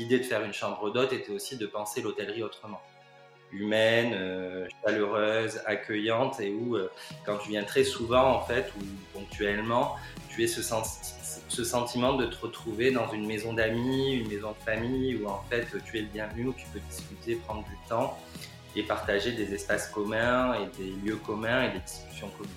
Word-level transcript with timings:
l'idée 0.00 0.18
de 0.18 0.24
faire 0.24 0.42
une 0.42 0.54
chambre 0.54 0.90
d'hôte 0.90 1.12
était 1.12 1.32
aussi 1.32 1.56
de 1.56 1.66
penser 1.66 2.00
l'hôtellerie 2.00 2.42
autrement 2.42 2.80
humaine, 3.52 4.12
euh, 4.14 4.66
chaleureuse, 4.82 5.60
accueillante 5.66 6.40
et 6.40 6.52
où 6.52 6.78
quand 7.26 7.36
tu 7.38 7.50
viens 7.50 7.64
très 7.64 7.84
souvent 7.84 8.36
en 8.36 8.42
fait 8.42 8.72
ou 8.78 8.84
ponctuellement, 9.12 9.96
tu 10.28 10.44
es 10.44 10.46
ce, 10.46 10.62
ce 11.48 11.64
sentiment 11.64 12.14
de 12.14 12.26
te 12.26 12.36
retrouver 12.36 12.92
dans 12.92 13.10
une 13.12 13.26
maison 13.26 13.52
d'amis, 13.52 14.14
une 14.14 14.28
maison 14.28 14.52
de 14.52 14.64
famille 14.64 15.16
où 15.16 15.28
en 15.28 15.42
fait 15.50 15.66
tu 15.84 15.98
es 15.98 16.02
le 16.02 16.06
bienvenu, 16.06 16.48
où 16.48 16.52
tu 16.52 16.66
peux 16.72 16.80
discuter, 16.88 17.36
prendre 17.36 17.64
du 17.64 17.76
temps 17.88 18.16
et 18.76 18.84
partager 18.84 19.32
des 19.32 19.52
espaces 19.52 19.88
communs 19.88 20.54
et 20.54 20.82
des 20.82 20.90
lieux 21.04 21.16
communs 21.16 21.64
et 21.64 21.72
des 21.72 21.80
discussions 21.80 22.30
communes. 22.38 22.52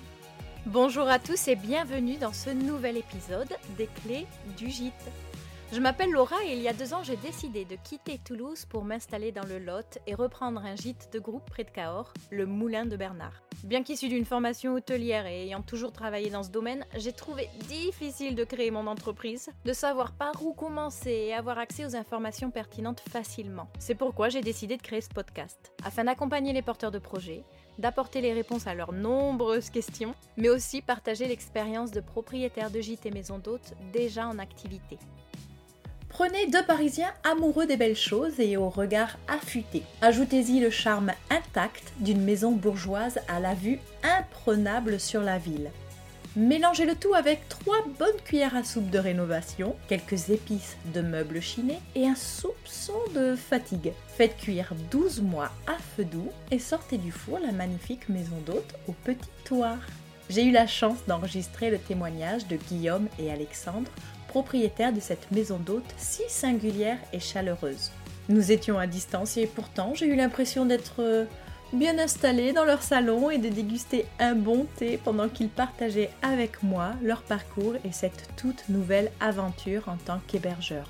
Bonjour 0.66 1.08
à 1.08 1.18
tous 1.18 1.48
et 1.48 1.56
bienvenue 1.56 2.16
dans 2.16 2.32
ce 2.32 2.48
nouvel 2.48 2.96
épisode 2.96 3.54
des 3.76 3.88
clés 4.02 4.26
du 4.56 4.70
gîte. 4.70 5.10
Je 5.72 5.80
m'appelle 5.80 6.10
Laura 6.10 6.36
et 6.44 6.52
il 6.52 6.62
y 6.62 6.68
a 6.68 6.72
deux 6.72 6.94
ans 6.94 7.02
j'ai 7.02 7.16
décidé 7.16 7.64
de 7.64 7.76
quitter 7.82 8.18
Toulouse 8.24 8.64
pour 8.64 8.84
m'installer 8.84 9.32
dans 9.32 9.44
le 9.44 9.58
Lot 9.58 9.98
et 10.06 10.14
reprendre 10.14 10.60
un 10.64 10.76
gîte 10.76 11.08
de 11.12 11.18
groupe 11.18 11.48
près 11.50 11.64
de 11.64 11.70
Cahors, 11.70 12.12
le 12.30 12.46
Moulin 12.46 12.86
de 12.86 12.96
Bernard. 12.96 13.42
Bien 13.64 13.82
qu'issu 13.82 14.08
d'une 14.08 14.26
formation 14.26 14.74
hôtelière 14.74 15.26
et 15.26 15.44
ayant 15.44 15.62
toujours 15.62 15.92
travaillé 15.92 16.30
dans 16.30 16.42
ce 16.42 16.50
domaine, 16.50 16.84
j'ai 16.96 17.12
trouvé 17.12 17.48
difficile 17.66 18.34
de 18.34 18.44
créer 18.44 18.70
mon 18.70 18.86
entreprise, 18.86 19.48
de 19.64 19.72
savoir 19.72 20.12
par 20.12 20.44
où 20.44 20.52
commencer 20.52 21.10
et 21.10 21.34
avoir 21.34 21.58
accès 21.58 21.86
aux 21.86 21.96
informations 21.96 22.50
pertinentes 22.50 23.00
facilement. 23.00 23.68
C'est 23.78 23.94
pourquoi 23.94 24.28
j'ai 24.28 24.42
décidé 24.42 24.76
de 24.76 24.82
créer 24.82 25.00
ce 25.00 25.08
podcast, 25.08 25.72
afin 25.82 26.04
d'accompagner 26.04 26.52
les 26.52 26.62
porteurs 26.62 26.92
de 26.92 26.98
projets, 26.98 27.42
d'apporter 27.78 28.20
les 28.20 28.32
réponses 28.32 28.66
à 28.66 28.74
leurs 28.74 28.92
nombreuses 28.92 29.70
questions, 29.70 30.14
mais 30.36 30.50
aussi 30.50 30.82
partager 30.82 31.26
l'expérience 31.26 31.90
de 31.90 32.00
propriétaires 32.00 32.70
de 32.70 32.80
gîtes 32.80 33.06
et 33.06 33.10
maisons 33.10 33.38
d'hôtes 33.38 33.72
déjà 33.92 34.28
en 34.28 34.38
activité. 34.38 34.98
Prenez 36.14 36.46
deux 36.46 36.64
Parisiens 36.64 37.12
amoureux 37.24 37.66
des 37.66 37.76
belles 37.76 37.96
choses 37.96 38.38
et 38.38 38.56
au 38.56 38.70
regard 38.70 39.18
affûté. 39.26 39.82
Ajoutez-y 40.00 40.60
le 40.60 40.70
charme 40.70 41.10
intact 41.28 41.92
d'une 41.98 42.22
maison 42.22 42.52
bourgeoise 42.52 43.18
à 43.26 43.40
la 43.40 43.54
vue 43.54 43.80
imprenable 44.04 45.00
sur 45.00 45.22
la 45.22 45.38
ville. 45.38 45.72
Mélangez 46.36 46.86
le 46.86 46.94
tout 46.94 47.14
avec 47.14 47.48
trois 47.48 47.84
bonnes 47.98 48.20
cuillères 48.24 48.54
à 48.54 48.62
soupe 48.62 48.90
de 48.90 48.98
rénovation, 49.00 49.74
quelques 49.88 50.30
épices 50.30 50.76
de 50.94 51.00
meubles 51.00 51.42
chinés 51.42 51.80
et 51.96 52.06
un 52.06 52.14
soupçon 52.14 52.94
de 53.12 53.34
fatigue. 53.34 53.92
Faites 54.06 54.36
cuire 54.36 54.72
12 54.92 55.20
mois 55.20 55.50
à 55.66 55.76
feu 55.96 56.04
doux 56.04 56.30
et 56.52 56.60
sortez 56.60 56.96
du 56.96 57.10
four 57.10 57.40
la 57.40 57.50
magnifique 57.50 58.08
maison 58.08 58.38
d'hôte 58.46 58.76
au 58.86 58.92
petit 58.92 59.30
toit. 59.44 59.78
J'ai 60.30 60.44
eu 60.44 60.52
la 60.52 60.68
chance 60.68 60.98
d'enregistrer 61.08 61.70
le 61.70 61.78
témoignage 61.78 62.46
de 62.46 62.56
Guillaume 62.56 63.08
et 63.18 63.32
Alexandre 63.32 63.90
propriétaire 64.34 64.92
de 64.92 64.98
cette 64.98 65.30
maison 65.30 65.58
d'hôte 65.58 65.94
si 65.96 66.22
singulière 66.26 66.98
et 67.12 67.20
chaleureuse. 67.20 67.92
Nous 68.28 68.50
étions 68.50 68.80
à 68.80 68.88
distance 68.88 69.36
et 69.36 69.46
pourtant 69.46 69.94
j'ai 69.94 70.06
eu 70.06 70.16
l'impression 70.16 70.66
d'être 70.66 70.96
euh, 70.98 71.24
bien 71.72 72.00
installée 72.00 72.52
dans 72.52 72.64
leur 72.64 72.82
salon 72.82 73.30
et 73.30 73.38
de 73.38 73.48
déguster 73.48 74.06
un 74.18 74.34
bon 74.34 74.66
thé 74.74 74.98
pendant 75.04 75.28
qu'ils 75.28 75.50
partageaient 75.50 76.10
avec 76.20 76.64
moi 76.64 76.94
leur 77.00 77.22
parcours 77.22 77.74
et 77.84 77.92
cette 77.92 78.28
toute 78.36 78.68
nouvelle 78.68 79.12
aventure 79.20 79.88
en 79.88 79.98
tant 79.98 80.18
qu'hébergeur. 80.26 80.88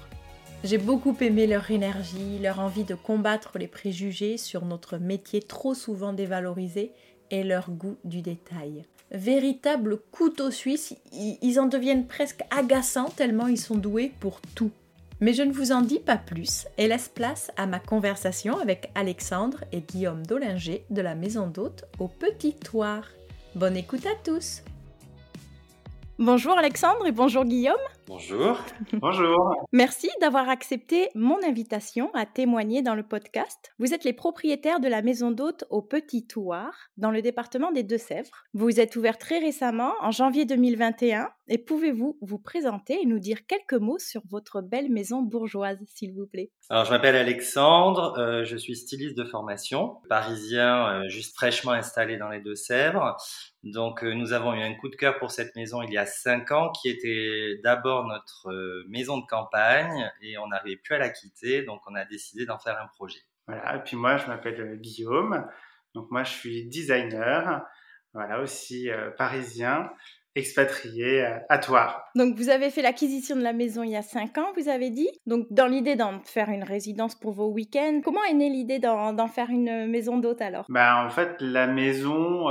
J'ai 0.62 0.78
beaucoup 0.78 1.14
aimé 1.20 1.46
leur 1.46 1.70
énergie, 1.70 2.38
leur 2.40 2.60
envie 2.60 2.84
de 2.84 2.94
combattre 2.94 3.58
les 3.58 3.68
préjugés 3.68 4.38
sur 4.38 4.64
notre 4.64 4.96
métier 4.96 5.42
trop 5.42 5.74
souvent 5.74 6.14
dévalorisé 6.14 6.92
et 7.30 7.44
leur 7.44 7.70
goût 7.70 7.98
du 8.04 8.22
détail 8.22 8.86
véritables 9.14 9.98
couteaux 10.10 10.50
suisses. 10.50 10.94
Ils 11.12 11.60
en 11.60 11.66
deviennent 11.66 12.06
presque 12.06 12.42
agaçants 12.50 13.10
tellement 13.16 13.46
ils 13.46 13.60
sont 13.60 13.76
doués 13.76 14.12
pour 14.20 14.40
tout. 14.54 14.70
Mais 15.20 15.32
je 15.32 15.42
ne 15.42 15.52
vous 15.52 15.72
en 15.72 15.80
dis 15.80 16.00
pas 16.00 16.16
plus 16.16 16.66
et 16.76 16.88
laisse 16.88 17.08
place 17.08 17.50
à 17.56 17.66
ma 17.66 17.78
conversation 17.78 18.58
avec 18.58 18.90
Alexandre 18.94 19.64
et 19.72 19.80
Guillaume 19.80 20.26
Dollinger 20.26 20.84
de 20.90 21.00
la 21.00 21.14
maison 21.14 21.46
d'hôte 21.46 21.84
au 21.98 22.08
Petit 22.08 22.54
Toir. 22.54 23.08
Bonne 23.54 23.76
écoute 23.76 24.06
à 24.06 24.14
tous 24.24 24.62
Bonjour 26.18 26.56
Alexandre 26.56 27.06
et 27.06 27.12
bonjour 27.12 27.44
Guillaume. 27.44 27.74
Bonjour. 28.06 28.58
Bonjour. 28.92 29.54
Merci 29.72 30.10
d'avoir 30.20 30.50
accepté 30.50 31.08
mon 31.14 31.42
invitation 31.42 32.10
à 32.12 32.26
témoigner 32.26 32.82
dans 32.82 32.94
le 32.94 33.02
podcast. 33.02 33.72
Vous 33.78 33.94
êtes 33.94 34.04
les 34.04 34.12
propriétaires 34.12 34.78
de 34.80 34.88
la 34.88 35.00
maison 35.00 35.30
d'hôte 35.30 35.64
au 35.70 35.80
Petit 35.80 36.26
Touar, 36.26 36.72
dans 36.98 37.10
le 37.10 37.22
département 37.22 37.72
des 37.72 37.82
Deux-Sèvres. 37.82 38.44
Vous 38.52 38.78
êtes 38.78 38.96
ouvert 38.96 39.16
très 39.16 39.38
récemment, 39.38 39.94
en 40.02 40.10
janvier 40.10 40.44
2021, 40.44 41.30
et 41.48 41.58
pouvez-vous 41.58 42.18
vous 42.20 42.38
présenter 42.38 43.00
et 43.02 43.06
nous 43.06 43.18
dire 43.18 43.46
quelques 43.46 43.80
mots 43.80 43.98
sur 43.98 44.22
votre 44.30 44.60
belle 44.60 44.90
maison 44.90 45.22
bourgeoise, 45.22 45.78
s'il 45.86 46.14
vous 46.14 46.26
plaît? 46.26 46.50
Alors, 46.70 46.84
je 46.84 46.90
m'appelle 46.90 47.16
Alexandre, 47.16 48.18
euh, 48.18 48.44
je 48.44 48.56
suis 48.56 48.76
styliste 48.76 49.16
de 49.16 49.24
formation, 49.24 49.96
parisien, 50.08 50.88
euh, 50.88 51.08
juste 51.08 51.34
fraîchement 51.34 51.72
installé 51.72 52.16
dans 52.16 52.28
les 52.28 52.40
Deux-Sèvres. 52.40 53.16
Donc, 53.62 54.04
euh, 54.04 54.14
nous 54.14 54.32
avons 54.32 54.54
eu 54.54 54.62
un 54.62 54.74
coup 54.74 54.88
de 54.88 54.96
cœur 54.96 55.18
pour 55.18 55.30
cette 55.30 55.54
maison 55.56 55.82
il 55.82 55.92
y 55.92 55.98
a 55.98 56.06
cinq 56.06 56.50
ans, 56.50 56.70
qui 56.70 56.88
était 56.88 57.60
d'abord 57.62 57.93
notre 58.02 58.50
euh, 58.50 58.84
maison 58.88 59.18
de 59.18 59.26
campagne 59.26 60.10
et 60.20 60.36
on 60.38 60.48
n'arrivait 60.48 60.76
plus 60.76 60.96
à 60.96 60.98
la 60.98 61.10
quitter, 61.10 61.62
donc 61.62 61.80
on 61.86 61.94
a 61.94 62.04
décidé 62.04 62.44
d'en 62.46 62.58
faire 62.58 62.76
un 62.82 62.88
projet. 62.88 63.20
Voilà, 63.46 63.76
et 63.76 63.82
puis 63.84 63.96
moi 63.96 64.16
je 64.16 64.26
m'appelle 64.26 64.60
euh, 64.60 64.76
Guillaume, 64.76 65.46
donc 65.94 66.10
moi 66.10 66.24
je 66.24 66.32
suis 66.32 66.66
designer, 66.66 67.64
voilà 68.12 68.40
aussi 68.40 68.90
euh, 68.90 69.10
parisien, 69.12 69.90
expatrié 70.34 71.24
à 71.48 71.58
Toire. 71.58 72.02
Donc 72.16 72.36
vous 72.36 72.48
avez 72.48 72.70
fait 72.70 72.82
l'acquisition 72.82 73.36
de 73.36 73.42
la 73.42 73.52
maison 73.52 73.84
il 73.84 73.90
y 73.90 73.96
a 73.96 74.02
cinq 74.02 74.36
ans, 74.36 74.52
vous 74.56 74.68
avez 74.68 74.90
dit. 74.90 75.08
Donc 75.26 75.46
dans 75.50 75.68
l'idée 75.68 75.94
d'en 75.94 76.20
faire 76.24 76.48
une 76.48 76.64
résidence 76.64 77.14
pour 77.14 77.32
vos 77.32 77.52
week-ends, 77.52 78.00
comment 78.02 78.24
est 78.24 78.34
née 78.34 78.50
l'idée 78.50 78.80
d'en 78.80 79.28
faire 79.28 79.50
une 79.50 79.86
maison 79.86 80.18
d'hôte 80.18 80.42
alors? 80.42 80.64
Ben 80.68 81.06
en 81.06 81.10
fait 81.10 81.40
la 81.40 81.68
maison 81.68 82.48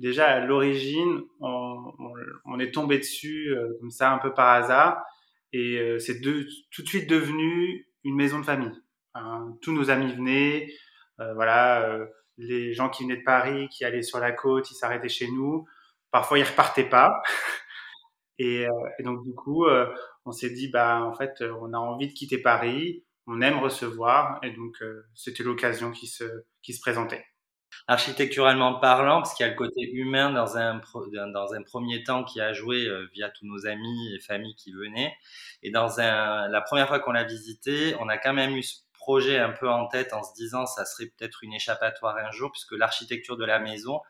déjà 0.00 0.28
à 0.28 0.40
l'origine, 0.40 1.22
on, 1.40 2.58
est 2.58 2.72
tombé 2.72 2.98
dessus 2.98 3.54
euh, 3.54 3.76
comme 3.80 3.90
ça 3.90 4.12
un 4.12 4.18
peu 4.18 4.34
par 4.34 4.48
hasard 4.48 5.02
et 5.52 5.78
euh, 5.78 5.98
c'est 5.98 6.20
tout 6.20 6.82
de 6.82 6.88
suite 6.88 7.08
devenu 7.08 7.86
une 8.04 8.16
maison 8.16 8.40
de 8.40 8.44
famille. 8.44 8.72
tous 9.62 9.72
nos 9.72 9.90
amis 9.90 10.12
venaient, 10.12 10.68
euh, 11.20 11.34
voilà, 11.34 11.98
les 12.38 12.72
gens 12.72 12.88
qui 12.88 13.04
venaient 13.04 13.18
de 13.18 13.24
Paris, 13.24 13.68
qui 13.68 13.84
allaient 13.84 14.02
sur 14.02 14.18
la 14.20 14.32
côte, 14.32 14.70
ils 14.70 14.74
s'arrêtaient 14.74 15.08
chez 15.08 15.30
nous. 15.30 15.66
Parfois, 16.10 16.38
ils 16.38 16.44
repartaient 16.44 16.88
pas. 16.88 17.22
et, 18.38 18.66
donc 19.00 19.22
du 19.24 19.34
coup, 19.34 19.66
on 20.24 20.32
s'est 20.32 20.50
dit, 20.50 20.68
bah 20.68 21.02
en 21.02 21.14
fait, 21.14 21.42
on 21.60 21.72
a 21.72 21.78
envie 21.78 22.08
de 22.08 22.12
quitter 22.12 22.38
Paris, 22.38 23.04
on 23.26 23.40
aime 23.40 23.58
recevoir, 23.58 24.38
et 24.42 24.50
donc 24.50 24.82
c'était 25.14 25.42
l'occasion 25.42 25.90
qui 25.90 26.06
se 26.06 26.24
qui 26.62 26.72
se 26.74 26.80
présentait 26.80 27.24
architecturalement 27.88 28.74
parlant, 28.74 29.20
parce 29.20 29.34
qu'il 29.34 29.44
y 29.44 29.48
a 29.48 29.52
le 29.52 29.58
côté 29.58 29.82
humain 29.92 30.30
dans 30.30 30.56
un, 30.56 30.80
dans 31.32 31.54
un 31.54 31.62
premier 31.62 32.04
temps 32.04 32.24
qui 32.24 32.40
a 32.40 32.52
joué 32.52 32.86
euh, 32.86 33.08
via 33.12 33.30
tous 33.30 33.46
nos 33.46 33.66
amis 33.66 34.14
et 34.14 34.20
familles 34.20 34.54
qui 34.56 34.72
venaient. 34.72 35.14
Et 35.62 35.70
dans 35.70 36.00
un, 36.00 36.48
la 36.48 36.60
première 36.60 36.88
fois 36.88 37.00
qu'on 37.00 37.12
l'a 37.12 37.24
visité, 37.24 37.94
on 38.00 38.08
a 38.08 38.18
quand 38.18 38.32
même 38.32 38.56
eu 38.56 38.62
ce 38.62 38.76
projet 38.92 39.38
un 39.38 39.50
peu 39.50 39.68
en 39.68 39.86
tête 39.86 40.12
en 40.12 40.22
se 40.22 40.34
disant 40.34 40.66
ça 40.66 40.84
serait 40.84 41.06
peut-être 41.06 41.42
une 41.42 41.54
échappatoire 41.54 42.16
un 42.18 42.30
jour, 42.30 42.52
puisque 42.52 42.72
l'architecture 42.72 43.36
de 43.36 43.44
la 43.44 43.58
maison 43.58 44.00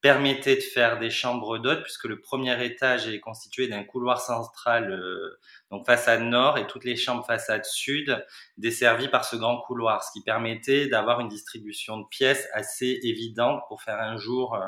permettait 0.00 0.56
de 0.56 0.60
faire 0.62 0.98
des 0.98 1.10
chambres 1.10 1.58
d'hôtes 1.58 1.82
puisque 1.82 2.04
le 2.04 2.20
premier 2.20 2.64
étage 2.64 3.06
est 3.06 3.20
constitué 3.20 3.68
d'un 3.68 3.84
couloir 3.84 4.20
central 4.20 4.90
euh, 4.92 5.38
donc 5.70 5.84
façade 5.84 6.22
nord 6.22 6.56
et 6.56 6.66
toutes 6.66 6.84
les 6.84 6.96
chambres 6.96 7.24
façade 7.26 7.64
sud 7.64 8.24
desservies 8.56 9.08
par 9.08 9.24
ce 9.24 9.36
grand 9.36 9.60
couloir 9.60 10.02
ce 10.02 10.10
qui 10.12 10.22
permettait 10.22 10.86
d'avoir 10.86 11.20
une 11.20 11.28
distribution 11.28 11.98
de 11.98 12.06
pièces 12.08 12.48
assez 12.54 13.00
évidente 13.02 13.62
pour 13.68 13.82
faire 13.82 14.00
un 14.00 14.16
jour 14.16 14.54
euh, 14.54 14.60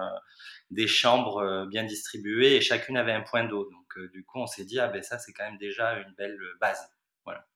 des 0.70 0.86
chambres 0.86 1.38
euh, 1.38 1.66
bien 1.66 1.84
distribuées 1.84 2.56
et 2.56 2.60
chacune 2.60 2.98
avait 2.98 3.12
un 3.12 3.22
point 3.22 3.44
d'eau 3.44 3.68
donc 3.70 4.12
du 4.12 4.24
coup 4.24 4.38
on 4.38 4.46
s'est 4.46 4.64
dit 4.64 4.78
ah 4.80 4.88
ben 4.88 5.02
ça 5.02 5.18
c'est 5.18 5.32
quand 5.32 5.44
même 5.44 5.58
déjà 5.58 5.94
une 5.94 6.12
belle 6.16 6.38
base 6.60 6.90
voilà 7.24 7.46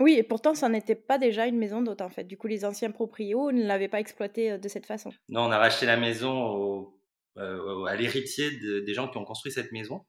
oui, 0.00 0.14
et 0.16 0.22
pourtant, 0.22 0.54
ça 0.54 0.68
n'était 0.68 0.94
pas 0.94 1.18
déjà 1.18 1.46
une 1.46 1.58
maison 1.58 1.82
d'hôte, 1.82 2.02
en 2.02 2.08
fait. 2.08 2.22
Du 2.22 2.36
coup, 2.36 2.46
les 2.46 2.64
anciens 2.64 2.92
proprios 2.92 3.50
ne 3.50 3.64
l'avaient 3.64 3.88
pas 3.88 3.98
exploité 3.98 4.56
de 4.56 4.68
cette 4.68 4.86
façon. 4.86 5.10
Non, 5.28 5.46
on 5.46 5.50
a 5.50 5.58
racheté 5.58 5.86
la 5.86 5.96
maison 5.96 6.40
au 6.40 6.82
euh, 6.82 6.97
à 7.38 7.96
l'héritier 7.96 8.50
des 8.50 8.94
gens 8.94 9.08
qui 9.08 9.18
ont 9.18 9.24
construit 9.24 9.52
cette 9.52 9.72
maison. 9.72 10.04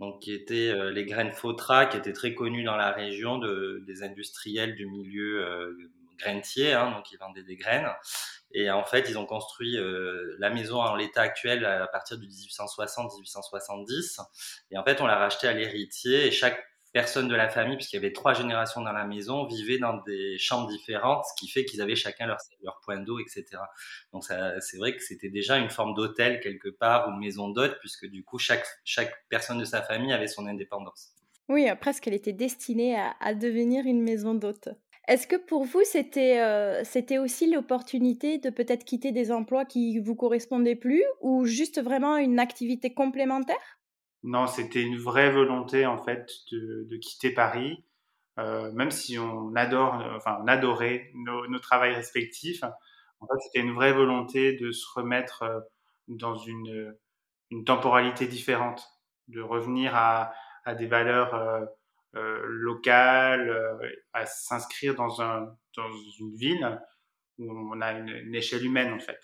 Donc, 0.00 0.22
qui 0.22 0.32
étaient 0.32 0.70
euh, 0.70 0.92
les 0.92 1.04
graines 1.04 1.32
Fautra, 1.32 1.86
qui 1.86 1.96
étaient 1.96 2.12
très 2.12 2.32
connus 2.32 2.62
dans 2.62 2.76
la 2.76 2.92
région 2.92 3.38
de, 3.38 3.82
des 3.84 4.04
industriels 4.04 4.76
du 4.76 4.86
milieu 4.86 5.44
euh, 5.44 5.76
grainetier, 6.18 6.72
hein, 6.72 6.92
donc 6.92 7.10
ils 7.10 7.18
vendaient 7.18 7.42
des 7.42 7.56
graines. 7.56 7.88
Et 8.52 8.70
en 8.70 8.84
fait, 8.84 9.10
ils 9.10 9.18
ont 9.18 9.26
construit 9.26 9.76
la 10.38 10.48
maison 10.48 10.80
en 10.80 10.96
l'état 10.96 11.20
actuel 11.20 11.66
à 11.66 11.86
partir 11.86 12.16
de 12.16 12.24
1860-1870. 12.24 14.20
Et 14.70 14.78
en 14.78 14.84
fait, 14.84 15.02
on 15.02 15.06
l'a 15.06 15.18
racheté 15.18 15.46
à 15.48 15.52
l'héritier. 15.52 16.26
Et 16.26 16.30
chaque 16.30 16.58
personnes 16.92 17.28
de 17.28 17.34
la 17.34 17.48
famille, 17.48 17.76
puisqu'il 17.76 17.96
y 17.96 17.98
avait 17.98 18.12
trois 18.12 18.34
générations 18.34 18.80
dans 18.80 18.92
la 18.92 19.04
maison, 19.04 19.46
vivaient 19.46 19.78
dans 19.78 19.98
des 20.06 20.38
chambres 20.38 20.68
différentes, 20.68 21.24
ce 21.24 21.32
qui 21.38 21.48
fait 21.48 21.64
qu'ils 21.64 21.82
avaient 21.82 21.96
chacun 21.96 22.26
leur, 22.26 22.80
point 22.84 22.98
d'eau, 22.98 23.18
etc. 23.18 23.44
Donc 24.12 24.24
c'est 24.24 24.76
vrai 24.78 24.96
que 24.96 25.02
c'était 25.02 25.28
déjà 25.28 25.58
une 25.58 25.70
forme 25.70 25.94
d'hôtel 25.94 26.40
quelque 26.40 26.68
part 26.68 27.08
ou 27.08 27.12
maison 27.12 27.48
d'hôte, 27.48 27.76
puisque 27.80 28.06
du 28.06 28.24
coup 28.24 28.38
chaque, 28.38 28.64
personne 29.28 29.58
de 29.58 29.64
sa 29.64 29.82
famille 29.82 30.12
avait 30.12 30.28
son 30.28 30.46
indépendance. 30.46 31.12
Oui, 31.48 31.66
presque 31.80 32.06
elle 32.06 32.14
était 32.14 32.32
destinée 32.32 32.96
à, 33.20 33.34
devenir 33.34 33.86
une 33.86 34.02
maison 34.02 34.34
d'hôte. 34.34 34.68
Est-ce 35.06 35.26
que 35.26 35.36
pour 35.36 35.64
vous, 35.64 35.80
c'était 35.84 36.38
euh, 36.40 36.84
c'était 36.84 37.16
aussi 37.16 37.50
l'opportunité 37.50 38.36
de 38.36 38.50
peut-être 38.50 38.84
quitter 38.84 39.10
des 39.10 39.32
emplois 39.32 39.64
qui 39.64 39.98
vous 39.98 40.14
correspondaient 40.14 40.76
plus 40.76 41.02
ou 41.22 41.46
juste 41.46 41.82
vraiment 41.82 42.18
une 42.18 42.38
activité 42.38 42.92
complémentaire? 42.92 43.77
Non, 44.24 44.46
c'était 44.46 44.82
une 44.82 44.98
vraie 44.98 45.30
volonté 45.30 45.86
en 45.86 45.98
fait 45.98 46.28
de, 46.52 46.86
de 46.90 46.96
quitter 46.96 47.30
Paris, 47.32 47.84
euh, 48.38 48.72
même 48.72 48.90
si 48.90 49.18
on 49.18 49.54
adore, 49.54 49.94
enfin 50.16 50.38
on 50.42 50.48
adorait 50.48 51.10
nos, 51.14 51.46
nos 51.48 51.58
travails 51.60 51.94
respectifs. 51.94 52.62
En 53.20 53.26
fait, 53.26 53.38
c'était 53.44 53.60
une 53.60 53.74
vraie 53.74 53.92
volonté 53.92 54.54
de 54.56 54.72
se 54.72 54.86
remettre 54.94 55.42
euh, 55.44 55.60
dans 56.08 56.36
une, 56.36 56.96
une 57.50 57.64
temporalité 57.64 58.26
différente, 58.28 58.84
de 59.28 59.40
revenir 59.42 59.94
à, 59.96 60.32
à 60.64 60.74
des 60.74 60.86
valeurs 60.86 61.34
euh, 61.34 61.64
euh, 62.16 62.40
locales, 62.46 63.50
euh, 63.50 63.90
à 64.14 64.26
s'inscrire 64.26 64.94
dans, 64.96 65.22
un, 65.22 65.56
dans 65.76 65.90
une 66.20 66.34
ville 66.36 66.80
où 67.38 67.52
on 67.52 67.80
a 67.82 67.92
une, 67.92 68.08
une 68.10 68.34
échelle 68.34 68.64
humaine 68.66 68.92
en 68.94 69.00
fait. 69.00 69.20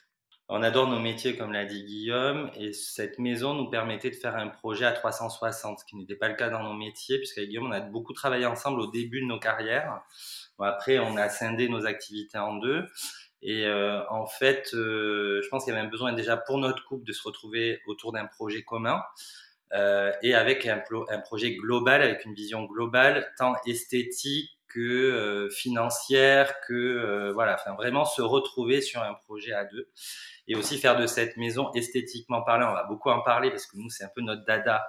On 0.48 0.62
adore 0.62 0.88
nos 0.88 1.00
métiers, 1.00 1.36
comme 1.36 1.52
l'a 1.52 1.64
dit 1.64 1.84
Guillaume, 1.84 2.50
et 2.54 2.74
cette 2.74 3.18
maison 3.18 3.54
nous 3.54 3.70
permettait 3.70 4.10
de 4.10 4.14
faire 4.14 4.36
un 4.36 4.48
projet 4.48 4.84
à 4.84 4.92
360, 4.92 5.78
ce 5.78 5.84
qui 5.86 5.96
n'était 5.96 6.16
pas 6.16 6.28
le 6.28 6.34
cas 6.34 6.50
dans 6.50 6.62
nos 6.62 6.74
métiers, 6.74 7.16
puisqu'avec 7.16 7.48
Guillaume, 7.48 7.68
on 7.68 7.72
a 7.72 7.80
beaucoup 7.80 8.12
travaillé 8.12 8.44
ensemble 8.44 8.80
au 8.80 8.90
début 8.90 9.22
de 9.22 9.26
nos 9.26 9.38
carrières. 9.38 10.02
Bon, 10.58 10.66
après, 10.66 10.98
on 10.98 11.16
a 11.16 11.30
scindé 11.30 11.70
nos 11.70 11.86
activités 11.86 12.36
en 12.36 12.56
deux. 12.56 12.84
Et 13.40 13.64
euh, 13.64 14.02
en 14.10 14.26
fait, 14.26 14.70
euh, 14.74 15.40
je 15.42 15.48
pense 15.48 15.64
qu'il 15.64 15.72
y 15.72 15.76
avait 15.76 15.86
un 15.86 15.90
besoin 15.90 16.12
déjà 16.12 16.36
pour 16.36 16.58
notre 16.58 16.84
couple 16.84 17.04
de 17.04 17.12
se 17.12 17.22
retrouver 17.22 17.80
autour 17.86 18.12
d'un 18.12 18.26
projet 18.26 18.62
commun 18.62 19.02
euh, 19.72 20.12
et 20.22 20.34
avec 20.34 20.66
un, 20.66 20.82
un, 21.08 21.18
projet 21.20 21.54
global, 21.54 22.02
avec 22.02 22.24
une 22.26 22.34
vision 22.34 22.64
globale, 22.64 23.32
tant 23.38 23.54
esthétique 23.66 24.53
que 24.74 24.80
euh, 24.80 25.50
financière, 25.50 26.60
que 26.66 26.74
euh, 26.74 27.32
voilà, 27.32 27.54
enfin 27.54 27.74
vraiment 27.74 28.04
se 28.04 28.22
retrouver 28.22 28.80
sur 28.80 29.02
un 29.02 29.14
projet 29.14 29.52
à 29.52 29.64
deux 29.64 29.88
et 30.48 30.56
aussi 30.56 30.78
faire 30.78 30.98
de 30.98 31.06
cette 31.06 31.36
maison 31.36 31.70
esthétiquement 31.74 32.42
parlant. 32.42 32.70
On 32.70 32.74
va 32.74 32.84
beaucoup 32.84 33.10
en 33.10 33.22
parler 33.22 33.50
parce 33.50 33.66
que 33.66 33.76
nous 33.76 33.88
c'est 33.88 34.04
un 34.04 34.10
peu 34.14 34.20
notre 34.20 34.44
dada 34.44 34.84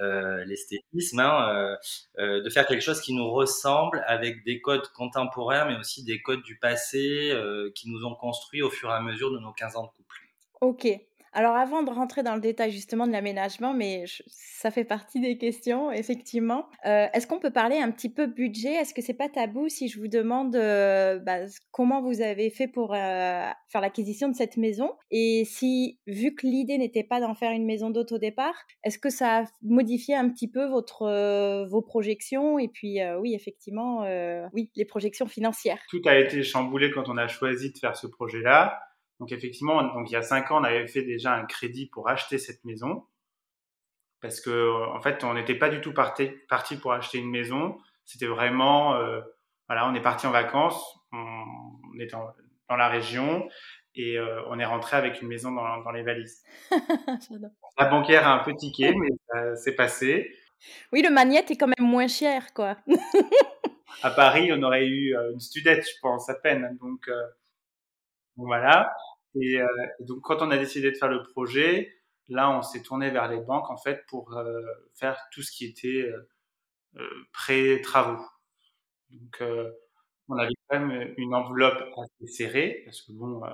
euh, 0.00 0.44
l'esthétisme, 0.44 1.20
hein, 1.20 1.76
de 2.18 2.50
faire 2.50 2.66
quelque 2.66 2.82
chose 2.82 3.00
qui 3.00 3.14
nous 3.14 3.30
ressemble 3.30 4.02
avec 4.06 4.44
des 4.44 4.60
codes 4.60 4.88
contemporains, 4.88 5.66
mais 5.66 5.76
aussi 5.76 6.04
des 6.04 6.20
codes 6.22 6.42
du 6.42 6.58
passé 6.58 7.32
qui 7.74 7.90
nous 7.90 8.04
ont 8.04 8.14
construits 8.14 8.62
au 8.62 8.70
fur 8.70 8.90
et 8.90 8.94
à 8.94 9.00
mesure 9.00 9.30
de 9.32 9.38
nos 9.38 9.52
15 9.52 9.76
ans 9.76 9.84
de 9.84 9.88
couple. 9.88 10.16
Ok, 10.60 10.86
alors 11.32 11.56
avant 11.56 11.82
de 11.82 11.90
rentrer 11.90 12.22
dans 12.22 12.34
le 12.34 12.40
détail 12.40 12.70
justement 12.70 13.06
de 13.06 13.12
l'aménagement, 13.12 13.72
mais 13.72 14.04
ça 14.28 14.70
fait 14.70 14.84
partie 14.84 15.20
des 15.20 15.38
questions, 15.38 15.90
effectivement, 15.90 16.68
euh, 16.86 17.06
est-ce 17.14 17.26
qu'on 17.26 17.38
peut 17.38 17.50
parler 17.50 17.78
un 17.78 17.90
petit 17.90 18.10
peu 18.10 18.26
budget? 18.26 18.74
Est-ce 18.74 18.92
que 18.92 19.02
c'est 19.02 19.14
pas 19.14 19.28
tabou 19.28 19.68
si 19.68 19.88
je 19.88 19.98
vous 19.98 20.08
demande 20.08 20.54
euh, 20.56 21.18
bah, 21.18 21.38
comment 21.70 22.02
vous 22.02 22.20
avez 22.20 22.50
fait 22.50 22.68
pour 22.68 22.94
euh, 22.94 23.48
faire 23.68 23.80
l'acquisition 23.80 24.28
de 24.28 24.34
cette 24.34 24.56
maison? 24.56 24.92
Et 25.10 25.44
si, 25.46 25.98
vu 26.06 26.34
que 26.34 26.46
l'idée 26.46 26.76
n'était 26.76 27.04
pas 27.04 27.20
d'en 27.20 27.34
faire 27.34 27.52
une 27.52 27.64
maison 27.64 27.90
d'hôte 27.90 28.12
au 28.12 28.18
départ, 28.18 28.54
est-ce 28.84 28.98
que 28.98 29.10
ça 29.10 29.38
a 29.38 29.44
modifié 29.62 30.14
un 30.14 30.28
petit 30.28 30.48
peu 30.48 30.66
votre, 30.66 31.66
vos 31.68 31.82
projections? 31.82 32.58
Et 32.58 32.68
puis 32.68 32.98
oui, 33.20 33.34
effectivement, 33.34 34.06
oui, 34.52 34.70
les 34.76 34.84
projections 34.84 35.26
financières. 35.26 35.80
Tout 35.88 36.02
a 36.06 36.18
été 36.18 36.42
chamboulé 36.42 36.90
quand 36.90 37.08
on 37.08 37.16
a 37.16 37.26
choisi 37.26 37.72
de 37.72 37.78
faire 37.78 37.96
ce 37.96 38.06
projet-là. 38.06 38.78
Donc 39.22 39.30
effectivement, 39.30 39.80
donc 39.94 40.10
il 40.10 40.14
y 40.14 40.16
a 40.16 40.22
cinq 40.22 40.50
ans, 40.50 40.60
on 40.60 40.64
avait 40.64 40.88
fait 40.88 41.02
déjà 41.02 41.32
un 41.32 41.44
crédit 41.44 41.86
pour 41.86 42.08
acheter 42.08 42.38
cette 42.38 42.64
maison 42.64 43.04
parce 44.20 44.40
que 44.40 44.90
en 44.92 45.00
fait, 45.00 45.22
on 45.22 45.34
n'était 45.34 45.54
pas 45.54 45.68
du 45.68 45.80
tout 45.80 45.94
parti, 45.94 46.28
parti 46.48 46.76
pour 46.76 46.92
acheter 46.92 47.18
une 47.18 47.30
maison. 47.30 47.78
C'était 48.04 48.26
vraiment, 48.26 48.96
euh, 48.96 49.20
voilà, 49.68 49.88
on 49.88 49.94
est 49.94 50.02
parti 50.02 50.26
en 50.26 50.32
vacances, 50.32 50.82
on, 51.12 51.18
on 51.94 52.00
est 52.00 52.12
en, 52.14 52.32
dans 52.68 52.74
la 52.74 52.88
région 52.88 53.48
et 53.94 54.18
euh, 54.18 54.42
on 54.48 54.58
est 54.58 54.64
rentré 54.64 54.96
avec 54.96 55.22
une 55.22 55.28
maison 55.28 55.52
dans, 55.52 55.82
dans 55.82 55.92
les 55.92 56.02
valises. 56.02 56.42
la 57.78 57.84
banquière 57.84 58.26
a 58.26 58.32
un 58.32 58.42
peu 58.42 58.56
tiqué, 58.56 58.92
mais 58.92 59.10
ça 59.28 59.54
s'est 59.54 59.76
passé. 59.76 60.36
Oui, 60.92 61.00
le 61.00 61.10
magnète 61.10 61.52
est 61.52 61.56
quand 61.56 61.68
même 61.68 61.88
moins 61.88 62.08
cher, 62.08 62.52
quoi. 62.54 62.76
à 64.02 64.10
Paris, 64.10 64.50
on 64.52 64.60
aurait 64.64 64.88
eu 64.88 65.16
euh, 65.16 65.32
une 65.32 65.38
studette, 65.38 65.86
je 65.86 66.00
pense, 66.00 66.28
à 66.28 66.34
peine. 66.34 66.76
Donc, 66.80 67.06
euh, 67.06 67.22
voilà. 68.36 68.92
Et, 69.40 69.60
euh, 69.60 69.66
donc, 70.00 70.20
quand 70.22 70.42
on 70.42 70.50
a 70.50 70.58
décidé 70.58 70.90
de 70.90 70.96
faire 70.96 71.08
le 71.08 71.22
projet, 71.22 71.92
là, 72.28 72.50
on 72.50 72.62
s'est 72.62 72.82
tourné 72.82 73.10
vers 73.10 73.28
les 73.28 73.40
banques, 73.40 73.70
en 73.70 73.76
fait, 73.76 74.04
pour 74.08 74.36
euh, 74.36 74.62
faire 74.94 75.18
tout 75.32 75.42
ce 75.42 75.52
qui 75.52 75.66
était 75.66 76.12
euh, 76.96 77.24
pré-travaux. 77.32 78.22
Donc, 79.10 79.42
euh, 79.42 79.70
on 80.28 80.38
avait 80.38 80.52
quand 80.68 80.80
même 80.80 81.14
une 81.18 81.34
enveloppe 81.34 81.82
assez 81.98 82.32
serrée, 82.32 82.82
parce 82.84 83.02
que 83.02 83.12
bon, 83.12 83.44
euh, 83.44 83.48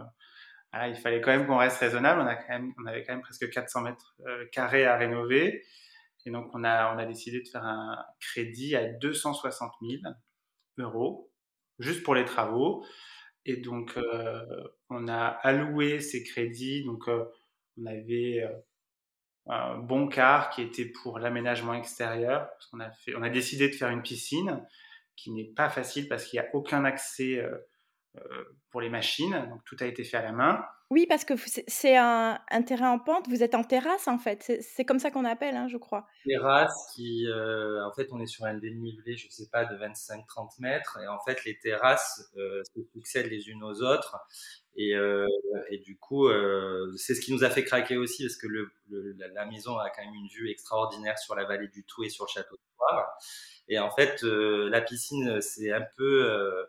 voilà, 0.73 0.89
il 0.89 0.97
fallait 0.97 1.21
quand 1.21 1.31
même 1.31 1.47
qu'on 1.47 1.57
reste 1.57 1.79
raisonnable. 1.79 2.21
On, 2.21 2.27
a 2.27 2.37
quand 2.37 2.49
même, 2.51 2.75
on 2.83 2.87
avait 2.87 3.05
quand 3.05 3.15
même 3.15 3.23
presque 3.23 3.49
400 3.51 3.83
mètres 3.83 4.17
euh, 4.27 4.47
carrés 4.53 4.85
à 4.87 4.97
rénover. 4.97 5.65
Et 6.27 6.31
donc, 6.31 6.51
on 6.55 6.65
a, 6.65 6.95
on 6.95 6.99
a 6.99 7.07
décidé 7.07 7.41
de 7.41 7.49
faire 7.49 7.65
un 7.65 8.05
crédit 8.21 8.77
à 8.77 8.85
260 8.87 9.73
000 9.81 10.03
euros, 10.79 11.33
juste 11.79 12.03
pour 12.03 12.15
les 12.15 12.25
travaux. 12.25 12.85
Et 13.44 13.56
donc, 13.56 13.96
euh, 13.96 14.44
on 14.90 15.08
a 15.08 15.26
alloué 15.43 16.00
ces 16.00 16.23
crédits. 16.23 16.85
Donc, 16.85 17.08
euh, 17.08 17.25
on 17.76 17.87
avait 17.87 18.43
euh, 18.43 18.52
un 19.46 19.79
bon 19.79 20.08
quart 20.08 20.50
qui 20.50 20.62
était 20.62 20.87
pour 20.87 21.19
l'aménagement 21.19 21.75
extérieur. 21.75 22.49
Parce 22.50 22.69
a, 22.81 22.90
fait, 22.90 23.14
on 23.17 23.23
a 23.23 23.31
décidé 23.31 23.69
de 23.69 23.75
faire 23.75 23.90
une 23.90 24.02
piscine 24.02 24.64
qui 25.17 25.32
n'est 25.32 25.52
pas 25.52 25.69
facile 25.69 26.08
parce 26.08 26.25
qu'il 26.25 26.40
n'y 26.40 26.46
a 26.46 26.55
aucun 26.55 26.85
accès 26.85 27.43
pour 28.70 28.81
les 28.81 28.90
machines. 28.90 29.46
Donc, 29.50 29.64
tout 29.64 29.76
a 29.81 29.87
été 29.87 30.05
fait 30.05 30.16
à 30.16 30.22
la 30.22 30.32
main. 30.32 30.64
Oui, 30.90 31.05
parce 31.06 31.26
que 31.26 31.34
c'est 31.66 31.96
un, 31.99 32.40
un, 32.50 32.62
terrain 32.62 32.93
en 32.93 32.99
pente. 32.99 33.28
Vous 33.28 33.43
êtes 33.43 33.55
en 33.55 33.62
terrasse, 33.62 34.08
en 34.08 34.19
fait. 34.19 34.60
C'est 34.60 34.84
comme 34.87 34.99
ça 34.99 35.10
qu'on 35.10 35.26
appelle, 35.26 35.55
hein, 35.55 35.69
je 35.69 35.76
crois. 35.76 36.06
Terrasse 36.25 36.90
qui, 36.94 37.26
euh, 37.26 37.87
en 37.87 37.93
fait, 37.93 38.08
on 38.10 38.20
est 38.20 38.26
sur 38.26 38.46
un 38.46 38.55
dénivelé, 38.55 39.16
je 39.16 39.28
sais 39.28 39.50
pas, 39.52 39.66
de 39.66 39.76
25-30 39.76 40.60
mètres. 40.60 40.99
Et 41.02 41.06
en 41.06 41.19
fait, 41.20 41.44
les 41.44 41.58
terrasses 41.58 42.32
euh, 42.38 42.62
se 42.75 42.81
succèdent 42.94 43.31
les 43.31 43.49
unes 43.49 43.62
aux 43.62 43.82
autres. 43.82 44.16
Et, 44.76 44.94
euh, 44.94 45.26
et 45.70 45.78
du 45.78 45.99
coup, 45.99 46.28
euh, 46.28 46.94
c'est 46.96 47.14
ce 47.14 47.20
qui 47.20 47.32
nous 47.32 47.44
a 47.44 47.50
fait 47.50 47.64
craquer 47.64 47.99
aussi, 47.99 48.22
parce 48.25 48.37
que 48.37 48.46
le, 48.46 48.70
le, 48.88 49.14
la 49.34 49.44
maison 49.44 49.76
a 49.76 49.90
quand 49.90 50.02
même 50.02 50.14
une 50.14 50.28
vue 50.28 50.50
extraordinaire 50.50 51.19
sur 51.19 51.34
la 51.34 51.44
vallée 51.44 51.69
du 51.69 51.84
Tout 51.84 52.05
et 52.05 52.08
sur 52.08 52.25
le 52.25 52.31
château 52.31 52.56
de 52.56 52.62
Poire. 52.78 53.19
Et 53.69 53.78
en 53.78 53.90
fait, 53.90 54.25
euh, 54.25 54.70
la 54.70 54.81
piscine, 54.81 55.43
c'est 55.43 55.70
un 55.72 55.84
peu 55.96 56.65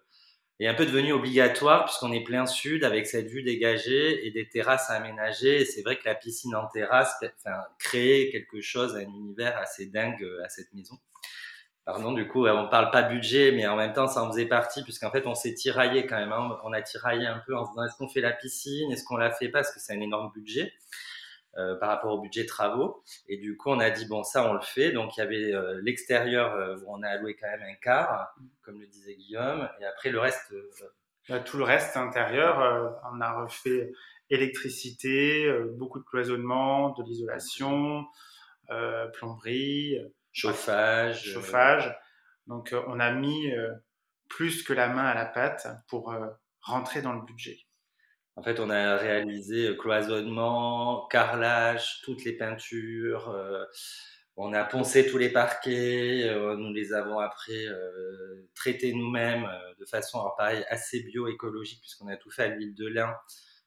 est 0.60 0.68
un 0.68 0.74
peu 0.74 0.86
devenu 0.86 1.14
obligatoire 1.14 1.86
puisqu'on 1.86 2.12
est 2.12 2.24
plein 2.24 2.46
sud 2.46 2.84
avec 2.84 3.08
cette 3.08 3.28
vue 3.28 3.44
dégagée 3.44 4.28
et 4.28 4.32
des 4.32 4.48
terrasses 4.48 4.90
à 4.90 4.96
aménager. 4.96 5.62
Et 5.62 5.66
c'est 5.66 5.82
vrai 5.82 5.98
que 5.98 6.04
la 6.06 6.16
piscine 6.16 6.56
en 6.56 6.68
terrasse 6.68 7.16
enfin, 7.24 7.58
crée 7.78 8.30
quelque 8.32 8.62
chose, 8.62 8.96
un 8.96 9.02
univers 9.02 9.58
assez 9.58 9.86
dingue 9.86 10.22
euh, 10.22 10.44
à 10.44 10.50
cette 10.50 10.74
maison. 10.74 10.98
Pardon, 11.86 12.12
du 12.12 12.28
coup, 12.28 12.46
on 12.46 12.68
parle 12.68 12.92
pas 12.92 13.02
budget, 13.02 13.52
mais 13.52 13.66
en 13.66 13.76
même 13.76 13.94
temps, 13.94 14.08
ça 14.08 14.22
en 14.22 14.32
faisait 14.32 14.46
partie 14.46 14.84
puisqu'en 14.84 15.10
fait, 15.10 15.26
on 15.26 15.34
s'est 15.34 15.56
tiraillé 15.56 16.06
quand 16.06 16.18
même. 16.18 16.32
Hein. 16.32 16.60
On 16.64 16.72
a 16.72 16.82
tiraillé 16.82 17.26
un 17.26 17.42
peu 17.48 17.58
en 17.58 17.66
se 17.66 17.72
disant 17.72 17.84
est-ce 17.86 17.96
qu'on 17.96 18.10
fait 18.10 18.22
la 18.22 18.32
piscine, 18.32 18.92
est-ce 18.92 19.04
qu'on 19.04 19.18
la 19.18 19.32
fait 19.32 19.50
pas? 19.50 19.60
Parce 19.60 19.74
que 19.74 19.80
c'est 19.80 19.94
un 19.94 20.02
énorme 20.02 20.32
budget. 20.34 20.74
Euh, 21.58 21.76
par 21.76 21.90
rapport 21.90 22.14
au 22.14 22.22
budget 22.22 22.46
travaux. 22.46 23.04
Et 23.28 23.38
du 23.38 23.58
coup, 23.58 23.72
on 23.72 23.80
a 23.80 23.90
dit, 23.90 24.06
bon, 24.06 24.24
ça, 24.24 24.48
on 24.48 24.54
le 24.54 24.62
fait. 24.62 24.92
Donc, 24.92 25.18
il 25.18 25.20
y 25.20 25.24
avait 25.24 25.52
euh, 25.52 25.82
l'extérieur 25.82 26.54
euh, 26.54 26.78
où 26.78 26.94
on 26.96 27.02
a 27.02 27.10
alloué 27.10 27.36
quand 27.36 27.48
même 27.48 27.64
un 27.64 27.74
quart, 27.82 28.36
comme 28.62 28.80
le 28.80 28.86
disait 28.86 29.16
Guillaume. 29.16 29.68
Et 29.82 29.86
après, 29.86 30.12
le 30.12 30.20
reste. 30.20 30.54
Euh, 31.32 31.40
Tout 31.46 31.58
le 31.58 31.64
reste 31.64 31.98
intérieur, 31.98 33.02
on 33.12 33.20
a 33.20 33.44
refait 33.44 33.92
électricité, 34.30 35.52
beaucoup 35.78 36.00
de 36.00 36.04
cloisonnement, 36.04 36.90
de 36.94 37.04
l'isolation, 37.04 38.06
plomberie, 39.14 39.98
chauffage. 40.32 41.24
Chauffage. 41.34 41.96
Donc, 42.48 42.74
on 42.88 43.00
a 43.00 43.12
mis 43.12 43.52
plus 44.28 44.64
que 44.64 44.74
la 44.74 44.88
main 44.88 45.06
à 45.06 45.14
la 45.14 45.26
pâte 45.26 45.68
pour 45.88 46.16
rentrer 46.62 47.04
dans 47.04 47.14
le 47.14 47.22
budget. 47.22 47.60
En 48.40 48.42
fait, 48.42 48.62
on 48.62 48.70
a 48.70 48.96
réalisé 48.96 49.76
cloisonnement, 49.78 51.08
carrelage, 51.08 52.00
toutes 52.06 52.24
les 52.24 52.32
peintures. 52.32 53.28
Euh, 53.32 53.66
on 54.38 54.54
a 54.54 54.64
poncé 54.64 55.06
tous 55.06 55.18
les 55.18 55.28
parquets. 55.28 56.24
Euh, 56.24 56.56
nous 56.56 56.72
les 56.72 56.94
avons 56.94 57.20
après 57.20 57.66
euh, 57.66 58.48
traités 58.56 58.94
nous-mêmes 58.94 59.46
de 59.78 59.86
façon, 59.86 60.22
alors 60.22 60.38
pareil, 60.38 60.64
assez 60.70 61.02
bio-écologique 61.02 61.82
puisqu'on 61.82 62.08
a 62.08 62.16
tout 62.16 62.32
fait 62.32 62.44
à 62.44 62.48
l'huile 62.48 62.74
de 62.76 62.88
lin, 62.88 63.14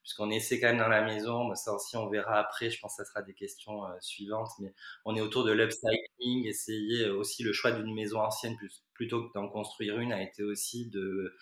puisqu'on 0.01 0.31
essaie 0.31 0.59
quand 0.59 0.69
même 0.69 0.79
dans 0.79 0.89
la 0.89 1.03
maison. 1.03 1.55
Ça 1.55 1.75
aussi, 1.75 1.99
on 1.99 2.09
verra 2.09 2.39
après. 2.39 2.71
Je 2.71 2.81
pense 2.81 2.97
que 2.97 3.05
ça 3.05 3.11
sera 3.11 3.21
des 3.21 3.35
questions 3.35 3.83
suivantes. 4.01 4.53
Mais 4.59 4.73
on 5.05 5.15
est 5.15 5.21
autour 5.21 5.45
de 5.45 5.53
l'upcycling. 5.53 6.47
Essayer 6.47 7.11
aussi 7.11 7.43
le 7.43 7.53
choix 7.53 7.73
d'une 7.73 7.95
maison 7.95 8.21
ancienne 8.21 8.57
plutôt 8.95 9.29
que 9.29 9.35
d'en 9.35 9.51
construire 9.51 9.99
une 9.99 10.15
a 10.15 10.23
été 10.23 10.43
aussi 10.43 10.89
de 10.89 11.35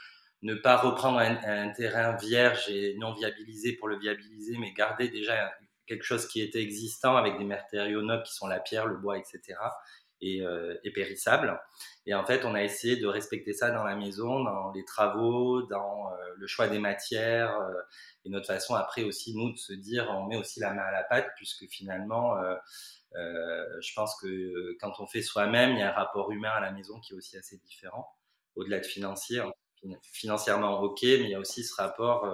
ne 0.43 0.55
pas 0.55 0.77
reprendre 0.77 1.19
un, 1.19 1.69
terrain 1.71 2.17
vierge 2.17 2.69
et 2.69 2.97
non 2.99 3.13
viabilisé 3.13 3.75
pour 3.75 3.89
le 3.89 3.99
viabiliser, 3.99 4.57
mais 4.59 4.73
garder 4.73 5.09
déjà 5.09 5.53
quelque 5.87 6.05
chose 6.05 6.27
qui 6.29 6.41
était 6.41 6.63
existant 6.63 7.17
avec 7.17 7.37
des 7.39 7.45
matériaux 7.45 8.03
nobles 8.03 8.23
qui 8.23 8.35
sont 8.35 8.47
la 8.47 8.61
pierre, 8.61 8.87
le 8.87 8.97
bois, 8.97 9.19
etc. 9.19 9.59
et, 10.21 10.43
et, 10.85 10.93
périssable. 10.93 11.61
Et 12.07 12.15
en 12.15 12.25
fait, 12.25 12.45
on 12.45 12.55
a 12.55 12.63
essayé 12.63 12.97
de 12.97 13.07
respecter 13.07 13.53
ça 13.53 13.71
dans 13.71 13.85
la 13.85 13.97
maison, 13.97 14.43
dans 14.45 14.71
les 14.73 14.85
travaux, 14.85 15.63
dans 15.63 16.11
le 16.37 16.47
choix 16.47 16.69
des 16.69 16.79
matières 16.79 17.59
et 18.25 18.31
notre 18.31 18.47
façon 18.47 18.75
après 18.75 19.03
aussi 19.03 19.35
nous 19.37 19.53
de 19.53 19.59
se 19.59 19.73
dire 19.73 20.09
on 20.11 20.27
met 20.27 20.37
aussi 20.37 20.61
la 20.61 20.73
main 20.73 20.83
à 20.83 20.91
la 20.91 21.03
pâte 21.03 21.29
puisque 21.37 21.67
finalement 21.69 22.35
je 23.15 23.95
pense 23.95 24.19
que 24.21 24.77
quand 24.81 24.93
on 25.01 25.07
fait 25.07 25.23
soi-même, 25.23 25.73
il 25.73 25.79
y 25.79 25.83
a 25.83 25.91
un 25.91 25.95
rapport 25.95 26.31
humain 26.31 26.51
à 26.51 26.61
la 26.61 26.73
maison 26.73 27.01
qui 27.01 27.13
est 27.13 27.17
aussi 27.17 27.37
assez 27.37 27.59
différent 27.59 28.09
au-delà 28.57 28.79
de 28.79 28.87
financier. 28.87 29.41
Financièrement, 30.13 30.81
ok, 30.83 31.03
mais 31.03 31.25
il 31.25 31.31
y 31.31 31.35
a 31.35 31.41
aussi 31.41 31.65
ce 31.65 31.75
rapport 31.75 32.27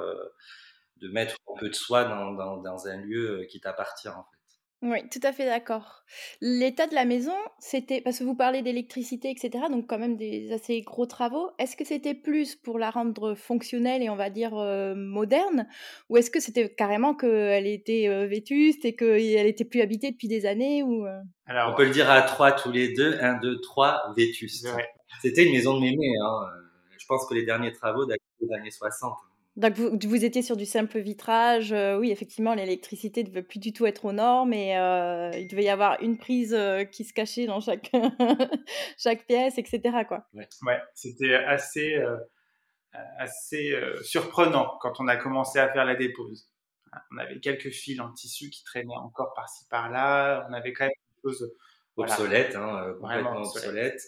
de 0.97 1.09
mettre 1.09 1.37
un 1.49 1.59
peu 1.59 1.69
de 1.69 1.75
soi 1.75 2.05
dans, 2.05 2.33
dans, 2.33 2.57
dans 2.59 2.89
un 2.89 2.97
lieu 2.97 3.47
qui 3.51 3.61
t'appartient 3.61 4.09
en 4.09 4.25
fait. 4.25 4.37
Oui, 4.83 4.99
tout 5.11 5.21
à 5.23 5.33
fait 5.33 5.47
d'accord. 5.47 6.05
L'état 6.43 6.87
de 6.87 6.95
la 6.95 7.07
maison, 7.07 7.35
c'était 7.59 8.03
parce 8.03 8.19
que 8.19 8.25
vous 8.25 8.35
parlez 8.35 8.61
d'électricité, 8.61 9.31
etc., 9.31 9.65
donc 9.71 9.87
quand 9.89 9.99
même 9.99 10.19
des 10.19 10.53
assez 10.53 10.83
gros 10.83 11.07
travaux. 11.07 11.51
Est-ce 11.59 11.77
que 11.77 11.85
c'était 11.85 12.15
plus 12.15 12.55
pour 12.55 12.79
la 12.79 12.91
rendre 12.91 13.35
fonctionnelle 13.35 14.03
et 14.03 14.11
on 14.11 14.17
va 14.17 14.29
dire 14.29 14.53
moderne, 14.95 15.67
ou 16.11 16.19
est-ce 16.19 16.31
que 16.31 16.41
c'était 16.41 16.69
carrément 16.69 17.15
qu'elle 17.15 17.67
était 17.67 18.27
vétuste 18.27 18.85
et 18.85 18.95
qu'elle 18.95 19.47
était 19.47 19.65
plus 19.65 19.81
habitée 19.81 20.11
depuis 20.11 20.29
des 20.29 20.45
années 20.45 20.83
ou 20.83 21.07
Alors, 21.47 21.73
on 21.73 21.75
peut 21.75 21.87
le 21.87 21.91
dire 21.91 22.11
à 22.11 22.21
trois 22.23 22.53
tous 22.53 22.71
les 22.71 22.93
deux, 22.93 23.19
un, 23.23 23.39
deux, 23.39 23.59
trois, 23.63 24.13
vétuste. 24.15 24.69
C'était 25.23 25.47
une 25.47 25.53
maison 25.53 25.75
de 25.75 25.81
mémé. 25.81 26.07
Hein. 26.23 26.41
Je 27.07 27.15
pense 27.15 27.25
que 27.29 27.35
les 27.35 27.45
derniers 27.45 27.73
travaux 27.73 28.05
datent 28.05 28.19
des 28.41 28.53
années 28.53 28.73
60. 28.73 29.17
Donc 29.55 29.75
vous, 29.75 29.97
vous, 30.03 30.25
étiez 30.25 30.43
sur 30.43 30.57
du 30.57 30.67
simple 30.67 30.99
vitrage. 30.99 31.73
Euh, 31.73 31.97
oui, 31.97 32.11
effectivement, 32.11 32.53
l'électricité 32.53 33.23
ne 33.23 33.29
devait 33.29 33.45
plus 33.45 33.61
du 33.61 33.73
tout 33.73 33.87
être 33.87 34.07
aux 34.07 34.13
normes 34.13 34.53
et 34.53 34.77
euh, 34.77 35.31
il 35.37 35.47
devait 35.47 35.63
y 35.63 35.69
avoir 35.69 36.03
une 36.03 36.19
prise 36.19 36.53
euh, 36.53 36.83
qui 36.83 37.05
se 37.05 37.13
cachait 37.13 37.47
dans 37.47 37.61
chaque, 37.61 37.93
chaque 38.99 39.25
pièce, 39.25 39.57
etc. 39.57 39.99
Quoi. 40.09 40.27
Ouais, 40.35 40.49
ouais 40.63 40.83
c'était 40.95 41.37
assez, 41.37 41.95
assez 43.19 43.73
surprenant 44.03 44.77
quand 44.81 44.99
on 44.99 45.07
a 45.07 45.17
commencé 45.17 45.61
à 45.61 45.73
faire 45.73 45.85
la 45.85 45.95
dépose. 45.95 46.51
On 47.13 47.19
avait 47.19 47.39
quelques 47.39 47.71
fils 47.71 48.01
en 48.01 48.11
tissu 48.11 48.51
qui 48.51 48.65
traînaient 48.65 48.97
encore 48.97 49.33
par-ci 49.35 49.65
par-là. 49.71 50.45
On 50.51 50.55
avait 50.55 50.73
quand 50.73 50.87
même 50.87 50.91
des 50.91 51.31
choses 51.31 51.55
obsolètes, 51.97 52.57
hein, 52.57 52.97
complètement 53.01 53.43
obsolètes. 53.43 54.03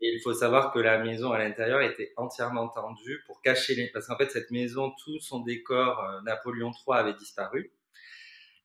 Et 0.00 0.14
il 0.14 0.20
faut 0.20 0.32
savoir 0.32 0.72
que 0.72 0.78
la 0.78 0.98
maison 0.98 1.32
à 1.32 1.38
l'intérieur 1.38 1.82
était 1.82 2.12
entièrement 2.16 2.68
tendue 2.68 3.22
pour 3.26 3.42
cacher 3.42 3.74
les... 3.74 3.88
Parce 3.88 4.06
qu'en 4.06 4.16
fait, 4.16 4.30
cette 4.30 4.50
maison, 4.50 4.92
tout 5.04 5.18
son 5.20 5.40
décor 5.40 6.02
euh, 6.02 6.20
Napoléon 6.22 6.70
III 6.70 6.98
avait 6.98 7.14
disparu. 7.14 7.72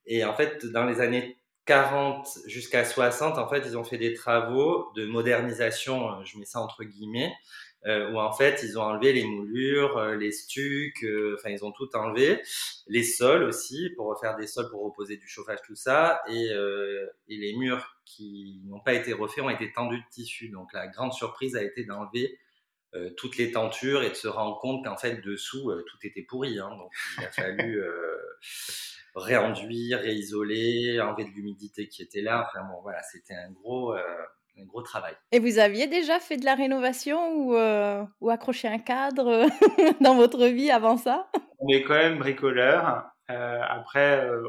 Et 0.06 0.24
en 0.24 0.34
fait, 0.34 0.64
dans 0.66 0.84
les 0.84 1.00
années 1.00 1.38
40 1.66 2.26
jusqu'à 2.46 2.84
60, 2.84 3.38
en 3.38 3.48
fait, 3.48 3.62
ils 3.66 3.76
ont 3.76 3.84
fait 3.84 3.98
des 3.98 4.14
travaux 4.14 4.90
de 4.94 5.04
modernisation, 5.04 6.10
euh, 6.10 6.24
je 6.24 6.38
mets 6.38 6.44
ça 6.44 6.60
entre 6.60 6.84
guillemets, 6.84 7.34
euh, 7.84 8.10
où 8.10 8.18
en 8.18 8.32
fait 8.32 8.62
ils 8.64 8.78
ont 8.78 8.82
enlevé 8.82 9.12
les 9.12 9.24
moulures, 9.24 9.96
euh, 9.96 10.16
les 10.16 10.32
stucs, 10.32 11.04
euh, 11.04 11.36
enfin 11.38 11.50
ils 11.50 11.64
ont 11.64 11.70
tout 11.70 11.94
enlevé, 11.94 12.42
les 12.88 13.04
sols 13.04 13.44
aussi 13.44 13.90
pour 13.96 14.06
refaire 14.08 14.34
des 14.36 14.48
sols 14.48 14.68
pour 14.70 14.82
reposer 14.82 15.16
du 15.16 15.28
chauffage 15.28 15.60
tout 15.64 15.76
ça, 15.76 16.20
et, 16.28 16.48
et 17.28 17.36
les 17.36 17.54
murs 17.56 17.96
qui 18.04 18.60
n'ont 18.64 18.80
pas 18.80 18.94
été 18.94 19.12
refaits 19.12 19.44
ont 19.44 19.50
été 19.50 19.72
tendus 19.72 19.98
de 19.98 20.10
tissu. 20.10 20.48
Donc 20.48 20.72
la 20.72 20.88
grande 20.88 21.12
surprise 21.12 21.54
a 21.56 21.62
été 21.62 21.84
d'enlever 21.84 22.38
toutes 23.16 23.36
les 23.36 23.52
tentures 23.52 24.02
et 24.02 24.08
de 24.08 24.14
se 24.14 24.28
rendre 24.28 24.58
compte 24.58 24.84
qu'en 24.84 24.96
fait 24.96 25.20
dessous 25.20 25.70
tout 25.86 25.98
était 26.02 26.22
pourri. 26.22 26.58
Hein. 26.58 26.70
donc 26.70 26.90
il 27.18 27.24
a 27.24 27.30
fallu 27.30 27.82
réenduire, 29.14 30.00
réisoler, 30.00 31.00
enlever 31.00 31.24
de 31.24 31.30
l'humidité 31.30 31.88
qui 31.88 32.02
était 32.02 32.22
là. 32.22 32.48
Enfin 32.48 32.66
bon 32.66 32.80
voilà, 32.82 33.02
c'était 33.02 33.34
un 33.34 33.50
gros 33.50 33.94
un 34.60 34.64
gros 34.64 34.82
travail. 34.82 35.14
Et 35.32 35.38
vous 35.38 35.58
aviez 35.58 35.86
déjà 35.86 36.18
fait 36.18 36.36
de 36.36 36.44
la 36.44 36.54
rénovation 36.54 37.34
ou, 37.34 37.54
euh, 37.54 38.02
ou 38.20 38.30
accroché 38.30 38.68
un 38.68 38.78
cadre 38.78 39.46
dans 40.00 40.14
votre 40.14 40.46
vie 40.46 40.70
avant 40.70 40.96
ça? 40.96 41.28
On 41.58 41.68
est 41.68 41.82
quand 41.82 41.94
même 41.94 42.18
bricoleur. 42.18 43.04
Euh, 43.30 43.60
après, 43.68 44.24
euh, 44.24 44.42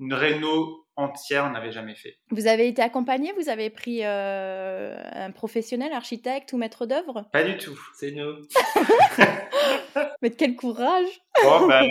une 0.00 0.14
réno 0.14 0.86
entière, 0.96 1.44
on 1.46 1.50
n'avait 1.50 1.72
jamais 1.72 1.94
fait. 1.94 2.18
Vous 2.30 2.46
avez 2.46 2.68
été 2.68 2.82
accompagné? 2.82 3.32
Vous 3.32 3.48
avez 3.48 3.70
pris 3.70 4.04
un 4.04 5.30
professionnel, 5.30 5.92
architecte 5.92 6.52
ou 6.52 6.58
maître 6.58 6.86
d'œuvre? 6.86 7.26
Pas 7.32 7.44
du 7.44 7.56
tout. 7.56 7.78
C'est 7.94 8.12
nous. 8.12 8.34
Mais 10.22 10.30
quel 10.30 10.56
courage 10.56 11.08
bon, 11.42 11.66
ben, 11.66 11.88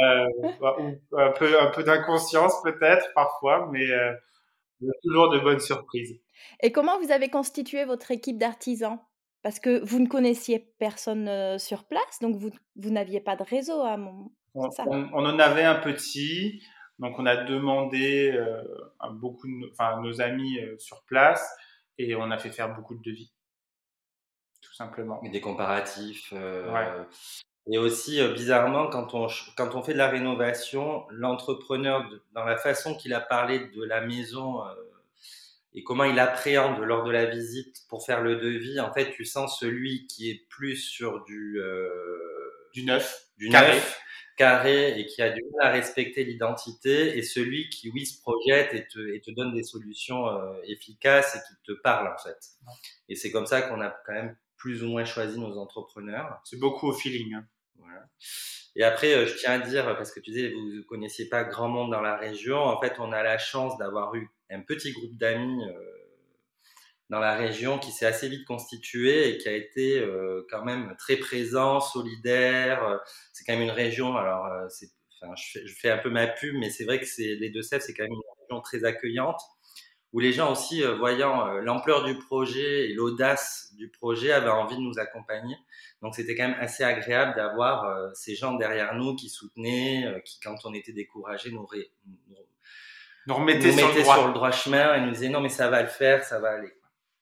un 1.18 1.32
peu, 1.32 1.60
un 1.60 1.68
peu 1.68 1.84
d'inconscience 1.84 2.62
peut-être 2.62 3.12
parfois, 3.16 3.68
mais 3.72 3.88
toujours 5.04 5.32
de 5.32 5.40
bonnes 5.40 5.60
surprises. 5.60 6.20
Et 6.62 6.72
comment 6.72 7.00
vous 7.00 7.12
avez 7.12 7.30
constitué 7.30 7.86
votre 7.86 8.12
équipe 8.12 8.38
d'artisans? 8.38 9.00
Parce 9.42 9.60
que 9.60 9.84
vous 9.86 10.00
ne 10.00 10.08
connaissiez 10.08 10.74
personne 10.80 11.58
sur 11.60 11.86
place, 11.86 12.20
donc 12.22 12.36
vous, 12.36 12.52
vous 12.76 12.90
n'aviez 12.90 13.22
pas 13.22 13.36
de 13.36 13.44
réseau 13.44 13.82
à 13.82 13.96
mon... 13.96 14.32
On, 14.56 14.70
on, 14.88 15.26
en 15.26 15.40
avait 15.40 15.64
un 15.64 15.76
petit, 15.76 16.62
donc 16.98 17.18
on 17.20 17.26
a 17.26 17.38
demandé 17.38 18.38
à 19.00 19.10
beaucoup 19.10 19.48
de 19.48 19.72
enfin, 19.72 20.02
nos 20.02 20.20
amis 20.22 20.58
sur 20.78 21.04
place 21.04 21.56
et 21.98 22.16
on 22.16 22.32
a 22.32 22.38
fait 22.38 22.50
faire 22.50 22.76
beaucoup 22.76 22.96
de 22.96 23.02
devis, 23.02 23.32
tout 24.62 24.74
simplement. 24.74 25.22
Et 25.24 25.30
des 25.30 25.40
comparatifs. 25.40 26.34
Et 27.72 27.78
aussi, 27.78 28.20
bizarrement, 28.34 28.88
quand 28.88 29.14
on, 29.14 29.28
quand 29.56 29.76
on 29.76 29.84
fait 29.84 29.94
de 29.94 30.00
la 30.00 30.10
rénovation, 30.10 31.06
l'entrepreneur, 31.12 32.10
dans 32.34 32.44
la 32.44 32.58
façon 32.58 32.96
qu'il 32.96 33.14
a 33.14 33.22
parlé 33.22 33.60
de 33.60 33.84
la 33.84 34.02
maison 34.02 34.64
et 35.80 35.84
comment 35.84 36.04
il 36.04 36.20
appréhende 36.20 36.78
lors 36.82 37.06
de 37.06 37.12
la 37.12 37.24
visite 37.26 37.84
pour 37.88 38.06
faire 38.06 38.22
le 38.22 38.36
devis, 38.36 38.82
en 38.82 38.92
fait, 38.92 39.12
tu 39.12 39.24
sens 39.24 39.58
celui 39.58 40.08
qui 40.08 40.30
est 40.30 40.46
plus 40.50 40.76
sur 40.76 41.24
du 41.24 41.58
euh, 41.62 42.20
du 42.74 42.84
neuf, 42.84 43.30
du 43.38 43.48
carré. 43.48 43.76
neuf, 43.76 44.02
carré 44.36 45.00
et 45.00 45.06
qui 45.06 45.22
a 45.22 45.30
du 45.30 45.42
mal 45.56 45.68
à 45.70 45.72
respecter 45.72 46.26
l'identité, 46.26 47.18
et 47.18 47.24
celui 47.24 47.70
qui 47.70 47.90
oui 47.92 48.06
se 48.06 48.20
projette 48.20 48.74
et 48.74 48.88
te, 48.88 49.00
et 49.00 49.22
te 49.22 49.32
donne 49.32 49.54
des 49.54 49.64
solutions 49.64 50.28
euh, 50.28 50.54
efficaces 50.66 51.38
et 51.38 51.40
qui 51.48 51.56
te 51.64 51.72
parle 51.80 52.14
en 52.14 52.18
fait. 52.18 52.38
Et 53.08 53.16
c'est 53.16 53.32
comme 53.32 53.46
ça 53.46 53.62
qu'on 53.62 53.80
a 53.80 53.90
quand 54.06 54.14
même 54.14 54.36
plus 54.58 54.84
ou 54.84 54.88
moins 54.88 55.06
choisi 55.06 55.40
nos 55.40 55.58
entrepreneurs. 55.58 56.42
C'est 56.44 56.60
beaucoup 56.60 56.90
au 56.90 56.94
feeling. 56.94 57.36
Hein. 57.36 57.48
Voilà. 57.78 58.06
Et 58.76 58.84
après, 58.84 59.14
euh, 59.14 59.26
je 59.26 59.38
tiens 59.38 59.54
à 59.54 59.60
dire, 59.60 59.86
parce 59.96 60.12
que 60.12 60.20
tu 60.20 60.32
disais, 60.32 60.50
vous 60.50 60.74
ne 60.74 60.82
connaissiez 60.82 61.30
pas 61.30 61.46
grand 61.46 61.70
monde 61.70 61.90
dans 61.90 62.02
la 62.02 62.18
région, 62.18 62.58
en 62.58 62.82
fait, 62.82 62.96
on 63.00 63.14
a 63.14 63.24
la 63.24 63.38
chance 63.38 63.78
d'avoir 63.78 64.14
eu 64.16 64.30
un 64.50 64.62
petit 64.62 64.92
groupe 64.92 65.18
d'amis 65.18 65.64
euh, 65.64 65.74
dans 67.10 67.20
la 67.20 67.36
région 67.36 67.80
qui 67.80 67.92
s'est 67.92 68.06
assez 68.06 68.30
vite 68.30 68.46
constitué 68.46 69.30
et 69.30 69.38
qui 69.38 69.50
a 69.50 69.54
été 69.54 70.00
euh, 70.00 70.46
quand 70.50 70.64
même 70.64 70.96
très 70.98 71.18
présent, 71.18 71.80
solidaire. 71.80 73.00
C'est 73.34 73.44
quand 73.46 73.54
même 73.54 73.64
une 73.64 73.72
région, 73.72 74.16
alors 74.16 74.46
enfin, 75.22 75.34
je, 75.36 75.74
fais, 75.74 75.90
un 75.90 75.98
peu 75.98 76.10
ma 76.10 76.28
pub, 76.28 76.56
mais 76.56 76.70
c'est 76.70 76.86
vrai 76.86 77.00
que 77.00 77.06
les 77.18 77.50
Deux-Sèvres, 77.50 77.84
c'est 77.84 77.94
quand 77.94 78.04
même 78.04 78.14
une 78.14 78.42
région 78.42 78.62
très 78.62 78.84
accueillante 78.84 79.42
où 80.12 80.20
les 80.20 80.34
gens 80.34 80.52
aussi, 80.52 80.84
euh, 80.84 80.96
voyant 80.96 81.48
euh, 81.48 81.62
l'ampleur 81.62 82.04
du 82.04 82.18
projet 82.18 82.90
et 82.90 82.94
l'audace 82.94 83.72
du 83.76 83.90
projet, 83.90 84.32
avaient 84.32 84.50
envie 84.50 84.76
de 84.76 84.82
nous 84.82 84.98
accompagner. 84.98 85.56
Donc 86.02 86.16
c'était 86.16 86.36
quand 86.36 86.48
même 86.48 86.60
assez 86.60 86.84
agréable 86.84 87.36
d'avoir 87.36 87.86
euh, 87.86 88.10
ces 88.14 88.36
gens 88.36 88.56
derrière 88.56 88.96
nous 88.96 89.16
qui 89.16 89.30
soutenaient, 89.30 90.22
qui 90.26 90.40
quand 90.40 90.56
on 90.66 90.74
était 90.74 90.94
découragés 90.94 91.52
nous, 91.52 91.68
nous, 92.28 92.36
remettaient, 93.32 93.72
sur, 93.72 93.88
le 93.88 94.04
sur, 94.04 94.28
le 94.28 94.34
droit 94.34 94.52
chemin 94.52 94.96
et 94.96 95.02
nous 95.02 95.12
disaient 95.12 95.30
non 95.30 95.42
mais 95.42 95.50
ça 95.50 95.70
va 95.70 95.82
le 95.82 95.88
faire, 95.88 96.24
ça 96.24 96.40
va 96.40 96.52
aller. 96.52 96.72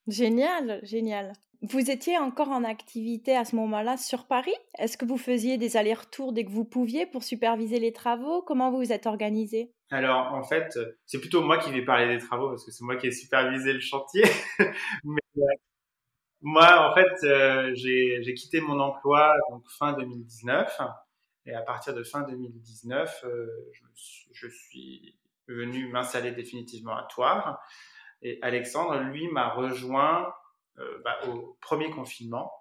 Génial, 0.07 0.79
génial. 0.83 1.33
Vous 1.63 1.89
étiez 1.89 2.17
encore 2.17 2.49
en 2.49 2.63
activité 2.63 3.35
à 3.35 3.43
ce 3.43 3.55
moment-là 3.55 3.97
sur 3.97 4.27
Paris? 4.27 4.53
Est-ce 4.77 4.95
que 4.95 5.05
vous 5.05 5.17
faisiez 5.17 5.57
des 5.57 5.75
allers-retours 5.75 6.31
dès 6.31 6.45
que 6.45 6.51
vous 6.51 6.65
pouviez 6.65 7.07
pour 7.07 7.23
superviser 7.23 7.79
les 7.79 7.91
travaux? 7.91 8.43
Comment 8.43 8.69
vous 8.69 8.77
vous 8.77 8.91
êtes 8.93 9.07
organisé? 9.07 9.73
Alors, 9.89 10.33
en 10.33 10.43
fait, 10.43 10.77
c'est 11.05 11.19
plutôt 11.19 11.41
moi 11.41 11.57
qui 11.57 11.71
vais 11.71 11.83
parler 11.83 12.15
des 12.15 12.23
travaux 12.23 12.49
parce 12.49 12.63
que 12.63 12.71
c'est 12.71 12.83
moi 12.83 12.95
qui 12.95 13.07
ai 13.07 13.11
supervisé 13.11 13.73
le 13.73 13.79
chantier. 13.79 14.23
Mais, 15.03 15.21
euh, 15.37 15.41
moi, 16.41 16.89
en 16.89 16.93
fait, 16.93 17.27
euh, 17.27 17.73
j'ai 17.73 18.33
quitté 18.35 18.61
mon 18.61 18.79
emploi 18.79 19.33
donc 19.49 19.63
fin 19.79 19.93
2019. 19.93 20.79
Et 21.45 21.53
à 21.53 21.61
partir 21.61 21.93
de 21.93 22.03
fin 22.03 22.21
2019, 22.23 23.23
euh, 23.23 23.47
je, 23.71 23.83
je, 24.33 24.47
suis 24.47 25.17
venu 25.47 25.87
m'installer 25.89 26.31
définitivement 26.31 26.95
à 26.95 27.07
Toire. 27.09 27.59
Et 28.21 28.39
Alexandre, 28.41 28.99
lui, 28.99 29.27
m'a 29.29 29.49
rejoint 29.49 30.33
euh, 30.79 31.01
bah, 31.03 31.17
au 31.27 31.57
premier 31.61 31.89
confinement. 31.91 32.51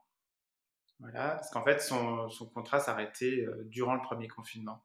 Voilà, 1.00 1.33
parce 1.33 1.50
qu'en 1.50 1.62
fait, 1.62 1.81
son, 1.81 2.28
contrat 2.55 2.81
s'arrêtait 2.81 3.45
euh, 3.47 3.64
durant 3.66 3.95
le 3.95 4.00
premier 4.00 4.28
confinement. 4.28 4.83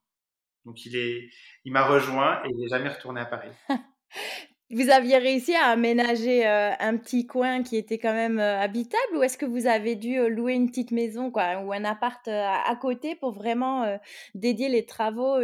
Donc, 0.66 0.86
il 0.86 1.30
il 1.64 1.72
m'a 1.72 1.88
rejoint 1.88 2.44
et 2.44 2.50
il 2.50 2.58
n'est 2.60 2.68
jamais 2.68 2.90
retourné 2.90 3.22
à 3.22 3.26
Paris. 3.26 3.50
vous 4.70 4.90
aviez 4.90 5.18
réussi 5.18 5.56
à 5.56 5.68
aménager 5.68 6.46
euh, 6.46 6.72
un 6.80 6.98
petit 6.98 7.26
coin 7.26 7.64
qui 7.64 7.78
était 7.78 7.98
quand 7.98 8.14
même 8.14 8.40
habitable 8.40 9.18
ou 9.18 9.24
est-ce 9.24 9.38
que 9.38 9.46
vous 9.46 9.68
avez 9.68 9.96
dû 9.96 10.30
louer 10.30 10.54
une 10.54 10.70
petite 10.70 10.92
maison 10.92 11.32
quoi, 11.32 11.60
ou 11.62 11.72
un 11.72 11.86
appart 11.86 12.28
à 12.28 12.76
côté 12.80 13.16
pour 13.16 13.32
vraiment 13.32 14.00
dédier 14.36 14.70
les 14.70 14.86
travaux 14.86 15.42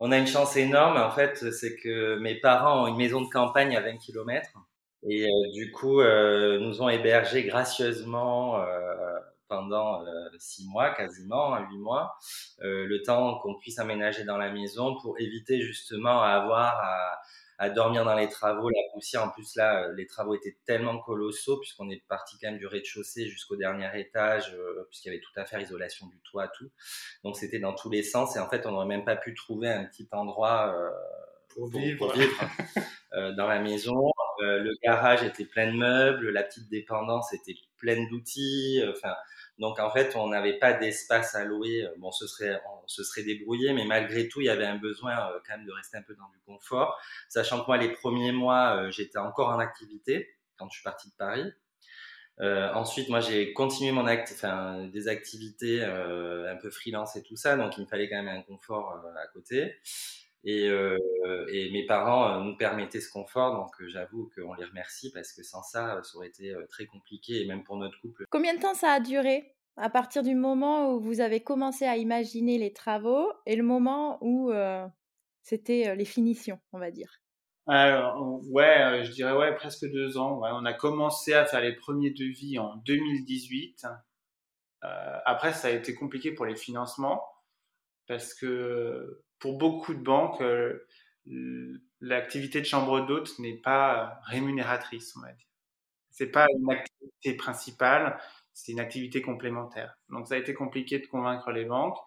On 0.00 0.12
a 0.12 0.18
une 0.18 0.26
chance 0.26 0.56
énorme 0.56 0.96
en 0.96 1.10
fait, 1.10 1.52
c'est 1.52 1.76
que 1.76 2.16
mes 2.18 2.34
parents 2.40 2.84
ont 2.84 2.86
une 2.86 2.96
maison 2.96 3.20
de 3.20 3.28
campagne 3.28 3.76
à 3.76 3.80
20 3.82 3.98
km 3.98 4.50
Et 5.02 5.26
du 5.52 5.70
coup, 5.72 6.02
nous 6.02 6.82
ont 6.82 6.88
hébergés 6.88 7.44
gracieusement 7.44 8.64
pendant 9.48 10.02
six 10.38 10.66
mois, 10.68 10.90
quasiment 10.90 11.58
huit 11.68 11.78
mois, 11.78 12.16
le 12.60 13.02
temps 13.02 13.38
qu'on 13.40 13.56
puisse 13.58 13.78
aménager 13.78 14.24
dans 14.24 14.38
la 14.38 14.50
maison 14.50 14.96
pour 15.00 15.18
éviter 15.20 15.60
justement 15.60 16.22
à 16.22 16.28
avoir 16.28 16.78
à 16.80 17.20
à 17.60 17.68
dormir 17.68 18.06
dans 18.06 18.14
les 18.14 18.30
travaux, 18.30 18.70
la 18.70 18.80
poussière. 18.94 19.22
En 19.22 19.28
plus, 19.28 19.54
là, 19.54 19.84
euh, 19.84 19.94
les 19.94 20.06
travaux 20.06 20.34
étaient 20.34 20.56
tellement 20.64 20.98
colossaux, 20.98 21.58
puisqu'on 21.58 21.90
est 21.90 22.02
parti 22.08 22.38
quand 22.40 22.48
même 22.48 22.58
du 22.58 22.66
rez-de-chaussée 22.66 23.26
jusqu'au 23.28 23.54
dernier 23.54 23.90
étage, 24.00 24.54
euh, 24.54 24.86
puisqu'il 24.88 25.08
y 25.08 25.12
avait 25.12 25.20
tout 25.20 25.38
à 25.38 25.44
faire, 25.44 25.60
isolation 25.60 26.06
du 26.06 26.18
toit, 26.20 26.48
tout. 26.48 26.70
Donc, 27.22 27.36
c'était 27.36 27.58
dans 27.58 27.74
tous 27.74 27.90
les 27.90 28.02
sens. 28.02 28.34
Et 28.34 28.38
en 28.38 28.48
fait, 28.48 28.64
on 28.64 28.70
n'aurait 28.70 28.86
même 28.86 29.04
pas 29.04 29.14
pu 29.14 29.34
trouver 29.34 29.68
un 29.68 29.84
petit 29.84 30.08
endroit 30.10 30.74
euh, 30.74 30.90
pour, 31.50 31.68
vivre, 31.68 32.14
dans 33.12 33.46
la 33.46 33.58
maison. 33.60 34.10
le 34.38 34.72
garage 34.82 35.22
était 35.22 35.44
plein 35.44 35.70
de 35.70 35.76
meubles, 35.76 36.30
la 36.30 36.44
petite 36.44 36.70
dépendance 36.70 37.34
était 37.34 37.56
pleine 37.76 38.08
d'outils. 38.08 38.82
Enfin, 38.88 39.14
donc 39.60 39.78
en 39.78 39.90
fait, 39.90 40.16
on 40.16 40.28
n'avait 40.28 40.58
pas 40.58 40.72
d'espace 40.72 41.34
à 41.34 41.44
louer. 41.44 41.86
Bon, 41.98 42.10
ce 42.10 42.26
serait, 42.26 42.58
on 42.66 42.88
se 42.88 43.04
serait 43.04 43.22
débrouillé, 43.22 43.74
mais 43.74 43.84
malgré 43.84 44.26
tout, 44.26 44.40
il 44.40 44.46
y 44.46 44.50
avait 44.50 44.64
un 44.64 44.78
besoin 44.78 45.12
euh, 45.12 45.38
quand 45.46 45.58
même 45.58 45.66
de 45.66 45.72
rester 45.72 45.98
un 45.98 46.02
peu 46.02 46.14
dans 46.14 46.28
du 46.30 46.40
confort. 46.46 46.98
Sachant 47.28 47.60
que 47.60 47.66
moi, 47.66 47.76
les 47.76 47.92
premiers 47.92 48.32
mois, 48.32 48.76
euh, 48.76 48.90
j'étais 48.90 49.18
encore 49.18 49.50
en 49.50 49.58
activité 49.58 50.34
quand 50.58 50.66
je 50.70 50.76
suis 50.76 50.82
parti 50.82 51.10
de 51.10 51.14
Paris. 51.14 51.52
Euh, 52.40 52.72
ensuite, 52.72 53.10
moi, 53.10 53.20
j'ai 53.20 53.52
continué 53.52 53.92
mon 53.92 54.06
act 54.06 54.32
enfin, 54.32 54.86
des 54.86 55.08
activités 55.08 55.84
un 55.84 56.56
peu 56.56 56.70
freelance 56.70 57.16
et 57.16 57.22
tout 57.22 57.36
ça, 57.36 57.56
donc 57.56 57.76
il 57.76 57.82
me 57.82 57.86
fallait 57.86 58.08
quand 58.08 58.22
même 58.22 58.34
un 58.34 58.42
confort 58.42 59.04
à 59.22 59.26
côté. 59.26 59.74
Et, 60.44 60.66
et, 60.66 61.70
mes 61.70 61.84
parents 61.86 62.40
nous 62.42 62.56
permettaient 62.56 63.00
ce 63.00 63.10
confort, 63.10 63.54
donc 63.56 63.70
j'avoue 63.88 64.30
qu'on 64.34 64.54
les 64.54 64.64
remercie 64.64 65.12
parce 65.12 65.32
que 65.32 65.42
sans 65.42 65.62
ça, 65.62 66.00
ça 66.02 66.16
aurait 66.16 66.28
été 66.28 66.54
très 66.70 66.86
compliqué, 66.86 67.42
et 67.42 67.46
même 67.46 67.62
pour 67.62 67.76
notre 67.76 68.00
couple. 68.00 68.24
Combien 68.30 68.54
de 68.54 68.60
temps 68.60 68.74
ça 68.74 68.92
a 68.92 69.00
duré? 69.00 69.54
À 69.76 69.90
partir 69.90 70.22
du 70.22 70.34
moment 70.34 70.92
où 70.92 71.00
vous 71.00 71.20
avez 71.20 71.40
commencé 71.40 71.84
à 71.84 71.96
imaginer 71.96 72.56
les 72.56 72.72
travaux 72.72 73.30
et 73.44 73.54
le 73.54 73.62
moment 73.62 74.18
où 74.22 74.50
c'était 75.42 75.94
les 75.94 76.06
finitions, 76.06 76.58
on 76.72 76.78
va 76.78 76.90
dire? 76.90 77.20
Alors, 77.66 78.40
ouais, 78.50 79.04
je 79.04 79.12
dirais 79.12 79.32
ouais, 79.32 79.54
presque 79.54 79.88
deux 79.90 80.18
ans. 80.18 80.40
On 80.42 80.64
a 80.64 80.72
commencé 80.72 81.34
à 81.34 81.44
faire 81.44 81.60
les 81.60 81.76
premiers 81.76 82.10
devis 82.10 82.58
en 82.58 82.74
2018. 82.84 83.86
Euh, 84.82 85.18
après, 85.24 85.52
ça 85.52 85.68
a 85.68 85.70
été 85.70 85.94
compliqué 85.94 86.32
pour 86.32 86.46
les 86.46 86.56
financements 86.56 87.22
parce 88.08 88.34
que 88.34 89.22
pour 89.40 89.58
beaucoup 89.58 89.94
de 89.94 90.02
banques, 90.02 90.40
euh, 90.42 90.86
l'activité 92.00 92.60
de 92.60 92.66
chambre 92.66 93.04
d'hôte 93.06 93.38
n'est 93.38 93.56
pas 93.56 94.20
rémunératrice, 94.26 95.14
on 95.16 95.20
va 95.20 95.32
dire. 95.32 95.46
C'est 96.10 96.30
pas 96.30 96.46
une 96.54 96.70
activité 96.70 97.34
principale, 97.34 98.20
c'est 98.52 98.72
une 98.72 98.80
activité 98.80 99.22
complémentaire. 99.22 99.98
Donc 100.10 100.28
ça 100.28 100.34
a 100.34 100.38
été 100.38 100.54
compliqué 100.54 100.98
de 100.98 101.06
convaincre 101.06 101.50
les 101.50 101.64
banques 101.64 101.98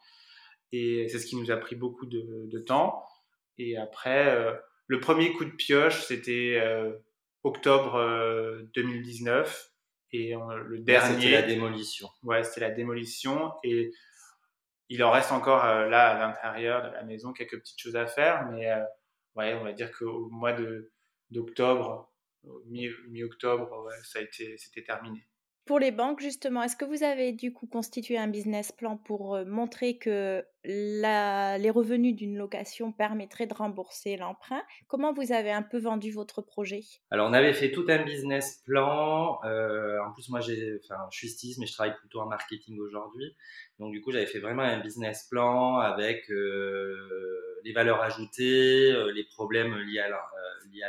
et 0.72 1.08
c'est 1.10 1.20
ce 1.20 1.26
qui 1.26 1.36
nous 1.36 1.52
a 1.52 1.58
pris 1.58 1.76
beaucoup 1.76 2.06
de, 2.06 2.60
temps. 2.60 3.06
Et 3.58 3.78
après, 3.78 4.36
euh, 4.36 4.54
le 4.88 5.00
premier 5.00 5.34
coup 5.34 5.46
de 5.46 5.52
pioche, 5.52 6.06
c'était 6.06 6.60
euh, 6.62 6.92
octobre 7.44 8.00
2019 8.76 9.72
et 10.12 10.34
le 10.66 10.80
dernier. 10.80 11.16
C'était 11.16 11.32
la 11.32 11.42
démolition. 11.42 12.10
Ouais, 12.22 12.44
c'était 12.44 12.62
la 12.62 12.72
démolition 12.72 13.52
et 13.64 13.92
il 14.94 15.04
en 15.04 15.10
reste 15.10 15.32
encore 15.32 15.66
euh, 15.66 15.90
là 15.90 16.10
à 16.10 16.20
l'intérieur 16.20 16.84
de 16.84 16.94
la 16.94 17.02
maison 17.02 17.34
quelques 17.34 17.58
petites 17.58 17.80
choses 17.80 17.96
à 17.96 18.06
faire, 18.06 18.48
mais 18.52 18.70
euh, 18.70 18.84
ouais, 19.36 19.56
on 19.56 19.64
va 19.64 19.74
dire 19.74 19.92
qu'au 19.92 20.30
mois 20.30 20.56
d'octobre, 21.32 22.14
mi-octobre, 22.68 23.86
ouais, 23.86 23.96
ça 24.04 24.20
a 24.20 24.22
été, 24.22 24.56
c'était 24.60 24.84
terminé. 24.84 25.28
Pour 25.66 25.80
les 25.80 25.92
banques, 25.92 26.20
justement, 26.20 26.62
est-ce 26.62 26.76
que 26.76 26.86
vous 26.86 27.02
avez 27.02 27.32
du 27.32 27.52
coup 27.52 27.66
constitué 27.66 28.20
un 28.20 28.28
business 28.28 28.72
plan 28.72 28.98
pour 28.98 29.44
montrer 29.48 29.98
que 29.98 30.46
les 30.66 31.70
revenus 31.70 32.16
d'une 32.16 32.38
location 32.38 32.92
permettraient 32.92 33.48
de 33.48 33.54
rembourser 33.54 34.18
l'emprunt 34.18 34.62
Comment 34.88 35.14
vous 35.14 35.32
avez 35.32 35.52
un 35.52 35.62
peu 35.62 35.78
vendu 35.78 36.12
votre 36.12 36.42
projet? 36.42 36.82
Alors, 37.12 37.30
on 37.30 37.34
avait 37.34 37.54
fait 37.54 37.72
tout 37.72 37.86
un 37.90 38.04
business 38.04 38.62
plan. 38.66 39.40
en 39.44 40.14
plus, 40.14 40.30
moi, 40.30 40.40
j'ai, 40.40 40.80
enfin, 40.84 41.02
je 41.12 41.18
suis 41.18 41.30
styliste, 41.30 41.60
mais 41.60 41.66
je 41.66 41.74
travaille 41.74 41.96
plutôt 41.96 42.22
en 42.22 42.28
marketing 42.28 42.80
aujourd'hui. 42.80 43.36
Donc, 43.80 43.92
du 43.92 44.02
coup, 44.02 44.12
j'avais 44.12 44.26
fait 44.26 44.40
vraiment 44.40 44.64
un 44.64 44.80
business 44.80 45.28
plan 45.30 45.78
avec 45.78 46.30
les 47.64 47.74
valeurs 47.74 48.02
ajoutées, 48.02 48.94
les 49.14 49.24
problèmes 49.24 49.76
liés 49.78 50.00
à 50.00 50.10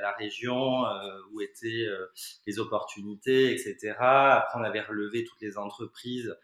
la, 0.01 0.13
région, 0.13 0.87
euh, 0.87 1.21
où 1.33 1.41
étaient 1.41 1.87
euh, 1.87 2.07
les 2.47 2.59
opportunités, 2.59 3.53
etc. 3.53 3.95
Après, 3.99 4.59
on 4.59 4.65
avait 4.65 4.81
relevé 4.81 5.25
toutes 5.25 5.41
les 5.41 5.59
entreprises 5.59 6.37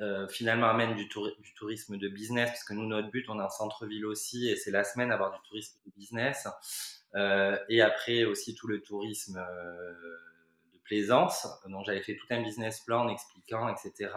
euh, 0.00 0.28
finalement 0.28 0.68
amènent 0.68 0.94
du, 0.94 1.04
du, 1.04 1.54
tourisme 1.54 1.96
de 1.96 2.08
business, 2.08 2.50
parce 2.50 2.64
que 2.64 2.74
nous, 2.74 2.86
notre 2.86 3.10
but, 3.10 3.28
on 3.28 3.38
est 3.38 3.42
en 3.42 3.48
centre-ville 3.48 4.06
aussi, 4.06 4.48
et 4.48 4.56
c'est 4.56 4.70
la 4.70 4.84
semaine 4.84 5.10
avoir 5.10 5.32
du 5.32 5.38
tourisme 5.48 5.78
de 5.86 5.92
business. 5.92 6.46
et 7.68 7.80
après 7.80 8.24
aussi 8.24 8.54
tout 8.54 8.68
le 8.68 8.82
tourisme 8.82 9.42
de 10.72 10.78
plaisance. 10.84 11.48
Donc 11.68 11.86
j'avais 11.86 12.02
fait 12.02 12.16
tout 12.16 12.26
un 12.30 12.42
business 12.42 12.80
plan 12.80 13.06
en 13.06 13.08
expliquant, 13.08 13.68
etc. 13.68 14.12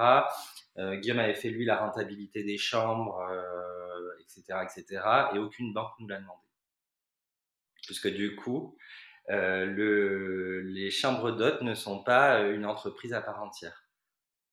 Guillaume 0.78 1.20
avait 1.20 1.36
fait 1.36 1.50
lui 1.50 1.66
la 1.66 1.78
rentabilité 1.78 2.44
des 2.44 2.58
chambres, 2.58 3.22
etc., 4.20 4.60
etc. 4.64 5.02
Et 5.34 5.40
aucune 5.40 5.74
banque 5.74 5.94
nous 6.00 6.08
l'a 6.08 6.20
demandé 6.20 6.42
puisque 7.90 8.08
du 8.08 8.36
coup, 8.36 8.78
euh, 9.32 9.66
le, 9.66 10.62
les 10.62 10.92
chambres 10.92 11.32
d'hôtes 11.32 11.64
ne 11.64 11.74
sont 11.74 12.04
pas 12.04 12.40
euh, 12.40 12.54
une 12.54 12.66
entreprise 12.66 13.14
à 13.14 13.22
part 13.22 13.42
entière. 13.42 13.90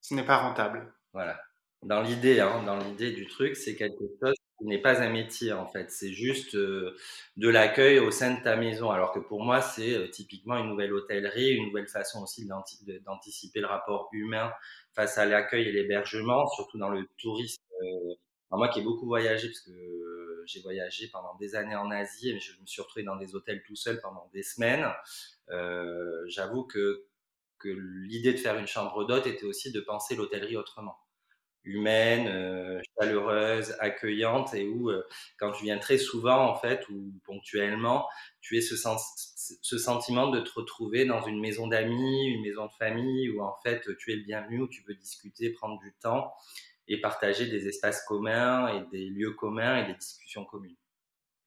Ce 0.00 0.14
n'est 0.14 0.24
pas 0.24 0.38
rentable. 0.38 0.94
Voilà. 1.16 1.40
Dans 1.82 2.02
l'idée, 2.02 2.40
hein, 2.40 2.62
dans 2.64 2.76
l'idée 2.76 3.10
du 3.10 3.26
truc, 3.26 3.56
c'est 3.56 3.74
quelque 3.74 4.04
chose 4.20 4.34
qui 4.58 4.66
n'est 4.66 4.82
pas 4.82 5.00
un 5.00 5.08
métier 5.08 5.50
en 5.54 5.66
fait. 5.66 5.90
C'est 5.90 6.12
juste 6.12 6.54
euh, 6.54 6.94
de 7.38 7.48
l'accueil 7.48 7.98
au 8.00 8.10
sein 8.10 8.34
de 8.34 8.42
ta 8.42 8.54
maison. 8.56 8.90
Alors 8.90 9.12
que 9.12 9.18
pour 9.18 9.42
moi, 9.42 9.62
c'est 9.62 10.10
typiquement 10.10 10.58
une 10.58 10.68
nouvelle 10.68 10.92
hôtellerie, 10.92 11.54
une 11.54 11.68
nouvelle 11.68 11.88
façon 11.88 12.22
aussi 12.22 12.46
d'anticiper 12.46 13.60
le 13.60 13.66
rapport 13.66 14.10
humain 14.12 14.52
face 14.94 15.16
à 15.16 15.24
l'accueil 15.24 15.68
et 15.68 15.72
l'hébergement, 15.72 16.46
surtout 16.48 16.76
dans 16.76 16.90
le 16.90 17.08
tourisme. 17.16 17.62
moi 18.50 18.68
qui 18.68 18.80
ai 18.80 18.82
beaucoup 18.82 19.06
voyagé, 19.06 19.48
parce 19.48 19.60
que 19.60 20.44
j'ai 20.44 20.60
voyagé 20.60 21.08
pendant 21.10 21.34
des 21.36 21.54
années 21.54 21.76
en 21.76 21.90
Asie 21.90 22.28
et 22.28 22.38
je 22.40 22.60
me 22.60 22.66
suis 22.66 22.82
retrouvé 22.82 23.04
dans 23.04 23.16
des 23.16 23.34
hôtels 23.34 23.62
tout 23.66 23.76
seul 23.76 24.02
pendant 24.02 24.28
des 24.34 24.42
semaines. 24.42 24.86
Euh, 25.48 26.24
j'avoue 26.26 26.64
que, 26.64 27.06
que 27.58 27.70
l'idée 27.70 28.34
de 28.34 28.38
faire 28.38 28.58
une 28.58 28.66
chambre 28.66 29.04
d'hôte 29.06 29.26
était 29.26 29.46
aussi 29.46 29.72
de 29.72 29.80
penser 29.80 30.14
l'hôtellerie 30.14 30.58
autrement 30.58 30.98
humaine, 31.66 32.28
euh, 32.28 32.80
chaleureuse, 32.98 33.74
accueillante 33.80 34.54
et 34.54 34.66
où 34.66 34.90
euh, 34.90 35.02
quand 35.38 35.52
tu 35.52 35.64
viens 35.64 35.78
très 35.78 35.98
souvent 35.98 36.48
en 36.48 36.54
fait 36.54 36.88
ou 36.88 37.12
ponctuellement, 37.24 38.06
tu 38.40 38.56
es 38.56 38.60
ce, 38.60 38.76
sens, 38.76 39.34
ce 39.60 39.78
sentiment 39.78 40.28
de 40.28 40.40
te 40.40 40.50
retrouver 40.54 41.04
dans 41.04 41.22
une 41.22 41.40
maison 41.40 41.66
d'amis, 41.66 42.26
une 42.26 42.42
maison 42.42 42.66
de 42.66 42.72
famille 42.78 43.30
où 43.30 43.42
en 43.42 43.54
fait 43.64 43.82
tu 43.98 44.12
es 44.12 44.16
le 44.16 44.22
bienvenu, 44.22 44.62
où 44.62 44.68
tu 44.68 44.82
peux 44.82 44.94
discuter, 44.94 45.50
prendre 45.50 45.78
du 45.80 45.92
temps 46.00 46.32
et 46.88 47.00
partager 47.00 47.46
des 47.46 47.66
espaces 47.66 48.04
communs 48.04 48.68
et 48.68 48.86
des 48.96 49.06
lieux 49.10 49.32
communs 49.32 49.82
et 49.82 49.86
des 49.86 49.98
discussions 49.98 50.44
communes. 50.44 50.76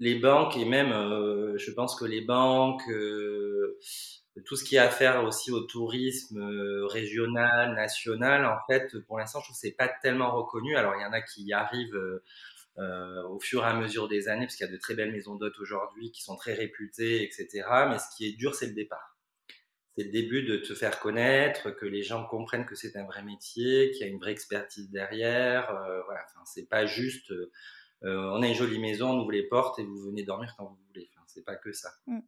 Les 0.02 0.16
banques 0.16 0.56
et 0.58 0.66
même, 0.66 0.92
euh, 0.92 1.58
je 1.58 1.72
pense 1.72 1.96
que 1.98 2.06
les 2.06 2.22
banques, 2.22 2.88
tout 4.46 4.56
ce 4.56 4.64
qui 4.64 4.78
a 4.78 4.86
à 4.86 4.90
faire 4.90 5.24
aussi 5.24 5.52
au 5.52 5.62
tourisme 5.62 6.40
euh, 6.40 6.86
régional, 6.88 7.74
national, 7.76 8.46
en 8.46 8.58
fait, 8.68 8.98
pour 9.08 9.20
l'instant, 9.20 9.40
je 9.40 9.46
trouve 9.46 9.56
que 9.56 9.60
c'est 9.60 9.72
pas 9.72 9.88
tellement 9.88 10.36
reconnu. 10.36 10.76
Alors, 10.76 10.94
il 10.96 11.02
y 11.02 11.06
en 11.06 11.14
a 11.14 11.22
qui 11.22 11.44
y 11.44 11.54
arrivent 11.54 12.00
au 12.78 13.40
fur 13.42 13.64
et 13.64 13.68
à 13.68 13.74
mesure 13.74 14.08
des 14.08 14.30
années, 14.30 14.46
parce 14.46 14.56
qu'il 14.56 14.66
y 14.66 14.70
a 14.70 14.72
de 14.72 14.78
très 14.78 14.96
belles 14.96 15.12
maisons 15.12 15.36
d'hôtes 15.36 15.60
aujourd'hui 15.60 16.12
qui 16.12 16.24
sont 16.24 16.38
très 16.38 16.54
réputées, 16.54 17.24
etc. 17.24 17.68
Mais 17.90 18.00
ce 18.00 18.06
qui 18.16 18.26
est 18.26 18.38
dur, 18.38 18.56
c'est 18.56 18.68
le 18.68 18.74
départ 18.74 19.18
c'est 19.98 20.06
le 20.06 20.12
début 20.12 20.44
de 20.44 20.56
te 20.56 20.74
faire 20.74 21.02
connaître, 21.02 21.72
que 21.72 21.86
les 21.86 22.04
gens 22.04 22.26
comprennent 22.26 22.66
que 22.66 22.76
c'est 22.76 22.96
un 22.96 23.04
vrai 23.04 23.22
métier, 23.22 23.92
qu'il 23.92 24.00
y 24.00 24.04
a 24.06 24.08
une 24.08 24.20
vraie 24.20 24.32
expertise 24.32 24.90
derrière. 24.92 25.70
Euh, 25.72 26.02
voilà, 26.04 26.22
c'est 26.46 26.70
pas 26.70 26.86
juste 26.86 27.34
euh, 28.04 28.32
on 28.32 28.42
a 28.42 28.48
une 28.48 28.56
jolie 28.56 28.80
maison, 28.80 29.12
on 29.12 29.20
ouvre 29.20 29.32
les 29.32 29.44
portes 29.44 29.80
et 29.80 29.84
vous 29.84 30.00
venez 30.00 30.24
dormir 30.24 30.54
quand 30.58 30.66
vous 30.66 30.80
voulez. 30.88 31.10
Enfin, 31.14 31.26
c'est 31.28 31.44
pas 31.44 31.56
que 31.56 31.72
ça. 31.74 31.90
Mmh. 32.08 32.20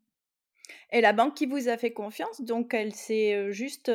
Et 0.91 1.01
la 1.01 1.13
banque 1.13 1.35
qui 1.35 1.45
vous 1.45 1.69
a 1.69 1.77
fait 1.77 1.91
confiance, 1.91 2.41
donc 2.41 2.73
elle 2.73 2.93
s'est 2.93 3.33
euh, 3.33 3.51
juste 3.51 3.89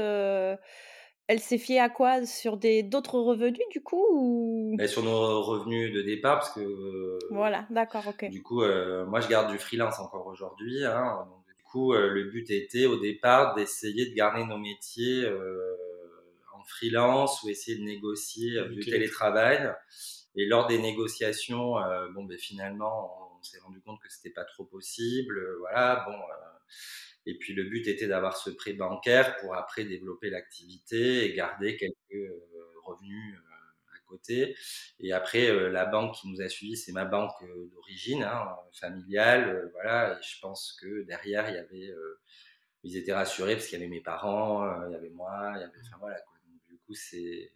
elle 1.28 1.40
s'est 1.40 1.58
fiée 1.58 1.80
à 1.80 1.88
quoi? 1.88 2.24
Sur 2.24 2.56
des 2.56 2.82
d'autres 2.82 3.18
revenus 3.18 3.66
du 3.72 3.82
coup 3.82 4.06
ou... 4.12 4.76
Sur 4.86 5.02
nos 5.02 5.42
revenus 5.42 5.92
de 5.92 6.02
départ 6.02 6.38
parce 6.38 6.50
que. 6.52 7.18
voilà, 7.30 7.66
d'accord, 7.70 8.04
ok. 8.08 8.30
Du 8.30 8.42
coup, 8.42 8.62
moi 9.06 9.20
je 9.20 9.28
garde 9.28 9.50
du 9.50 9.58
freelance 9.58 9.98
encore 9.98 10.26
aujourd'hui. 10.26 10.84
Hein, 10.84 11.26
euh, 11.76 12.08
le 12.08 12.24
but 12.24 12.50
était 12.50 12.86
au 12.86 12.96
départ 12.96 13.54
d'essayer 13.54 14.08
de 14.08 14.14
garder 14.14 14.44
nos 14.44 14.58
métiers 14.58 15.24
euh, 15.24 15.76
en 16.52 16.62
freelance 16.64 17.42
ou 17.42 17.48
essayer 17.48 17.78
de 17.78 17.84
négocier 17.84 18.56
euh, 18.56 18.68
du 18.68 18.80
télétravail. 18.80 19.72
Et 20.36 20.46
lors 20.46 20.66
des 20.66 20.78
négociations, 20.78 21.76
bon, 22.12 22.24
ben, 22.24 22.36
finalement, 22.36 23.32
on 23.38 23.42
s'est 23.42 23.58
rendu 23.58 23.80
compte 23.80 23.98
que 24.02 24.12
c'était 24.12 24.34
pas 24.34 24.44
trop 24.44 24.64
possible. 24.64 25.40
Voilà, 25.60 26.04
bon. 26.06 26.14
Et 27.26 27.36
puis 27.38 27.54
le 27.54 27.64
but 27.64 27.88
était 27.88 28.06
d'avoir 28.06 28.36
ce 28.36 28.50
prêt 28.50 28.72
bancaire 28.72 29.36
pour 29.38 29.56
après 29.56 29.84
développer 29.84 30.30
l'activité 30.30 31.24
et 31.24 31.34
garder 31.34 31.76
quelques 31.76 32.32
revenus 32.84 33.36
à 33.94 33.98
côté. 34.06 34.56
Et 35.00 35.12
après, 35.12 35.70
la 35.70 35.86
banque 35.86 36.14
qui 36.14 36.28
nous 36.28 36.40
a 36.40 36.48
suivis, 36.48 36.76
c'est 36.76 36.92
ma 36.92 37.04
banque 37.04 37.34
d'origine, 37.72 38.22
hein, 38.22 38.56
familiale. 38.72 39.70
voilà, 39.72 40.18
et 40.18 40.22
je 40.22 40.40
pense 40.40 40.78
que 40.80 41.02
derrière, 41.02 41.48
il 41.48 41.56
y 41.56 41.58
avait 41.58 41.92
ils 42.86 42.96
étaient 42.96 43.12
rassurés 43.12 43.54
parce 43.54 43.66
qu'il 43.66 43.78
y 43.78 43.82
avait 43.82 43.90
mes 43.90 44.00
parents, 44.00 44.86
il 44.86 44.92
y 44.92 44.94
avait 44.94 45.10
moi, 45.10 45.52
il 45.56 45.60
y 45.60 45.64
avait, 45.64 45.80
enfin 45.86 45.96
voilà. 45.98 46.20
Quoi. 46.20 46.38
Du 46.68 46.78
coup, 46.78 46.94
c'est 46.94 47.52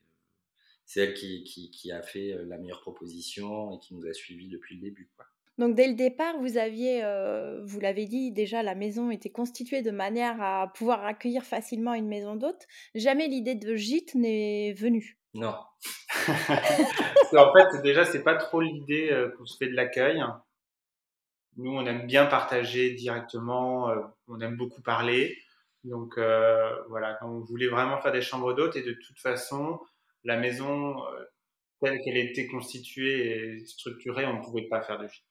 c'est 0.84 1.00
elle 1.02 1.14
qui, 1.14 1.44
qui, 1.44 1.70
qui, 1.70 1.92
a 1.92 2.02
fait 2.02 2.34
la 2.46 2.58
meilleure 2.58 2.80
proposition 2.80 3.76
et 3.76 3.78
qui 3.78 3.94
nous 3.94 4.08
a 4.08 4.12
suivis 4.12 4.48
depuis 4.48 4.74
le 4.74 4.80
début. 4.80 5.08
Quoi. 5.14 5.24
Donc 5.58 5.74
dès 5.74 5.88
le 5.88 5.94
départ, 5.94 6.38
vous 6.38 6.56
aviez, 6.56 7.04
euh, 7.04 7.60
vous 7.64 7.80
l'avez 7.80 8.06
dit 8.06 8.32
déjà, 8.32 8.62
la 8.62 8.74
maison 8.74 9.10
était 9.10 9.30
constituée 9.30 9.82
de 9.82 9.90
manière 9.90 10.40
à 10.40 10.72
pouvoir 10.74 11.04
accueillir 11.04 11.44
facilement 11.44 11.94
une 11.94 12.08
maison 12.08 12.36
d'hôte. 12.36 12.66
Jamais 12.94 13.28
l'idée 13.28 13.54
de 13.54 13.76
gîte 13.76 14.14
n'est 14.14 14.72
venue. 14.72 15.18
Non. 15.34 15.54
en 16.26 17.52
fait, 17.52 17.82
déjà, 17.82 18.04
c'est 18.04 18.22
pas 18.22 18.36
trop 18.36 18.60
l'idée 18.60 19.10
euh, 19.10 19.28
qu'on 19.36 19.44
se 19.44 19.56
fait 19.56 19.68
de 19.68 19.76
l'accueil. 19.76 20.22
Nous, 21.56 21.70
on 21.70 21.84
aime 21.84 22.06
bien 22.06 22.26
partager 22.26 22.92
directement, 22.92 23.90
euh, 23.90 24.00
on 24.28 24.40
aime 24.40 24.56
beaucoup 24.56 24.82
parler. 24.82 25.36
Donc 25.84 26.18
voilà, 26.88 27.18
on 27.22 27.40
voulait 27.40 27.68
vraiment 27.68 27.98
faire 28.02 28.12
des 28.12 28.20
chambres 28.20 28.52
d'hôtes 28.52 28.76
et 28.76 28.82
de 28.82 28.92
toute 28.92 29.18
façon, 29.18 29.80
la 30.24 30.36
maison 30.36 30.96
telle 31.80 31.98
qu'elle 32.04 32.18
était 32.18 32.46
constituée 32.46 33.56
et 33.56 33.64
structurée, 33.64 34.26
on 34.26 34.38
ne 34.38 34.44
pouvait 34.44 34.68
pas 34.68 34.82
faire 34.82 34.98
de 34.98 35.08
gîte. 35.08 35.24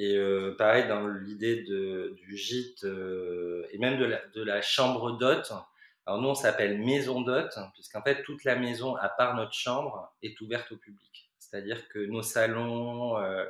Et 0.00 0.16
euh, 0.16 0.54
pareil, 0.56 0.86
dans 0.86 1.08
l'idée 1.08 1.56
du 1.56 2.36
gîte 2.36 2.84
euh, 2.84 3.66
et 3.72 3.78
même 3.78 3.98
de 3.98 4.04
la, 4.04 4.24
de 4.28 4.44
la 4.44 4.62
chambre 4.62 5.18
d'hôte, 5.18 5.52
alors 6.06 6.22
nous 6.22 6.28
on 6.28 6.36
s'appelle 6.36 6.78
maison 6.78 7.20
d'hôte, 7.20 7.58
puisqu'en 7.74 8.00
fait 8.02 8.22
toute 8.22 8.44
la 8.44 8.54
maison, 8.54 8.94
à 8.94 9.08
part 9.08 9.34
notre 9.34 9.52
chambre, 9.52 10.14
est 10.22 10.40
ouverte 10.40 10.70
au 10.70 10.76
public. 10.76 11.28
C'est-à-dire 11.40 11.88
que 11.88 11.98
nos 11.98 12.22
salons, 12.22 13.18
euh, 13.18 13.44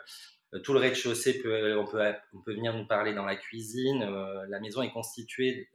tout 0.64 0.72
le 0.72 0.78
rez-de-chaussée, 0.78 1.42
on, 1.76 1.84
peut, 1.84 2.14
on 2.32 2.40
peut 2.40 2.54
venir 2.54 2.74
nous 2.74 2.86
parler 2.86 3.12
dans 3.12 3.26
la 3.26 3.36
cuisine. 3.36 4.08
la 4.48 4.58
maison 4.58 4.80
est 4.80 4.90
constituée 4.90 5.68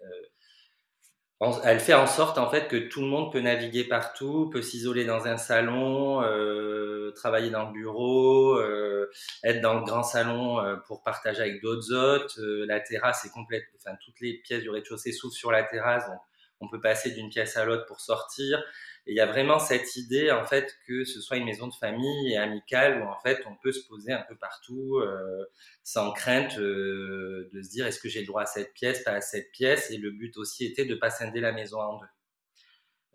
elle 1.64 1.80
fait 1.80 1.94
en 1.94 2.08
sorte 2.08 2.38
en 2.38 2.50
fait 2.50 2.68
que 2.68 2.78
tout 2.78 3.02
le 3.02 3.08
monde 3.08 3.32
peut 3.32 3.42
naviguer 3.42 3.84
partout, 3.84 4.50
peut 4.50 4.62
s'isoler 4.62 5.06
dans 5.06 5.28
un 5.28 5.38
salon, 5.38 6.22
euh, 6.22 7.12
travailler 7.16 7.50
dans 7.50 7.68
le 7.68 7.74
bureau, 7.74 8.56
euh, 8.56 9.10
être 9.44 9.62
dans 9.62 9.74
le 9.74 9.84
grand 9.84 10.04
salon 10.04 10.60
euh, 10.60 10.78
pour 10.88 11.04
partager 11.04 11.42
avec 11.42 11.62
d'autres 11.62 11.94
hôtes. 11.94 12.38
La 12.38 12.80
terrasse 12.80 13.26
est 13.26 13.32
complète, 13.32 13.66
enfin 13.76 13.96
toutes 14.04 14.20
les 14.22 14.40
pièces 14.40 14.62
du 14.62 14.70
rez-de-chaussée 14.70 15.12
s'ouvrent 15.12 15.36
sur 15.36 15.52
la 15.52 15.64
terrasse, 15.64 16.06
donc 16.08 16.20
on 16.62 16.70
peut 16.70 16.80
passer 16.80 17.12
d'une 17.12 17.30
pièce 17.30 17.58
à 17.58 17.66
l'autre 17.66 17.86
pour 17.86 18.00
sortir. 18.00 18.64
Et 19.06 19.12
il 19.12 19.16
y 19.16 19.20
a 19.20 19.26
vraiment 19.26 19.60
cette 19.60 19.98
idée 19.98 20.32
en 20.32 20.46
fait 20.46 20.78
que 20.88 21.04
ce 21.04 21.20
soit 21.20 21.36
une 21.38 21.44
maison 21.44 21.68
de 21.68 21.74
famille 21.74 22.32
et 22.32 22.38
amicale 22.38 23.02
où 23.02 23.06
en 23.06 23.20
fait 23.20 23.44
on 23.46 23.56
peut 23.56 23.74
se 23.74 23.86
poser 23.86 24.14
un 24.14 24.22
peu 24.22 24.36
partout 24.38 24.98
euh, 24.98 25.46
sans 25.84 26.14
crainte 26.14 26.58
euh, 26.58 27.50
de 27.52 27.62
se 27.62 27.70
dire 27.70 27.86
est-ce 27.86 28.00
que 28.00 28.08
j'ai 28.08 28.22
le 28.22 28.28
droit 28.28 28.44
à 28.44 28.46
cette 28.46 28.74
pièce, 28.74 29.04
pas 29.04 29.12
à 29.12 29.22
cette 29.22 29.52
pièce? 29.52 29.92
Et 29.92 29.98
le 29.98 30.12
but 30.12 30.38
aussi 30.38 30.66
était 30.66 30.86
de 30.86 30.96
pas 30.96 31.10
scinder 31.10 31.42
la 31.42 31.52
maison 31.52 31.82
en 31.82 32.00
deux. 32.00 32.06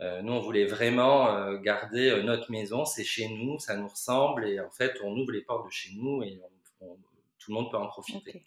Euh, 0.00 0.22
nous, 0.22 0.32
on 0.32 0.40
voulait 0.40 0.66
vraiment 0.66 1.34
euh, 1.34 1.58
garder 1.58 2.22
notre 2.22 2.52
maison, 2.52 2.84
c'est 2.84 3.02
chez 3.02 3.28
nous, 3.28 3.58
ça 3.58 3.76
nous 3.76 3.88
ressemble, 3.88 4.46
et 4.46 4.60
en 4.60 4.70
fait, 4.70 4.92
on 5.02 5.10
ouvre 5.18 5.32
les 5.32 5.42
portes 5.42 5.66
de 5.66 5.72
chez 5.72 5.90
nous 5.96 6.22
et 6.22 6.40
tout 6.78 7.50
le 7.50 7.54
monde 7.54 7.70
peut 7.70 7.78
en 7.78 7.88
profiter. 7.88 8.44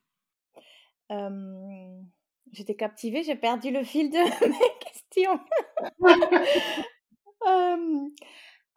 J'étais 2.53 2.75
captivée, 2.75 3.23
j'ai 3.23 3.35
perdu 3.35 3.71
le 3.71 3.83
fil 3.83 4.09
de 4.09 4.17
mes 4.47 4.79
questions. 4.79 5.39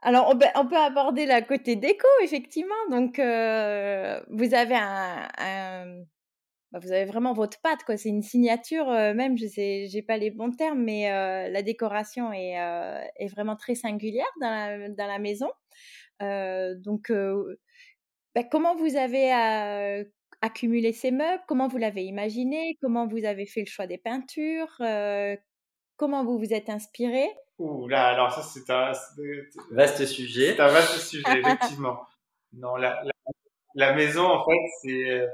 alors, 0.02 0.28
on 0.30 0.66
peut, 0.66 0.76
aborder 0.76 1.26
la 1.26 1.42
côté 1.42 1.76
déco, 1.76 2.06
effectivement. 2.22 2.74
Donc, 2.90 3.16
vous 3.16 4.54
avez 4.54 4.76
un, 4.76 6.04
bah, 6.72 6.78
vous 6.80 6.92
avez 6.92 7.04
vraiment 7.04 7.32
votre 7.32 7.60
patte, 7.60 7.84
quoi. 7.84 7.96
C'est 7.96 8.08
une 8.10 8.22
signature, 8.22 8.86
même. 8.86 9.38
Je 9.38 9.46
sais, 9.46 9.86
j'ai 9.88 10.02
pas 10.02 10.16
les 10.18 10.30
bons 10.30 10.50
termes, 10.50 10.82
mais 10.82 11.10
la 11.50 11.62
décoration 11.62 12.32
est, 12.32 13.28
vraiment 13.28 13.56
très 13.56 13.74
singulière 13.74 14.26
dans 14.40 14.50
la, 14.50 14.88
dans 14.90 15.06
la 15.06 15.18
maison. 15.18 15.50
donc, 16.20 17.12
bah, 18.34 18.44
comment 18.44 18.74
vous 18.76 18.96
avez 18.96 20.04
accumulé 20.42 20.92
ces 20.92 21.10
meubles? 21.10 21.42
Comment 21.48 21.68
vous 21.68 21.78
l'avez 21.78 22.04
imaginé? 22.04 22.76
Comment 22.82 23.06
vous 23.06 23.24
avez 23.24 23.46
fait 23.46 23.60
le 23.60 23.66
choix 23.66 23.86
des 23.86 23.98
peintures? 23.98 24.76
Comment 25.96 26.24
vous 26.24 26.38
vous 26.38 26.52
êtes 26.52 26.68
inspiré? 26.68 27.26
Ouh 27.58 27.86
là, 27.86 28.08
alors 28.08 28.32
ça 28.32 28.42
c'est 28.42 28.68
un 28.70 28.92
vaste 29.70 30.06
sujet. 30.06 30.54
C'est 30.54 30.60
un 30.60 30.68
vaste 30.68 30.98
sujet, 30.98 31.40
effectivement. 31.40 32.00
Non, 32.56 32.76
la, 32.76 33.02
la, 33.74 33.94
maison 33.94 34.26
en 34.26 34.44
fait 34.44 34.60
c'est, 34.80 35.10
euh, 35.10 35.26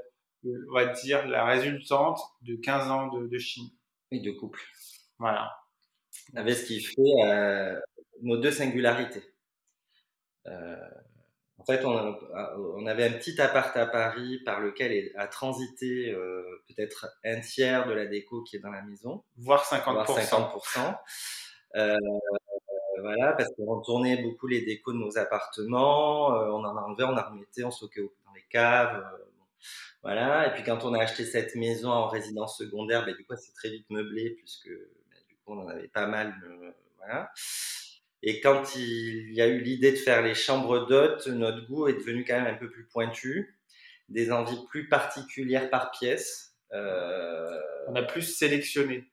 on 0.71 0.73
va 0.73 0.87
dire, 0.87 1.29
la 1.29 1.45
résultante 1.45 2.19
de 2.41 2.57
15 2.57 2.91
ans 2.91 3.09
de, 3.09 3.27
de 3.27 3.39
Chine. 3.39 3.69
Et 4.11 4.21
de 4.21 4.31
couple. 4.31 4.61
Voilà. 5.19 5.55
Avec 6.35 6.55
ce 6.55 6.65
qui 6.65 6.81
fait 6.81 7.25
euh, 7.25 7.79
nos 8.23 8.39
deux 8.39 8.51
singularités. 8.51 9.23
Euh, 10.47 10.77
en 11.61 11.65
fait, 11.65 11.85
on, 11.85 12.19
on, 12.75 12.87
avait 12.87 13.05
un 13.05 13.13
petit 13.13 13.39
appart 13.39 13.77
à 13.77 13.85
Paris 13.87 14.39
par 14.47 14.61
lequel 14.61 15.13
a 15.15 15.27
transité 15.27 16.11
euh, 16.11 16.43
peut-être 16.67 17.07
un 17.23 17.39
tiers 17.41 17.87
de 17.87 17.93
la 17.93 18.07
déco 18.07 18.43
qui 18.43 18.57
est 18.57 18.61
dans 18.61 18.71
la 18.71 18.81
maison. 18.81 19.23
Voire 19.37 19.63
50%. 19.65 19.93
Voire 19.93 20.19
50%. 20.19 20.97
Euh, 21.77 21.97
voilà, 23.01 23.35
parce 23.35 23.51
qu'on 23.55 23.81
tournait 23.83 24.23
beaucoup 24.23 24.47
les 24.47 24.63
décos 24.63 24.95
de 24.95 24.99
nos 24.99 25.19
appartements, 25.19 26.35
euh, 26.35 26.51
on 26.51 26.65
en 26.65 26.77
enlevait, 26.77 27.05
on 27.05 27.17
en 27.17 27.29
remettait, 27.31 27.63
on 27.63 27.71
stockait 27.71 28.01
dans 28.01 28.33
les 28.33 28.45
caves. 28.49 29.05
Voilà, 30.03 30.49
et 30.49 30.55
puis 30.55 30.63
quand 30.63 30.83
on 30.85 30.95
a 30.95 31.03
acheté 31.03 31.27
cette 31.27 31.55
maison 31.57 31.91
en 31.91 32.09
résidence 32.09 32.57
secondaire, 32.57 33.05
ben, 33.05 33.15
du 33.15 33.27
coup, 33.27 33.35
c'est 33.37 33.53
très 33.53 33.69
vite 33.69 33.85
meublé, 33.91 34.31
puisque 34.31 34.69
ben, 34.71 35.19
du 35.29 35.35
coup, 35.45 35.53
on 35.53 35.59
en 35.59 35.69
avait 35.69 35.89
pas 35.89 36.07
mal. 36.07 36.35
voilà. 36.97 37.31
Et 38.23 38.41
quand 38.41 38.77
il 38.77 39.33
y 39.33 39.41
a 39.41 39.47
eu 39.47 39.61
l'idée 39.61 39.93
de 39.93 39.97
faire 39.97 40.23
les 40.23 40.35
chambres 40.35 40.87
d'hôtes, 40.87 41.27
notre 41.29 41.67
goût 41.67 41.89
est 41.89 41.95
devenu 41.95 42.25
quand 42.25 42.39
même 42.41 42.55
un 42.55 42.59
peu 42.59 42.69
plus 42.69 42.87
pointu, 42.87 43.59
des 44.09 44.31
envies 44.31 44.63
plus 44.69 44.89
particulières 44.89 45.71
par 45.71 45.91
pièce. 45.91 46.55
Euh... 46.73 47.59
On 47.89 47.95
a 47.95 48.03
plus 48.03 48.23
sélectionné. 48.23 49.11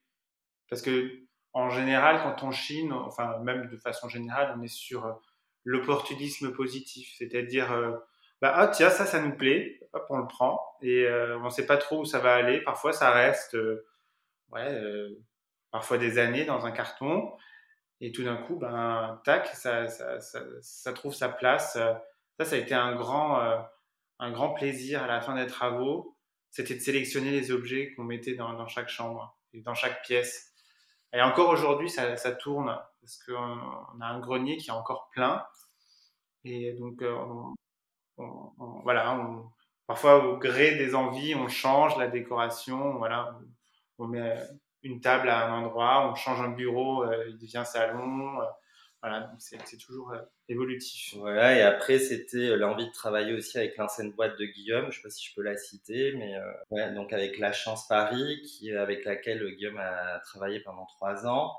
Parce 0.69 0.81
que 0.81 1.21
en 1.53 1.69
général, 1.69 2.21
quand 2.21 2.45
on 2.45 2.51
chine, 2.51 2.91
enfin 2.91 3.39
même 3.39 3.69
de 3.69 3.77
façon 3.77 4.09
générale, 4.09 4.53
on 4.57 4.61
est 4.61 4.67
sur 4.67 5.05
euh, 5.05 5.13
l'opportunisme 5.63 6.51
positif, 6.51 7.13
c'est-à-dire 7.17 7.71
euh, 7.71 7.93
bah 8.41 8.53
ah 8.55 8.67
tiens 8.67 8.89
ça 8.89 9.05
ça 9.05 9.21
nous 9.21 9.35
plaît, 9.35 9.79
hop 9.93 10.05
on 10.09 10.17
le 10.17 10.27
prend 10.27 10.61
et 10.81 11.07
on 11.09 11.45
ne 11.45 11.49
sait 11.49 11.65
pas 11.65 11.77
trop 11.77 12.01
où 12.01 12.05
ça 12.05 12.19
va 12.19 12.35
aller. 12.35 12.61
Parfois 12.61 12.93
ça 12.93 13.09
reste 13.09 13.57
ouais 14.51 14.81
parfois 15.71 15.97
des 15.97 16.19
années 16.19 16.45
dans 16.45 16.65
un 16.65 16.71
carton 16.71 17.31
et 18.01 18.11
tout 18.11 18.23
d'un 18.23 18.37
coup 18.37 18.55
ben 18.57 19.21
tac 19.25 19.47
ça, 19.47 19.87
ça, 19.87 20.19
ça, 20.19 20.41
ça, 20.61 20.93
trouve 20.93 21.13
sa 21.13 21.29
place. 21.29 21.73
Ça 21.73 22.45
ça 22.45 22.55
a 22.55 22.59
été 22.59 22.73
un 22.75 22.95
grand 22.95 23.41
un 24.19 24.31
grand 24.31 24.53
plaisir 24.53 25.03
à 25.03 25.07
la 25.07 25.21
fin 25.21 25.35
des 25.35 25.47
travaux, 25.47 26.17
c'était 26.49 26.75
de 26.75 26.79
sélectionner 26.79 27.31
les 27.31 27.51
objets 27.51 27.93
qu'on 27.93 28.03
mettait 28.03 28.35
dans, 28.35 28.53
dans 28.53 28.67
chaque 28.67 28.89
chambre 28.89 29.37
et 29.53 29.61
dans 29.61 29.75
chaque 29.75 30.01
pièce. 30.03 30.53
Et 31.13 31.21
encore 31.21 31.49
aujourd'hui, 31.49 31.89
ça, 31.89 32.17
ça, 32.17 32.31
tourne 32.31 32.77
parce 33.01 33.23
qu'on 33.23 33.33
on 33.33 34.01
a 34.01 34.05
un 34.05 34.19
grenier 34.19 34.57
qui 34.57 34.69
est 34.69 34.73
encore 34.73 35.09
plein. 35.11 35.45
Et 36.43 36.73
donc, 36.73 37.01
euh, 37.01 37.15
on, 38.17 38.53
on, 38.57 38.81
voilà, 38.81 39.17
parfois 39.85 40.25
au 40.25 40.37
gré 40.37 40.75
des 40.75 40.95
envies, 40.95 41.35
on 41.35 41.47
change 41.47 41.97
la 41.97 42.07
décoration. 42.07 42.97
Voilà, 42.97 43.39
on 43.99 44.07
met 44.07 44.37
une 44.87 45.01
table 45.01 45.29
à 45.29 45.47
un 45.47 45.63
endroit, 45.63 46.09
on 46.09 46.15
change 46.15 46.39
un 46.41 46.49
bureau, 46.49 47.03
euh, 47.03 47.25
il 47.27 47.37
devient 47.37 47.63
salon. 47.65 48.41
Euh, 48.41 48.45
voilà, 49.01 49.31
c'est 49.37 49.77
toujours 49.77 50.11
euh, 50.11 50.19
évolutif. 50.49 51.15
Voilà, 51.17 51.55
et 51.55 51.61
après, 51.61 51.99
c'était 51.99 52.57
l'envie 52.57 52.87
de 52.87 52.91
travailler 52.91 53.33
aussi 53.33 53.57
avec 53.57 53.77
l'ancienne 53.77 54.11
boîte 54.11 54.39
de 54.39 54.45
Guillaume, 54.45 54.85
je 54.85 54.87
ne 54.87 54.91
sais 54.91 55.01
pas 55.03 55.09
si 55.09 55.27
je 55.29 55.35
peux 55.35 55.43
la 55.43 55.55
citer, 55.55 56.13
mais 56.13 56.33
donc 56.95 57.13
avec 57.13 57.37
La 57.37 57.53
Chance 57.53 57.87
Paris, 57.87 58.41
avec 58.75 59.05
laquelle 59.05 59.45
Guillaume 59.55 59.77
a 59.77 60.19
travaillé 60.25 60.61
pendant 60.61 60.85
trois 60.85 61.27
ans. 61.27 61.53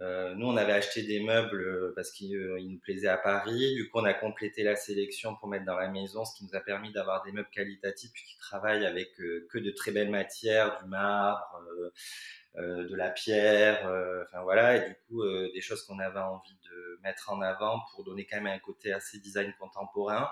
Nous, 0.00 0.46
on 0.46 0.56
avait 0.56 0.72
acheté 0.72 1.02
des 1.02 1.20
meubles 1.20 1.92
parce 1.94 2.10
qu'ils 2.10 2.36
nous 2.36 2.78
plaisaient 2.80 3.08
à 3.08 3.18
Paris. 3.18 3.74
Du 3.74 3.88
coup, 3.88 3.98
on 3.98 4.04
a 4.04 4.14
complété 4.14 4.62
la 4.64 4.74
sélection 4.74 5.36
pour 5.36 5.48
mettre 5.48 5.66
dans 5.66 5.76
la 5.76 5.88
maison, 5.88 6.24
ce 6.24 6.34
qui 6.36 6.44
nous 6.44 6.56
a 6.56 6.60
permis 6.60 6.90
d'avoir 6.90 7.22
des 7.22 7.32
meubles 7.32 7.50
qualitatifs 7.52 8.12
qui 8.12 8.36
travaillent 8.38 8.86
avec 8.86 9.14
que 9.14 9.58
de 9.58 9.70
très 9.70 9.92
belles 9.92 10.10
matières, 10.10 10.82
du 10.82 10.88
marbre, 10.88 11.62
de 12.56 12.96
la 12.96 13.10
pierre, 13.10 13.86
euh, 13.86 14.24
enfin 14.24 14.42
voilà, 14.42 14.76
et 14.76 14.88
du 14.88 14.96
coup 15.06 15.22
euh, 15.22 15.50
des 15.54 15.60
choses 15.60 15.84
qu'on 15.84 15.98
avait 15.98 16.18
envie 16.20 16.58
de 16.64 17.00
mettre 17.02 17.30
en 17.30 17.40
avant 17.40 17.80
pour 17.90 18.04
donner 18.04 18.26
quand 18.26 18.40
même 18.40 18.52
un 18.52 18.58
côté 18.58 18.92
assez 18.92 19.18
design 19.20 19.52
contemporain. 19.58 20.28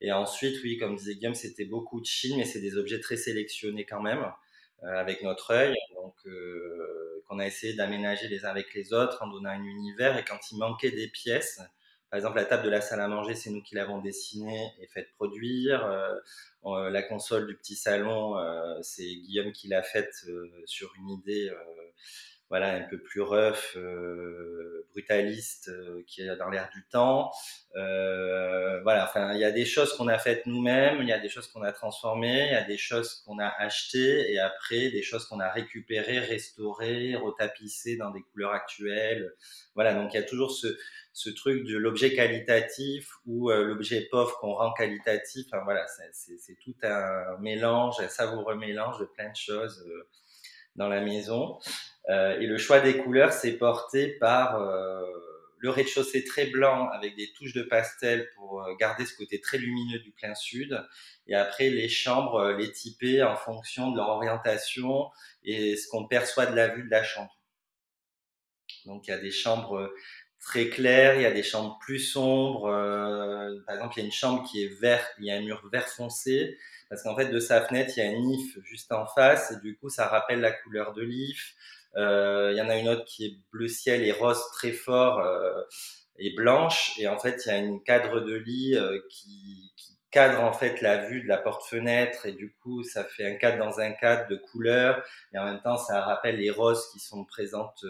Et 0.00 0.12
ensuite, 0.12 0.56
oui, 0.62 0.78
comme 0.78 0.96
disait 0.96 1.16
Guillaume, 1.16 1.34
c'était 1.34 1.64
beaucoup 1.64 2.00
de 2.00 2.06
Chine, 2.06 2.36
mais 2.38 2.44
c'est 2.44 2.60
des 2.60 2.76
objets 2.76 3.00
très 3.00 3.16
sélectionnés 3.16 3.84
quand 3.84 4.00
même. 4.00 4.24
avec 4.82 5.22
notre 5.22 5.52
œil, 5.52 5.74
donc 5.96 6.14
qu'on 7.26 7.38
a 7.40 7.46
essayé 7.46 7.74
d'aménager 7.74 8.28
les 8.28 8.44
uns 8.44 8.50
avec 8.50 8.72
les 8.74 8.92
autres 8.92 9.22
en 9.22 9.28
donnant 9.28 9.50
un 9.50 9.64
univers. 9.64 10.16
Et 10.16 10.24
quand 10.24 10.38
il 10.52 10.58
manquait 10.58 10.92
des 10.92 11.08
pièces, 11.08 11.60
par 12.10 12.16
exemple, 12.16 12.36
la 12.36 12.44
table 12.44 12.64
de 12.64 12.70
la 12.70 12.80
salle 12.80 13.00
à 13.00 13.08
manger, 13.08 13.34
c'est 13.34 13.50
nous 13.50 13.62
qui 13.62 13.74
l'avons 13.74 13.98
dessinée 13.98 14.72
et 14.80 14.86
fait 14.86 15.08
produire. 15.16 15.84
Euh, 16.64 16.90
la 16.90 17.02
console 17.02 17.46
du 17.46 17.56
petit 17.56 17.76
salon, 17.76 18.38
euh, 18.38 18.78
c'est 18.82 19.04
Guillaume 19.04 19.52
qui 19.52 19.68
l'a 19.68 19.82
faite 19.82 20.14
sur 20.64 20.92
une 20.96 21.10
idée 21.10 21.50
voilà, 22.50 22.74
un 22.74 22.82
peu 22.82 22.98
plus 22.98 23.20
rough, 23.20 23.76
euh, 23.76 24.86
brutaliste, 24.92 25.68
euh, 25.68 26.02
qui 26.06 26.22
est 26.22 26.36
dans 26.36 26.48
l'air 26.48 26.70
du 26.72 26.82
temps. 26.90 27.30
Euh, 27.76 28.80
voilà, 28.82 29.04
enfin, 29.04 29.34
il 29.34 29.40
y 29.40 29.44
a 29.44 29.50
des 29.50 29.66
choses 29.66 29.92
qu'on 29.94 30.08
a 30.08 30.18
faites 30.18 30.46
nous-mêmes, 30.46 31.02
il 31.02 31.08
y 31.08 31.12
a 31.12 31.18
des 31.18 31.28
choses 31.28 31.46
qu'on 31.48 31.62
a 31.62 31.72
transformées, 31.72 32.46
il 32.46 32.52
y 32.52 32.56
a 32.56 32.64
des 32.64 32.78
choses 32.78 33.22
qu'on 33.26 33.38
a 33.38 33.48
achetées, 33.58 34.32
et 34.32 34.38
après 34.38 34.90
des 34.90 35.02
choses 35.02 35.26
qu'on 35.26 35.40
a 35.40 35.50
récupérées, 35.50 36.20
restaurées, 36.20 37.16
retapissées 37.16 37.96
dans 37.96 38.10
des 38.10 38.22
couleurs 38.32 38.52
actuelles. 38.52 39.34
Voilà, 39.74 39.92
donc 39.94 40.14
il 40.14 40.16
y 40.16 40.20
a 40.20 40.24
toujours 40.24 40.50
ce, 40.50 40.78
ce 41.12 41.28
truc 41.28 41.64
de 41.66 41.76
l'objet 41.76 42.14
qualitatif 42.14 43.12
ou 43.26 43.50
euh, 43.50 43.64
l'objet 43.64 44.08
pauvre 44.10 44.38
qu'on 44.38 44.54
rend 44.54 44.72
qualitatif. 44.72 45.46
Enfin 45.52 45.64
voilà, 45.64 45.86
c'est 46.12 46.58
tout 46.64 46.74
un 46.82 47.36
mélange, 47.40 48.00
un 48.00 48.08
savoureux 48.08 48.56
mélange 48.56 48.98
de 49.00 49.04
plein 49.04 49.28
de 49.28 49.36
choses 49.36 49.84
dans 50.76 50.88
la 50.88 51.00
maison. 51.00 51.58
Euh, 52.10 52.38
et 52.40 52.46
le 52.46 52.56
choix 52.56 52.80
des 52.80 52.98
couleurs 52.98 53.32
s'est 53.32 53.58
porté 53.58 54.08
par 54.18 54.60
euh, 54.60 55.02
le 55.58 55.70
rez-de-chaussée 55.70 56.24
très 56.24 56.46
blanc 56.46 56.88
avec 56.90 57.16
des 57.16 57.30
touches 57.32 57.52
de 57.52 57.62
pastel 57.62 58.30
pour 58.34 58.62
euh, 58.62 58.74
garder 58.76 59.04
ce 59.04 59.14
côté 59.14 59.40
très 59.40 59.58
lumineux 59.58 59.98
du 59.98 60.12
plein 60.12 60.34
sud. 60.34 60.82
Et 61.26 61.34
après, 61.34 61.68
les 61.68 61.88
chambres, 61.88 62.52
les 62.52 62.72
typer 62.72 63.22
en 63.22 63.36
fonction 63.36 63.90
de 63.90 63.96
leur 63.96 64.08
orientation 64.08 65.10
et 65.44 65.76
ce 65.76 65.86
qu'on 65.88 66.06
perçoit 66.06 66.46
de 66.46 66.56
la 66.56 66.68
vue 66.68 66.84
de 66.84 66.90
la 66.90 67.02
chambre. 67.02 67.36
Donc, 68.86 69.06
il 69.06 69.10
y 69.10 69.14
a 69.14 69.18
des 69.18 69.30
chambres 69.30 69.92
très 70.40 70.70
claires, 70.70 71.16
il 71.16 71.22
y 71.22 71.26
a 71.26 71.32
des 71.32 71.42
chambres 71.42 71.78
plus 71.80 71.98
sombres. 71.98 72.70
par 73.66 73.74
exemple, 73.74 73.94
il 73.96 74.00
y 74.00 74.02
a 74.02 74.06
une 74.06 74.12
chambre 74.12 74.48
qui 74.48 74.64
est 74.64 74.80
vert, 74.80 75.06
il 75.18 75.26
y 75.26 75.30
a 75.30 75.36
un 75.36 75.40
mur 75.40 75.68
vert 75.70 75.88
foncé 75.88 76.56
parce 76.88 77.02
qu'en 77.02 77.14
fait, 77.14 77.28
de 77.28 77.38
sa 77.38 77.60
fenêtre, 77.66 77.92
il 77.96 78.00
y 78.00 78.06
a 78.06 78.08
un 78.08 78.32
if 78.32 78.58
juste 78.64 78.92
en 78.92 79.06
face, 79.06 79.52
et 79.52 79.60
du 79.60 79.76
coup, 79.76 79.90
ça 79.90 80.08
rappelle 80.08 80.40
la 80.40 80.52
couleur 80.52 80.94
de 80.94 81.02
l'if. 81.02 81.54
Euh, 81.96 82.50
il 82.52 82.58
y 82.58 82.62
en 82.62 82.68
a 82.68 82.76
une 82.76 82.88
autre 82.88 83.04
qui 83.04 83.26
est 83.26 83.32
bleu 83.52 83.68
ciel 83.68 84.02
et 84.02 84.12
rose 84.12 84.42
très 84.52 84.72
fort 84.72 85.20
euh, 85.20 85.62
et 86.18 86.34
blanche, 86.34 86.98
et 86.98 87.08
en 87.08 87.18
fait, 87.18 87.42
il 87.46 87.48
y 87.48 87.52
a 87.52 87.58
une 87.58 87.82
cadre 87.82 88.20
de 88.20 88.34
lit 88.34 88.74
euh, 88.76 88.98
qui, 89.10 89.72
cadre 90.10 90.40
en 90.42 90.54
fait 90.54 90.80
la 90.80 91.06
vue 91.06 91.22
de 91.22 91.28
la 91.28 91.36
porte-fenêtre, 91.36 92.24
et 92.26 92.32
du 92.32 92.54
coup, 92.62 92.82
ça 92.82 93.04
fait 93.04 93.26
un 93.26 93.34
cadre 93.34 93.58
dans 93.58 93.78
un 93.78 93.92
cadre 93.92 94.26
de 94.28 94.36
couleurs, 94.36 95.02
et 95.34 95.38
en 95.38 95.44
même 95.44 95.60
temps, 95.60 95.76
ça 95.76 96.00
rappelle 96.00 96.38
les 96.38 96.50
roses 96.50 96.90
qui 96.92 96.98
sont 96.98 97.24
présentes 97.26 97.84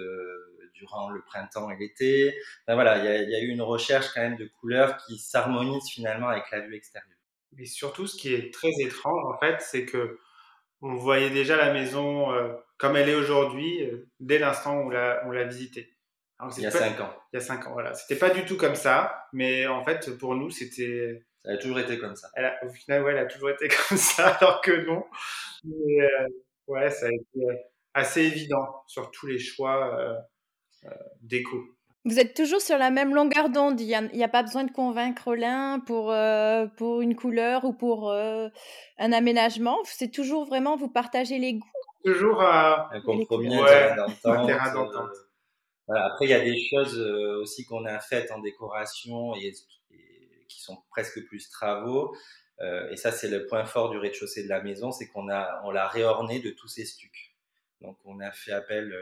durant 0.74 1.10
le 1.10 1.22
printemps 1.22 1.70
et 1.70 1.76
l'été. 1.76 2.34
Enfin, 2.66 2.74
voilà, 2.74 2.98
il 2.98 3.30
y, 3.30 3.34
a, 3.36 3.40
eu 3.40 3.48
une 3.48 3.62
recherche 3.62 4.08
quand 4.14 4.20
même 4.20 4.36
de 4.36 4.46
couleurs 4.60 4.96
qui 4.96 5.18
s'harmonisent 5.18 5.90
finalement 5.90 6.28
avec 6.28 6.50
la 6.50 6.60
vue 6.60 6.74
extérieure. 6.74 7.18
Mais 7.52 7.66
surtout, 7.66 8.06
ce 8.06 8.16
qui 8.16 8.34
est 8.34 8.52
très 8.52 8.70
étrange, 8.80 9.24
en 9.32 9.38
fait, 9.38 9.60
c'est 9.60 9.84
que 9.84 10.18
on 10.80 10.94
voyait 10.94 11.30
déjà 11.30 11.56
la 11.56 11.72
maison 11.72 12.32
euh, 12.32 12.52
comme 12.78 12.96
elle 12.96 13.08
est 13.08 13.14
aujourd'hui 13.14 13.84
euh, 13.84 14.08
dès 14.20 14.38
l'instant 14.38 14.78
où 14.78 14.86
on 14.86 14.90
l'a, 14.90 15.44
visitée. 15.44 15.96
il 16.56 16.62
y 16.62 16.66
a 16.66 16.70
cinq 16.70 17.00
ans. 17.00 17.12
Il 17.32 17.36
y 17.36 17.38
a 17.38 17.44
cinq 17.44 17.66
ans, 17.66 17.72
voilà. 17.72 17.94
C'était 17.94 18.18
pas 18.18 18.30
du 18.30 18.44
tout 18.44 18.56
comme 18.56 18.74
ça, 18.74 19.26
mais 19.32 19.66
en 19.66 19.84
fait, 19.84 20.16
pour 20.18 20.34
nous, 20.34 20.50
c'était. 20.50 21.24
Ça 21.44 21.52
a 21.52 21.56
toujours 21.56 21.78
été 21.78 21.98
comme 21.98 22.16
ça. 22.16 22.28
Elle 22.34 22.52
au 22.62 22.68
final, 22.68 23.04
ouais, 23.04 23.12
elle 23.12 23.18
a 23.18 23.26
toujours 23.26 23.50
été 23.50 23.68
comme 23.88 23.98
ça, 23.98 24.28
alors 24.28 24.60
que 24.60 24.72
non. 24.86 25.04
Mais 25.64 26.02
euh, 26.02 26.28
ouais, 26.66 26.90
ça 26.90 27.06
a 27.06 27.10
été 27.10 27.46
assez 27.94 28.22
évident 28.22 28.82
sur 28.86 29.10
tous 29.10 29.26
les 29.26 29.38
choix 29.38 30.18
déco. 31.20 31.78
Vous 32.08 32.18
êtes 32.18 32.34
toujours 32.34 32.62
sur 32.62 32.78
la 32.78 32.90
même 32.90 33.14
longueur 33.14 33.50
d'onde. 33.50 33.80
Il 33.80 33.86
n'y 33.86 34.24
a, 34.24 34.28
pas 34.28 34.42
besoin 34.42 34.64
de 34.64 34.70
convaincre 34.70 35.34
l'un 35.34 35.78
pour, 35.80 36.10
euh, 36.10 36.66
pour 36.78 37.02
une 37.02 37.14
couleur 37.14 37.64
ou 37.64 37.74
pour 37.74 38.10
euh, 38.10 38.48
un 38.98 39.12
aménagement. 39.12 39.76
C'est 39.84 40.10
toujours 40.10 40.46
vraiment, 40.46 40.76
vous 40.76 40.88
partagez 40.88 41.38
les 41.38 41.54
goûts. 41.54 41.68
Toujours 42.04 42.40
à... 42.42 42.94
un 42.94 43.00
compromis, 43.00 43.54
un 43.54 44.44
terrain 44.46 44.72
d'entente. 44.72 45.10
Euh, 45.90 45.94
après, 45.94 46.26
il 46.26 46.30
y 46.30 46.34
a 46.34 46.40
des 46.40 46.58
choses 46.68 46.98
aussi 47.40 47.64
qu'on 47.64 47.84
a 47.84 47.98
faites 47.98 48.30
en 48.30 48.40
décoration 48.40 49.34
et, 49.36 49.52
qui 50.48 50.60
sont 50.60 50.78
presque 50.90 51.24
plus 51.26 51.50
travaux. 51.50 52.14
et 52.60 52.96
ça, 52.96 53.12
c'est 53.12 53.28
le 53.28 53.46
point 53.46 53.64
fort 53.64 53.90
du 53.90 53.98
rez-de-chaussée 53.98 54.44
de 54.44 54.48
la 54.48 54.62
maison, 54.62 54.92
c'est 54.92 55.08
qu'on 55.08 55.28
a, 55.28 55.60
on 55.64 55.70
l'a 55.70 55.88
réorné 55.88 56.40
de 56.40 56.50
tous 56.50 56.68
ces 56.68 56.84
stucs. 56.84 57.36
Donc, 57.80 57.96
on 58.04 58.20
a 58.20 58.32
fait 58.32 58.52
appel 58.52 58.92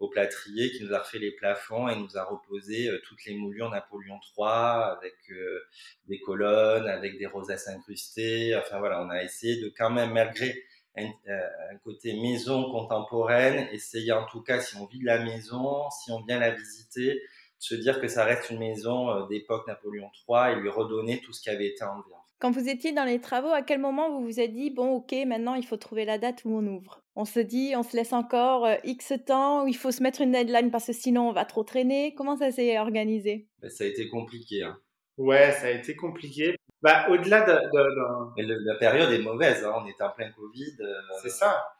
au 0.00 0.08
plâtrier 0.08 0.70
qui 0.72 0.82
nous 0.82 0.94
a 0.94 0.98
refait 0.98 1.18
les 1.18 1.30
plafonds 1.30 1.88
et 1.88 1.94
nous 1.94 2.16
a 2.16 2.24
reposé 2.24 2.88
euh, 2.88 3.00
toutes 3.04 3.24
les 3.26 3.34
moulures 3.34 3.70
Napoléon 3.70 4.18
III 4.36 4.96
avec 4.96 5.14
euh, 5.30 5.60
des 6.08 6.18
colonnes, 6.20 6.88
avec 6.88 7.18
des 7.18 7.26
rosaces 7.26 7.68
incrustées. 7.68 8.56
Enfin 8.56 8.78
voilà, 8.78 9.02
on 9.02 9.10
a 9.10 9.22
essayé 9.22 9.60
de 9.60 9.68
quand 9.68 9.90
même, 9.90 10.12
malgré 10.12 10.64
un, 10.96 11.06
euh, 11.06 11.48
un, 11.72 11.76
côté 11.78 12.12
maison 12.20 12.70
contemporaine, 12.70 13.68
essayer 13.72 14.12
en 14.12 14.26
tout 14.26 14.42
cas, 14.42 14.60
si 14.60 14.76
on 14.76 14.86
vit 14.86 14.98
de 14.98 15.06
la 15.06 15.22
maison, 15.22 15.88
si 15.90 16.10
on 16.10 16.20
vient 16.22 16.38
la 16.38 16.50
visiter, 16.50 17.14
de 17.14 17.20
se 17.58 17.74
dire 17.74 18.00
que 18.00 18.08
ça 18.08 18.24
reste 18.24 18.50
une 18.50 18.58
maison 18.58 19.26
d'époque 19.26 19.66
Napoléon 19.66 20.10
III 20.28 20.52
et 20.52 20.60
lui 20.60 20.68
redonner 20.68 21.20
tout 21.20 21.32
ce 21.32 21.42
qui 21.42 21.50
avait 21.50 21.68
été 21.68 21.84
enlevé. 21.84 22.14
Quand 22.40 22.50
vous 22.50 22.70
étiez 22.70 22.92
dans 22.92 23.04
les 23.04 23.20
travaux, 23.20 23.52
à 23.52 23.60
quel 23.60 23.78
moment 23.78 24.10
vous 24.10 24.24
vous 24.24 24.40
êtes 24.40 24.54
dit, 24.54 24.70
bon, 24.70 24.94
ok, 24.94 25.14
maintenant 25.26 25.54
il 25.56 25.66
faut 25.66 25.76
trouver 25.76 26.06
la 26.06 26.16
date 26.16 26.42
où 26.46 26.56
on 26.56 26.66
ouvre? 26.66 27.02
On 27.14 27.26
se 27.26 27.38
dit, 27.38 27.74
on 27.76 27.82
se 27.82 27.94
laisse 27.94 28.14
encore 28.14 28.64
euh, 28.64 28.76
X 28.82 29.12
temps, 29.26 29.66
il 29.66 29.76
faut 29.76 29.90
se 29.90 30.02
mettre 30.02 30.22
une 30.22 30.32
deadline 30.32 30.70
parce 30.70 30.86
que 30.86 30.94
sinon 30.94 31.28
on 31.28 31.32
va 31.32 31.44
trop 31.44 31.64
traîner. 31.64 32.14
Comment 32.14 32.38
ça 32.38 32.50
s'est 32.50 32.78
organisé? 32.78 33.46
Ben, 33.60 33.68
Ça 33.68 33.84
a 33.84 33.88
été 33.88 34.08
compliqué. 34.08 34.62
Hein. 34.62 34.78
Ouais, 35.20 35.52
ça 35.52 35.66
a 35.66 35.70
été 35.70 35.94
compliqué. 35.94 36.56
Bah, 36.80 37.10
au-delà 37.10 37.42
de. 37.42 37.52
de, 37.52 38.64
la 38.64 38.74
période 38.76 39.12
est 39.12 39.22
mauvaise, 39.22 39.62
hein. 39.62 39.74
on 39.76 39.86
était 39.86 40.02
en 40.02 40.12
plein 40.12 40.32
Covid. 40.32 40.78
Euh, 40.80 40.94
C'est 41.20 41.28
ça. 41.28 41.74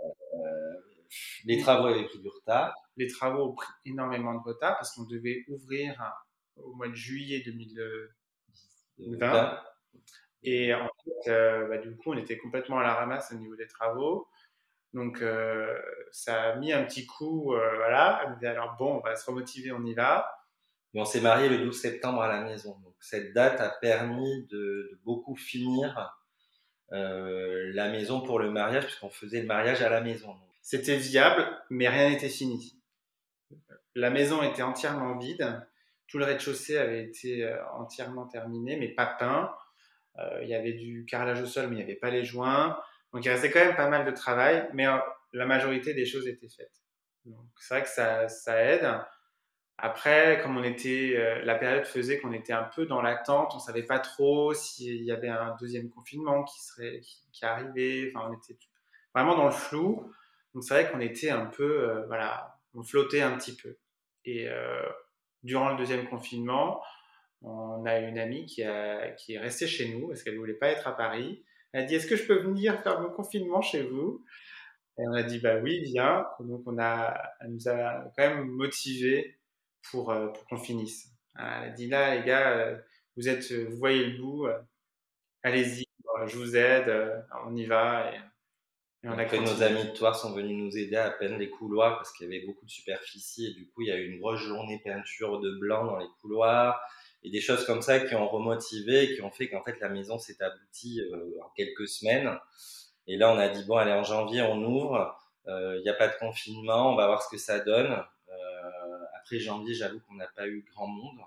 Euh, 0.00 0.74
les 1.44 1.60
travaux 1.60 1.86
avaient 1.86 2.06
pris 2.06 2.18
du 2.18 2.28
retard. 2.28 2.74
Les 2.96 3.06
travaux 3.06 3.50
ont 3.50 3.54
pris 3.54 3.68
énormément 3.84 4.34
de 4.34 4.40
retard 4.40 4.76
parce 4.78 4.92
qu'on 4.92 5.04
devait 5.04 5.44
ouvrir 5.46 6.12
au 6.56 6.74
mois 6.74 6.88
de 6.88 6.94
juillet 6.94 7.44
2020. 7.46 9.60
Et 10.42 10.74
en 10.74 10.88
fait, 10.88 11.30
euh, 11.30 11.68
bah, 11.68 11.78
du 11.78 11.96
coup, 11.96 12.10
on 12.10 12.18
était 12.18 12.36
complètement 12.36 12.80
à 12.80 12.82
la 12.82 12.94
ramasse 12.94 13.30
au 13.30 13.36
niveau 13.36 13.54
des 13.54 13.68
travaux. 13.68 14.26
Donc, 14.92 15.22
euh, 15.22 15.72
ça 16.10 16.42
a 16.42 16.56
mis 16.56 16.72
un 16.72 16.82
petit 16.82 17.06
coup, 17.06 17.52
voilà. 17.52 18.36
Alors, 18.42 18.74
bon, 18.76 18.96
on 18.96 19.00
va 19.00 19.14
se 19.14 19.30
remotiver, 19.30 19.70
on 19.70 19.84
y 19.84 19.94
va. 19.94 20.35
On 20.98 21.04
s'est 21.04 21.20
marié 21.20 21.48
le 21.48 21.58
12 21.58 21.78
septembre 21.78 22.22
à 22.22 22.28
la 22.28 22.42
maison. 22.42 22.76
Cette 23.00 23.32
date 23.34 23.60
a 23.60 23.68
permis 23.68 24.46
de, 24.46 24.98
beaucoup 25.04 25.36
finir 25.36 26.16
euh, 26.92 27.70
la 27.74 27.90
maison 27.90 28.22
pour 28.22 28.38
le 28.38 28.50
mariage, 28.50 28.84
puisqu'on 28.84 29.10
faisait 29.10 29.40
le 29.40 29.46
mariage 29.46 29.82
à 29.82 29.90
la 29.90 30.00
maison. 30.00 30.34
C'était 30.62 30.96
viable, 30.96 31.46
mais 31.70 31.88
rien 31.88 32.10
n'était 32.10 32.28
fini. 32.28 32.80
La 33.94 34.10
maison 34.10 34.42
était 34.42 34.62
entièrement 34.62 35.18
vide. 35.18 35.62
Tout 36.08 36.18
le 36.18 36.24
rez-de-chaussée 36.24 36.78
avait 36.78 37.02
été 37.02 37.48
entièrement 37.74 38.26
terminé, 38.26 38.76
mais 38.76 38.88
pas 38.88 39.06
peint. 39.06 39.54
Euh, 40.18 40.40
il 40.42 40.48
y 40.48 40.54
avait 40.54 40.72
du 40.72 41.04
carrelage 41.04 41.42
au 41.42 41.46
sol, 41.46 41.66
mais 41.66 41.74
il 41.74 41.78
n'y 41.78 41.84
avait 41.84 41.94
pas 41.94 42.10
les 42.10 42.24
joints. 42.24 42.78
Donc 43.12 43.24
il 43.24 43.28
restait 43.28 43.50
quand 43.50 43.64
même 43.64 43.76
pas 43.76 43.88
mal 43.88 44.06
de 44.06 44.10
travail, 44.10 44.68
mais 44.72 44.86
euh, 44.86 44.96
la 45.32 45.46
majorité 45.46 45.94
des 45.94 46.06
choses 46.06 46.26
étaient 46.26 46.48
faites. 46.48 46.72
C'est 47.58 47.74
vrai 47.74 47.82
que 47.82 48.28
ça 48.28 48.62
aide. 48.62 48.88
Après, 49.78 50.40
comme 50.42 50.56
on 50.56 50.62
était, 50.62 51.14
euh, 51.16 51.44
la 51.44 51.54
période 51.54 51.84
faisait 51.84 52.18
qu'on 52.18 52.32
était 52.32 52.54
un 52.54 52.64
peu 52.64 52.86
dans 52.86 53.02
l'attente, 53.02 53.52
on 53.54 53.58
savait 53.58 53.82
pas 53.82 53.98
trop 53.98 54.54
s'il 54.54 55.02
y 55.02 55.12
avait 55.12 55.28
un 55.28 55.54
deuxième 55.60 55.90
confinement 55.90 56.44
qui 56.44 56.62
serait, 56.62 57.00
qui, 57.32 57.44
arrivait. 57.44 58.10
Enfin, 58.14 58.28
on 58.30 58.34
était 58.34 58.58
vraiment 59.14 59.36
dans 59.36 59.44
le 59.44 59.50
flou. 59.50 60.10
Donc 60.54 60.64
c'est 60.64 60.72
vrai 60.72 60.90
qu'on 60.90 61.00
était 61.00 61.28
un 61.28 61.44
peu, 61.44 62.04
voilà, 62.06 62.58
on 62.74 62.82
flottait 62.82 63.20
un 63.20 63.36
petit 63.36 63.54
peu. 63.54 63.76
Et 64.24 64.48
durant 65.42 65.70
le 65.70 65.76
deuxième 65.76 66.08
confinement, 66.08 66.82
on 67.42 67.84
a 67.84 67.98
une 67.98 68.18
amie 68.18 68.46
qui, 68.46 68.62
qui 69.18 69.34
est 69.34 69.38
restée 69.38 69.66
chez 69.66 69.94
nous 69.94 70.08
parce 70.08 70.22
qu'elle 70.22 70.34
ne 70.34 70.38
voulait 70.38 70.54
pas 70.54 70.68
être 70.68 70.88
à 70.88 70.96
Paris. 70.96 71.44
Elle 71.72 71.82
a 71.82 71.84
dit 71.84 71.94
Est-ce 71.96 72.06
que 72.06 72.16
je 72.16 72.26
peux 72.26 72.40
venir 72.40 72.80
faire 72.82 73.00
mon 73.02 73.10
confinement 73.10 73.60
chez 73.60 73.82
vous? 73.82 74.24
Et 74.98 75.02
on 75.06 75.12
a 75.12 75.22
dit 75.22 75.38
Bah 75.38 75.58
oui, 75.62 75.82
viens. 75.84 76.26
Donc 76.40 76.62
on 76.64 76.78
a, 76.78 77.14
elle 77.40 77.50
nous 77.50 77.68
a 77.68 78.10
quand 78.16 78.28
même 78.28 78.46
motivés 78.46 79.38
pour, 79.90 80.10
euh, 80.10 80.28
pour 80.28 80.46
qu'on 80.46 80.58
finisse. 80.58 81.08
Elle 81.38 81.44
a 81.44 81.68
dit 81.70 81.88
Là, 81.88 82.14
les 82.14 82.24
gars, 82.24 82.50
euh, 82.50 82.78
vous, 83.16 83.28
êtes, 83.28 83.50
vous 83.52 83.76
voyez 83.76 84.04
le 84.04 84.18
bout, 84.18 84.46
euh, 84.46 84.58
allez-y, 85.42 85.84
je 86.26 86.36
vous 86.36 86.56
aide, 86.56 87.24
on 87.46 87.54
y 87.54 87.66
va. 87.66 88.12
Et, 88.12 88.18
on 89.04 89.18
Après, 89.18 89.38
nos 89.38 89.62
amis 89.62 89.84
de 89.84 89.90
Toire 89.90 90.16
sont 90.16 90.32
venus 90.32 90.56
nous 90.56 90.76
aider 90.76 90.96
à 90.96 91.10
peindre 91.10 91.36
les 91.36 91.50
couloirs 91.50 91.96
parce 91.96 92.12
qu'il 92.12 92.28
y 92.28 92.34
avait 92.34 92.44
beaucoup 92.44 92.64
de 92.64 92.70
superficie 92.70 93.46
et 93.46 93.54
du 93.54 93.68
coup, 93.68 93.82
il 93.82 93.88
y 93.88 93.92
a 93.92 93.96
eu 93.96 94.08
une 94.08 94.18
grosse 94.18 94.40
journée 94.40 94.80
peinture 94.82 95.38
de 95.38 95.52
blanc 95.60 95.84
dans 95.84 95.98
les 95.98 96.08
couloirs 96.20 96.80
et 97.22 97.30
des 97.30 97.40
choses 97.40 97.64
comme 97.66 97.82
ça 97.82 98.00
qui 98.00 98.14
ont 98.16 98.26
remotivé, 98.26 99.14
qui 99.14 99.22
ont 99.22 99.30
fait 99.30 99.48
qu'en 99.48 99.62
fait 99.62 99.78
la 99.80 99.90
maison 99.90 100.18
s'est 100.18 100.42
aboutie 100.42 101.00
euh, 101.00 101.44
en 101.44 101.50
quelques 101.50 101.86
semaines. 101.86 102.36
Et 103.06 103.16
là, 103.16 103.30
on 103.30 103.38
a 103.38 103.48
dit, 103.48 103.64
bon, 103.64 103.76
allez, 103.76 103.92
en 103.92 104.02
janvier, 104.02 104.42
on 104.42 104.60
ouvre. 104.64 105.16
Il 105.46 105.82
n'y 105.84 105.88
a 105.88 105.94
pas 105.94 106.08
de 106.08 106.18
confinement, 106.18 106.92
on 106.92 106.96
va 106.96 107.06
voir 107.06 107.22
ce 107.22 107.28
que 107.28 107.38
ça 107.38 107.60
donne. 107.60 108.02
Après 109.26 109.40
janvier, 109.40 109.74
j'avoue 109.74 109.98
qu'on 110.06 110.14
n'a 110.14 110.28
pas 110.28 110.46
eu 110.46 110.64
grand 110.72 110.86
monde. 110.86 111.18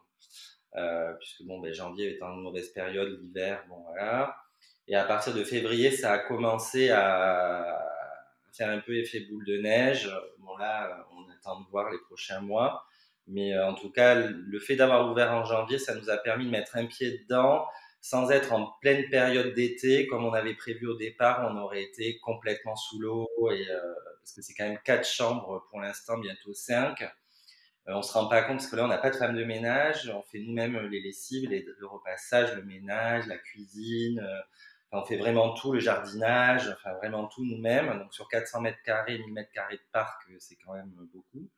puisque 1.19 1.43
bon, 1.43 1.59
ben, 1.59 1.73
janvier 1.73 2.13
étant 2.13 2.33
une 2.33 2.43
mauvaise 2.43 2.69
période, 2.69 3.19
l'hiver, 3.21 3.65
bon 3.67 3.83
voilà. 3.87 4.37
Et 4.87 4.95
à 4.95 5.03
partir 5.03 5.33
de 5.33 5.43
février, 5.43 5.91
ça 5.91 6.13
a 6.13 6.19
commencé 6.19 6.89
à 6.89 7.77
faire 8.53 8.69
un 8.69 8.79
peu 8.79 8.97
effet 8.97 9.19
boule 9.21 9.45
de 9.45 9.57
neige. 9.57 10.09
Bon 10.39 10.55
là, 10.57 11.05
on 11.13 11.29
attend 11.31 11.59
de 11.61 11.67
voir 11.69 11.91
les 11.91 11.99
prochains 11.99 12.39
mois. 12.39 12.85
Mais 13.27 13.57
en 13.59 13.75
tout 13.75 13.91
cas, 13.91 14.15
le 14.15 14.59
fait 14.59 14.75
d'avoir 14.77 15.11
ouvert 15.11 15.33
en 15.33 15.43
janvier, 15.43 15.77
ça 15.77 15.93
nous 15.93 16.09
a 16.09 16.17
permis 16.17 16.45
de 16.45 16.49
mettre 16.49 16.77
un 16.77 16.85
pied 16.85 17.19
dedans, 17.19 17.67
sans 18.01 18.31
être 18.31 18.53
en 18.53 18.71
pleine 18.81 19.07
période 19.09 19.53
d'été, 19.53 20.07
comme 20.07 20.23
on 20.25 20.33
avait 20.33 20.55
prévu 20.55 20.87
au 20.87 20.95
départ, 20.95 21.47
on 21.51 21.57
aurait 21.57 21.83
été 21.83 22.17
complètement 22.19 22.75
sous 22.75 22.99
l'eau, 22.99 23.29
et, 23.51 23.69
euh, 23.69 23.93
parce 24.21 24.33
que 24.33 24.41
c'est 24.41 24.53
quand 24.55 24.67
même 24.67 24.79
quatre 24.83 25.07
chambres 25.07 25.67
pour 25.69 25.81
l'instant, 25.81 26.17
bientôt 26.17 26.53
cinq. 26.53 27.03
Euh, 27.89 27.93
on 27.95 28.01
se 28.01 28.13
rend 28.13 28.27
pas 28.27 28.43
compte 28.43 28.57
parce 28.57 28.67
que 28.67 28.75
là, 28.75 28.85
on 28.85 28.87
n'a 28.87 28.97
pas 28.97 29.09
de 29.09 29.15
femme 29.15 29.35
de 29.35 29.43
ménage, 29.43 30.11
on 30.13 30.21
fait 30.23 30.39
nous-mêmes 30.39 30.77
les 30.87 31.01
lessives, 31.01 31.49
les, 31.49 31.65
le 31.77 31.87
repassage, 31.87 32.55
le 32.55 32.63
ménage, 32.63 33.25
la 33.27 33.37
cuisine, 33.37 34.19
euh, 34.19 34.39
on 34.91 35.03
fait 35.05 35.17
vraiment 35.17 35.53
tout, 35.53 35.71
le 35.71 35.79
jardinage, 35.79 36.67
enfin 36.69 36.93
vraiment 36.95 37.27
tout 37.27 37.43
nous-mêmes. 37.43 37.87
Donc 37.99 38.13
sur 38.13 38.27
400 38.27 38.61
mètres 38.61 38.81
carrés, 38.83 39.17
1000 39.17 39.33
mètres 39.33 39.51
carrés 39.51 39.77
de 39.77 39.91
parc, 39.91 40.29
euh, 40.29 40.35
c'est 40.39 40.55
quand 40.57 40.73
même 40.73 40.91
beaucoup. 41.13 41.49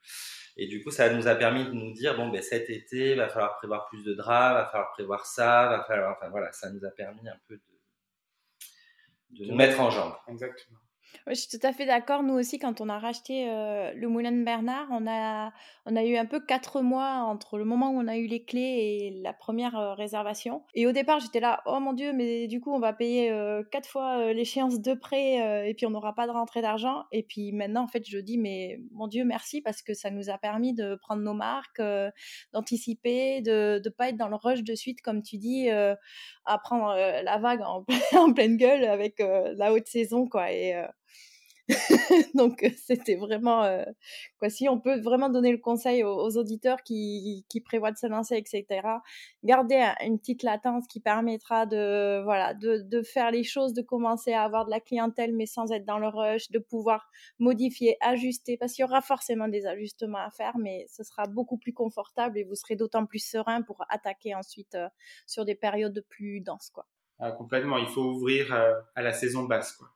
Et 0.57 0.67
du 0.67 0.83
coup, 0.83 0.91
ça 0.91 1.13
nous 1.13 1.27
a 1.27 1.35
permis 1.35 1.65
de 1.65 1.71
nous 1.71 1.93
dire 1.93 2.15
bon, 2.15 2.29
ben 2.29 2.41
cet 2.41 2.69
été, 2.69 3.15
va 3.15 3.27
falloir 3.29 3.57
prévoir 3.57 3.87
plus 3.87 4.03
de 4.03 4.13
draps, 4.13 4.55
va 4.55 4.65
falloir 4.67 4.91
prévoir 4.91 5.25
ça, 5.25 5.67
va 5.67 5.83
falloir, 5.83 6.15
enfin 6.17 6.29
voilà, 6.29 6.51
ça 6.53 6.69
nous 6.69 6.85
a 6.85 6.91
permis 6.91 7.27
un 7.27 7.39
peu 7.47 7.55
de, 7.55 9.39
de 9.39 9.45
nous 9.49 9.55
mettre 9.55 9.79
en 9.81 9.89
jambe. 9.89 10.13
Exactement 10.27 10.79
je 11.27 11.33
suis 11.35 11.57
tout 11.57 11.65
à 11.65 11.71
fait 11.71 11.85
d'accord. 11.85 12.23
Nous 12.23 12.33
aussi, 12.33 12.57
quand 12.59 12.81
on 12.81 12.89
a 12.89 12.99
racheté 12.99 13.47
euh, 13.49 13.93
le 13.93 14.07
Moulin 14.07 14.31
de 14.31 14.43
Bernard, 14.43 14.87
on 14.91 15.07
a, 15.07 15.51
on 15.85 15.95
a 15.95 16.03
eu 16.03 16.17
un 16.17 16.25
peu 16.25 16.39
quatre 16.39 16.81
mois 16.81 17.21
entre 17.23 17.57
le 17.57 17.65
moment 17.65 17.91
où 17.91 17.99
on 17.99 18.07
a 18.07 18.17
eu 18.17 18.25
les 18.25 18.43
clés 18.43 18.59
et 18.59 19.21
la 19.21 19.33
première 19.33 19.77
euh, 19.77 19.93
réservation. 19.93 20.63
Et 20.73 20.87
au 20.87 20.91
départ, 20.91 21.19
j'étais 21.19 21.39
là, 21.39 21.61
oh 21.65 21.79
mon 21.79 21.93
Dieu, 21.93 22.11
mais 22.13 22.47
du 22.47 22.59
coup, 22.59 22.73
on 22.73 22.79
va 22.79 22.93
payer 22.93 23.31
euh, 23.31 23.63
quatre 23.71 23.87
fois 23.87 24.33
l'échéance 24.33 24.81
de 24.81 24.93
prêt 24.93 25.69
et 25.69 25.73
puis 25.73 25.85
on 25.85 25.91
n'aura 25.91 26.15
pas 26.15 26.25
de 26.25 26.31
rentrée 26.31 26.61
d'argent. 26.61 27.03
Et 27.11 27.23
puis 27.23 27.51
maintenant, 27.51 27.83
en 27.83 27.87
fait, 27.87 28.07
je 28.07 28.17
dis, 28.17 28.37
mais 28.37 28.79
mon 28.91 29.07
Dieu, 29.07 29.23
merci 29.23 29.61
parce 29.61 29.81
que 29.81 29.93
ça 29.93 30.09
nous 30.09 30.29
a 30.29 30.37
permis 30.37 30.73
de 30.73 30.95
prendre 30.95 31.21
nos 31.21 31.33
marques, 31.33 31.81
d'anticiper, 32.53 33.41
de 33.41 33.81
ne 33.83 33.89
pas 33.89 34.09
être 34.09 34.17
dans 34.17 34.27
le 34.27 34.35
rush 34.35 34.63
de 34.63 34.75
suite, 34.75 35.01
comme 35.01 35.21
tu 35.21 35.37
dis, 35.37 35.69
à 35.69 36.57
prendre 36.57 36.95
la 36.95 37.37
vague 37.37 37.61
en, 38.13 38.33
pleine 38.33 38.57
gueule 38.57 38.85
avec 38.85 39.19
la 39.19 39.73
haute 39.73 39.87
saison, 39.87 40.27
quoi. 40.27 40.47
Donc 42.35 42.65
c'était 42.77 43.15
vraiment 43.15 43.63
quoi 44.39 44.49
si 44.49 44.67
on 44.69 44.79
peut 44.79 44.99
vraiment 44.99 45.29
donner 45.29 45.51
le 45.51 45.57
conseil 45.57 46.03
aux, 46.03 46.37
auditeurs 46.37 46.81
qui, 46.83 47.45
qui, 47.49 47.61
prévoient 47.61 47.91
de 47.91 47.97
se 47.97 48.07
lancer 48.07 48.35
etc. 48.35 48.81
Garder 49.43 49.93
une 50.01 50.19
petite 50.19 50.43
latence 50.43 50.87
qui 50.87 50.99
permettra 50.99 51.65
de 51.65 52.21
voilà 52.23 52.53
de, 52.53 52.81
de, 52.83 53.01
faire 53.01 53.31
les 53.31 53.43
choses, 53.43 53.73
de 53.73 53.81
commencer 53.81 54.33
à 54.33 54.43
avoir 54.43 54.65
de 54.65 54.71
la 54.71 54.79
clientèle 54.79 55.33
mais 55.35 55.45
sans 55.45 55.71
être 55.71 55.85
dans 55.85 55.99
le 55.99 56.07
rush, 56.07 56.51
de 56.51 56.59
pouvoir 56.59 57.09
modifier, 57.39 57.97
ajuster 58.01 58.57
parce 58.57 58.73
qu'il 58.73 58.83
y 58.83 58.85
aura 58.85 59.01
forcément 59.01 59.47
des 59.47 59.65
ajustements 59.65 60.19
à 60.25 60.31
faire 60.31 60.57
mais 60.57 60.85
ce 60.89 61.03
sera 61.03 61.27
beaucoup 61.27 61.57
plus 61.57 61.73
confortable 61.73 62.37
et 62.37 62.43
vous 62.43 62.55
serez 62.55 62.75
d'autant 62.75 63.05
plus 63.05 63.25
serein 63.25 63.61
pour 63.61 63.83
attaquer 63.89 64.35
ensuite 64.35 64.77
sur 65.27 65.45
des 65.45 65.55
périodes 65.55 66.03
plus 66.09 66.41
denses 66.41 66.69
quoi. 66.69 66.85
Ah, 67.23 67.31
complètement, 67.31 67.77
il 67.77 67.87
faut 67.87 68.01
ouvrir 68.01 68.51
à 68.95 69.01
la 69.01 69.13
saison 69.13 69.43
basse 69.43 69.73
quoi. 69.73 69.89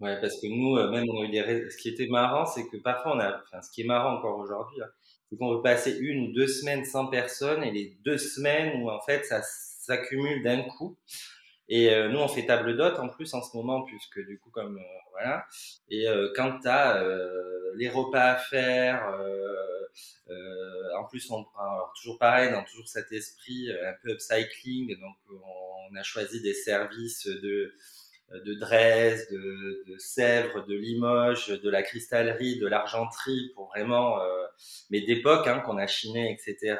Ouais, 0.00 0.20
parce 0.20 0.40
que 0.40 0.46
nous, 0.46 0.76
euh, 0.76 0.90
même 0.90 1.04
on 1.12 1.22
a 1.22 1.24
eu 1.24 1.28
des. 1.30 1.70
Ce 1.70 1.76
qui 1.76 1.88
était 1.88 2.06
marrant, 2.06 2.46
c'est 2.46 2.66
que 2.68 2.76
parfois 2.76 3.16
on 3.16 3.20
a. 3.20 3.40
Enfin, 3.42 3.60
ce 3.62 3.70
qui 3.70 3.82
est 3.82 3.84
marrant 3.84 4.14
encore 4.16 4.38
aujourd'hui, 4.38 4.80
hein, 4.80 4.86
c'est 5.28 5.36
qu'on 5.36 5.52
veut 5.56 5.62
passer 5.62 5.96
une 5.98 6.28
ou 6.28 6.32
deux 6.32 6.46
semaines 6.46 6.84
sans 6.84 7.06
personne 7.08 7.64
et 7.64 7.72
les 7.72 7.96
deux 8.04 8.16
semaines 8.18 8.80
où 8.80 8.90
en 8.90 9.00
fait 9.00 9.24
ça 9.24 9.40
s'accumule 9.42 10.42
d'un 10.44 10.62
coup. 10.62 10.96
Et 11.68 11.90
euh, 11.94 12.08
nous, 12.10 12.18
on 12.20 12.28
fait 12.28 12.46
table 12.46 12.76
d'hôte 12.76 12.98
en 12.98 13.08
plus 13.08 13.34
en 13.34 13.42
ce 13.42 13.56
moment, 13.56 13.82
puisque 13.84 14.20
du 14.26 14.38
coup, 14.38 14.50
comme 14.50 14.78
euh, 14.78 14.82
voilà. 15.12 15.46
Et 15.90 16.06
quand 16.36 16.60
tu 16.60 16.68
as 16.68 17.02
les 17.76 17.88
repas 17.90 18.32
à 18.32 18.36
faire, 18.36 19.02
en 20.98 21.04
plus, 21.04 21.30
on, 21.30 21.46
alors, 21.58 21.92
toujours 21.96 22.18
pareil, 22.18 22.50
dans 22.52 22.64
toujours 22.64 22.88
cet 22.88 23.12
esprit 23.12 23.70
un 23.70 23.94
peu 24.02 24.12
upcycling, 24.12 24.98
donc 25.00 25.16
on 25.30 25.96
a 25.96 26.02
choisi 26.02 26.40
des 26.42 26.54
services 26.54 27.26
de 27.26 27.48
euh, 27.48 27.74
de 28.32 28.54
Dresde, 28.54 29.26
de, 29.30 29.84
de, 29.86 29.98
Sèvres, 29.98 30.64
de 30.66 30.74
Limoges, 30.74 31.48
de 31.48 31.70
la 31.70 31.82
cristallerie, 31.82 32.58
de 32.58 32.66
l'argenterie, 32.66 33.52
pour 33.54 33.68
vraiment, 33.68 34.20
euh, 34.20 34.44
mais 34.90 35.00
d'époque, 35.00 35.46
hein, 35.46 35.60
qu'on 35.60 35.78
a 35.78 35.86
chiné, 35.86 36.32
etc., 36.32 36.78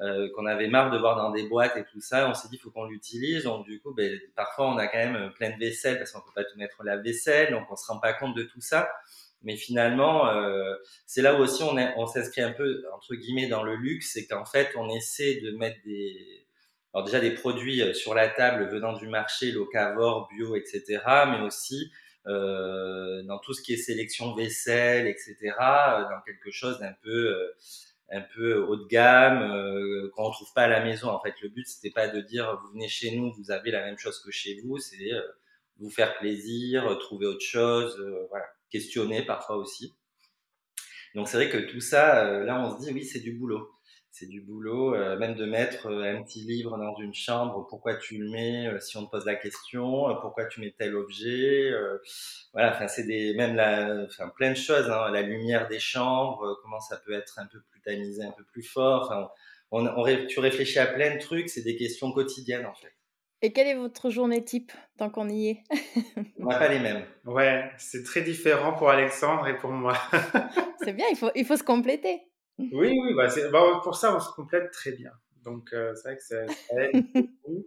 euh, 0.00 0.30
qu'on 0.34 0.46
avait 0.46 0.68
marre 0.68 0.90
de 0.90 0.96
voir 0.96 1.16
dans 1.16 1.30
des 1.30 1.46
boîtes 1.46 1.76
et 1.76 1.84
tout 1.84 2.00
ça. 2.00 2.28
On 2.28 2.34
s'est 2.34 2.48
dit, 2.48 2.56
faut 2.56 2.70
qu'on 2.70 2.86
l'utilise. 2.86 3.44
Donc, 3.44 3.66
du 3.66 3.80
coup, 3.80 3.92
ben, 3.92 4.18
parfois, 4.34 4.68
on 4.68 4.78
a 4.78 4.86
quand 4.86 4.98
même 4.98 5.30
plein 5.34 5.50
de 5.50 5.58
vaisselle 5.58 5.98
parce 5.98 6.12
qu'on 6.12 6.20
peut 6.20 6.32
pas 6.34 6.44
tout 6.44 6.56
mettre 6.56 6.82
la 6.82 6.96
vaisselle, 6.96 7.52
donc 7.52 7.70
on 7.70 7.76
se 7.76 7.86
rend 7.86 7.98
pas 7.98 8.14
compte 8.14 8.34
de 8.34 8.44
tout 8.44 8.62
ça. 8.62 8.90
Mais 9.42 9.56
finalement, 9.56 10.28
euh, 10.28 10.74
c'est 11.06 11.22
là 11.22 11.34
où 11.34 11.38
aussi 11.38 11.62
on, 11.62 11.76
on 11.96 12.06
s'inscrit 12.06 12.42
un 12.42 12.52
peu, 12.52 12.84
entre 12.94 13.14
guillemets, 13.14 13.48
dans 13.48 13.62
le 13.62 13.74
luxe, 13.74 14.12
c'est 14.12 14.26
qu'en 14.26 14.44
fait, 14.44 14.70
on 14.76 14.88
essaie 14.90 15.40
de 15.40 15.50
mettre 15.52 15.78
des 15.84 16.39
alors 16.92 17.04
déjà 17.04 17.20
des 17.20 17.32
produits 17.32 17.82
euh, 17.82 17.94
sur 17.94 18.14
la 18.14 18.28
table 18.28 18.68
venant 18.68 18.94
du 18.94 19.08
marché, 19.08 19.52
locavore, 19.52 20.28
bio, 20.28 20.56
etc., 20.56 21.00
mais 21.28 21.40
aussi 21.40 21.90
euh, 22.26 23.22
dans 23.22 23.38
tout 23.38 23.54
ce 23.54 23.62
qui 23.62 23.72
est 23.74 23.76
sélection 23.76 24.34
vaisselle, 24.34 25.06
etc., 25.06 25.36
euh, 25.60 26.02
dans 26.02 26.20
quelque 26.24 26.50
chose 26.50 26.78
d'un 26.78 26.92
peu 27.02 27.10
euh, 27.10 27.56
un 28.10 28.22
peu 28.22 28.58
haut 28.64 28.76
de 28.76 28.86
gamme 28.86 29.42
euh, 29.42 30.10
qu'on 30.14 30.30
trouve 30.30 30.52
pas 30.52 30.62
à 30.62 30.68
la 30.68 30.84
maison. 30.84 31.08
En 31.08 31.20
fait, 31.20 31.34
le 31.42 31.48
but 31.48 31.66
c'était 31.66 31.90
pas 31.90 32.08
de 32.08 32.20
dire 32.20 32.58
vous 32.62 32.72
venez 32.72 32.88
chez 32.88 33.16
nous, 33.16 33.32
vous 33.32 33.50
avez 33.50 33.70
la 33.70 33.82
même 33.82 33.98
chose 33.98 34.20
que 34.20 34.30
chez 34.30 34.60
vous, 34.62 34.78
c'est 34.78 35.10
vous 35.78 35.90
faire 35.90 36.18
plaisir, 36.18 36.98
trouver 36.98 37.26
autre 37.26 37.44
chose, 37.44 37.98
voilà, 38.28 38.46
questionner 38.68 39.24
parfois 39.24 39.56
aussi. 39.56 39.94
Donc 41.14 41.28
c'est 41.28 41.36
vrai 41.36 41.48
que 41.48 41.70
tout 41.70 41.80
ça, 41.80 42.40
là 42.40 42.60
on 42.60 42.78
se 42.78 42.84
dit 42.84 42.92
oui 42.92 43.04
c'est 43.04 43.20
du 43.20 43.32
boulot 43.32 43.70
c'est 44.20 44.26
du 44.26 44.42
boulot, 44.42 44.94
euh, 44.94 45.18
même 45.18 45.34
de 45.34 45.46
mettre 45.46 45.86
euh, 45.86 46.14
un 46.14 46.22
petit 46.22 46.42
livre 46.42 46.76
dans 46.76 46.94
une 46.96 47.14
chambre, 47.14 47.66
pourquoi 47.70 47.94
tu 47.94 48.18
le 48.18 48.28
mets, 48.28 48.66
euh, 48.66 48.78
si 48.78 48.98
on 48.98 49.06
te 49.06 49.10
pose 49.10 49.24
la 49.24 49.34
question, 49.34 50.14
pourquoi 50.20 50.44
tu 50.44 50.60
mets 50.60 50.74
tel 50.76 50.94
objet, 50.94 51.72
voilà, 52.52 52.72
enfin 52.74 52.86
c'est 52.86 53.04
des, 53.04 53.32
même 53.34 53.56
la, 53.56 54.04
enfin 54.04 54.28
plein 54.36 54.50
de 54.50 54.56
choses, 54.56 54.90
hein, 54.90 55.10
la 55.10 55.22
lumière 55.22 55.68
des 55.68 55.78
chambres, 55.78 56.58
comment 56.62 56.80
ça 56.80 56.98
peut 56.98 57.14
être 57.14 57.38
un 57.38 57.46
peu 57.46 57.60
plus 57.70 57.80
tamisé, 57.80 58.22
un 58.22 58.32
peu 58.32 58.44
plus 58.44 58.62
fort, 58.62 59.04
enfin, 59.06 59.30
on, 59.70 59.86
on, 59.86 60.26
tu 60.26 60.38
réfléchis 60.38 60.78
à 60.78 60.86
plein 60.86 61.14
de 61.14 61.20
trucs, 61.20 61.48
c'est 61.48 61.62
des 61.62 61.76
questions 61.76 62.12
quotidiennes 62.12 62.66
en 62.66 62.74
fait. 62.74 62.92
Et 63.42 63.54
quelle 63.54 63.68
est 63.68 63.74
votre 63.74 64.10
journée 64.10 64.44
type 64.44 64.70
tant 64.98 65.08
qu'on 65.08 65.30
y 65.30 65.48
est? 65.48 65.62
On 66.38 66.44
n'a 66.44 66.58
pas 66.58 66.68
les 66.68 66.78
mêmes. 66.78 67.06
Ouais, 67.24 67.70
c'est 67.78 68.04
très 68.04 68.20
différent 68.20 68.74
pour 68.74 68.90
Alexandre 68.90 69.48
et 69.48 69.56
pour 69.56 69.70
moi. 69.70 69.96
c'est 70.84 70.92
bien, 70.92 71.06
il 71.10 71.16
faut, 71.16 71.30
il 71.34 71.46
faut 71.46 71.56
se 71.56 71.62
compléter. 71.62 72.20
Oui, 72.72 72.98
oui, 73.02 73.14
bah, 73.14 73.28
bah, 73.50 73.80
pour 73.82 73.96
ça, 73.96 74.14
on 74.14 74.20
se 74.20 74.30
complète 74.32 74.70
très 74.70 74.92
bien. 74.92 75.12
Donc, 75.44 75.72
euh, 75.72 75.94
c'est 75.94 76.08
vrai 76.08 76.16
que 76.16 76.22
ça, 76.22 76.44
aide 76.76 77.04
beaucoup. 77.14 77.66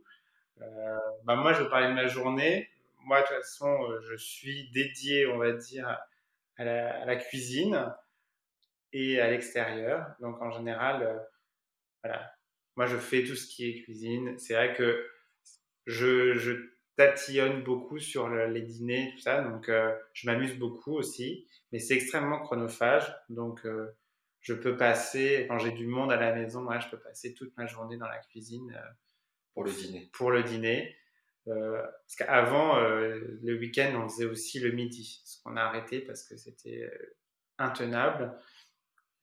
Euh, 0.62 0.98
bah, 1.26 1.36
moi, 1.36 1.54
je 1.54 1.64
vais 1.64 1.70
parler 1.70 1.88
de 1.88 1.94
ma 1.94 2.08
journée. 2.08 2.70
Moi, 3.06 3.22
de 3.22 3.28
toute 3.28 3.36
façon, 3.38 3.84
euh, 3.84 4.00
je 4.02 4.16
suis 4.16 4.70
dédié, 4.72 5.28
on 5.28 5.38
va 5.38 5.52
dire, 5.52 5.88
à 6.58 6.64
la, 6.64 7.02
à 7.02 7.06
la 7.06 7.16
cuisine 7.16 7.94
et 8.94 9.20
à 9.20 9.30
l'extérieur. 9.30 10.16
Donc, 10.20 10.42
en 10.42 10.52
général, 10.52 11.28
voilà. 12.04 12.32
Moi, 12.76 12.86
je 12.86 12.98
fais 12.98 13.24
tout 13.24 13.36
ce 13.36 13.48
qui 13.48 13.70
est 13.70 13.82
cuisine. 13.84 14.38
C'est 14.38 14.54
vrai 14.54 14.74
que 14.74 15.08
je, 15.86 16.34
je 16.34 16.54
tatillonne 16.96 17.64
beaucoup 17.64 18.00
sur 18.00 18.30
les 18.30 18.62
dîners, 18.62 19.12
tout 19.16 19.22
ça. 19.22 19.42
Donc, 19.42 19.70
je 20.14 20.28
m'amuse 20.28 20.58
beaucoup 20.58 20.94
aussi. 20.94 21.48
Mais 21.72 21.80
c'est 21.80 21.96
extrêmement 21.96 22.40
chronophage. 22.40 23.16
Donc, 23.30 23.66
je 24.44 24.54
peux 24.54 24.76
passer, 24.76 25.46
quand 25.48 25.58
j'ai 25.58 25.72
du 25.72 25.88
monde 25.88 26.12
à 26.12 26.18
la 26.18 26.36
maison, 26.36 26.62
moi, 26.62 26.78
je 26.78 26.90
peux 26.90 27.00
passer 27.00 27.34
toute 27.34 27.56
ma 27.58 27.66
journée 27.66 27.98
dans 27.98 28.10
la 28.10 28.20
cuisine 28.20 28.74
euh, 28.76 28.90
pour 29.54 29.64
le 29.64 29.72
dîner. 29.72 30.10
Pour 30.12 30.32
le 30.32 30.44
dîner. 30.44 30.96
Euh, 31.48 31.82
parce 31.82 32.16
qu'avant, 32.18 32.78
euh, 32.78 33.40
le 33.42 33.58
week-end, 33.58 33.94
on 33.96 34.10
faisait 34.10 34.26
aussi 34.26 34.60
le 34.60 34.72
midi, 34.72 35.22
ce 35.24 35.42
qu'on 35.42 35.56
a 35.56 35.62
arrêté 35.62 36.02
parce 36.02 36.24
que 36.24 36.36
c'était 36.36 36.92
intenable. 37.58 38.38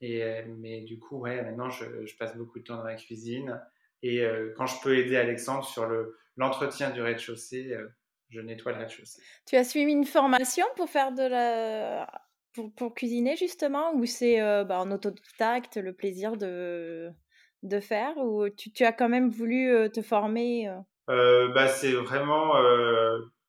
Et, 0.00 0.24
mais 0.46 0.80
du 0.80 0.98
coup, 0.98 1.18
ouais, 1.18 1.42
maintenant, 1.42 1.68
je, 1.68 2.06
je, 2.06 2.16
passe 2.16 2.34
beaucoup 2.34 2.58
de 2.58 2.64
temps 2.64 2.76
dans 2.76 2.84
la 2.84 2.96
cuisine. 2.96 3.62
Et 4.02 4.24
quand 4.56 4.64
je 4.64 4.80
peux 4.82 4.96
aider 4.96 5.18
Alexandre 5.18 5.66
sur 5.66 5.86
le, 5.86 6.16
l'entretien 6.38 6.88
du 6.88 7.02
rez-de-chaussée, 7.02 7.76
je 8.30 8.40
nettoie 8.40 8.72
le 8.72 8.78
rez-de-chaussée. 8.78 9.20
Tu 9.44 9.56
as 9.56 9.64
suivi 9.64 9.92
une 9.92 10.06
formation 10.06 10.64
pour 10.76 10.88
faire 10.88 11.12
de 11.12 11.24
la 11.24 12.29
pour, 12.52 12.72
pour 12.74 12.94
cuisiner 12.94 13.36
justement 13.36 13.94
ou 13.94 14.04
c'est 14.06 14.40
euh, 14.40 14.64
bah, 14.64 14.80
en 14.80 14.90
autodidacte 14.90 15.76
le 15.76 15.92
plaisir 15.92 16.36
de, 16.36 17.10
de 17.62 17.80
faire 17.80 18.16
ou 18.18 18.48
tu, 18.48 18.72
tu 18.72 18.84
as 18.84 18.92
quand 18.92 19.08
même 19.08 19.30
voulu 19.30 19.70
euh, 19.70 19.88
te 19.88 20.02
former 20.02 20.68
euh? 21.08 21.48
bah, 21.54 21.68
C'est 21.68 21.92
vraiment 21.92 22.54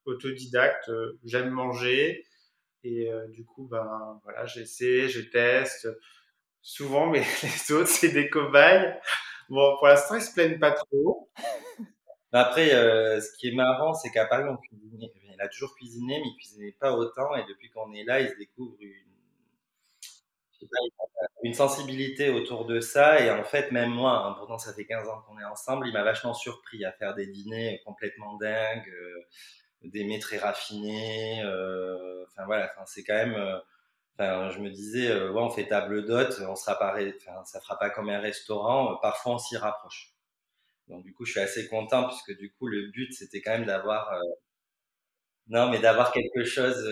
autodidacte. 0.06 0.90
J'aime 1.24 1.50
manger 1.50 2.26
et 2.84 3.10
du 3.30 3.46
coup, 3.46 3.68
ben 3.70 4.20
voilà, 4.24 4.46
j'essaie, 4.48 5.08
je 5.08 5.22
teste. 5.22 5.88
Souvent, 6.64 7.08
mais 7.08 7.22
les 7.44 7.72
autres, 7.76 7.90
c'est 7.90 8.10
des 8.12 8.30
cobayes. 8.30 9.00
Bon, 9.50 9.78
pour 9.78 9.88
l'instant, 9.88 10.16
ils 10.16 10.22
se 10.22 10.34
plaignent 10.34 10.60
pas 10.60 10.72
trop. 10.72 11.30
Après, 12.32 12.70
ce 12.70 13.38
qui 13.38 13.50
est 13.50 13.56
marrant, 13.56 13.94
c'est 13.94 14.10
qu'à 14.10 14.26
Paris, 14.26 14.46
on 14.50 14.58
cuisinait, 14.58 15.12
a 15.42 15.48
toujours 15.48 15.76
cuisiné, 15.76 16.20
mais 16.20 16.30
il 16.30 16.36
cuisinait 16.38 16.76
pas 16.80 16.94
autant. 16.94 17.36
Et 17.36 17.44
depuis 17.46 17.70
qu'on 17.70 17.92
est 17.94 18.04
là, 18.04 18.22
il 18.22 18.30
se 18.30 18.36
découvre 18.36 18.78
une 21.44 21.54
sensibilité 21.54 22.30
autour 22.30 22.66
de 22.66 22.80
ça. 22.80 23.20
Et 23.20 23.32
en 23.32 23.44
fait, 23.44 23.72
même 23.72 23.90
moi, 23.90 24.26
hein, 24.26 24.36
pourtant 24.38 24.58
ça 24.58 24.74
fait 24.74 24.86
15 24.86 25.08
ans 25.08 25.22
qu'on 25.28 25.40
est 25.40 25.46
ensemble, 25.46 25.88
il 25.88 25.94
m'a 25.94 26.04
vachement 26.04 26.34
surpris 26.34 26.86
à 26.86 26.92
faire 26.92 27.16
des 27.16 27.28
dîners 27.28 27.82
complètement 27.86 28.38
dingues, 28.38 28.90
euh, 28.90 29.28
des 29.84 30.04
mets 30.06 30.20
très 30.20 30.38
raffinés. 30.38 31.42
Euh, 31.44 32.26
enfin 32.28 32.46
voilà, 32.46 32.72
c'est 32.86 33.04
quand 33.04 33.16
même. 33.16 33.34
Euh, 33.34 33.60
enfin, 34.18 34.50
je 34.52 34.60
me 34.60 34.70
disais, 34.70 35.14
ouais, 35.14 35.42
on 35.42 35.50
fait 35.50 35.68
table 35.68 36.06
d'hôte, 36.06 36.40
on 36.48 36.56
sera 36.56 36.78
pas, 36.78 36.96
ça 37.46 37.60
fera 37.62 37.80
pas 37.80 37.90
comme 37.90 38.10
un 38.10 38.20
restaurant. 38.20 38.98
parfois, 39.02 39.34
on 39.36 39.38
s'y 39.40 39.58
rapproche. 39.58 40.14
Donc 40.88 41.04
du 41.04 41.14
coup, 41.14 41.26
je 41.26 41.32
suis 41.32 41.40
assez 41.40 41.68
content 41.68 42.08
puisque 42.08 42.38
du 42.38 42.52
coup, 42.54 42.68
le 42.68 42.90
but 42.92 43.14
c'était 43.14 43.42
quand 43.42 43.52
même 43.52 43.66
d'avoir. 43.66 44.14
Non, 45.50 45.70
mais 45.70 45.80
d'avoir 45.80 46.12
quelque 46.12 46.44
chose 46.44 46.88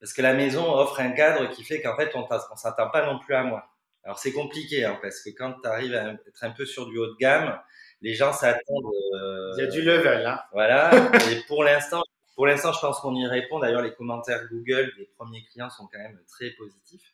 parce 0.00 0.12
que 0.12 0.22
la 0.22 0.34
maison 0.34 0.72
offre 0.72 1.00
un 1.00 1.10
cadre 1.10 1.50
qui 1.50 1.64
fait 1.64 1.82
qu'en 1.82 1.96
fait, 1.96 2.14
on 2.14 2.20
ne 2.20 2.56
s'attend 2.56 2.88
pas 2.90 3.04
non 3.04 3.18
plus 3.18 3.34
à 3.34 3.42
moi. 3.42 3.68
Alors 4.04 4.18
c'est 4.18 4.32
compliqué, 4.32 4.84
hein, 4.84 4.98
parce 5.02 5.20
que 5.22 5.30
quand 5.30 5.54
tu 5.60 5.68
arrives 5.68 5.94
à 5.94 6.12
être 6.12 6.44
un 6.44 6.50
peu 6.50 6.64
sur 6.64 6.86
du 6.86 6.98
haut 6.98 7.08
de 7.08 7.16
gamme, 7.18 7.58
les 8.00 8.14
gens 8.14 8.32
s'attendent. 8.32 8.92
Euh, 9.14 9.52
Il 9.58 9.64
y 9.64 9.66
a 9.66 9.70
du 9.70 9.82
level, 9.82 10.24
hein. 10.24 10.40
Voilà. 10.52 10.90
et 11.30 11.42
pour 11.48 11.64
l'instant, 11.64 12.02
pour 12.36 12.46
l'instant, 12.46 12.72
je 12.72 12.80
pense 12.80 13.00
qu'on 13.00 13.14
y 13.16 13.26
répond. 13.26 13.58
D'ailleurs, 13.58 13.82
les 13.82 13.92
commentaires 13.92 14.48
Google 14.50 14.92
des 14.96 15.10
premiers 15.18 15.44
clients 15.46 15.68
sont 15.68 15.88
quand 15.92 15.98
même 15.98 16.18
très 16.28 16.50
positifs. 16.50 17.12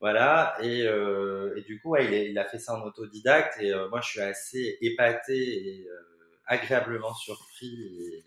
Voilà. 0.00 0.56
Et, 0.62 0.86
euh, 0.86 1.54
et 1.56 1.62
du 1.62 1.80
coup, 1.80 1.90
ouais, 1.90 2.06
il, 2.06 2.30
il, 2.30 2.38
a 2.38 2.46
fait 2.46 2.58
ça 2.58 2.74
en 2.74 2.82
autodidacte. 2.82 3.60
Et 3.60 3.72
euh, 3.72 3.88
moi, 3.90 4.00
je 4.00 4.08
suis 4.08 4.20
assez 4.20 4.78
épaté 4.80 5.36
et 5.36 5.86
euh, 5.86 6.00
agréablement 6.46 7.14
surpris 7.14 8.24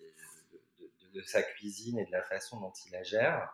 de, 1.18 1.24
sa 1.24 1.42
cuisine 1.42 2.00
et 2.00 2.06
de 2.06 2.12
la 2.12 2.24
façon 2.24 2.60
dont 2.60 2.74
il 2.86 2.92
la 2.92 3.04
gère. 3.04 3.50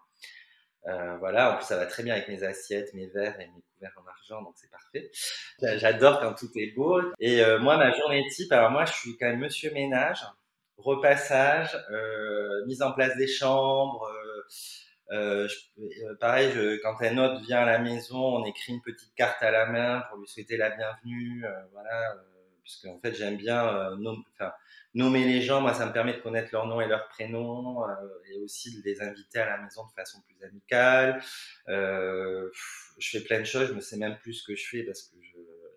Euh, 0.85 1.17
voilà, 1.17 1.53
en 1.53 1.57
plus 1.57 1.65
ça 1.65 1.77
va 1.77 1.85
très 1.85 2.03
bien 2.03 2.13
avec 2.13 2.27
mes 2.27 2.43
assiettes, 2.43 2.93
mes 2.93 3.07
verres 3.07 3.39
et 3.39 3.47
mes 3.47 3.63
couverts 3.73 3.93
en 4.03 4.07
argent, 4.07 4.41
donc 4.41 4.53
c'est 4.57 4.69
parfait. 4.69 5.11
J'adore 5.77 6.19
quand 6.19 6.33
tout 6.33 6.51
est 6.55 6.75
beau. 6.75 7.01
Et 7.19 7.41
euh, 7.41 7.57
moi, 7.59 7.77
ma 7.77 7.91
journée 7.97 8.27
type, 8.29 8.51
alors 8.51 8.71
moi 8.71 8.85
je 8.85 8.93
suis 8.93 9.17
quand 9.17 9.27
même 9.27 9.39
monsieur 9.39 9.71
ménage, 9.71 10.25
repassage, 10.77 11.77
euh, 11.89 12.65
mise 12.65 12.81
en 12.81 12.91
place 12.91 13.15
des 13.17 13.27
chambres. 13.27 14.11
Pareil, 16.19 16.51
je, 16.53 16.81
quand 16.81 16.99
un 17.01 17.17
hôte 17.17 17.41
vient 17.43 17.59
à 17.59 17.65
la 17.65 17.79
maison, 17.79 18.17
on 18.17 18.45
écrit 18.45 18.73
une 18.73 18.81
petite 18.81 19.13
carte 19.15 19.41
à 19.41 19.51
la 19.51 19.67
main 19.67 20.03
pour 20.09 20.17
lui 20.17 20.27
souhaiter 20.27 20.57
la 20.57 20.69
bienvenue. 20.69 21.45
voilà, 21.71 22.15
puisque 22.63 22.85
en 22.87 22.99
fait 22.99 23.13
j'aime 23.13 23.37
bien 23.37 23.63
enfin, 23.63 24.51
nommer 24.93 25.25
les 25.25 25.41
gens, 25.41 25.61
moi, 25.61 25.73
ça 25.73 25.85
me 25.85 25.93
permet 25.93 26.13
de 26.13 26.19
connaître 26.19 26.49
leur 26.51 26.67
nom 26.67 26.79
et 26.79 26.87
leur 26.87 27.07
prénom, 27.09 27.87
euh, 27.87 27.95
et 28.29 28.37
aussi 28.39 28.77
de 28.77 28.83
les 28.83 29.01
inviter 29.01 29.39
à 29.39 29.45
la 29.45 29.57
maison 29.63 29.85
de 29.85 29.91
façon 29.91 30.21
plus 30.21 30.45
amicale. 30.45 31.21
Euh, 31.67 32.49
je 32.99 33.17
fais 33.17 33.23
plein 33.23 33.39
de 33.39 33.45
choses, 33.45 33.69
je 33.69 33.73
ne 33.73 33.81
sais 33.81 33.97
même 33.97 34.17
plus 34.19 34.33
ce 34.33 34.47
que 34.47 34.55
je 34.55 34.67
fais 34.67 34.83
parce 34.83 35.03
que 35.03 35.15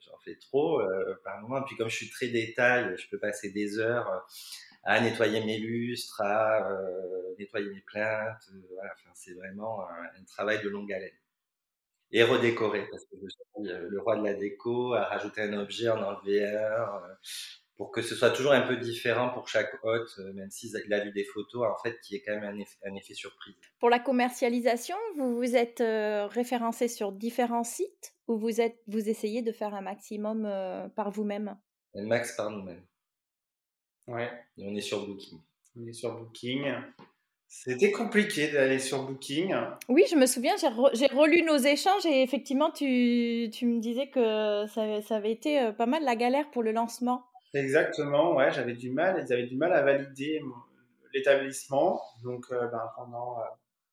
j'en 0.00 0.18
fais 0.24 0.36
trop 0.36 0.80
euh, 0.80 1.18
par 1.24 1.40
moment. 1.40 1.60
Et 1.60 1.64
puis 1.64 1.76
comme 1.76 1.88
je 1.88 1.96
suis 1.96 2.10
très 2.10 2.28
détail, 2.28 2.94
je 2.96 3.08
peux 3.08 3.18
passer 3.18 3.50
des 3.50 3.78
heures 3.78 4.26
à 4.84 5.00
nettoyer 5.00 5.44
mes 5.44 5.58
lustres, 5.58 6.20
à 6.20 6.68
nettoyer 7.38 7.70
mes 7.70 7.80
plaintes. 7.80 8.50
c'est 9.14 9.34
vraiment 9.34 9.88
un, 9.88 10.20
un, 10.20 10.24
travail 10.26 10.62
de 10.62 10.68
longue 10.68 10.92
haleine. 10.92 11.10
Et 12.12 12.22
redécorer, 12.22 12.86
parce 12.88 13.04
que 13.04 13.16
je 13.20 13.28
suis 13.28 13.40
le 13.64 14.00
roi 14.00 14.16
de 14.16 14.24
la 14.24 14.34
déco, 14.34 14.94
à 14.94 15.04
rajouter 15.06 15.42
un 15.42 15.54
objet, 15.54 15.88
en 15.88 16.00
enlever 16.00 16.46
un, 16.46 17.02
pour 17.76 17.90
que 17.90 18.00
ce 18.00 18.14
soit 18.14 18.30
toujours 18.30 18.52
un 18.52 18.62
peu 18.62 18.76
différent 18.76 19.30
pour 19.30 19.48
chaque 19.48 19.72
hôte, 19.84 20.14
euh, 20.18 20.32
même 20.32 20.50
s'il 20.50 20.74
a 20.92 21.04
vu 21.04 21.12
des 21.12 21.24
photos, 21.24 21.66
en 21.66 21.76
fait, 21.82 22.00
qui 22.00 22.16
est 22.16 22.22
quand 22.22 22.34
même 22.34 22.44
un 22.44 22.58
effet, 22.58 22.78
un 22.86 22.94
effet 22.94 23.14
surprise. 23.14 23.54
Pour 23.78 23.90
la 23.90 23.98
commercialisation, 23.98 24.96
vous 25.16 25.36
vous 25.36 25.56
êtes 25.56 25.82
euh, 25.82 26.26
référencé 26.26 26.88
sur 26.88 27.12
différents 27.12 27.64
sites 27.64 28.14
ou 28.28 28.38
vous, 28.38 28.60
êtes, 28.60 28.78
vous 28.86 29.08
essayez 29.08 29.42
de 29.42 29.52
faire 29.52 29.74
un 29.74 29.82
maximum 29.82 30.46
euh, 30.46 30.88
par 30.88 31.10
vous-même? 31.10 31.56
Un 31.94 32.06
max 32.06 32.34
par 32.34 32.50
nous-mêmes. 32.50 32.82
Ouais. 34.06 34.30
Et 34.56 34.66
on 34.66 34.74
est 34.74 34.80
sur 34.80 35.06
Booking. 35.06 35.40
On 35.78 35.86
est 35.86 35.92
sur 35.92 36.18
Booking. 36.18 36.72
C'était 37.48 37.92
compliqué 37.92 38.50
d'aller 38.50 38.78
sur 38.78 39.04
Booking. 39.04 39.54
Oui, 39.88 40.04
je 40.10 40.16
me 40.16 40.26
souviens, 40.26 40.54
j'ai, 40.56 41.06
relu 41.06 41.42
nos 41.42 41.58
échanges 41.58 42.06
et 42.06 42.22
effectivement, 42.22 42.70
tu, 42.70 43.50
tu 43.52 43.66
me 43.66 43.80
disais 43.80 44.08
que 44.08 44.66
ça, 44.66 45.02
ça, 45.02 45.16
avait 45.16 45.30
été 45.30 45.72
pas 45.76 45.86
mal 45.86 46.02
la 46.04 46.16
galère 46.16 46.50
pour 46.50 46.62
le 46.62 46.72
lancement. 46.72 47.24
Exactement, 47.54 48.34
ouais, 48.34 48.52
j'avais 48.52 48.74
du 48.74 48.90
mal, 48.90 49.24
ils 49.26 49.32
avaient 49.32 49.46
du 49.46 49.56
mal 49.56 49.72
à 49.72 49.82
valider 49.82 50.42
l'établissement. 51.14 52.02
Donc, 52.22 52.46
euh, 52.52 52.66
ben, 52.68 52.90
pendant 52.96 53.40
euh, 53.40 53.44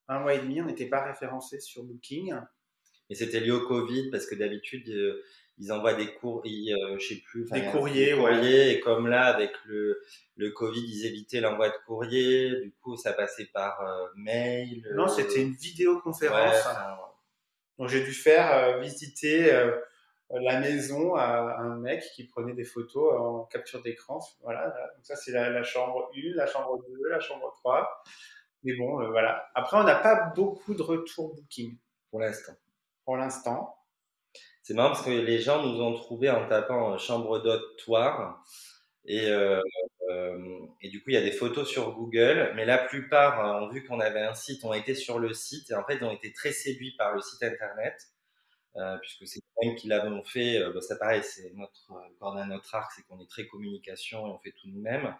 un 0.09 0.19
mois 0.19 0.33
et 0.33 0.39
demi, 0.39 0.61
on 0.61 0.65
n'était 0.65 0.87
pas 0.87 1.03
référencé 1.03 1.59
sur 1.59 1.83
Booking. 1.83 2.33
Et 3.09 3.15
c'était 3.15 3.39
lié 3.39 3.51
au 3.51 3.65
Covid 3.65 4.09
parce 4.11 4.25
que 4.25 4.35
d'habitude, 4.35 4.89
euh, 4.89 5.23
ils 5.59 5.71
envoient 5.71 5.93
des 5.93 6.13
courriers, 6.15 6.75
je 6.97 7.07
sais 7.07 7.21
plus, 7.21 7.47
des 7.51 7.63
courriers, 7.65 8.15
ouais. 8.15 8.73
Et 8.73 8.79
comme 8.79 9.07
là, 9.07 9.25
avec 9.25 9.51
le, 9.65 10.01
le 10.35 10.49
Covid, 10.49 10.81
ils 10.81 11.05
évitaient 11.05 11.41
l'envoi 11.41 11.69
de 11.69 11.75
courrier. 11.85 12.59
Du 12.61 12.73
coup, 12.81 12.97
ça 12.97 13.13
passait 13.13 13.49
par 13.53 13.79
mail. 14.15 14.83
Non, 14.95 15.07
c'était 15.07 15.43
une 15.43 15.53
vidéoconférence. 15.53 16.67
Donc, 17.77 17.87
j'ai 17.87 18.03
dû 18.03 18.13
faire 18.13 18.79
visiter 18.79 19.51
la 20.41 20.59
maison 20.59 21.15
à 21.15 21.57
un 21.59 21.75
mec 21.77 22.03
qui 22.15 22.25
prenait 22.25 22.53
des 22.53 22.63
photos 22.63 23.13
en 23.19 23.43
capture 23.45 23.81
d'écran. 23.81 24.19
Voilà, 24.41 24.65
donc 24.67 25.03
ça 25.03 25.15
c'est 25.15 25.31
la, 25.31 25.63
chambre 25.63 26.09
1, 26.15 26.35
la 26.35 26.47
chambre 26.47 26.83
2, 26.87 27.09
la 27.09 27.19
chambre 27.19 27.53
3. 27.59 28.03
Mais 28.63 28.75
bon, 28.75 29.01
euh, 29.01 29.09
voilà. 29.09 29.45
Après, 29.55 29.77
on 29.77 29.83
n'a 29.83 29.95
pas 29.95 30.31
beaucoup 30.35 30.73
de 30.73 30.81
retours 30.81 31.35
booking. 31.35 31.77
Pour 32.09 32.19
l'instant. 32.19 32.53
Pour 33.05 33.17
l'instant. 33.17 33.75
C'est 34.61 34.73
marrant 34.73 34.89
parce 34.89 35.03
que 35.03 35.09
les 35.09 35.39
gens 35.39 35.61
nous 35.61 35.81
ont 35.81 35.93
trouvé 35.93 36.29
en 36.29 36.47
tapant 36.47 36.97
chambre 36.97 37.39
d'hôte 37.39 37.63
Et, 39.05 39.27
euh, 39.29 39.61
euh, 40.09 40.59
et 40.81 40.89
du 40.89 40.99
coup, 40.99 41.09
il 41.09 41.15
y 41.15 41.17
a 41.17 41.21
des 41.21 41.31
photos 41.31 41.67
sur 41.67 41.93
Google, 41.93 42.53
mais 42.55 42.63
la 42.63 42.77
plupart 42.77 43.61
ont 43.61 43.69
vu 43.69 43.83
qu'on 43.83 43.99
avait 43.99 44.21
un 44.21 44.33
site, 44.33 44.63
ont 44.63 44.73
été 44.73 44.95
sur 44.95 45.19
le 45.19 45.33
site 45.33 45.69
et 45.71 45.75
en 45.75 45.83
fait, 45.83 46.01
ont 46.01 46.11
été 46.11 46.31
très 46.31 46.53
séduits 46.53 46.95
par 46.97 47.13
le 47.13 47.21
site 47.21 47.43
internet. 47.43 48.12
Euh, 48.75 48.97
puisque 48.97 49.27
c'est 49.27 49.39
nous 49.61 49.75
qui 49.75 49.87
l'avons 49.87 50.23
fait. 50.23 50.57
Euh, 50.57 50.71
bah, 50.73 50.81
ça 50.81 50.95
pareil, 50.95 51.21
c'est 51.23 51.53
notre 51.53 51.91
euh, 51.91 52.09
corde 52.19 52.39
à 52.39 52.45
notre 52.45 52.73
arc, 52.73 52.91
c'est 52.95 53.03
qu'on 53.03 53.19
est 53.19 53.29
très 53.29 53.45
communication 53.45 54.27
et 54.27 54.31
on 54.31 54.39
fait 54.39 54.51
tout 54.51 54.67
nous-mêmes. 54.67 55.15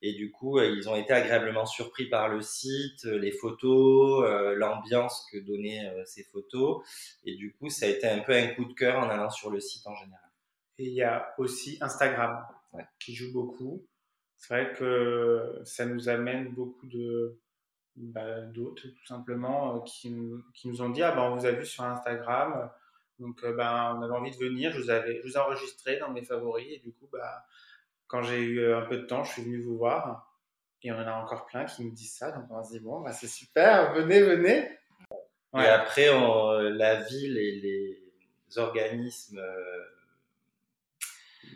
Et 0.00 0.14
du 0.14 0.30
coup, 0.30 0.58
ils 0.60 0.88
ont 0.88 0.96
été 0.96 1.12
agréablement 1.12 1.66
surpris 1.66 2.06
par 2.08 2.28
le 2.28 2.40
site, 2.40 3.04
les 3.04 3.32
photos, 3.32 4.26
l'ambiance 4.56 5.26
que 5.30 5.38
donnaient 5.38 5.92
ces 6.06 6.24
photos. 6.24 6.82
Et 7.24 7.36
du 7.36 7.52
coup, 7.54 7.68
ça 7.70 7.86
a 7.86 7.88
été 7.88 8.06
un 8.06 8.20
peu 8.20 8.32
un 8.32 8.48
coup 8.48 8.64
de 8.64 8.72
cœur 8.74 8.98
en 8.98 9.08
allant 9.08 9.30
sur 9.30 9.50
le 9.50 9.60
site 9.60 9.86
en 9.86 9.94
général. 9.94 10.30
Et 10.78 10.86
il 10.86 10.94
y 10.94 11.02
a 11.02 11.34
aussi 11.38 11.78
Instagram 11.80 12.44
qui 12.98 13.14
joue 13.14 13.32
beaucoup. 13.32 13.86
C'est 14.36 14.54
vrai 14.54 14.72
que 14.74 15.60
ça 15.64 15.86
nous 15.86 16.08
amène 16.08 16.48
beaucoup 16.52 16.86
de 16.86 17.38
bah, 17.96 18.40
d'autres 18.42 18.88
tout 18.88 19.06
simplement 19.06 19.80
qui, 19.80 20.12
qui, 20.52 20.68
nous 20.68 20.82
ont 20.82 20.90
dit 20.90 21.02
ah 21.02 21.12
ben 21.12 21.22
on 21.22 21.36
vous 21.36 21.46
a 21.46 21.52
vu 21.52 21.64
sur 21.64 21.84
Instagram 21.84 22.68
donc, 23.18 23.42
euh, 23.44 23.52
ben, 23.52 23.96
on 23.98 24.02
avait 24.02 24.14
envie 24.14 24.30
de 24.30 24.36
venir. 24.36 24.72
Je 24.72 24.80
vous, 24.80 24.90
avais, 24.90 25.20
je 25.22 25.28
vous 25.28 25.34
ai 25.34 25.38
enregistré 25.38 25.98
dans 25.98 26.10
mes 26.10 26.24
favoris. 26.24 26.66
Et 26.70 26.78
du 26.78 26.92
coup, 26.92 27.08
bah, 27.12 27.44
quand 28.06 28.22
j'ai 28.22 28.40
eu 28.40 28.60
euh, 28.60 28.78
un 28.78 28.82
peu 28.82 28.98
de 28.98 29.06
temps, 29.06 29.24
je 29.24 29.32
suis 29.32 29.42
venu 29.42 29.60
vous 29.60 29.76
voir. 29.76 30.30
Et 30.82 30.92
on 30.92 30.96
en 30.96 31.06
a 31.06 31.14
encore 31.14 31.46
plein 31.46 31.64
qui 31.64 31.84
me 31.84 31.92
disent 31.92 32.14
ça. 32.14 32.32
Donc, 32.32 32.44
on 32.50 32.62
se 32.62 32.72
dit, 32.72 32.80
bon, 32.80 33.00
bah, 33.00 33.12
c'est 33.12 33.28
super, 33.28 33.94
venez, 33.94 34.20
venez. 34.20 34.68
Et 35.54 35.66
après, 35.66 36.08
la 36.70 37.00
ville 37.02 37.38
et 37.38 37.52
les 37.60 38.58
organismes 38.58 39.38
euh, 39.38 39.84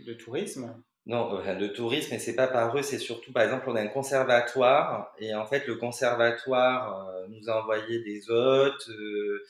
de 0.07 0.15
tourisme? 0.15 0.83
Non, 1.07 1.43
de 1.43 1.67
tourisme, 1.69 2.15
et 2.15 2.19
c'est 2.19 2.37
pas 2.37 2.49
par 2.49 2.77
eux, 2.77 2.83
c'est 2.83 2.99
surtout, 2.99 3.33
par 3.33 3.43
exemple, 3.43 3.65
on 3.71 3.77
a 3.77 3.81
un 3.81 3.89
conservatoire, 3.89 5.15
et 5.19 5.35
en 5.35 5.47
fait, 5.47 5.67
le 5.67 5.77
conservatoire 5.77 7.09
nous 7.29 7.49
a 7.49 7.63
envoyé 7.63 8.01
des 8.01 8.31
hôtes, 8.31 8.89
euh, 8.91 9.45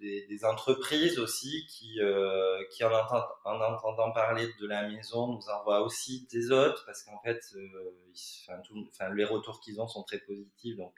des, 0.00 0.26
des, 0.26 0.44
entreprises 0.44 1.18
aussi 1.18 1.66
qui, 1.68 2.00
euh, 2.00 2.62
qui 2.70 2.84
en, 2.84 2.92
entend, 2.92 3.24
en, 3.44 3.60
entendant 3.60 4.12
parler 4.12 4.48
de 4.60 4.66
la 4.66 4.88
maison 4.88 5.28
nous 5.28 5.48
envoient 5.48 5.82
aussi 5.82 6.26
des 6.30 6.50
hôtes 6.50 6.82
parce 6.86 7.02
qu'en 7.02 7.20
fait, 7.22 7.40
euh, 7.56 9.14
les 9.14 9.24
retours 9.24 9.60
qu'ils 9.60 9.80
ont 9.80 9.88
sont 9.88 10.02
très 10.02 10.18
positifs. 10.18 10.76
Donc, 10.76 10.94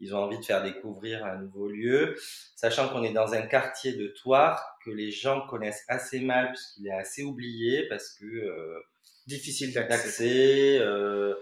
ils 0.00 0.14
ont 0.14 0.18
envie 0.18 0.38
de 0.38 0.44
faire 0.44 0.62
découvrir 0.62 1.24
un 1.24 1.36
nouveau 1.36 1.68
lieu, 1.68 2.16
sachant 2.56 2.88
qu'on 2.88 3.02
est 3.02 3.12
dans 3.12 3.34
un 3.34 3.42
quartier 3.42 3.92
de 3.92 4.08
Toire 4.08 4.78
que 4.84 4.90
les 4.90 5.10
gens 5.10 5.46
connaissent 5.46 5.84
assez 5.88 6.20
mal 6.20 6.48
puisqu'il 6.48 6.86
est 6.86 6.92
assez 6.92 7.22
oublié 7.22 7.86
parce 7.88 8.14
que 8.14 8.82
difficile 9.30 9.72
d'accès. 9.72 10.78
euh, 10.80 11.34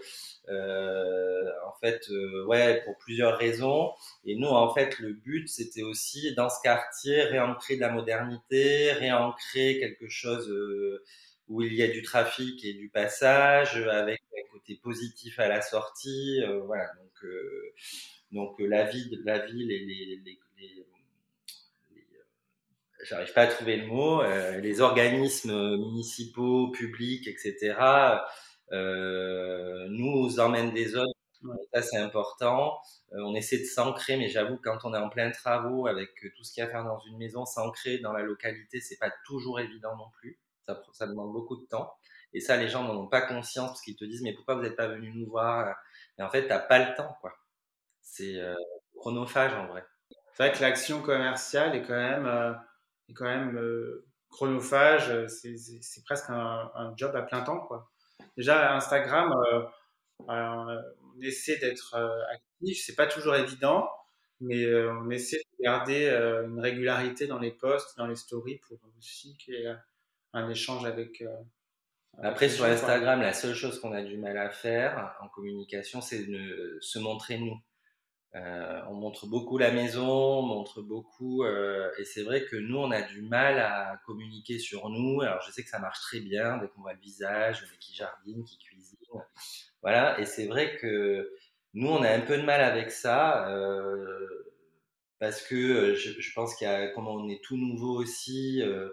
euh, 0.49 1.43
en 1.67 1.73
fait, 1.81 2.01
euh, 2.09 2.45
ouais, 2.45 2.81
pour 2.85 2.97
plusieurs 2.97 3.37
raisons. 3.37 3.91
Et 4.25 4.35
nous, 4.35 4.47
en 4.47 4.73
fait, 4.73 4.99
le 4.99 5.13
but, 5.13 5.47
c'était 5.49 5.83
aussi 5.83 6.33
dans 6.35 6.49
ce 6.49 6.61
quartier 6.63 7.23
réancrer 7.23 7.75
de 7.75 7.81
la 7.81 7.91
modernité, 7.91 8.93
réancrer 8.93 9.79
quelque 9.79 10.07
chose 10.09 10.49
où 11.47 11.61
il 11.61 11.73
y 11.73 11.83
a 11.83 11.87
du 11.87 12.01
trafic 12.03 12.63
et 12.65 12.73
du 12.73 12.89
passage, 12.89 13.75
avec 13.77 14.21
un 14.37 14.51
côté 14.51 14.75
positif 14.81 15.39
à 15.39 15.47
la 15.47 15.61
sortie. 15.61 16.41
voilà. 16.65 16.85
Donc, 16.95 17.31
donc 18.31 18.55
la 18.59 18.85
ville, 18.85 19.21
la 19.25 19.39
ville 19.45 19.71
et 19.71 19.79
les, 19.79 20.21
j'arrive 23.03 23.33
pas 23.33 23.43
à 23.43 23.47
trouver 23.47 23.77
le 23.77 23.87
mot, 23.87 24.21
euh, 24.21 24.59
les 24.59 24.81
organismes 24.81 25.77
municipaux, 25.77 26.71
publics, 26.71 27.27
etc. 27.27 27.75
euh, 28.71 29.87
nous 29.89 30.39
emmènent 30.39 30.73
des. 30.73 30.95
Ouais. 30.95 31.55
Ça, 31.73 31.81
c'est 31.81 31.97
important. 31.97 32.77
Euh, 33.13 33.21
on 33.23 33.33
essaie 33.33 33.59
de 33.59 33.63
s'ancrer, 33.63 34.17
mais 34.17 34.27
j'avoue, 34.27 34.59
quand 34.61 34.79
on 34.83 34.93
est 34.93 34.97
en 34.97 35.09
plein 35.09 35.31
travaux, 35.31 35.87
avec 35.87 36.09
euh, 36.23 36.29
tout 36.35 36.43
ce 36.43 36.53
qu'il 36.53 36.61
y 36.61 36.65
a 36.65 36.69
à 36.69 36.71
faire 36.71 36.83
dans 36.83 36.99
une 36.99 37.17
maison, 37.17 37.45
s'ancrer 37.45 37.99
dans 37.99 38.11
la 38.11 38.23
localité, 38.23 38.81
c'est 38.81 38.97
pas 38.97 39.11
toujours 39.25 39.59
évident 39.59 39.95
non 39.95 40.09
plus. 40.19 40.39
Ça, 40.65 40.81
ça 40.93 41.07
demande 41.07 41.31
beaucoup 41.31 41.55
de 41.55 41.65
temps. 41.65 41.93
Et 42.33 42.41
ça, 42.41 42.57
les 42.57 42.67
gens 42.67 42.83
n'en 42.83 42.95
ont 42.95 43.07
pas 43.07 43.21
conscience 43.21 43.69
parce 43.69 43.81
qu'ils 43.81 43.95
te 43.95 44.05
disent, 44.05 44.21
mais 44.21 44.33
pourquoi 44.33 44.55
vous 44.55 44.61
n'êtes 44.61 44.75
pas 44.75 44.87
venu 44.87 45.11
nous 45.15 45.27
voir? 45.27 45.75
Et 46.17 46.23
en 46.23 46.29
fait, 46.29 46.47
t'as 46.47 46.59
pas 46.59 46.79
le 46.79 46.95
temps, 46.95 47.17
quoi. 47.21 47.33
C'est 48.01 48.35
euh, 48.39 48.55
chronophage 48.97 49.53
en 49.53 49.67
vrai. 49.67 49.85
C'est 50.33 50.43
vrai 50.43 50.51
que 50.51 50.61
l'action 50.61 51.01
commerciale 51.01 51.75
est 51.75 51.81
quand 51.83 51.95
même, 51.95 52.25
euh, 52.25 52.53
est 53.09 53.13
quand 53.13 53.25
même 53.25 53.57
euh, 53.57 54.05
chronophage. 54.29 55.09
euh, 55.09 55.27
C'est 55.27 56.03
presque 56.05 56.29
un, 56.29 56.71
un 56.75 56.93
job 56.95 57.15
à 57.15 57.21
plein 57.23 57.41
temps, 57.41 57.59
quoi. 57.59 57.89
Déjà, 58.37 58.75
Instagram, 58.75 59.33
euh, 59.51 59.63
on 60.27 61.21
essaie 61.21 61.57
d'être 61.57 61.95
actif. 62.31 62.83
C'est 62.85 62.95
pas 62.95 63.07
toujours 63.07 63.35
évident, 63.35 63.89
mais 64.41 64.65
on 64.87 65.09
essaie 65.09 65.37
de 65.37 65.63
garder 65.63 66.09
une 66.45 66.59
régularité 66.59 67.27
dans 67.27 67.39
les 67.39 67.51
posts, 67.51 67.97
dans 67.97 68.07
les 68.07 68.15
stories, 68.15 68.59
pour 68.67 68.77
aussi 68.97 69.37
qu'il 69.37 69.55
y 69.55 69.63
ait 69.63 69.75
un 70.33 70.49
échange 70.49 70.85
avec. 70.85 71.23
Après, 72.21 72.49
sur. 72.49 72.65
Instagram, 72.65 73.21
la 73.21 73.33
seule 73.33 73.55
chose 73.55 73.79
qu'on 73.79 73.93
a 73.93 74.01
du 74.01 74.17
mal 74.17 74.37
à 74.37 74.49
faire 74.49 75.15
en 75.21 75.29
communication, 75.29 76.01
c'est 76.01 76.25
de 76.25 76.77
se 76.81 76.99
montrer 76.99 77.37
nous. 77.37 77.57
Euh, 78.35 78.81
on 78.89 78.93
montre 78.93 79.25
beaucoup 79.27 79.57
la 79.57 79.71
maison, 79.71 80.07
on 80.39 80.41
montre 80.43 80.81
beaucoup, 80.83 81.43
euh, 81.43 81.89
et 81.97 82.05
c'est 82.05 82.21
vrai 82.23 82.45
que 82.45 82.55
nous, 82.55 82.77
on 82.77 82.91
a 82.91 83.01
du 83.01 83.23
mal 83.23 83.59
à 83.59 83.99
communiquer 84.05 84.59
sur 84.59 84.89
nous. 84.89 85.21
Alors, 85.21 85.41
je 85.41 85.51
sais 85.51 85.63
que 85.63 85.69
ça 85.69 85.79
marche 85.79 85.99
très 86.01 86.19
bien 86.19 86.57
dès 86.57 86.67
qu'on 86.69 86.81
voit 86.81 86.93
le 86.93 86.99
visage, 86.99 87.61
dès 87.71 87.77
qui 87.79 87.95
jardine, 87.95 88.43
qui 88.45 88.59
cuisine, 88.59 88.97
voilà. 89.81 90.19
Et 90.19 90.25
c'est 90.25 90.47
vrai 90.47 90.75
que 90.77 91.31
nous, 91.73 91.87
on 91.89 92.03
a 92.03 92.09
un 92.11 92.21
peu 92.21 92.37
de 92.37 92.43
mal 92.43 92.61
avec 92.61 92.91
ça, 92.91 93.49
euh, 93.49 94.27
parce 95.19 95.41
que 95.41 95.55
euh, 95.55 95.95
je, 95.95 96.19
je 96.21 96.33
pense 96.33 96.55
qu'il 96.55 96.67
y 96.67 96.71
a, 96.71 96.87
comme 96.89 97.07
on 97.07 97.29
est 97.29 97.43
tout 97.43 97.57
nouveau 97.57 97.99
aussi, 98.01 98.61
euh, 98.63 98.89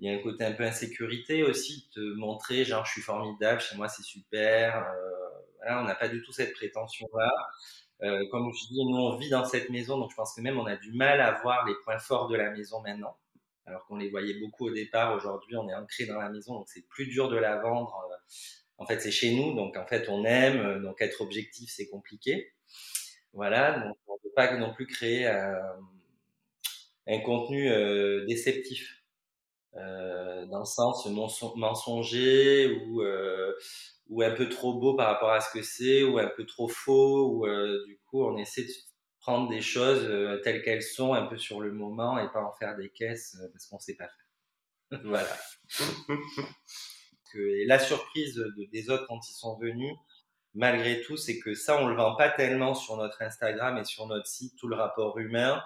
il 0.00 0.10
y 0.10 0.14
a 0.14 0.18
un 0.18 0.22
côté 0.22 0.44
un 0.44 0.52
peu 0.52 0.64
insécurité 0.64 1.42
aussi, 1.44 1.88
de 1.96 2.14
montrer 2.14 2.64
genre 2.64 2.84
je 2.86 2.92
suis 2.92 3.02
formidable, 3.02 3.60
chez 3.60 3.76
moi 3.76 3.88
c'est 3.88 4.02
super. 4.02 4.78
euh, 4.78 5.28
voilà, 5.58 5.80
on 5.82 5.84
n'a 5.84 5.94
pas 5.94 6.08
du 6.08 6.22
tout 6.22 6.32
cette 6.32 6.52
prétention-là. 6.54 7.30
Euh, 8.02 8.26
comme 8.30 8.52
je 8.52 8.66
dis, 8.68 8.84
nous 8.84 8.96
on 8.98 9.16
vit 9.16 9.28
dans 9.30 9.44
cette 9.44 9.70
maison, 9.70 9.98
donc 9.98 10.10
je 10.10 10.16
pense 10.16 10.34
que 10.34 10.40
même 10.40 10.58
on 10.58 10.66
a 10.66 10.76
du 10.76 10.92
mal 10.92 11.20
à 11.20 11.32
voir 11.42 11.66
les 11.66 11.74
points 11.84 11.98
forts 11.98 12.28
de 12.28 12.36
la 12.36 12.50
maison 12.50 12.80
maintenant, 12.80 13.16
alors 13.66 13.86
qu'on 13.86 13.96
les 13.96 14.10
voyait 14.10 14.40
beaucoup 14.40 14.66
au 14.68 14.70
départ. 14.72 15.14
Aujourd'hui, 15.14 15.56
on 15.56 15.68
est 15.68 15.74
ancré 15.74 16.06
dans 16.06 16.18
la 16.20 16.28
maison, 16.30 16.54
donc 16.54 16.68
c'est 16.68 16.86
plus 16.88 17.06
dur 17.06 17.28
de 17.28 17.36
la 17.36 17.60
vendre. 17.60 17.94
Euh, 18.12 18.16
En 18.78 18.86
fait, 18.86 19.00
c'est 19.00 19.12
chez 19.12 19.34
nous, 19.36 19.54
donc 19.54 19.76
en 19.76 19.86
fait 19.86 20.08
on 20.08 20.24
aime, 20.24 20.58
euh, 20.60 20.80
donc 20.80 21.00
être 21.02 21.20
objectif 21.22 21.70
c'est 21.74 21.88
compliqué. 21.88 22.52
Voilà, 23.34 23.80
donc 23.80 23.96
on 24.08 24.14
ne 24.14 24.20
peut 24.20 24.32
pas 24.36 24.56
non 24.58 24.72
plus 24.74 24.86
créer 24.86 25.26
un, 25.28 25.58
un 27.06 27.18
contenu 27.20 27.70
euh, 27.70 28.24
déceptif 28.26 29.02
euh, 29.76 30.46
dans 30.46 30.60
le 30.60 30.64
sens 30.64 31.06
menson- 31.08 31.56
mensonger 31.56 32.68
ou 32.86 33.02
euh, 33.02 33.54
ou 34.12 34.22
un 34.22 34.32
peu 34.32 34.48
trop 34.48 34.74
beau 34.80 34.94
par 34.96 35.08
rapport 35.08 35.30
à 35.32 35.40
ce 35.40 35.50
que 35.52 35.62
c'est 35.62 36.04
ou 36.04 36.18
un 36.18 36.28
peu 36.36 36.46
trop 36.46 36.68
faux 36.68 37.30
ou 37.32 37.46
euh, 37.46 37.84
du 37.86 37.98
coup 38.06 38.24
on 38.24 38.36
essaie 38.38 38.64
de 38.64 38.72
prendre 39.20 39.48
des 39.50 39.62
choses 39.62 40.04
euh, 40.04 40.40
telles 40.42 40.62
qu'elles 40.62 40.82
sont 40.82 41.14
un 41.14 41.26
peu 41.26 41.38
sur 41.38 41.60
le 41.60 41.72
moment 41.72 42.18
et 42.18 42.30
pas 42.32 42.42
en 42.44 42.52
faire 42.52 42.76
des 42.76 42.90
caisses 42.90 43.36
euh, 43.42 43.48
parce 43.52 43.66
qu'on 43.66 43.78
sait 43.80 43.96
pas 43.96 44.08
faire. 44.90 45.00
Voilà. 45.04 45.36
Et 47.34 47.64
la 47.66 47.78
surprise 47.78 48.34
de- 48.34 48.68
des 48.72 48.90
autres 48.90 49.06
quand 49.08 49.20
ils 49.28 49.34
sont 49.34 49.58
venus 49.58 49.94
malgré 50.54 51.02
tout 51.02 51.16
c'est 51.18 51.38
que 51.40 51.54
ça 51.54 51.82
on 51.82 51.88
le 51.88 51.96
vend 51.96 52.16
pas 52.16 52.30
tellement 52.30 52.74
sur 52.74 52.96
notre 52.98 53.22
Instagram 53.22 53.78
et 53.78 53.84
sur 53.84 54.06
notre 54.08 54.26
site 54.26 54.56
tout 54.58 54.68
le 54.68 54.76
rapport 54.76 55.18
humain. 55.18 55.62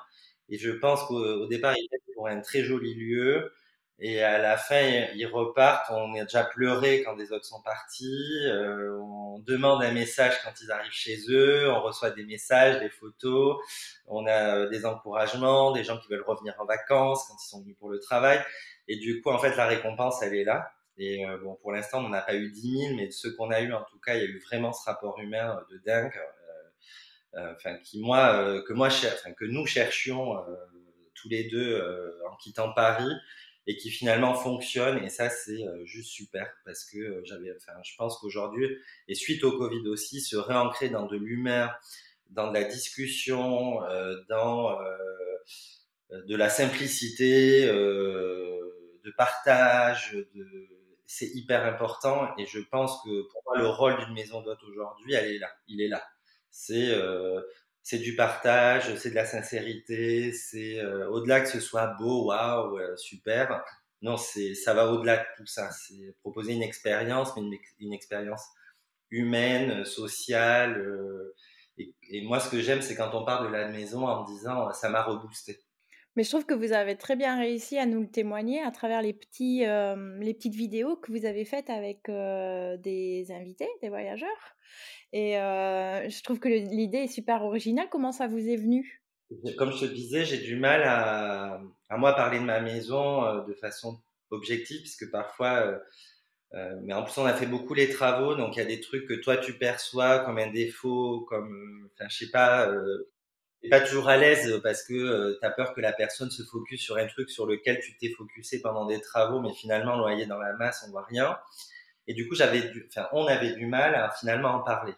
Et 0.51 0.59
je 0.59 0.71
pense 0.73 1.05
qu'au 1.05 1.17
au 1.25 1.47
départ 1.49 1.77
ils 1.77 1.89
pour 2.15 2.29
un 2.29 2.41
très 2.41 2.65
joli 2.65 2.95
lieu 2.95 3.53
et 3.99 4.23
à 4.23 4.39
la 4.39 4.57
fin, 4.59 4.81
ils 5.15 5.27
repartent. 5.27 5.91
On 5.91 6.15
est 6.15 6.23
déjà 6.23 6.45
pleuré 6.45 7.03
quand 7.03 7.17
des 7.17 7.33
autres 7.33 7.47
sont 7.47 7.63
partis. 7.63 8.43
Euh, 8.47 8.99
on 9.01 9.39
demande 9.39 9.83
un 9.83 9.93
message 9.93 10.35
quand 10.45 10.53
ils 10.63 10.71
arrivent 10.71 10.93
chez 10.93 11.17
eux. 11.31 11.71
On 11.71 11.81
reçoit 11.83 12.11
des 12.11 12.25
messages, 12.25 12.79
des 12.81 12.91
photos. 12.91 13.57
On 14.07 14.27
a 14.27 14.57
euh, 14.59 14.69
des 14.69 14.85
encouragements, 14.85 15.73
des 15.73 15.83
gens 15.85 15.99
qui 15.99 16.09
veulent 16.09 16.25
revenir 16.27 16.55
en 16.59 16.67
vacances 16.67 17.25
quand 17.29 17.37
ils 17.43 17.49
sont 17.49 17.63
venus 17.63 17.77
pour 17.79 17.89
le 17.89 17.99
travail. 17.99 18.41
Et 18.89 18.97
du 18.97 19.23
coup, 19.23 19.31
en 19.31 19.39
fait, 19.39 19.57
la 19.57 19.67
récompense, 19.67 20.23
elle 20.23 20.35
est 20.35 20.45
là. 20.45 20.71
Et 20.99 21.27
euh, 21.27 21.39
bon, 21.39 21.55
pour 21.57 21.73
l'instant, 21.73 22.05
on 22.05 22.09
n'a 22.11 22.21
pas 22.23 22.35
eu 22.35 22.51
10 22.51 22.79
000, 22.89 22.95
mais 22.97 23.11
ceux 23.11 23.35
qu'on 23.35 23.51
a 23.51 23.61
eu, 23.63 23.73
en 23.73 23.83
tout 23.85 23.99
cas, 23.99 24.15
il 24.15 24.21
y 24.21 24.25
a 24.25 24.29
eu 24.29 24.41
vraiment 24.41 24.73
ce 24.75 24.85
rapport 24.85 25.19
humain 25.21 25.57
euh, 25.71 25.75
de 25.75 25.83
dingue. 25.85 26.13
Euh, 27.35 27.53
Enfin, 27.55 27.77
qui 27.85 28.01
moi, 28.01 28.63
que 28.67 28.73
moi, 28.73 28.89
cher- 28.89 29.13
enfin, 29.15 29.33
que 29.35 29.45
nous 29.45 29.67
cherchions 29.67 30.37
tous 31.15 31.29
les 31.29 31.45
deux 31.45 32.19
en 32.31 32.37
quittant 32.37 32.73
Paris 32.73 33.11
et 33.67 33.77
qui 33.77 33.91
finalement 33.91 34.35
fonctionne. 34.35 35.03
Et 35.05 35.11
ça 35.11 35.31
c'est 35.31 35.67
euh, 35.67 35.85
juste 35.85 36.11
super 36.11 36.51
parce 36.65 36.85
que 36.85 36.99
euh, 36.99 37.23
j'avais 37.25 37.55
enfin 37.57 37.79
je 37.83 37.95
pense 37.97 38.19
qu'aujourd'hui 38.19 38.69
et 39.09 39.15
suite 39.15 39.45
au 39.45 39.57
Covid 39.59 39.87
aussi 39.89 40.21
se 40.21 40.37
réancrer 40.37 40.89
dans 40.89 41.07
de 41.07 41.17
l'humain 41.17 41.71
dans 42.31 42.49
de 42.49 42.55
la 42.55 42.65
discussion 42.65 43.85
euh, 43.85 44.17
dans 44.29 44.79
de 46.11 46.37
la 46.37 46.49
simplicité 46.49 47.67
de 47.67 49.11
partage 49.17 50.17
c'est 51.09 51.29
hyper 51.35 51.65
important. 51.65 52.35
Et 52.37 52.47
je 52.47 52.59
pense 52.59 53.01
que 53.03 53.23
pour 53.31 53.43
moi 53.47 53.59
le 53.59 53.69
rôle 53.69 53.97
d'une 54.05 54.15
maison 54.15 54.43
d'hôte 54.43 54.63
aujourd'hui 54.65 55.15
elle 55.15 55.33
est 55.33 55.39
là. 55.39 55.51
Il 55.69 55.81
est 55.81 55.89
là. 55.89 56.03
C'est 56.51 56.97
c'est 57.87 57.99
du 57.99 58.17
partage, 58.17 58.95
c'est 58.97 59.11
de 59.11 59.15
la 59.15 59.27
sincérité, 59.27 60.33
c'est 60.33 60.81
euh, 60.81 61.09
au-delà 61.11 61.41
que 61.41 61.49
ce 61.49 61.61
soit 61.61 61.89
beau, 61.99 62.27
waouh, 62.29 62.79
euh, 62.79 62.97
super. 62.97 63.65
Non, 64.03 64.17
c'est 64.17 64.55
ça 64.55 64.75
va 64.75 64.89
au-delà 64.93 65.19
de 65.19 65.25
tout 65.37 65.47
ça. 65.47 65.71
C'est 65.73 66.15
proposer 66.21 66.53
une 66.55 66.63
expérience, 66.63 67.35
mais 67.37 67.43
une, 67.43 67.55
ex- 67.55 67.75
une 67.81 67.93
expérience 67.93 68.45
humaine, 69.11 69.85
sociale. 69.85 70.79
euh, 70.81 71.35
et, 71.79 72.23
moi, 72.23 72.41
ce 72.41 72.51
que 72.51 72.61
j'aime, 72.61 72.83
c'est 72.83 72.97
quand 72.97 73.15
on 73.15 73.25
parle 73.25 73.49
de 73.49 73.53
la 73.53 73.69
maison 73.69 74.07
en 74.09 74.23
me 74.23 74.27
disant, 74.27 74.73
ça 74.73 74.89
m'a 74.91 75.03
reboosté. 75.03 75.61
Mais 76.17 76.23
je 76.23 76.31
trouve 76.31 76.47
que 76.47 76.55
vous 76.55 76.73
avez 76.73 76.97
très 76.97 77.15
bien 77.15 77.39
réussi 77.39 77.77
à 77.79 77.85
nous 77.85 78.01
le 78.01 78.11
témoigner 78.11 78.63
à 78.63 78.71
travers 78.71 79.03
les, 79.03 79.13
petits, 79.13 79.67
euh, 79.67 80.19
les 80.19 80.33
petites 80.33 80.55
vidéos 80.55 80.97
que 80.97 81.13
vous 81.13 81.27
avez 81.27 81.45
faites 81.45 81.69
avec 81.69 82.09
euh, 82.09 82.79
des 82.79 83.31
invités, 83.31 83.69
des 83.83 83.91
voyageurs. 83.91 84.57
Et 85.13 85.39
euh, 85.39 86.09
je 86.09 86.23
trouve 86.23 86.41
que 86.41 86.49
l'idée 86.49 87.01
est 87.01 87.07
super 87.07 87.45
originale. 87.45 87.89
Comment 87.91 88.13
ça 88.13 88.29
vous 88.29 88.49
est 88.49 88.57
venu? 88.57 89.03
Comme 89.59 89.73
je 89.73 89.87
te 89.87 89.93
disais, 89.93 90.25
j'ai 90.25 90.39
du 90.39 90.57
mal 90.57 90.85
à, 90.85 91.61
à 91.91 91.97
moi 91.99 92.15
parler 92.15 92.39
de 92.39 92.45
ma 92.45 92.61
maison 92.61 93.45
de 93.45 93.53
façon 93.55 94.01
objective, 94.31 94.81
puisque 94.81 95.11
parfois, 95.11 95.81
mais 96.53 96.95
en 96.95 97.03
plus 97.03 97.19
on 97.19 97.27
a 97.27 97.35
fait 97.35 97.47
beaucoup 97.47 97.75
les 97.75 97.89
travaux, 97.89 98.37
donc 98.37 98.55
il 98.55 98.61
y 98.61 98.63
a 98.63 98.67
des 98.67 98.81
trucs 98.81 99.07
que 99.07 99.15
toi 99.15 99.37
tu 99.37 99.59
perçois 99.59 100.21
comme 100.21 100.39
un 100.39 100.53
défaut, 100.53 101.27
comme, 101.29 101.91
enfin 101.93 102.09
je 102.09 102.19
sais 102.19 102.31
pas, 102.31 102.73
pas 103.69 103.81
toujours 103.81 104.09
à 104.09 104.17
l'aise 104.17 104.61
parce 104.63 104.83
que 104.83 104.95
euh, 104.95 105.39
t'as 105.41 105.51
peur 105.51 105.75
que 105.75 105.81
la 105.81 105.93
personne 105.93 106.31
se 106.31 106.43
focus 106.43 106.81
sur 106.81 106.97
un 106.97 107.07
truc 107.07 107.31
sur 107.31 107.47
lequel 107.47 107.81
tu 107.81 107.97
t'es 107.97 108.11
focusé 108.11 108.61
pendant 108.61 108.87
des 108.87 109.01
travaux, 109.01 109.41
mais 109.41 109.53
finalement 109.53 109.97
noyé 109.97 110.27
dans 110.27 110.39
la 110.39 110.53
masse, 110.55 110.85
on 110.87 110.91
voit 110.91 111.05
rien. 111.05 111.39
Et 112.07 112.15
du 112.15 112.29
coup 112.29 112.37
on 113.13 113.27
avait 113.27 113.53
du 113.55 113.67
mal 113.67 113.95
à 113.95 114.11
finalement 114.11 114.51
en 114.51 114.61
parler. 114.61 114.95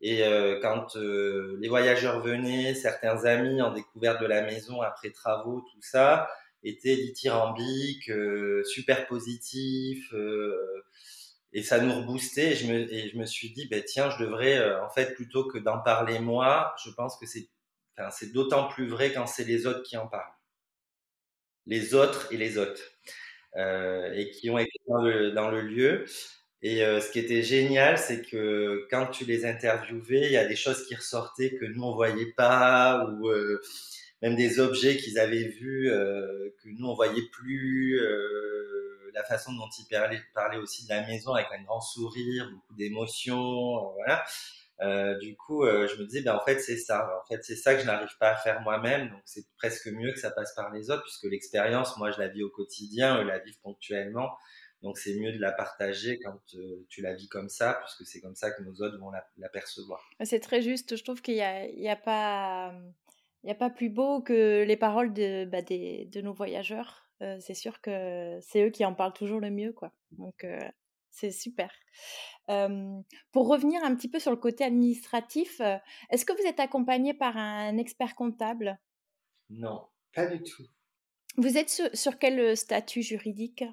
Et 0.00 0.24
euh, 0.24 0.58
quand 0.62 0.96
euh, 0.96 1.58
les 1.60 1.68
voyageurs 1.68 2.22
venaient, 2.22 2.74
certains 2.74 3.24
amis 3.26 3.60
en 3.60 3.72
découverte 3.72 4.20
de 4.20 4.26
la 4.26 4.42
maison 4.42 4.80
après 4.80 5.10
travaux, 5.10 5.60
tout 5.60 5.82
ça, 5.82 6.28
étaient 6.62 6.96
dithyrambiques, 6.96 8.10
euh, 8.10 8.62
super 8.64 9.06
positifs, 9.06 10.12
euh, 10.12 10.84
et 11.52 11.62
ça 11.62 11.80
nous 11.80 11.92
reboostait. 11.94 12.52
Et 12.52 12.54
je 12.54 12.72
me, 12.72 12.86
je 12.86 13.16
me 13.16 13.26
suis 13.26 13.50
dit, 13.52 13.66
ben 13.68 13.82
tiens, 13.84 14.10
je 14.10 14.24
devrais, 14.24 14.58
euh, 14.58 14.84
en 14.84 14.90
fait, 14.90 15.14
plutôt 15.14 15.44
que 15.44 15.58
d'en 15.58 15.78
parler 15.78 16.18
moi, 16.18 16.74
je 16.84 16.90
pense 16.90 17.16
que 17.18 17.26
c'est, 17.26 17.48
c'est 18.10 18.32
d'autant 18.32 18.68
plus 18.68 18.88
vrai 18.88 19.12
quand 19.12 19.26
c'est 19.26 19.44
les 19.44 19.66
autres 19.66 19.82
qui 19.82 19.96
en 19.96 20.06
parlent, 20.06 20.32
les 21.66 21.94
autres 21.94 22.32
et 22.32 22.36
les 22.36 22.58
autres, 22.58 22.82
euh, 23.56 24.12
et 24.14 24.30
qui 24.30 24.50
ont 24.50 24.58
été 24.58 24.78
dans 24.86 25.50
le, 25.50 25.60
lieu. 25.60 26.04
Et 26.62 26.84
euh, 26.84 27.00
ce 27.00 27.10
qui 27.10 27.18
était 27.18 27.42
génial, 27.42 27.98
c'est 27.98 28.22
que 28.22 28.86
quand 28.90 29.06
tu 29.06 29.24
les 29.24 29.44
interviewais, 29.46 30.26
il 30.26 30.32
y 30.32 30.36
a 30.36 30.46
des 30.46 30.56
choses 30.56 30.86
qui 30.86 30.94
ressortaient 30.94 31.56
que 31.56 31.64
nous 31.64 31.82
on 31.82 31.94
voyait 31.94 32.32
pas, 32.36 33.06
ou 33.06 33.28
euh, 33.28 33.60
même 34.22 34.36
des 34.36 34.60
objets 34.60 34.96
qu'ils 34.96 35.18
avaient 35.18 35.48
vus 35.48 35.90
que 35.90 36.68
nous 36.68 36.86
on 36.86 36.94
voyait 36.94 37.28
plus. 37.32 37.98
la 39.14 39.24
façon 39.24 39.52
dont 39.52 39.68
ils 39.78 39.86
parlaient, 39.90 40.22
parlaient, 40.34 40.58
aussi 40.58 40.84
de 40.84 40.90
la 40.90 41.06
maison 41.06 41.34
avec 41.34 41.48
un 41.52 41.62
grand 41.64 41.80
sourire, 41.80 42.48
beaucoup 42.52 42.74
d'émotions, 42.74 43.92
voilà. 43.94 44.24
Du 45.20 45.36
coup, 45.36 45.64
je 45.64 46.00
me 46.00 46.06
disais, 46.06 46.22
ben 46.22 46.34
en 46.34 46.44
fait 46.44 46.58
c'est 46.58 46.78
ça. 46.78 47.08
En 47.22 47.26
fait 47.26 47.42
c'est 47.42 47.56
ça 47.56 47.74
que 47.74 47.80
je 47.80 47.86
n'arrive 47.86 48.16
pas 48.18 48.30
à 48.30 48.36
faire 48.36 48.60
moi-même, 48.62 49.10
donc 49.10 49.20
c'est 49.24 49.44
presque 49.58 49.88
mieux 49.88 50.12
que 50.12 50.18
ça 50.18 50.30
passe 50.30 50.54
par 50.54 50.72
les 50.72 50.90
autres, 50.90 51.02
puisque 51.02 51.24
l'expérience, 51.24 51.96
moi 51.98 52.10
je 52.10 52.18
la 52.18 52.28
vis 52.28 52.42
au 52.42 52.50
quotidien, 52.50 53.20
eux 53.20 53.24
la 53.24 53.38
vivent 53.38 53.60
ponctuellement. 53.62 54.30
Donc 54.82 54.98
c'est 54.98 55.14
mieux 55.14 55.32
de 55.32 55.38
la 55.38 55.52
partager 55.52 56.18
quand 56.20 56.40
euh, 56.54 56.86
tu 56.88 57.02
la 57.02 57.14
vis 57.14 57.28
comme 57.28 57.48
ça, 57.48 57.80
puisque 57.84 58.10
c'est 58.10 58.20
comme 58.20 58.34
ça 58.34 58.50
que 58.50 58.62
nos 58.62 58.72
autres 58.80 58.98
vont 58.98 59.10
la, 59.10 59.48
percevoir. 59.50 60.08
C'est 60.22 60.40
très 60.40 60.62
juste. 60.62 60.96
Je 60.96 61.04
trouve 61.04 61.20
qu'il 61.20 61.34
n'y 61.34 61.42
a, 61.42 61.66
y 61.66 61.88
a, 61.88 61.96
pas, 61.96 62.72
il 63.44 63.50
a 63.50 63.54
pas 63.54 63.70
plus 63.70 63.90
beau 63.90 64.22
que 64.22 64.64
les 64.66 64.76
paroles 64.76 65.12
de, 65.12 65.44
bah, 65.44 65.62
de 65.62 66.20
nos 66.22 66.32
voyageurs. 66.32 67.06
Euh, 67.22 67.36
c'est 67.40 67.54
sûr 67.54 67.82
que 67.82 68.38
c'est 68.40 68.64
eux 68.64 68.70
qui 68.70 68.84
en 68.86 68.94
parlent 68.94 69.12
toujours 69.12 69.40
le 69.40 69.50
mieux. 69.50 69.74
Quoi. 69.74 69.92
Donc 70.12 70.44
euh, 70.44 70.58
c'est 71.10 71.30
super. 71.30 71.70
Pour 73.32 73.48
revenir 73.48 73.82
un 73.84 73.94
petit 73.94 74.08
peu 74.08 74.18
sur 74.18 74.30
le 74.30 74.36
côté 74.36 74.64
administratif, 74.64 75.60
est-ce 76.10 76.24
que 76.24 76.32
vous 76.32 76.48
êtes 76.48 76.60
accompagné 76.60 77.14
par 77.14 77.36
un 77.36 77.76
expert 77.78 78.14
comptable? 78.14 78.78
Non, 79.50 79.86
pas 80.14 80.26
du 80.26 80.42
tout. 80.42 80.64
Vous 81.36 81.56
êtes 81.56 81.94
sur 81.94 82.18
quel 82.18 82.56
statut 82.56 83.02
juridique? 83.02 83.64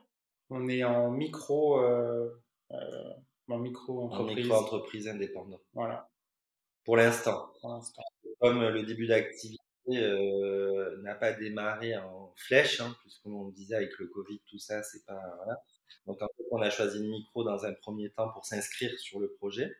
On 0.49 0.69
est 0.69 0.83
en 0.83 1.11
micro, 1.11 1.79
euh, 1.81 2.41
euh, 2.71 3.13
en 3.49 3.57
micro 3.57 4.05
entreprise. 4.05 4.31
En 4.31 4.35
micro 4.35 4.55
entreprise 4.55 5.07
indépendante. 5.07 5.63
Voilà. 5.73 6.09
Pour 6.85 6.95
l'instant. 6.95 7.51
Comme 8.39 8.63
le 8.63 8.83
début 8.83 9.07
d'activité 9.07 9.59
euh, 9.89 11.01
n'a 11.01 11.15
pas 11.15 11.33
démarré 11.33 11.97
en 11.97 12.33
flèche, 12.37 12.79
hein, 12.79 12.95
puisqu'on 13.01 13.47
le 13.47 13.51
disait 13.51 13.75
avec 13.75 13.97
le 13.99 14.07
Covid, 14.07 14.39
tout 14.47 14.59
ça, 14.59 14.83
c'est 14.83 15.05
pas 15.05 15.21
voilà. 15.37 15.61
Donc 16.05 16.21
en 16.21 16.27
fait, 16.27 16.43
on 16.51 16.61
a 16.61 16.69
choisi 16.69 16.99
le 16.99 17.09
micro 17.09 17.43
dans 17.43 17.65
un 17.65 17.73
premier 17.73 18.09
temps 18.09 18.29
pour 18.29 18.45
s'inscrire 18.45 18.97
sur 18.99 19.19
le 19.19 19.29
projet, 19.33 19.75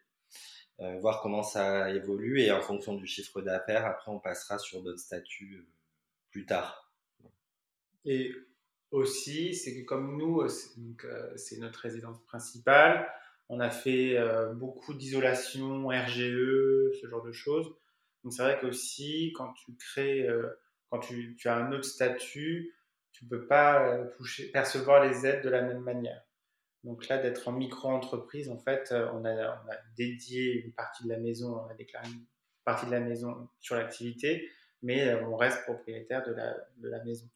voir 0.80 1.22
comment 1.22 1.44
ça 1.44 1.90
évolue 1.92 2.42
et 2.42 2.52
en 2.52 2.62
fonction 2.62 2.94
du 2.94 3.08
chiffre 3.08 3.42
d'affaires, 3.42 3.86
après 3.86 4.12
on 4.12 4.20
passera 4.20 4.60
sur 4.60 4.84
d'autres 4.84 5.00
statuts 5.00 5.66
plus 6.30 6.46
tard. 6.46 6.92
Et 8.06 8.32
aussi, 8.92 9.54
c'est 9.54 9.76
que 9.76 9.86
comme 9.86 10.18
nous, 10.18 10.42
euh, 10.42 10.50
euh, 11.04 11.34
c'est 11.36 11.58
notre 11.58 11.80
résidence 11.80 12.24
principale, 12.24 13.12
on 13.50 13.60
a 13.60 13.70
fait 13.70 14.18
euh, 14.18 14.54
beaucoup 14.54 14.94
d'isolation, 14.94 15.88
RGE, 15.88 16.94
ce 17.02 17.08
genre 17.10 17.24
de 17.24 17.32
choses. 17.34 17.68
Donc 18.24 18.34
c'est 18.34 18.44
vrai 18.44 18.58
qu'aussi, 18.60 19.34
quand 19.36 19.54
tu 19.54 19.76
crées, 19.76 20.28
quand 20.90 21.00
tu, 21.00 21.38
as 21.46 21.56
un 21.56 21.72
autre 21.72 21.86
statut, 21.86 22.74
tu 23.18 23.26
ne 23.26 23.30
peux 23.30 23.48
pas 23.48 23.98
toucher, 24.18 24.52
percevoir 24.52 25.04
les 25.06 25.26
aides 25.26 25.44
de 25.44 25.50
la 25.50 25.62
même 25.62 25.80
manière. 25.80 26.22
Donc 26.84 27.08
là, 27.08 27.18
d'être 27.18 27.48
en 27.48 27.52
micro-entreprise, 27.52 28.50
en 28.50 28.58
fait, 28.58 28.92
on 28.92 29.26
a, 29.26 29.34
on 29.34 29.72
a, 29.72 29.78
dédié 29.98 30.64
une 30.64 30.74
partie 30.74 31.04
de 31.04 31.10
la 31.10 31.18
maison, 31.18 31.60
on 31.60 31.70
a 31.70 31.74
déclaré 31.74 32.08
une 32.08 32.26
partie 32.64 32.86
de 32.86 32.92
la 32.92 33.00
maison 33.00 33.50
sur 33.60 33.76
l'activité, 33.76 34.50
mais 34.84 35.16
on 35.24 35.36
reste 35.36 35.64
propriétaire 35.64 36.24
de 36.26 36.34
la, 36.34 36.56
de 36.78 36.90
la 36.90 37.04
maison. 37.04 37.28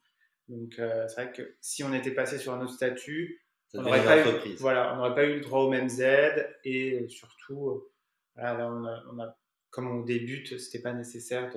Donc, 0.47 0.79
euh, 0.79 1.07
c'est 1.07 1.23
vrai 1.23 1.31
que 1.31 1.55
si 1.61 1.83
on 1.83 1.93
était 1.93 2.11
passé 2.11 2.37
sur 2.37 2.53
un 2.53 2.61
autre 2.61 2.73
statut, 2.73 3.41
on 3.73 3.83
n'aurait 3.83 4.03
pas, 4.03 4.19
eu, 4.19 4.55
voilà, 4.59 4.99
on 4.99 5.15
pas 5.15 5.23
eu 5.23 5.35
le 5.35 5.41
droit 5.41 5.61
aux 5.61 5.69
mêmes 5.69 5.89
aides 5.99 6.53
et 6.65 7.07
surtout, 7.07 7.69
euh, 7.69 7.91
voilà, 8.35 8.69
on 8.69 9.19
a, 9.19 9.37
comme 9.69 9.87
on 9.87 10.01
débute, 10.01 10.59
c'était 10.59 10.81
pas 10.81 10.91
nécessaire 10.91 11.53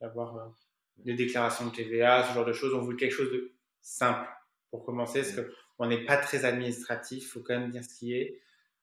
d'avoir 0.00 0.52
euh, 0.98 1.02
des 1.04 1.14
déclarations 1.14 1.66
de 1.66 1.74
TVA, 1.74 2.24
ce 2.28 2.34
genre 2.34 2.44
de 2.44 2.52
choses. 2.52 2.74
On 2.74 2.80
voulait 2.80 2.96
quelque 2.96 3.14
chose 3.14 3.32
de 3.32 3.52
simple 3.80 4.28
pour 4.70 4.84
commencer, 4.84 5.20
parce 5.22 5.34
qu'on 5.34 5.86
n'est 5.86 6.04
pas 6.04 6.16
très 6.16 6.44
administratif, 6.44 7.24
il 7.24 7.26
faut 7.26 7.40
quand 7.40 7.58
même 7.58 7.70
dire 7.70 7.84
ce 7.84 7.98
qui 7.98 8.14
est. 8.14 8.40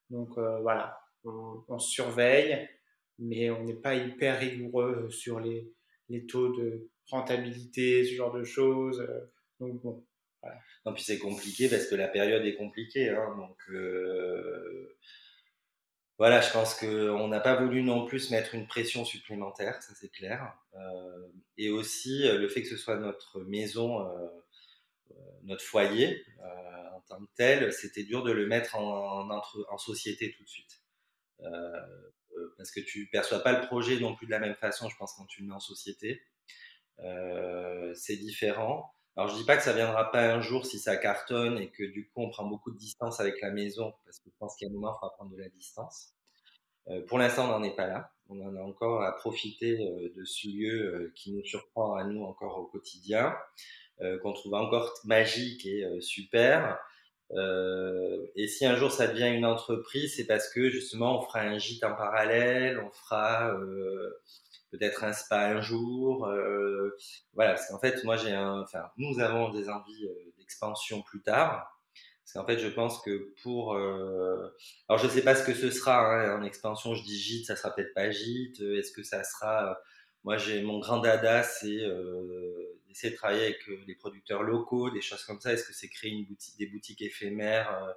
Donc 0.10 0.38
voilà, 0.38 1.00
on, 1.24 1.64
on, 1.68 1.80
surveille, 1.80 2.70
mais 3.20 3.50
on 3.50 3.64
n'est 3.64 3.74
pas 3.74 3.96
hyper 3.96 4.40
rigoureux 4.40 5.10
sur 5.10 5.40
les, 5.40 5.74
les 6.10 6.26
taux 6.26 6.56
de 6.56 6.90
rentabilité, 7.08 8.04
ce 8.04 8.14
genre 8.14 8.34
de 8.34 8.44
choses. 8.44 9.00
Euh, 9.02 9.32
donc 9.60 9.82
bon. 9.82 10.06
Voilà. 10.42 10.60
Non, 10.86 10.94
puis 10.94 11.04
c'est 11.04 11.20
compliqué 11.20 11.70
parce 11.70 11.88
que 11.88 11.96
la 11.96 12.08
période 12.08 12.46
est 12.46 12.56
compliquée. 12.56 13.10
Hein, 13.10 13.36
donc 13.38 13.58
euh, 13.70 14.98
voilà, 16.18 16.42
je 16.42 16.52
pense 16.52 16.76
qu'on 16.76 17.28
n'a 17.28 17.40
pas 17.40 17.56
voulu 17.56 17.82
non 17.82 18.06
plus 18.06 18.32
mettre 18.32 18.56
une 18.56 18.68
pression 18.68 19.04
supplémentaire, 19.04 19.82
ça 19.82 19.94
c'est 19.96 20.12
clair. 20.12 20.56
Euh, 20.76 21.28
et 21.58 21.70
aussi 21.70 22.24
le 22.24 22.48
fait 22.48 22.62
que 22.62 22.70
ce 22.70 22.78
soit 22.78 22.98
notre 22.98 23.42
maison, 23.42 24.08
notre 25.44 25.64
foyer 25.64 26.26
en 26.94 27.02
tant 27.02 27.20
que 27.20 27.32
tel, 27.36 27.74
c'était 27.74 28.04
dur 28.04 28.24
de 28.24 28.32
le 28.32 28.46
mettre 28.46 28.76
en, 28.76 29.30
en, 29.30 29.78
société 29.78 30.32
tout 30.32 30.44
de 30.44 30.50
suite. 30.50 30.84
parce 32.58 32.72
que 32.72 32.80
tu 32.80 33.08
perçois 33.08 33.40
pas 33.40 33.60
le 33.60 33.66
projet 33.68 34.00
non 34.00 34.16
plus 34.16 34.26
de 34.28 34.32
la 34.32 34.40
même 34.40 34.56
façon, 34.56 34.90
je 34.90 34.96
pense, 34.98 35.14
quand 35.14 35.26
tu 35.26 35.42
le 35.42 35.48
mets 35.48 35.56
en 35.56 35.60
société. 35.60 36.22
Euh, 37.00 37.94
c'est 37.96 38.18
différent. 38.18 38.94
Alors 39.16 39.30
je 39.30 39.36
dis 39.36 39.46
pas 39.46 39.58
que 39.58 39.64
ça 39.64 39.74
viendra 39.74 40.12
pas 40.12 40.34
un 40.34 40.42
jour 40.42 40.66
si 40.66 40.80
ça 40.80 40.98
cartonne 40.98 41.60
et 41.60 41.70
que 41.70 41.84
du 41.84 42.10
coup 42.10 42.22
on 42.24 42.30
prend 42.30 42.46
beaucoup 42.46 42.72
de 42.72 42.78
distance 42.78 43.20
avec 43.20 43.42
la 43.42 43.52
maison 43.52 43.94
parce 44.06 44.20
que 44.20 44.30
je 44.32 44.36
pense 44.40 44.56
a 44.62 44.66
un 44.66 44.70
moment 44.70 44.92
il 44.92 45.00
faudra 45.00 45.14
prendre 45.14 45.32
de 45.32 45.38
la 45.38 45.50
distance. 45.50 46.14
Euh, 46.88 47.06
pour 47.06 47.20
l'instant 47.20 47.46
on 47.46 47.60
n'en 47.60 47.64
est 47.64 47.76
pas 47.76 47.88
là. 47.88 48.12
On 48.30 48.42
en 48.42 48.56
a 48.56 48.62
encore 48.62 49.04
à 49.04 49.12
profiter 49.16 49.80
euh, 49.80 50.12
de 50.16 50.24
ce 50.24 50.48
lieu 50.48 50.96
euh, 50.96 51.14
qui 51.16 51.34
nous 51.34 51.44
surprend 51.44 51.96
à 51.96 52.04
nous 52.04 52.24
encore 52.24 52.58
au 52.58 52.66
quotidien, 52.66 53.36
euh, 54.02 54.18
qu'on 54.20 54.34
trouve 54.34 54.54
encore 54.56 54.94
magique 55.04 55.66
et 55.66 55.86
super. 56.02 56.80
et 58.36 58.48
si 58.48 58.66
un 58.66 58.76
jour 58.76 58.92
ça 58.92 59.08
devient 59.08 59.32
une 59.36 59.46
entreprise, 59.46 60.16
c'est 60.16 60.26
parce 60.26 60.50
que 60.50 60.70
justement 60.70 61.20
on 61.20 61.22
fera 61.22 61.42
un 61.42 61.58
gîte 61.58 61.84
en 61.84 61.96
parallèle, 61.96 62.80
on 62.80 62.92
fera 62.92 63.52
peut-être 64.74 65.04
un 65.04 65.14
spa 65.14 65.48
un 65.50 65.62
jour. 65.62 66.26
Euh, 66.26 66.98
voilà, 67.34 67.54
parce 67.54 67.70
qu'en 67.70 67.80
fait, 67.80 68.04
moi, 68.04 68.18
j'ai 68.18 68.32
un, 68.32 68.62
enfin, 68.62 68.90
nous 68.98 69.20
avons 69.20 69.52
des 69.52 69.70
envies 69.70 70.06
euh, 70.06 70.34
d'expansion 70.38 71.02
plus 71.04 71.22
tard. 71.22 71.80
Parce 72.24 72.34
qu'en 72.34 72.46
fait, 72.46 72.58
je 72.58 72.68
pense 72.70 73.02
que 73.02 73.34
pour, 73.44 73.76
euh, 73.76 74.50
alors 74.90 74.98
je 74.98 75.08
sais 75.08 75.22
pas 75.22 75.36
ce 75.36 75.46
que 75.46 75.54
ce 75.54 75.70
sera 75.70 76.00
hein, 76.00 76.40
en 76.40 76.44
expansion. 76.44 76.96
Je 76.96 77.04
dis 77.04 77.20
gîte, 77.20 77.46
ça 77.46 77.56
sera 77.56 77.74
peut-être 77.76 77.94
pas 77.94 78.10
gîte. 78.10 78.62
Est-ce 78.62 78.92
que 78.92 79.04
ça 79.04 79.24
sera 79.24 79.78
Moi, 80.24 80.38
j'ai 80.38 80.64
mon 80.64 80.80
grand 80.80 81.00
dada, 81.00 81.44
c'est 81.44 81.82
d'essayer 82.88 83.12
de 83.12 83.18
travailler 83.18 83.44
avec 83.44 83.68
les 83.86 83.96
producteurs 83.96 84.42
locaux, 84.42 84.90
des 84.90 85.02
choses 85.02 85.24
comme 85.26 85.42
ça. 85.42 85.54
Est-ce 85.54 85.66
que 85.66 85.74
c'est 85.74 85.90
créer 85.90 86.12
une 86.12 86.26
boutique, 86.26 86.58
des 86.58 86.68
boutiques 86.68 87.02
éphémères 87.02 87.94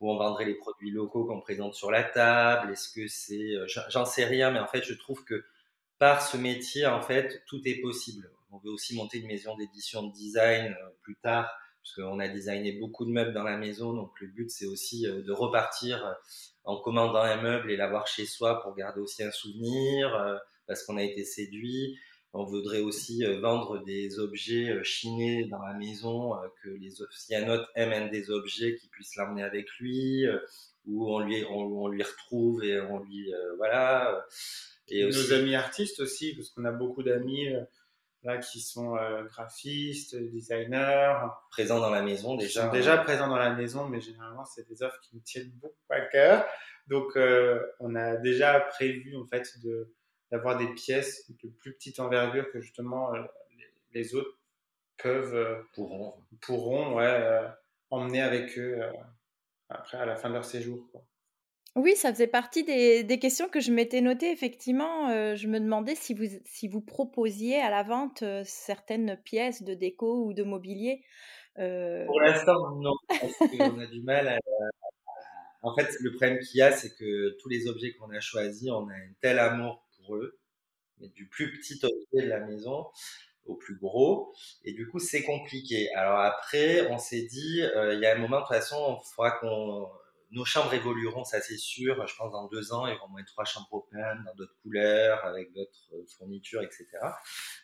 où 0.00 0.10
on 0.10 0.16
vendrait 0.16 0.46
les 0.46 0.54
produits 0.54 0.90
locaux 0.90 1.24
qu'on 1.26 1.40
présente 1.40 1.74
sur 1.74 1.90
la 1.90 2.04
table? 2.04 2.72
Est-ce 2.72 2.88
que 2.88 3.08
c'est, 3.08 3.56
j'en 3.88 4.06
sais 4.06 4.24
rien, 4.24 4.52
mais 4.52 4.60
en 4.60 4.68
fait, 4.68 4.84
je 4.84 4.94
trouve 4.94 5.24
que 5.24 5.44
par 6.00 6.22
ce 6.22 6.38
métier, 6.38 6.86
en 6.86 7.02
fait, 7.02 7.42
tout 7.46 7.60
est 7.66 7.78
possible. 7.82 8.30
On 8.50 8.58
veut 8.58 8.70
aussi 8.70 8.96
monter 8.96 9.18
une 9.18 9.26
maison 9.26 9.54
d'édition 9.56 10.02
de 10.02 10.12
design 10.12 10.72
euh, 10.72 10.88
plus 11.02 11.16
tard, 11.16 11.54
puisqu'on 11.82 12.18
a 12.18 12.26
designé 12.26 12.72
beaucoup 12.72 13.04
de 13.04 13.10
meubles 13.10 13.34
dans 13.34 13.44
la 13.44 13.58
maison. 13.58 13.92
Donc, 13.92 14.18
le 14.18 14.28
but, 14.28 14.50
c'est 14.50 14.64
aussi 14.64 15.06
euh, 15.06 15.22
de 15.22 15.30
repartir 15.30 16.04
euh, 16.06 16.12
en 16.64 16.80
commandant 16.80 17.20
un 17.20 17.42
meuble 17.42 17.70
et 17.70 17.76
l'avoir 17.76 18.06
chez 18.06 18.24
soi 18.24 18.62
pour 18.62 18.74
garder 18.74 19.00
aussi 19.00 19.22
un 19.22 19.30
souvenir, 19.30 20.40
parce 20.66 20.84
qu'on 20.84 20.96
a 20.96 21.02
été 21.02 21.24
séduit. 21.24 21.98
On 22.32 22.44
voudrait 22.44 22.80
aussi 22.80 23.24
vendre 23.40 23.82
des 23.84 24.20
objets 24.20 24.78
chinés 24.84 25.46
dans 25.46 25.60
la 25.62 25.74
maison, 25.74 26.34
que 26.62 26.68
les, 26.68 26.90
si 27.10 27.34
un 27.34 27.48
autre 27.48 27.68
aime 27.74 27.92
un 27.92 28.06
des 28.06 28.30
objets, 28.30 28.76
qu'il 28.76 28.88
puisse 28.90 29.16
l'emmener 29.16 29.42
avec 29.42 29.66
lui, 29.80 30.26
lui, 30.86 31.44
on, 31.50 31.88
lui 31.88 32.02
retrouve 32.02 32.62
et 32.62 32.80
on 32.80 33.00
lui, 33.00 33.32
voilà. 33.56 34.24
Et 34.90 35.04
nos 35.04 35.32
amis 35.32 35.54
artistes 35.54 36.00
aussi, 36.00 36.34
parce 36.34 36.50
qu'on 36.50 36.64
a 36.64 36.72
beaucoup 36.72 37.02
d'amis 37.02 37.48
euh, 37.48 37.62
là 38.22 38.38
qui 38.38 38.60
sont 38.60 38.96
euh, 38.96 39.24
graphistes, 39.24 40.16
designers. 40.16 41.14
Présents 41.50 41.80
dans 41.80 41.90
la 41.90 42.02
maison 42.02 42.36
déjà. 42.36 42.66
Sont 42.66 42.72
déjà 42.72 42.98
présents 42.98 43.28
dans 43.28 43.38
la 43.38 43.54
maison, 43.54 43.88
mais 43.88 44.00
généralement 44.00 44.44
c'est 44.44 44.68
des 44.68 44.82
offres 44.82 44.98
qui 45.00 45.14
nous 45.14 45.22
tiennent 45.22 45.52
beaucoup 45.60 45.74
à 45.90 46.00
cœur. 46.00 46.44
Donc 46.88 47.16
euh, 47.16 47.64
on 47.78 47.94
a 47.94 48.16
déjà 48.16 48.60
prévu 48.60 49.16
en 49.16 49.26
fait 49.26 49.48
de 49.62 49.94
d'avoir 50.32 50.56
des 50.56 50.68
pièces 50.74 51.28
de 51.42 51.48
plus 51.48 51.72
petite 51.74 51.98
envergure 51.98 52.50
que 52.52 52.60
justement 52.60 53.10
les, 53.92 54.14
autres 54.14 54.38
peuvent 55.02 55.64
pourront 55.72 56.14
pourront 56.40 56.94
ouais, 56.94 57.40
emmener 57.90 58.22
avec 58.22 58.56
eux 58.56 58.80
après 59.68 59.98
à 59.98 60.06
la 60.06 60.14
fin 60.14 60.28
de 60.28 60.34
leur 60.34 60.44
séjour. 60.44 60.88
Quoi. 60.92 61.04
Oui, 61.76 61.94
ça 61.94 62.12
faisait 62.12 62.26
partie 62.26 62.64
des, 62.64 63.18
questions 63.20 63.48
que 63.48 63.60
je 63.60 63.70
m'étais 63.70 64.00
notées. 64.00 64.32
Effectivement, 64.32 65.08
euh, 65.10 65.36
je 65.36 65.46
me 65.46 65.60
demandais 65.60 65.94
si 65.94 66.14
vous, 66.14 66.24
si 66.44 66.66
vous 66.66 66.80
proposiez 66.80 67.60
à 67.60 67.70
la 67.70 67.84
vente 67.84 68.22
euh, 68.22 68.42
certaines 68.44 69.16
pièces 69.24 69.62
de 69.62 69.74
déco 69.74 70.24
ou 70.26 70.34
de 70.34 70.42
mobilier. 70.42 71.04
Euh. 71.58 72.04
Pour 72.06 72.20
l'instant, 72.20 72.74
non, 72.76 72.94
parce 73.08 73.36
qu'on 73.36 73.78
a 73.78 73.86
du 73.86 74.02
mal 74.02 74.36
En 75.62 75.74
fait, 75.76 75.88
le 76.00 76.10
problème 76.10 76.40
qu'il 76.40 76.58
y 76.58 76.62
a, 76.62 76.72
c'est 76.72 76.92
que 76.96 77.36
tous 77.40 77.48
les 77.48 77.68
objets 77.68 77.92
qu'on 77.92 78.10
a 78.10 78.20
choisis, 78.20 78.68
on 78.70 78.88
a 78.88 78.94
un 78.94 79.12
tel 79.20 79.38
amour 79.38 79.86
pour 79.96 80.16
eux, 80.16 80.40
du 80.98 81.28
plus 81.28 81.52
petit 81.52 81.78
objet 81.84 82.24
de 82.26 82.28
la 82.28 82.40
maison 82.40 82.86
au 83.46 83.54
plus 83.54 83.78
gros. 83.78 84.34
Et 84.64 84.72
du 84.72 84.88
coup, 84.88 84.98
c'est 84.98 85.22
compliqué. 85.22 85.88
Alors 85.94 86.18
après, 86.18 86.88
on 86.90 86.98
s'est 86.98 87.22
dit, 87.22 87.60
il 87.60 88.00
y 88.00 88.06
a 88.06 88.16
un 88.16 88.18
moment, 88.18 88.38
de 88.38 88.42
toute 88.42 88.56
façon, 88.56 88.98
il 89.00 89.14
faudra 89.14 89.30
qu'on... 89.30 89.86
Nos 90.30 90.44
chambres 90.44 90.72
évolueront, 90.72 91.24
ça 91.24 91.40
c'est 91.40 91.56
sûr. 91.56 92.06
Je 92.06 92.14
pense 92.16 92.32
dans 92.32 92.46
deux 92.48 92.72
ans, 92.72 92.86
il 92.86 92.92
y 92.92 92.96
aura 92.96 93.06
au 93.06 93.08
moins 93.08 93.24
trois 93.24 93.44
chambres 93.44 93.72
open, 93.72 94.22
dans 94.24 94.34
d'autres 94.34 94.56
couleurs, 94.62 95.24
avec 95.24 95.52
d'autres 95.52 96.04
fournitures, 96.16 96.62
etc. 96.62 96.86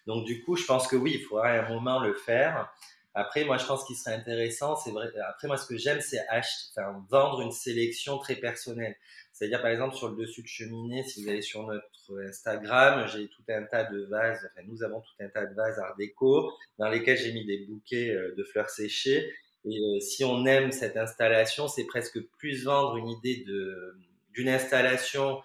Donc 0.07 0.25
du 0.25 0.43
coup, 0.43 0.57
je 0.57 0.65
pense 0.65 0.89
que 0.89 0.97
oui, 0.97 1.13
il 1.15 1.23
faudra 1.25 1.49
un 1.51 1.69
moment 1.69 2.01
le 2.01 2.15
faire. 2.15 2.73
Après, 3.19 3.45
moi, 3.45 3.57
je 3.57 3.65
pense 3.65 3.83
qu'il 3.85 3.97
serait 3.97 4.15
intéressant, 4.15 4.77
c'est 4.77 4.91
vrai. 4.91 5.11
Après, 5.27 5.49
moi, 5.49 5.57
ce 5.57 5.67
que 5.67 5.79
j'aime, 5.79 6.03
c'est 6.03 6.21
acheter, 6.29 6.83
vendre 7.09 7.41
une 7.41 7.51
sélection 7.51 8.19
très 8.19 8.37
personnelle. 8.37 8.95
C'est-à-dire, 9.33 9.63
par 9.63 9.71
exemple, 9.71 9.95
sur 9.97 10.11
le 10.11 10.17
dessus 10.17 10.43
de 10.43 10.47
cheminée, 10.47 11.03
si 11.03 11.23
vous 11.23 11.31
allez 11.31 11.41
sur 11.41 11.67
notre 11.67 12.21
Instagram, 12.29 13.09
j'ai 13.09 13.29
tout 13.29 13.43
un 13.49 13.63
tas 13.63 13.85
de 13.85 14.05
vases, 14.11 14.47
enfin, 14.53 14.67
nous 14.69 14.83
avons 14.83 15.01
tout 15.01 15.15
un 15.21 15.31
tas 15.31 15.47
de 15.47 15.55
vases 15.55 15.79
art 15.79 15.97
déco 15.97 16.53
dans 16.79 16.91
lesquels 16.91 17.17
j'ai 17.17 17.33
mis 17.33 17.47
des 17.47 17.65
bouquets 17.65 18.11
euh, 18.11 18.35
de 18.37 18.45
fleurs 18.45 18.69
séchées. 18.69 19.33
Et 19.67 19.79
euh, 19.79 20.01
si 20.01 20.25
on 20.25 20.47
aime 20.47 20.73
cette 20.73 20.97
installation, 20.97 21.69
c'est 21.69 21.85
presque 21.87 22.21
plus 22.39 22.65
vendre 22.65 22.97
une 22.97 23.09
idée 23.09 23.45
de, 23.47 23.97
d'une 24.33 24.49
installation 24.49 25.43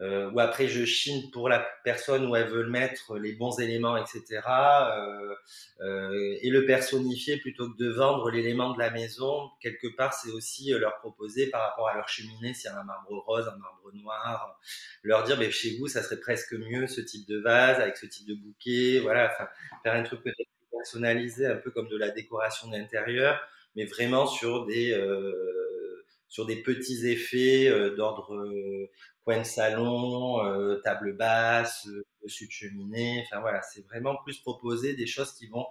euh, 0.00 0.28
ou 0.32 0.40
après 0.40 0.66
je 0.66 0.84
chine 0.84 1.30
pour 1.30 1.48
la 1.48 1.64
personne 1.84 2.26
où 2.26 2.34
elle 2.34 2.48
veut 2.48 2.66
mettre 2.66 3.16
les 3.16 3.32
bons 3.32 3.60
éléments, 3.60 3.96
etc. 3.96 4.40
Euh, 4.48 5.34
euh, 5.80 6.36
et 6.40 6.50
le 6.50 6.66
personnifier 6.66 7.36
plutôt 7.38 7.70
que 7.70 7.76
de 7.76 7.90
vendre 7.90 8.30
l'élément 8.30 8.72
de 8.72 8.78
la 8.78 8.90
maison. 8.90 9.50
Quelque 9.60 9.86
part, 9.96 10.12
c'est 10.12 10.30
aussi 10.32 10.72
euh, 10.72 10.78
leur 10.78 10.98
proposer 10.98 11.48
par 11.48 11.62
rapport 11.62 11.88
à 11.88 11.94
leur 11.94 12.08
cheminée, 12.08 12.54
s'il 12.54 12.70
y 12.70 12.74
a 12.74 12.80
un 12.80 12.84
marbre 12.84 13.18
rose, 13.24 13.46
un 13.46 13.56
marbre 13.56 13.92
noir, 13.94 14.58
leur 15.04 15.22
dire, 15.24 15.38
mais 15.38 15.50
chez 15.52 15.76
vous, 15.78 15.86
ça 15.86 16.02
serait 16.02 16.20
presque 16.20 16.54
mieux 16.54 16.88
ce 16.88 17.00
type 17.00 17.28
de 17.28 17.38
vase 17.38 17.78
avec 17.78 17.96
ce 17.96 18.06
type 18.06 18.26
de 18.26 18.34
bouquet. 18.34 18.98
Voilà, 19.00 19.30
faire 19.30 19.94
un 19.94 20.02
truc 20.02 20.22
peut-être 20.22 20.50
personnalisé, 20.72 21.46
un 21.46 21.56
peu 21.56 21.70
comme 21.70 21.88
de 21.88 21.96
la 21.96 22.10
décoration 22.10 22.68
d'intérieur, 22.68 23.40
mais 23.76 23.84
vraiment 23.84 24.26
sur 24.26 24.66
des 24.66 24.92
euh, 24.92 26.04
sur 26.28 26.46
des 26.46 26.62
petits 26.62 27.06
effets 27.06 27.70
d'ordre 27.96 28.88
coin 29.24 29.38
de 29.38 29.44
salon, 29.44 30.44
euh, 30.44 30.80
table 30.84 31.16
basse, 31.16 31.86
euh, 31.88 32.04
dessus 32.22 32.46
de 32.46 32.52
cheminée. 32.52 33.24
Enfin 33.26 33.40
voilà, 33.40 33.62
c'est 33.62 33.82
vraiment 33.86 34.16
plus 34.22 34.38
proposer 34.40 34.94
des 34.94 35.06
choses 35.06 35.32
qui 35.32 35.46
vont 35.46 35.66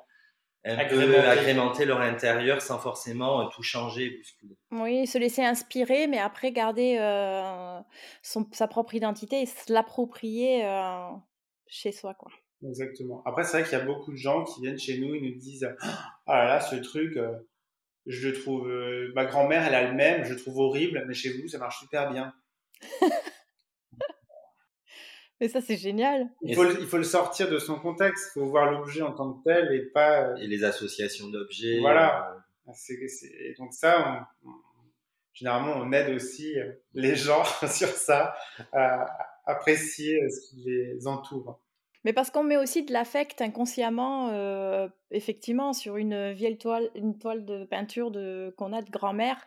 un 0.66 0.78
agrémenter. 0.78 1.12
peu 1.12 1.28
agrémenter 1.28 1.86
leur 1.86 2.02
intérieur 2.02 2.62
sans 2.62 2.80
forcément 2.80 3.42
euh, 3.42 3.50
tout 3.54 3.64
changer 3.64 4.10
bousculer. 4.18 4.58
Oui, 4.72 5.06
se 5.06 5.18
laisser 5.18 5.44
inspirer, 5.44 6.08
mais 6.08 6.20
après 6.20 6.52
garder 6.52 6.98
son, 8.22 8.48
sa 8.52 8.68
propre 8.68 8.96
identité 8.96 9.42
et 9.42 9.46
se 9.46 9.72
l'approprier 9.72 10.64
chez 11.68 11.92
soi, 11.92 12.14
quoi. 12.14 12.32
Exactement. 12.66 13.22
Après, 13.26 13.44
c'est 13.44 13.60
vrai 13.60 13.70
qu'il 13.70 13.78
y 13.78 13.82
a 13.82 13.84
beaucoup 13.84 14.12
de 14.12 14.18
gens 14.18 14.46
qui 14.46 14.62
viennent 14.62 14.80
chez 14.80 14.98
nous 14.98 15.14
et 15.14 15.20
nous 15.20 15.36
disent 15.38 15.68
Ah 16.26 16.38
là 16.38 16.46
là, 16.46 16.60
ce 16.62 16.78
truc, 16.78 17.20
je 18.06 18.28
le 18.28 18.34
trouve. 18.34 18.68
ma 19.16 19.26
grand-mère, 19.26 19.66
elle 19.66 19.76
a 19.76 19.88
le 19.90 19.94
même, 19.94 20.24
je 20.24 20.34
le 20.34 20.40
trouve 20.40 20.60
horrible, 20.60 21.04
mais 21.08 21.14
chez 21.14 21.34
vous, 21.34 21.48
ça 21.48 21.58
marche 21.58 21.80
super 21.80 22.12
bien. 22.12 22.34
Mais 25.44 25.50
ça, 25.50 25.60
c'est 25.60 25.76
génial. 25.76 26.30
Il 26.42 26.56
faut, 26.56 26.70
il 26.70 26.88
faut 26.88 26.98
le 26.98 27.04
sortir 27.04 27.50
de 27.50 27.60
son 27.60 27.78
contexte. 27.78 28.32
Il 28.36 28.40
faut 28.40 28.46
voir 28.46 28.72
l'objet 28.72 29.02
en 29.02 29.12
tant 29.12 29.34
que 29.34 29.44
tel 29.44 29.74
et 29.74 29.82
pas. 29.82 30.30
Euh, 30.30 30.36
et 30.38 30.48
les 30.48 30.64
associations 30.64 31.28
d'objets. 31.28 31.80
Voilà. 31.82 32.34
Euh... 32.68 33.54
Donc, 33.58 33.74
ça, 33.74 34.30
généralement, 35.34 35.74
on 35.76 35.92
aide 35.92 36.16
aussi 36.16 36.58
euh, 36.58 36.72
les 36.94 37.18
gens 37.18 37.44
sur 37.68 37.90
ça 37.90 38.36
à 38.72 39.06
apprécier 39.46 40.24
euh, 40.24 40.30
ce 40.30 40.50
qui 40.50 40.64
les 40.66 41.08
entoure. 41.08 41.60
Mais 42.04 42.14
parce 42.14 42.30
qu'on 42.30 42.44
met 42.44 42.58
aussi 42.58 42.84
de 42.84 42.92
l'affect 42.92 43.42
inconsciemment, 43.42 44.30
euh, 44.30 44.88
effectivement, 45.12 45.74
sur 45.74 45.98
une 45.98 46.32
vieille 46.32 46.58
toile, 46.58 46.90
une 46.96 47.18
toile 47.18 47.46
de 47.46 47.64
peinture 47.66 48.12
de, 48.12 48.54
qu'on 48.58 48.74
a 48.74 48.82
de 48.82 48.92
grand-mère 48.92 49.46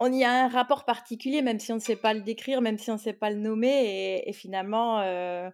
on 0.00 0.12
y 0.12 0.24
a 0.24 0.44
un 0.44 0.48
rapport 0.48 0.84
particulier, 0.84 1.42
même 1.42 1.58
si 1.58 1.72
on 1.72 1.76
ne 1.76 1.80
sait 1.80 1.96
pas 1.96 2.14
le 2.14 2.20
décrire, 2.20 2.60
même 2.60 2.78
si 2.78 2.90
on 2.90 2.94
ne 2.94 2.98
sait 2.98 3.12
pas 3.12 3.30
le 3.30 3.36
nommer. 3.36 4.22
Et, 4.26 4.32
finalement, 4.32 5.00
euh, 5.00 5.48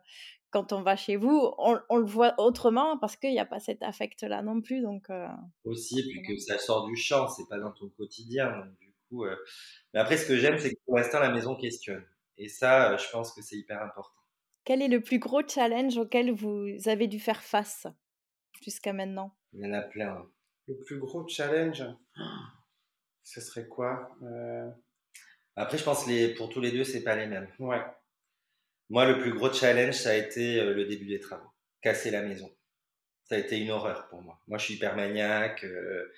quand 0.50 0.72
on 0.72 0.82
va 0.82 0.96
chez 0.96 1.16
vous, 1.16 1.52
on, 1.58 1.96
le 1.96 2.04
voit 2.04 2.34
autrement 2.38 2.98
parce 2.98 3.16
qu'il 3.16 3.30
n'y 3.30 3.38
a 3.38 3.44
pas 3.44 3.60
cet 3.60 3.82
affect-là 3.82 4.42
non 4.42 4.60
plus. 4.60 4.80
Donc, 4.80 5.10
euh, 5.10 5.28
Aussi, 5.64 6.00
et 6.00 6.02
puis 6.02 6.22
que 6.22 6.38
ça 6.38 6.58
sort 6.58 6.86
du 6.86 6.96
champ, 6.96 7.28
c'est 7.28 7.48
pas 7.48 7.58
dans 7.58 7.72
ton 7.72 7.88
quotidien. 7.90 8.66
du 8.80 8.92
coup, 9.08 9.24
Mais 9.92 10.00
après, 10.00 10.16
ce 10.16 10.26
que 10.26 10.36
j'aime, 10.36 10.58
c'est 10.58 10.70
que 10.70 10.80
pour 10.86 10.96
l'instant, 10.96 11.20
la 11.20 11.30
maison 11.30 11.54
questionne. 11.54 12.04
Et 12.38 12.48
ça, 12.48 12.96
je 12.96 13.10
pense 13.10 13.32
que 13.32 13.42
c'est 13.42 13.56
hyper 13.56 13.82
important. 13.82 14.19
Quel 14.64 14.82
est 14.82 14.88
le 14.88 15.00
plus 15.00 15.18
gros 15.18 15.46
challenge 15.46 15.96
auquel 15.96 16.32
vous 16.32 16.68
avez 16.86 17.08
dû 17.08 17.18
faire 17.18 17.42
face 17.42 17.86
jusqu'à 18.62 18.92
maintenant? 18.92 19.36
Il 19.52 19.64
y 19.64 19.68
en 19.68 19.72
a 19.72 19.82
plein. 19.82 20.30
Le 20.68 20.78
plus 20.84 20.98
gros 20.98 21.26
challenge? 21.26 21.82
Ce 23.22 23.40
serait 23.40 23.66
quoi 23.66 24.16
euh... 24.22 24.70
Après, 25.56 25.78
je 25.78 25.84
pense 25.84 26.06
les 26.06 26.34
pour 26.34 26.48
tous 26.48 26.60
les 26.60 26.70
deux, 26.70 26.84
c'est 26.84 27.02
pas 27.02 27.16
les 27.16 27.26
mêmes. 27.26 27.48
Ouais. 27.58 27.82
Moi, 28.88 29.04
le 29.06 29.18
plus 29.18 29.32
gros 29.32 29.52
challenge, 29.52 29.94
ça 29.94 30.10
a 30.10 30.14
été 30.14 30.60
euh, 30.60 30.74
le 30.74 30.84
début 30.84 31.06
des 31.06 31.20
travaux, 31.20 31.50
casser 31.80 32.10
la 32.10 32.22
maison. 32.22 32.50
Ça 33.24 33.34
a 33.34 33.38
été 33.38 33.58
une 33.58 33.70
horreur 33.70 34.08
pour 34.08 34.22
moi. 34.22 34.40
Moi, 34.48 34.58
je 34.58 34.64
suis 34.64 34.74
hyper 34.74 34.96
maniaque. 34.96 35.64
Euh, 35.64 36.12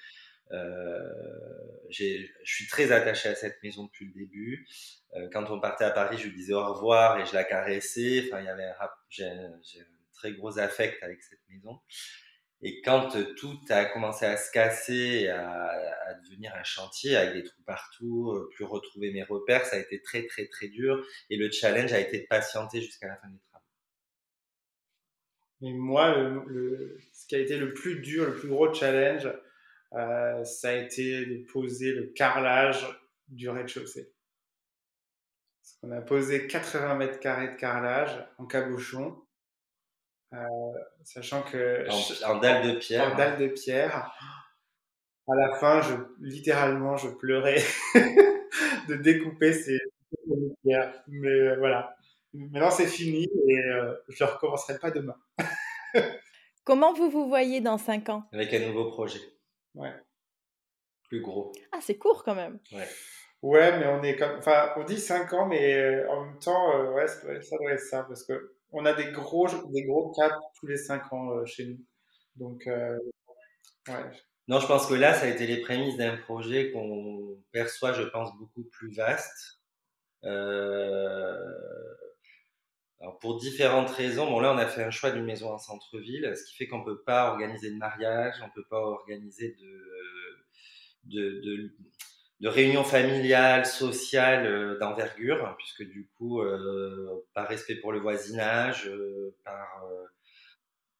je 0.52 2.26
suis 2.44 2.66
très 2.66 2.92
attaché 2.92 3.28
à 3.28 3.34
cette 3.34 3.62
maison 3.62 3.84
depuis 3.84 4.06
le 4.06 4.12
début. 4.12 4.66
Euh, 5.14 5.28
quand 5.32 5.50
on 5.50 5.60
partait 5.60 5.84
à 5.84 5.90
Paris, 5.90 6.16
je 6.18 6.28
lui 6.28 6.34
disais 6.34 6.54
au 6.54 6.72
revoir 6.72 7.18
et 7.20 7.26
je 7.26 7.34
la 7.34 7.44
caressais. 7.44 8.24
Enfin, 8.26 8.40
il 8.40 8.46
y 8.46 8.48
avait 8.48 8.70
j'ai 9.10 9.26
un 9.26 9.60
très 10.14 10.32
gros 10.32 10.58
affect 10.58 11.02
avec 11.02 11.22
cette 11.22 11.40
maison. 11.48 11.78
Et 12.64 12.80
quand 12.82 13.16
euh, 13.16 13.34
tout 13.34 13.58
a 13.70 13.84
commencé 13.86 14.24
à 14.24 14.36
se 14.36 14.50
casser, 14.52 15.28
à, 15.28 15.68
à, 16.06 16.14
devenir 16.24 16.54
un 16.54 16.62
chantier 16.62 17.16
avec 17.16 17.34
des 17.34 17.42
trous 17.42 17.62
partout, 17.66 18.30
euh, 18.30 18.48
plus 18.54 18.64
retrouver 18.64 19.12
mes 19.12 19.24
repères, 19.24 19.66
ça 19.66 19.76
a 19.76 19.80
été 19.80 20.00
très 20.00 20.26
très 20.26 20.46
très 20.46 20.68
dur. 20.68 21.04
Et 21.28 21.36
le 21.36 21.50
challenge 21.50 21.92
a 21.92 22.00
été 22.00 22.20
de 22.20 22.26
patienter 22.26 22.80
jusqu'à 22.80 23.08
la 23.08 23.16
fin 23.16 23.28
des 23.28 23.38
travaux. 23.50 23.64
Et 25.64 25.72
moi, 25.72 26.16
ce 27.12 27.26
qui 27.26 27.36
a 27.36 27.38
été 27.38 27.56
le 27.56 27.72
plus 27.72 28.00
dur, 28.00 28.26
le 28.26 28.34
plus 28.34 28.48
gros 28.48 28.72
challenge, 28.72 29.28
euh, 29.94 30.44
ça 30.44 30.70
a 30.70 30.72
été 30.72 31.26
de 31.26 31.44
poser 31.52 31.92
le 31.92 32.06
carrelage 32.14 32.86
du 33.28 33.48
rez-de-chaussée. 33.48 34.12
On 35.82 35.90
a 35.90 36.00
posé 36.00 36.46
80 36.46 36.94
mètres 36.94 37.20
carrés 37.20 37.48
de 37.48 37.56
carrelage 37.56 38.24
en 38.38 38.46
cabochon 38.46 39.22
euh, 40.34 40.46
sachant 41.04 41.42
que 41.42 41.86
en, 42.24 42.38
dalle 42.38 42.72
de 42.72 42.78
pierre. 42.78 43.12
En 43.12 43.16
dalle 43.16 43.38
de 43.38 43.48
pierre. 43.48 44.12
À 45.28 45.34
la 45.36 45.54
fin, 45.56 45.82
je 45.82 45.94
littéralement, 46.20 46.96
je 46.96 47.08
pleurais 47.08 47.62
de 48.88 48.94
découper 48.94 49.52
ces 49.52 49.78
pierres. 50.62 51.02
Mais 51.08 51.28
euh, 51.28 51.56
voilà. 51.58 51.96
Maintenant, 52.32 52.70
c'est 52.70 52.86
fini 52.86 53.24
et 53.24 53.58
euh, 53.58 53.94
je 54.08 54.24
ne 54.24 54.28
recommencerai 54.30 54.78
pas 54.78 54.90
demain. 54.90 55.16
Comment 56.64 56.94
vous 56.94 57.10
vous 57.10 57.28
voyez 57.28 57.60
dans 57.60 57.76
5 57.76 58.08
ans? 58.08 58.24
Avec 58.32 58.54
un 58.54 58.66
nouveau 58.66 58.86
projet. 58.86 59.20
Ouais. 59.74 59.94
Plus 61.08 61.20
gros. 61.20 61.52
Ah, 61.72 61.78
c'est 61.80 61.96
court 61.98 62.24
quand 62.24 62.34
même. 62.34 62.58
Ouais. 62.72 62.88
Ouais, 63.42 63.78
mais 63.78 63.86
on 63.88 64.02
est 64.02 64.16
comme. 64.16 64.38
Enfin, 64.38 64.72
on 64.76 64.84
dit 64.84 65.00
5 65.00 65.32
ans, 65.32 65.46
mais 65.46 66.04
en 66.06 66.24
même 66.24 66.38
temps, 66.38 66.92
ouais, 66.92 67.08
ça 67.08 67.22
doit, 67.22 67.42
ça 67.42 67.56
doit 67.56 67.72
être 67.72 67.80
ça 67.80 68.04
parce 68.04 68.24
que 68.24 68.54
on 68.72 68.86
a 68.86 68.94
des 68.94 69.12
gros, 69.12 69.46
des 69.70 69.84
gros 69.84 70.12
caps 70.12 70.34
tous 70.58 70.66
les 70.66 70.76
5 70.76 71.12
ans 71.12 71.30
euh, 71.30 71.44
chez 71.44 71.66
nous. 71.66 71.78
Donc, 72.36 72.66
euh, 72.66 72.98
ouais. 73.88 74.10
Non, 74.48 74.58
je 74.58 74.66
pense 74.66 74.86
que 74.86 74.94
là, 74.94 75.14
ça 75.14 75.26
a 75.26 75.28
été 75.28 75.46
les 75.46 75.60
prémices 75.60 75.96
d'un 75.96 76.16
projet 76.16 76.72
qu'on 76.72 77.38
perçoit, 77.52 77.92
je 77.92 78.02
pense, 78.02 78.36
beaucoup 78.38 78.64
plus 78.64 78.92
vaste. 78.94 79.60
Euh... 80.24 81.36
Pour 83.20 83.36
différentes 83.36 83.90
raisons, 83.90 84.26
bon 84.30 84.40
là 84.40 84.52
on 84.52 84.58
a 84.58 84.66
fait 84.66 84.84
un 84.84 84.90
choix 84.90 85.10
d'une 85.10 85.24
maison 85.24 85.52
en 85.52 85.58
centre-ville, 85.58 86.32
ce 86.36 86.44
qui 86.44 86.56
fait 86.56 86.68
qu'on 86.68 86.84
peut 86.84 87.02
pas 87.02 87.30
organiser 87.30 87.70
de 87.70 87.76
mariage, 87.76 88.36
on 88.44 88.50
peut 88.50 88.64
pas 88.70 88.78
organiser 88.78 89.56
de, 89.60 89.82
de, 91.04 91.40
de, 91.40 91.70
de 92.40 92.48
euh, 94.46 94.78
d'envergure, 94.78 95.54
puisque 95.58 95.82
du 95.84 96.08
coup, 96.16 96.40
euh, 96.42 97.24
par 97.34 97.48
respect 97.48 97.76
pour 97.76 97.92
le 97.92 98.00
voisinage, 98.00 98.88
euh, 98.88 99.34
par 99.44 99.68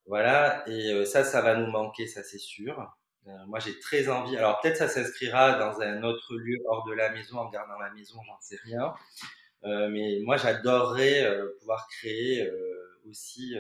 voilà, 0.07 0.69
et 0.69 1.05
ça, 1.05 1.25
ça 1.25 1.41
va 1.43 1.55
nous 1.57 1.71
manquer, 1.71 2.07
ça 2.07 2.23
c'est 2.25 2.39
sûr. 2.39 2.93
moi, 3.47 3.61
j'ai 3.61 3.79
très 3.79 4.09
envie. 4.09 4.37
Alors 4.37 4.61
peut-être 4.61 4.77
ça 4.77 4.89
s'inscrira 4.89 5.59
dans 5.59 5.81
un 5.81 6.03
autre 6.03 6.35
lieu 6.37 6.59
hors 6.67 6.85
de 6.89 6.93
la 6.93 7.11
maison, 7.13 7.39
en 7.39 7.49
gardant 7.51 7.79
la 7.79 7.91
maison, 7.91 8.21
j'en 8.27 8.41
sais 8.41 8.59
rien. 8.65 8.93
Mais 9.65 10.21
moi, 10.23 10.37
j'adorerais 10.37 11.31
pouvoir 11.61 11.89
créer 11.89 12.49
aussi 13.09 13.57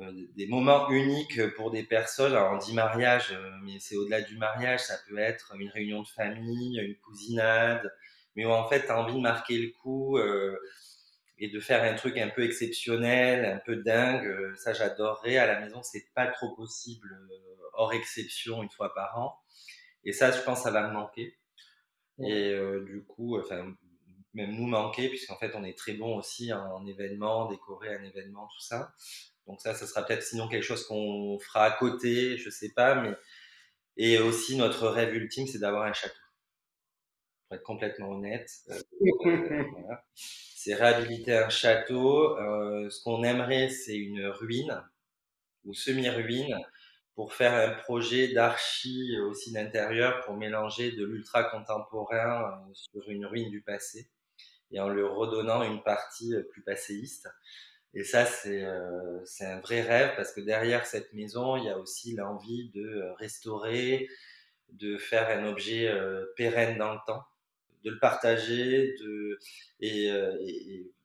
euh, 0.00 0.12
des 0.36 0.46
moments 0.46 0.90
uniques 0.90 1.54
pour 1.54 1.70
des 1.70 1.82
personnes. 1.82 2.32
Alors 2.32 2.52
on 2.52 2.58
dit 2.58 2.74
mariage, 2.74 3.32
euh, 3.32 3.50
mais 3.62 3.78
c'est 3.78 3.96
au-delà 3.96 4.20
du 4.20 4.36
mariage. 4.36 4.80
Ça 4.80 4.96
peut 5.08 5.18
être 5.18 5.54
une 5.58 5.70
réunion 5.70 6.02
de 6.02 6.08
famille, 6.08 6.78
une 6.78 6.96
cousinade, 6.96 7.90
mais 8.34 8.44
où 8.44 8.50
en 8.50 8.68
fait 8.68 8.84
tu 8.84 8.90
as 8.90 8.98
envie 8.98 9.14
de 9.14 9.20
marquer 9.20 9.58
le 9.58 9.70
coup 9.70 10.18
et 11.38 11.48
de 11.48 11.60
faire 11.60 11.82
un 11.82 11.94
truc 11.94 12.18
un 12.18 12.28
peu 12.28 12.44
exceptionnel, 12.44 13.44
un 13.46 13.58
peu 13.58 13.76
dingue. 13.76 14.54
Ça, 14.56 14.72
j'adorerais. 14.72 15.36
À 15.38 15.46
la 15.46 15.60
maison, 15.60 15.82
c'est 15.82 16.06
pas 16.14 16.26
trop 16.26 16.54
possible, 16.54 17.08
hors 17.74 17.92
exception, 17.92 18.62
une 18.62 18.70
fois 18.70 18.94
par 18.94 19.18
an. 19.18 19.38
Et 20.04 20.12
ça, 20.12 20.30
je 20.30 20.40
pense, 20.42 20.62
ça 20.62 20.70
va 20.70 20.88
me 20.88 20.92
manquer. 20.92 21.36
Et 22.20 22.54
du 22.86 23.04
coup, 23.04 23.38
enfin, 23.38 23.74
même 24.36 24.54
nous 24.54 24.66
manquer, 24.66 25.08
puisqu'en 25.08 25.36
fait, 25.36 25.52
on 25.54 25.64
est 25.64 25.76
très 25.76 25.94
bon 25.94 26.16
aussi 26.16 26.52
en, 26.52 26.86
événements, 26.86 27.48
décorer 27.48 27.94
un 27.94 28.04
événement, 28.04 28.46
tout 28.46 28.60
ça. 28.60 28.94
Donc 29.46 29.60
ça, 29.60 29.74
ça 29.74 29.86
sera 29.86 30.04
peut-être 30.04 30.22
sinon 30.22 30.46
quelque 30.48 30.62
chose 30.62 30.86
qu'on 30.86 31.38
fera 31.38 31.64
à 31.64 31.70
côté, 31.70 32.36
je 32.36 32.50
sais 32.50 32.72
pas, 32.72 32.94
mais 32.96 33.14
et 33.96 34.18
aussi 34.18 34.56
notre 34.56 34.88
rêve 34.88 35.14
ultime, 35.14 35.46
c'est 35.46 35.58
d'avoir 35.58 35.84
un 35.84 35.92
château. 35.94 36.14
Pour 37.48 37.56
être 37.56 37.62
complètement 37.62 38.10
honnête, 38.10 38.50
euh, 38.68 38.78
euh, 39.26 39.64
voilà. 39.72 40.04
c'est 40.14 40.74
réhabiliter 40.74 41.32
un 41.32 41.48
château. 41.48 42.36
Euh, 42.36 42.90
ce 42.90 43.02
qu'on 43.02 43.24
aimerait, 43.24 43.70
c'est 43.70 43.96
une 43.96 44.26
ruine 44.26 44.82
ou 45.64 45.72
semi-ruine 45.72 46.58
pour 47.14 47.32
faire 47.32 47.54
un 47.54 47.74
projet 47.74 48.34
d'archi 48.34 49.16
aussi 49.20 49.52
d'intérieur 49.52 50.22
pour 50.26 50.36
mélanger 50.36 50.92
de 50.92 51.06
l'ultra 51.06 51.44
contemporain 51.44 52.62
sur 52.74 53.08
une 53.08 53.24
ruine 53.24 53.48
du 53.48 53.62
passé 53.62 54.10
et 54.70 54.80
en 54.80 54.88
le 54.88 55.06
redonnant 55.06 55.62
une 55.62 55.82
partie 55.82 56.34
plus 56.50 56.62
passéiste. 56.62 57.28
Et 57.96 58.04
ça, 58.04 58.26
c'est 58.26 58.62
euh, 58.62 59.24
un 59.40 59.60
vrai 59.60 59.80
rêve 59.80 60.14
parce 60.16 60.30
que 60.32 60.42
derrière 60.42 60.84
cette 60.84 61.14
maison, 61.14 61.56
il 61.56 61.64
y 61.64 61.70
a 61.70 61.78
aussi 61.78 62.14
l'envie 62.14 62.70
de 62.74 62.84
euh, 62.84 63.14
restaurer, 63.14 64.06
de 64.68 64.98
faire 64.98 65.30
un 65.30 65.46
objet 65.46 65.88
euh, 65.88 66.26
pérenne 66.36 66.76
dans 66.76 66.92
le 66.92 67.00
temps, 67.06 67.24
de 67.84 67.90
le 67.90 67.98
partager. 67.98 68.94
De, 69.00 69.38
et, 69.80 70.10
euh, 70.10 70.36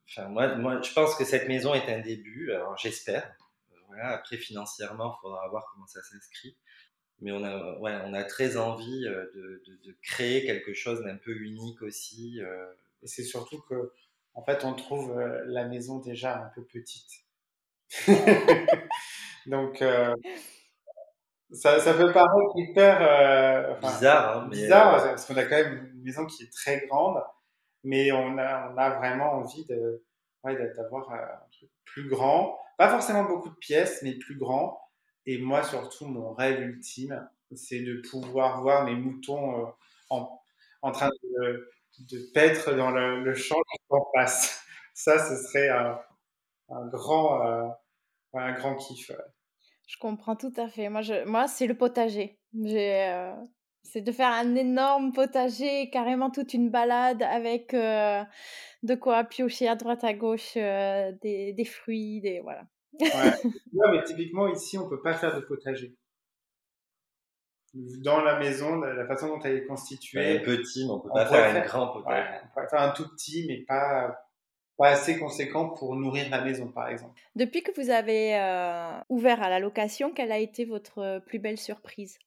enfin, 0.09 0.28
moi, 0.28 0.55
moi, 0.55 0.82
je 0.82 0.91
pense 0.91 1.16
que 1.16 1.24
cette 1.24 1.47
maison 1.47 1.74
est 1.74 1.89
un 1.89 1.99
début. 1.99 2.51
Alors, 2.51 2.78
j'espère. 2.78 3.32
Voilà, 3.88 4.09
après, 4.09 4.36
financièrement, 4.36 5.16
il 5.18 5.22
faudra 5.22 5.47
voir 5.47 5.70
comment 5.72 5.88
ça 5.88 6.01
s'inscrit. 6.01 6.57
Mais 7.22 7.32
on 7.32 7.43
a, 7.45 7.78
ouais, 7.80 7.97
on 8.03 8.14
a 8.14 8.24
très 8.26 8.57
envie 8.57 9.01
de, 9.01 9.64
de 9.86 9.95
créer 10.01 10.45
quelque 10.45 10.74
chose 10.74 11.03
d'un 11.03 11.16
peu 11.16 11.38
unique 11.38 11.82
aussi. 11.84 12.41
Et 13.04 13.08
c'est 13.08 13.24
surtout 13.24 13.62
que 13.70 13.91
en 14.34 14.43
fait, 14.43 14.64
on 14.64 14.74
trouve 14.74 15.12
euh, 15.18 15.41
la 15.45 15.66
maison 15.66 15.99
déjà 15.99 16.38
un 16.38 16.49
peu 16.56 16.64
petite. 16.64 17.12
Donc, 19.45 19.82
euh, 19.82 20.16
ça, 21.52 21.80
ça, 21.80 21.93
peut 21.93 22.12
paraître 22.14 22.54
hyper 22.56 22.97
euh, 23.02 23.76
bizarre, 23.80 24.38
hein, 24.38 24.47
bizarre 24.47 25.04
parce 25.04 25.26
qu'on 25.26 25.36
a 25.36 25.43
quand 25.43 25.58
même 25.58 25.91
une 25.93 26.04
maison 26.04 26.26
qui 26.26 26.43
est 26.43 26.52
très 26.52 26.86
grande, 26.88 27.22
mais 27.84 28.12
on 28.14 28.38
a, 28.38 28.72
on 28.72 28.78
a 28.78 28.89
vraiment 28.91 29.34
envie 29.34 29.66
de, 29.66 30.06
ouais, 30.43 30.56
d'avoir 30.76 31.12
un 31.12 31.49
truc 31.52 31.70
plus 31.84 32.08
grand. 32.08 32.58
Pas 32.78 32.89
forcément 32.89 33.26
beaucoup 33.26 33.49
de 33.49 33.56
pièces, 33.56 34.02
mais 34.02 34.14
plus 34.14 34.38
grand. 34.38 34.80
Et 35.26 35.38
moi, 35.39 35.64
surtout, 35.64 36.06
mon 36.06 36.34
rêve 36.34 36.62
ultime, 36.62 37.30
c'est 37.54 37.82
de 37.82 38.02
pouvoir 38.10 38.62
voir 38.62 38.86
mes 38.86 38.95
moutons 38.95 39.74
en, 40.10 40.41
en 40.82 40.91
train 40.91 41.10
de 41.10 41.70
de 42.00 42.32
paître 42.34 42.74
dans 42.76 42.92
le, 42.92 43.24
le 43.24 43.34
champ 43.34 43.62
en 43.89 44.06
face. 44.16 44.64
Ça, 44.94 45.18
ce 45.18 45.36
serait 45.36 45.70
un, 45.70 46.00
un 46.70 46.88
grand, 46.88 47.46
euh, 47.48 47.68
un 48.34 48.54
grand 48.54 48.76
kiff. 48.76 49.12
Je 49.88 49.98
comprends 50.00 50.36
tout 50.36 50.54
à 50.58 50.68
fait. 50.68 50.89
Moi, 50.89 51.02
je, 51.02 51.26
moi 51.26 51.48
c'est 51.48 51.68
le 51.68 51.76
potager. 51.76 52.39
Euh, 52.56 53.34
c'est 53.84 54.02
de 54.02 54.12
faire 54.12 54.30
un 54.30 54.56
énorme 54.56 55.12
potager, 55.12 55.89
carrément 55.89 56.30
toute 56.30 56.54
une 56.54 56.70
balade 56.70 57.24
avec 57.24 57.74
euh, 57.74 58.24
de 58.84 58.96
quoi 58.96 59.24
piocher 59.24 59.68
à 59.68 59.76
droite 59.76 60.04
à 60.04 60.14
gauche 60.14 60.54
des, 60.56 61.54
des, 61.54 61.66
fruits, 61.66 62.22
des 62.22 62.42
voilà. 62.42 62.64
Ouais. 63.00 63.10
mais 63.92 64.04
typiquement 64.04 64.48
ici, 64.48 64.78
on 64.78 64.88
peut 64.88 65.02
pas 65.02 65.14
faire 65.14 65.36
de 65.36 65.42
potager 65.42 65.96
dans 67.74 68.22
la 68.22 68.38
maison, 68.40 68.80
la 68.82 69.06
façon 69.06 69.28
dont 69.28 69.40
elle 69.42 69.58
est 69.58 69.66
constituée. 69.66 70.38
Un 70.38 70.44
petit, 70.44 70.86
mais 70.86 70.92
on 70.92 71.00
peut 71.00 71.10
pas 71.10 71.26
faire 71.26 71.56
un 71.56 71.60
grand 71.62 71.88
potager. 71.88 72.40
on 72.44 72.48
pourrait 72.54 72.68
faire 72.70 72.82
un 72.82 72.92
tout 72.92 73.08
petit, 73.10 73.46
mais 73.48 73.64
pas, 73.68 74.26
pas 74.78 74.90
assez 74.90 75.18
conséquent 75.18 75.70
pour 75.70 75.96
nourrir 75.96 76.30
la 76.30 76.42
maison, 76.42 76.68
par 76.68 76.90
exemple. 76.90 77.20
Depuis 77.36 77.64
que 77.64 77.72
vous 77.80 77.90
avez 77.90 78.36
euh, 78.36 78.92
ouvert 79.10 79.42
à 79.42 79.50
la 79.50 79.60
location, 79.60 80.12
quelle 80.14 80.32
a 80.32 80.40
été 80.40 80.66
votre 80.66 81.20
plus 81.26 81.40
belle 81.40 81.58
surprise? 81.58 82.20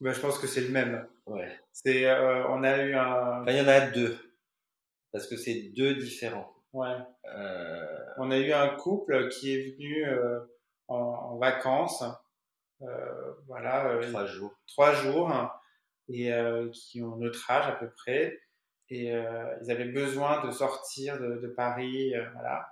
Ben, 0.00 0.12
Je 0.12 0.20
pense 0.20 0.38
que 0.38 0.46
c'est 0.46 0.60
le 0.62 0.70
même. 0.70 1.06
Ouais. 1.26 1.48
C'est, 1.72 2.06
euh, 2.06 2.46
on 2.48 2.62
a 2.62 2.78
eu 2.78 2.94
un... 2.94 3.42
Enfin, 3.42 3.50
il 3.52 3.56
y 3.56 3.60
en 3.60 3.68
a 3.68 3.80
deux, 3.80 4.18
parce 5.12 5.26
que 5.26 5.36
c'est 5.36 5.72
deux 5.76 5.94
différents. 5.96 6.52
Ouais. 6.72 6.96
Euh... 7.34 7.98
On 8.18 8.30
a 8.30 8.38
eu 8.38 8.52
un 8.52 8.68
couple 8.68 9.28
qui 9.28 9.54
est 9.54 9.72
venu 9.72 10.06
euh, 10.06 10.40
en, 10.88 10.96
en 10.96 11.36
vacances 11.38 12.04
voilà. 13.46 13.88
Euh, 13.88 14.08
trois 14.08 14.26
jours. 14.26 14.52
Trois 14.66 14.94
jours 14.94 15.32
et 16.08 16.32
euh, 16.32 16.68
qui 16.70 17.02
ont 17.02 17.16
notre 17.16 17.50
âge 17.50 17.66
à 17.68 17.72
peu 17.72 17.90
près. 17.90 18.40
Et 18.88 19.06
ils 19.06 19.70
avaient 19.70 19.86
besoin 19.86 20.44
de 20.44 20.50
sortir 20.50 21.18
de, 21.18 21.36
de 21.38 21.48
Paris, 21.48 22.12
voilà, 22.34 22.68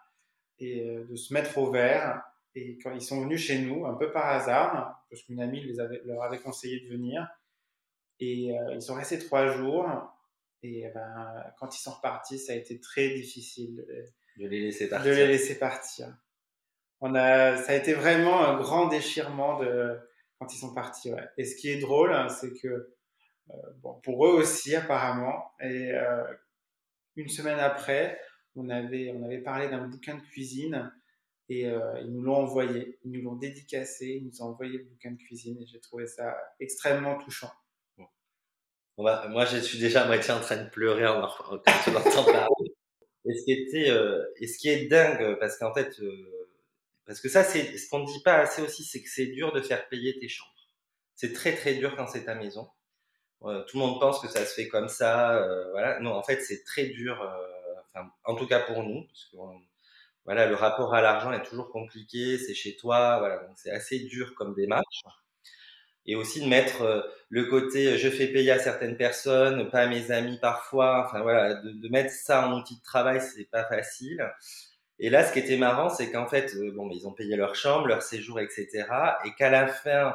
et 0.58 0.84
de 0.84 1.16
se 1.16 1.32
mettre 1.32 1.56
au 1.56 1.70
vert. 1.70 2.22
Et 2.54 2.76
quand 2.76 2.92
ils 2.92 3.00
sont 3.00 3.22
venus 3.22 3.40
chez 3.40 3.58
nous, 3.60 3.86
un 3.86 3.94
peu 3.94 4.12
par 4.12 4.26
hasard, 4.26 5.02
parce 5.08 5.22
qu'une 5.22 5.40
amie 5.40 5.62
les 5.62 5.80
avait, 5.80 6.02
leur 6.04 6.22
avait 6.22 6.40
conseillé 6.40 6.80
de 6.80 6.92
venir, 6.92 7.26
et 8.18 8.50
ils 8.74 8.82
sont 8.82 8.96
restés 8.96 9.18
trois 9.18 9.46
jours. 9.46 9.88
Et 10.62 10.90
ben, 10.92 11.42
quand 11.58 11.74
ils 11.74 11.80
sont 11.80 11.92
repartis, 11.92 12.38
ça 12.38 12.52
a 12.52 12.56
été 12.56 12.78
très 12.80 13.14
difficile 13.14 13.86
de 14.36 14.46
les 14.46 14.60
laisser 14.60 14.90
partir. 14.90 15.10
De 15.10 15.16
les 15.16 15.26
laisser 15.26 15.58
partir 15.58 16.14
on 17.00 17.14
a, 17.14 17.56
ça 17.56 17.72
a 17.72 17.74
été 17.76 17.94
vraiment 17.94 18.44
un 18.44 18.58
grand 18.58 18.88
déchirement 18.88 19.58
de, 19.58 19.98
quand 20.38 20.52
ils 20.52 20.58
sont 20.58 20.74
partis. 20.74 21.12
Ouais. 21.12 21.28
Et 21.36 21.44
ce 21.44 21.56
qui 21.56 21.70
est 21.70 21.80
drôle, 21.80 22.12
hein, 22.12 22.28
c'est 22.28 22.52
que 22.60 22.68
euh, 22.68 23.54
bon, 23.82 23.94
pour 24.02 24.26
eux 24.26 24.32
aussi 24.32 24.74
apparemment, 24.76 25.52
et 25.60 25.92
euh, 25.92 26.24
une 27.16 27.28
semaine 27.28 27.58
après, 27.58 28.20
on 28.56 28.68
avait, 28.68 29.12
on 29.14 29.24
avait 29.24 29.40
parlé 29.40 29.68
d'un 29.68 29.86
bouquin 29.88 30.16
de 30.16 30.20
cuisine 30.20 30.92
et 31.48 31.66
euh, 31.66 32.00
ils 32.00 32.12
nous 32.12 32.22
l'ont 32.22 32.36
envoyé, 32.36 32.98
ils 33.04 33.10
nous 33.10 33.22
l'ont 33.22 33.36
dédicacé, 33.36 34.20
ils 34.20 34.26
nous 34.26 34.42
ont 34.42 34.50
envoyé 34.50 34.78
le 34.78 34.84
bouquin 34.84 35.10
de 35.10 35.16
cuisine 35.16 35.58
et 35.60 35.66
j'ai 35.66 35.80
trouvé 35.80 36.06
ça 36.06 36.36
extrêmement 36.60 37.18
touchant. 37.18 37.50
moi, 38.96 39.44
je 39.46 39.58
suis 39.58 39.78
déjà 39.78 40.04
à 40.04 40.06
moitié 40.06 40.32
en 40.32 40.40
train 40.40 40.62
de 40.62 40.68
pleurer 40.70 41.06
en, 41.06 41.26
quand 41.26 41.60
tu 41.84 41.90
l'entends 41.90 42.24
parler. 42.24 42.74
Et 43.26 43.34
ce 43.34 43.44
qui 43.44 43.52
était, 43.52 43.90
euh, 43.90 44.24
et 44.40 44.46
ce 44.46 44.56
qui 44.56 44.70
est 44.70 44.86
dingue, 44.86 45.38
parce 45.38 45.58
qu'en 45.58 45.74
fait, 45.74 46.00
euh, 46.00 46.39
parce 47.06 47.20
que 47.20 47.28
ça, 47.28 47.44
c'est 47.44 47.76
ce 47.78 47.88
qu'on 47.88 48.00
ne 48.00 48.06
dit 48.06 48.22
pas 48.22 48.34
assez 48.36 48.62
aussi, 48.62 48.84
c'est 48.84 49.02
que 49.02 49.08
c'est 49.08 49.26
dur 49.26 49.52
de 49.52 49.60
faire 49.62 49.88
payer 49.88 50.18
tes 50.18 50.28
chambres. 50.28 50.50
C'est 51.14 51.32
très 51.32 51.54
très 51.54 51.74
dur 51.74 51.96
quand 51.96 52.06
c'est 52.06 52.24
ta 52.24 52.34
maison. 52.34 52.68
Euh, 53.42 53.64
tout 53.64 53.78
le 53.78 53.84
monde 53.86 54.00
pense 54.00 54.20
que 54.20 54.28
ça 54.28 54.44
se 54.44 54.54
fait 54.54 54.68
comme 54.68 54.88
ça. 54.88 55.36
Euh, 55.36 55.70
voilà. 55.72 56.00
Non, 56.00 56.12
en 56.14 56.22
fait, 56.22 56.40
c'est 56.42 56.62
très 56.64 56.86
dur. 56.86 57.20
Euh, 57.22 58.02
en 58.24 58.34
tout 58.36 58.46
cas 58.46 58.60
pour 58.60 58.82
nous, 58.82 59.04
parce 59.06 59.24
que 59.26 59.36
voilà, 60.24 60.46
le 60.46 60.54
rapport 60.54 60.94
à 60.94 61.00
l'argent 61.02 61.32
est 61.32 61.42
toujours 61.42 61.70
compliqué. 61.70 62.38
C'est 62.38 62.54
chez 62.54 62.76
toi, 62.76 63.18
voilà. 63.18 63.38
Donc 63.38 63.58
c'est 63.58 63.70
assez 63.70 64.00
dur 64.00 64.34
comme 64.36 64.54
démarche. 64.54 65.02
Et 66.06 66.16
aussi 66.16 66.40
de 66.42 66.46
mettre 66.48 66.82
euh, 66.82 67.02
le 67.28 67.44
côté 67.46 67.96
je 67.98 68.08
fais 68.10 68.28
payer 68.28 68.50
à 68.52 68.58
certaines 68.58 68.96
personnes, 68.96 69.70
pas 69.70 69.80
à 69.82 69.86
mes 69.86 70.10
amis 70.10 70.38
parfois. 70.40 71.04
Enfin 71.06 71.22
voilà, 71.22 71.54
de, 71.54 71.70
de 71.70 71.88
mettre 71.88 72.12
ça 72.12 72.46
en 72.46 72.58
outil 72.58 72.76
de 72.78 72.82
travail, 72.82 73.20
c'est 73.20 73.44
pas 73.50 73.64
facile. 73.64 74.22
Et 75.02 75.08
là, 75.08 75.24
ce 75.24 75.32
qui 75.32 75.38
était 75.38 75.56
marrant, 75.56 75.88
c'est 75.88 76.10
qu'en 76.12 76.26
fait, 76.26 76.54
euh, 76.54 76.72
bon, 76.72 76.90
ils 76.90 77.08
ont 77.08 77.12
payé 77.12 77.34
leur 77.34 77.54
chambre, 77.54 77.86
leur 77.86 78.02
séjour, 78.02 78.38
etc. 78.38 78.84
Et 79.24 79.32
qu'à 79.34 79.48
la 79.48 79.66
fin, 79.66 80.14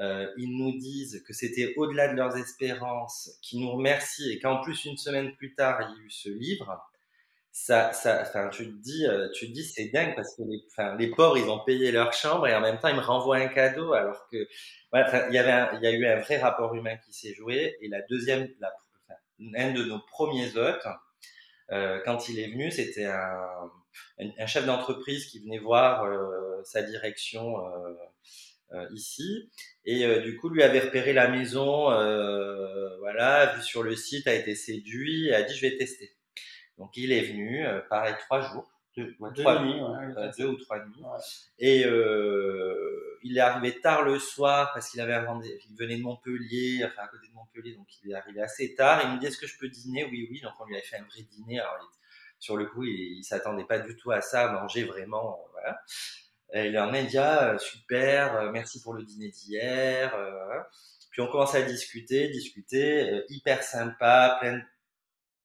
euh, 0.00 0.26
ils 0.38 0.56
nous 0.56 0.72
disent 0.78 1.22
que 1.26 1.34
c'était 1.34 1.74
au-delà 1.76 2.08
de 2.08 2.16
leurs 2.16 2.36
espérances, 2.38 3.38
qu'ils 3.42 3.60
nous 3.60 3.70
remercient 3.70 4.32
et 4.32 4.40
qu'en 4.40 4.62
plus, 4.62 4.86
une 4.86 4.96
semaine 4.96 5.36
plus 5.36 5.54
tard, 5.54 5.78
il 5.82 5.98
y 5.98 6.00
a 6.00 6.06
eu 6.06 6.10
ce 6.10 6.30
livre. 6.30 6.82
Ça, 7.52 7.92
ça, 7.92 8.22
enfin, 8.22 8.48
tu 8.48 8.66
te 8.66 8.82
dis, 8.82 9.06
euh, 9.06 9.28
tu 9.34 9.46
te 9.48 9.52
dis, 9.52 9.62
c'est 9.62 9.90
dingue 9.90 10.14
parce 10.16 10.34
que 10.36 10.42
les, 10.42 10.64
enfin, 10.72 10.96
les 10.96 11.08
pauvres, 11.10 11.36
ils 11.38 11.48
ont 11.50 11.60
payé 11.60 11.92
leur 11.92 12.12
chambre 12.14 12.48
et 12.48 12.54
en 12.54 12.60
même 12.62 12.78
temps, 12.78 12.88
ils 12.88 12.96
me 12.96 13.00
renvoient 13.00 13.36
un 13.36 13.48
cadeau 13.48 13.92
alors 13.92 14.26
que, 14.32 14.48
voilà, 14.90 15.28
il 15.28 15.34
y 15.34 15.38
avait, 15.38 15.52
un, 15.52 15.70
il 15.74 15.82
y 15.82 15.86
a 15.86 15.92
eu 15.92 16.06
un 16.06 16.16
vrai 16.20 16.38
rapport 16.38 16.74
humain 16.74 16.96
qui 17.04 17.12
s'est 17.12 17.34
joué. 17.34 17.76
Et 17.82 17.88
la 17.88 18.00
deuxième, 18.08 18.48
la, 18.58 18.72
un 19.56 19.72
de 19.72 19.84
nos 19.84 20.00
premiers 20.00 20.56
hôtes, 20.56 20.86
euh, 21.72 22.00
quand 22.04 22.28
il 22.28 22.38
est 22.38 22.48
venu, 22.48 22.70
c'était 22.70 23.06
un, 23.06 23.70
un, 24.18 24.46
chef 24.46 24.66
d'entreprise 24.66 25.26
qui 25.26 25.40
venait 25.40 25.58
voir 25.58 26.04
euh, 26.04 26.62
sa 26.64 26.82
direction 26.82 27.58
euh, 27.58 27.94
euh, 28.72 28.86
ici 28.92 29.50
et 29.84 30.06
du 30.20 30.36
coup 30.36 30.48
lui 30.48 30.62
avait 30.62 30.80
repéré 30.80 31.12
la 31.12 31.28
maison, 31.28 31.84
voilà, 33.00 33.54
vu 33.54 33.62
sur 33.62 33.82
le 33.82 33.94
site, 33.96 34.26
a 34.26 34.34
été 34.34 34.54
séduit 34.54 35.28
et 35.28 35.34
a 35.34 35.42
dit 35.42 35.54
je 35.54 35.60
vais 35.60 35.76
tester. 35.76 36.16
Donc 36.78 36.96
il 36.96 37.12
est 37.12 37.22
venu, 37.22 37.64
pareil 37.88 38.14
trois 38.26 38.40
jours, 38.40 38.68
deux, 38.96 39.14
deux, 39.34 39.42
nuits, 39.42 39.80
ouais, 39.82 40.30
deux 40.38 40.46
ou 40.46 40.56
trois 40.56 40.78
nuits. 40.78 41.02
Et 41.58 41.84
euh, 41.84 43.13
il 43.24 43.36
est 43.38 43.40
arrivé 43.40 43.80
tard 43.80 44.02
le 44.02 44.18
soir 44.20 44.72
parce 44.72 44.90
qu'il 44.90 45.00
avait 45.00 45.20
il 45.68 45.76
venait 45.76 45.96
de 45.96 46.02
Montpellier, 46.02 46.84
enfin 46.84 47.02
à 47.02 47.08
côté 47.08 47.26
de 47.28 47.34
Montpellier, 47.34 47.74
donc 47.74 47.88
il 48.04 48.12
est 48.12 48.14
arrivé 48.14 48.40
assez 48.40 48.74
tard. 48.76 49.02
Il 49.04 49.14
me 49.14 49.18
dit 49.18 49.26
est-ce 49.26 49.38
que 49.38 49.46
je 49.48 49.58
peux 49.58 49.68
dîner? 49.68 50.04
Oui, 50.04 50.28
oui. 50.30 50.40
Donc 50.40 50.52
on 50.60 50.66
lui 50.66 50.76
avait 50.76 50.84
fait 50.84 50.98
un 50.98 51.04
vrai 51.04 51.22
dîner. 51.22 51.58
Alors 51.58 51.90
sur 52.38 52.56
le 52.56 52.66
coup, 52.66 52.84
il, 52.84 53.18
il 53.18 53.24
s'attendait 53.24 53.64
pas 53.64 53.80
du 53.80 53.96
tout 53.96 54.12
à 54.12 54.20
ça, 54.20 54.50
à 54.50 54.52
manger 54.52 54.84
vraiment, 54.84 55.40
voilà. 55.52 55.82
Et 56.52 56.68
il 56.68 56.74
est 56.74 56.78
en 56.78 56.90
média, 56.90 57.58
super, 57.58 58.52
merci 58.52 58.80
pour 58.80 58.94
le 58.94 59.02
dîner 59.02 59.28
d'hier. 59.28 60.14
Puis 61.10 61.20
on 61.22 61.26
commence 61.26 61.54
à 61.54 61.62
discuter, 61.62 62.28
discuter, 62.28 63.22
hyper 63.28 63.62
sympa, 63.62 64.38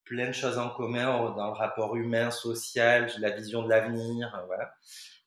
plein 0.04 0.28
de 0.28 0.34
choses 0.34 0.58
en 0.58 0.70
commun 0.70 1.34
dans 1.36 1.48
le 1.48 1.54
rapport 1.54 1.96
humain, 1.96 2.32
social, 2.32 3.12
la 3.20 3.30
vision 3.32 3.64
de 3.64 3.70
l'avenir, 3.70 4.36
euh. 4.52 4.66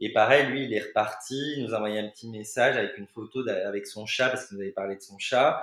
Et 0.05 0.13
pareil, 0.13 0.47
lui, 0.47 0.65
il 0.65 0.75
est 0.75 0.81
reparti, 0.81 1.55
il 1.57 1.65
nous 1.65 1.75
a 1.75 1.77
envoyé 1.77 2.01
un 2.01 2.09
petit 2.09 2.29
message 2.29 2.77
avec 2.77 2.99
une 2.99 3.07
photo 3.07 3.49
avec 3.49 3.87
son 3.87 4.05
chat, 4.05 4.31
parce 4.31 4.47
qu'il 4.47 4.57
nous 4.57 4.63
avait 4.65 4.73
parlé 4.73 4.97
de 4.97 5.01
son 5.01 5.17
chat, 5.17 5.63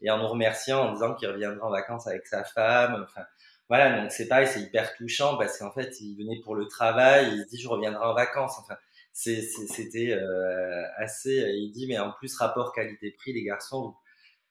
et 0.00 0.08
en 0.12 0.18
nous 0.18 0.28
remerciant, 0.28 0.86
en 0.86 0.92
disant 0.92 1.16
qu'il 1.16 1.28
reviendra 1.28 1.66
en 1.66 1.70
vacances 1.70 2.06
avec 2.06 2.24
sa 2.28 2.44
femme. 2.44 3.04
Enfin, 3.04 3.26
voilà, 3.68 4.00
donc 4.00 4.12
c'est 4.12 4.28
pareil, 4.28 4.46
c'est 4.46 4.60
hyper 4.60 4.94
touchant, 4.94 5.36
parce 5.36 5.58
qu'en 5.58 5.72
fait, 5.72 6.00
il 6.00 6.16
venait 6.16 6.40
pour 6.44 6.54
le 6.54 6.68
travail, 6.68 7.32
il 7.32 7.42
se 7.42 7.48
dit, 7.48 7.60
je 7.60 7.68
reviendrai 7.68 8.04
en 8.04 8.14
vacances. 8.14 8.60
Enfin, 8.60 8.76
c'était 9.12 10.12
euh, 10.12 10.84
assez... 10.98 11.42
Il 11.56 11.72
dit, 11.72 11.88
mais 11.88 11.98
en 11.98 12.12
plus, 12.12 12.36
rapport 12.36 12.72
qualité-prix, 12.72 13.32
les 13.32 13.42
garçons, 13.42 13.96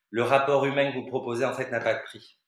le 0.10 0.24
rapport 0.24 0.66
humain 0.66 0.92
que 0.92 0.98
vous 0.98 1.06
proposez, 1.06 1.46
en 1.46 1.54
fait, 1.54 1.72
n'a 1.72 1.80
pas 1.80 1.94
de 1.94 2.04
prix. 2.04 2.39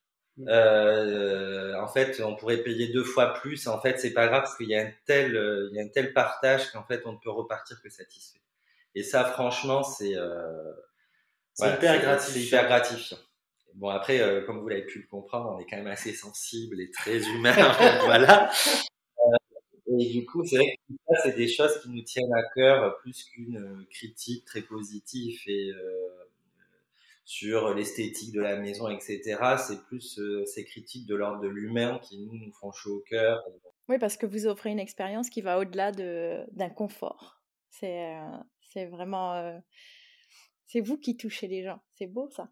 Euh, 0.48 1.76
en 1.80 1.88
fait, 1.88 2.22
on 2.22 2.36
pourrait 2.36 2.64
payer 2.64 2.88
deux 2.88 3.04
fois 3.04 3.34
plus. 3.34 3.68
En 3.68 3.80
fait, 3.80 4.00
c'est 4.00 4.14
pas 4.14 4.28
grave 4.28 4.44
parce 4.44 4.58
qu'il 4.58 4.70
y 4.70 4.76
a 4.76 4.82
un 4.82 4.92
tel, 5.06 5.36
euh, 5.36 5.70
il 5.72 5.78
y 5.78 5.80
a 5.80 5.84
un 5.84 5.90
tel 5.90 6.14
partage 6.14 6.72
qu'en 6.72 6.84
fait, 6.84 7.02
on 7.06 7.14
ne 7.14 7.18
peut 7.18 7.30
repartir 7.30 7.82
que 7.82 7.90
satisfait. 7.90 8.40
Et 8.96 9.04
ça, 9.04 9.24
franchement, 9.24 9.84
c'est 9.84 10.16
euh, 10.16 10.74
hyper, 11.60 12.02
gratifiant. 12.02 12.42
hyper 12.42 12.68
gratifiant. 12.68 13.18
Bon, 13.76 13.90
après, 13.90 14.20
euh, 14.20 14.46
comme 14.46 14.60
vous 14.60 14.68
l'avez 14.68 14.86
pu 14.86 15.00
le 15.00 15.08
comprendre, 15.08 15.54
on 15.56 15.60
est 15.60 15.66
quand 15.66 15.78
même 15.78 15.88
assez 15.88 16.14
sensible 16.14 16.82
et 16.82 16.92
très 16.92 17.20
humain. 17.30 17.54
voilà. 18.06 18.52
Et 20.00 20.06
du 20.10 20.26
coup, 20.26 20.46
c'est 20.46 20.58
vrai 20.58 20.76
que 20.88 20.94
ça, 21.08 21.22
c'est 21.24 21.36
des 21.36 21.48
choses 21.48 21.82
qui 21.82 21.90
nous 21.90 22.02
tiennent 22.02 22.34
à 22.34 22.44
cœur 22.56 22.98
plus 23.00 23.26
qu'une 23.26 23.86
critique 23.90 24.46
très 24.46 24.62
positive 24.62 25.40
et 25.48 25.72
sur 27.32 27.74
l'esthétique 27.74 28.34
de 28.34 28.42
la 28.42 28.58
maison, 28.58 28.90
etc. 28.90 29.38
C'est 29.58 29.82
plus 29.86 30.20
euh, 30.20 30.46
ces 30.46 30.66
critiques 30.66 31.08
de 31.08 31.16
l'ordre 31.16 31.40
de 31.40 31.48
l'humain 31.48 31.98
qui 32.00 32.20
nous, 32.20 32.34
nous 32.34 32.52
font 32.52 32.74
chaud 32.74 32.98
au 32.98 33.00
cœur. 33.00 33.42
Oui, 33.88 33.98
parce 34.00 34.18
que 34.18 34.26
vous 34.26 34.48
offrez 34.48 34.70
une 34.70 34.80
expérience 34.80 35.30
qui 35.30 35.40
va 35.42 35.58
au-delà 35.58 35.94
d'un 35.94 36.70
confort. 36.70 37.42
C'est 37.70 38.18
euh, 38.18 38.90
vraiment... 38.90 39.36
Euh, 39.36 39.58
c'est 40.68 40.82
vous 40.82 40.98
qui 40.98 41.16
touchez 41.16 41.48
les 41.48 41.64
gens. 41.64 41.82
C'est 41.92 42.08
beau 42.08 42.30
ça. 42.32 42.50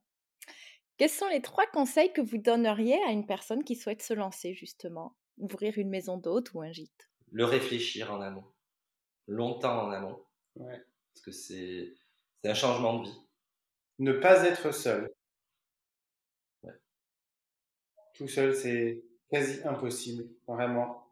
Quels 0.96 1.10
sont 1.10 1.28
les 1.28 1.42
trois 1.42 1.68
conseils 1.74 2.14
que 2.14 2.22
vous 2.22 2.38
donneriez 2.38 3.04
à 3.06 3.12
une 3.12 3.26
personne 3.26 3.66
qui 3.66 3.76
souhaite 3.76 4.02
se 4.02 4.14
lancer 4.14 4.54
justement? 4.54 5.18
Ouvrir 5.38 5.78
une 5.78 5.90
maison 5.90 6.16
d'hôte 6.16 6.54
ou 6.54 6.62
un 6.62 6.72
gîte? 6.72 7.10
Le 7.34 7.44
réfléchir 7.44 8.14
en 8.14 8.22
amont. 8.22 8.46
Longtemps 9.28 9.88
en 9.88 9.92
amont. 9.92 10.24
Ouais. 10.56 10.82
Parce 11.14 11.26
que 11.26 11.32
c'est 11.32 11.96
un 12.46 12.54
changement 12.54 13.00
de 13.00 13.10
vie 13.10 13.29
ne 14.00 14.14
pas 14.14 14.46
être 14.46 14.72
seul. 14.72 15.12
Tout 18.14 18.28
seul, 18.28 18.54
c'est 18.54 19.04
quasi 19.30 19.62
impossible, 19.66 20.26
vraiment. 20.48 21.10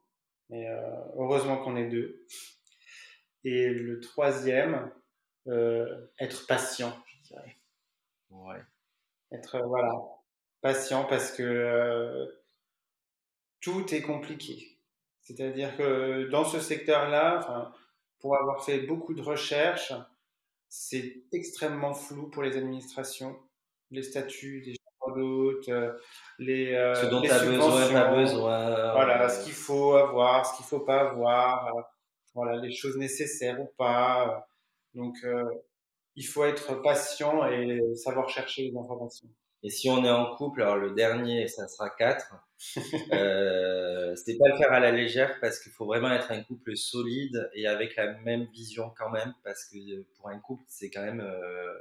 Et 0.49 0.67
euh, 0.67 0.79
heureusement 1.15 1.57
qu'on 1.57 1.77
est 1.77 1.87
deux. 1.87 2.25
Et 3.43 3.69
le 3.69 3.99
troisième, 3.99 4.91
euh, 5.47 6.07
être 6.19 6.47
patient, 6.47 6.97
je 7.05 7.27
dirais. 7.29 7.57
Ouais. 8.29 8.61
Être 9.31 9.55
euh, 9.55 9.65
voilà 9.65 9.93
patient 10.59 11.05
parce 11.05 11.31
que 11.31 12.27
tout 13.61 13.93
est 13.93 14.01
compliqué. 14.01 14.79
C'est-à-dire 15.21 15.77
que 15.77 16.27
dans 16.29 16.43
ce 16.43 16.59
secteur-là, 16.59 17.71
pour 18.19 18.35
avoir 18.37 18.65
fait 18.65 18.79
beaucoup 18.79 19.13
de 19.13 19.21
recherches, 19.21 19.93
c'est 20.69 21.23
extrêmement 21.31 21.93
flou 21.93 22.29
pour 22.29 22.43
les 22.43 22.57
administrations, 22.57 23.37
les 23.91 24.03
statuts 24.03 24.61
des 24.61 24.73
gens 24.73 25.15
d'hôtes, 25.15 25.69
euh, 25.69 25.93
les, 26.39 26.73
euh, 26.73 26.95
ce 26.95 27.05
dont 27.07 27.21
les 27.21 27.29
subventions, 27.29 27.69
besoin, 27.69 28.15
besoin, 28.15 28.91
voilà, 28.93 29.29
ce 29.29 29.43
qu'il 29.43 29.53
faut 29.53 29.95
avoir, 29.95 30.45
ce 30.45 30.57
qu'il 30.57 30.65
faut 30.65 30.81
pas 30.81 31.09
avoir, 31.09 31.67
euh, 31.67 31.81
voilà, 32.33 32.57
les 32.57 32.71
choses 32.71 32.97
nécessaires 32.97 33.59
ou 33.61 33.69
pas. 33.77 34.47
Donc, 34.93 35.15
il 36.15 36.25
faut 36.25 36.43
être 36.45 36.81
patient 36.81 37.47
et 37.47 37.79
savoir 37.95 38.29
chercher 38.29 38.63
les 38.63 38.77
informations. 38.77 39.27
Et 39.63 39.69
si 39.69 39.89
on 39.89 40.05
est 40.05 40.11
en 40.11 40.35
couple, 40.35 40.61
alors 40.61 40.77
le 40.77 40.91
dernier, 40.91 41.47
ça 41.47 41.67
sera 41.67 41.89
quatre. 41.89 42.33
euh, 43.13 44.15
c'était 44.15 44.37
pas 44.37 44.49
le 44.49 44.57
faire 44.57 44.71
à 44.71 44.79
la 44.79 44.91
légère 44.91 45.39
parce 45.39 45.59
qu'il 45.59 45.71
faut 45.71 45.85
vraiment 45.85 46.11
être 46.11 46.31
un 46.31 46.41
couple 46.41 46.75
solide 46.75 47.49
et 47.53 47.67
avec 47.67 47.95
la 47.95 48.13
même 48.19 48.45
vision 48.45 48.91
quand 48.97 49.11
même 49.11 49.33
parce 49.43 49.65
que 49.65 49.77
pour 50.15 50.29
un 50.29 50.39
couple, 50.39 50.63
c'est 50.67 50.89
quand 50.89 51.03
même 51.03 51.21
euh, 51.21 51.73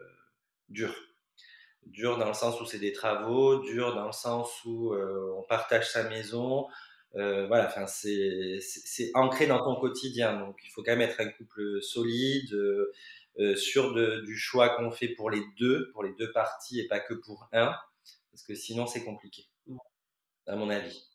dur. 0.68 0.94
Dur 1.86 2.18
dans 2.18 2.28
le 2.28 2.34
sens 2.34 2.60
où 2.60 2.66
c'est 2.66 2.78
des 2.78 2.92
travaux, 2.92 3.60
dur 3.60 3.94
dans 3.94 4.06
le 4.06 4.12
sens 4.12 4.64
où 4.64 4.92
euh, 4.92 5.34
on 5.38 5.42
partage 5.42 5.90
sa 5.90 6.08
maison. 6.08 6.66
Euh, 7.14 7.46
voilà, 7.46 7.66
enfin 7.66 7.86
c'est 7.86 9.10
ancré 9.14 9.46
dans 9.46 9.62
ton 9.62 9.76
quotidien, 9.76 10.38
donc 10.38 10.58
il 10.64 10.70
faut 10.70 10.82
quand 10.82 10.92
même 10.92 11.08
être 11.08 11.20
un 11.20 11.28
couple 11.28 11.80
solide, 11.80 12.54
euh, 13.38 13.54
sûr 13.56 13.92
de, 13.92 14.22
du 14.24 14.36
choix 14.36 14.76
qu'on 14.76 14.90
fait 14.90 15.08
pour 15.08 15.30
les 15.30 15.42
deux, 15.58 15.90
pour 15.92 16.02
les 16.02 16.14
deux 16.14 16.32
parties 16.32 16.80
et 16.80 16.88
pas 16.88 17.00
que 17.00 17.14
pour 17.14 17.48
un, 17.52 17.74
parce 18.30 18.42
que 18.46 18.54
sinon 18.54 18.86
c'est 18.86 19.04
compliqué, 19.04 19.44
à 20.46 20.56
mon 20.56 20.70
avis. 20.70 21.06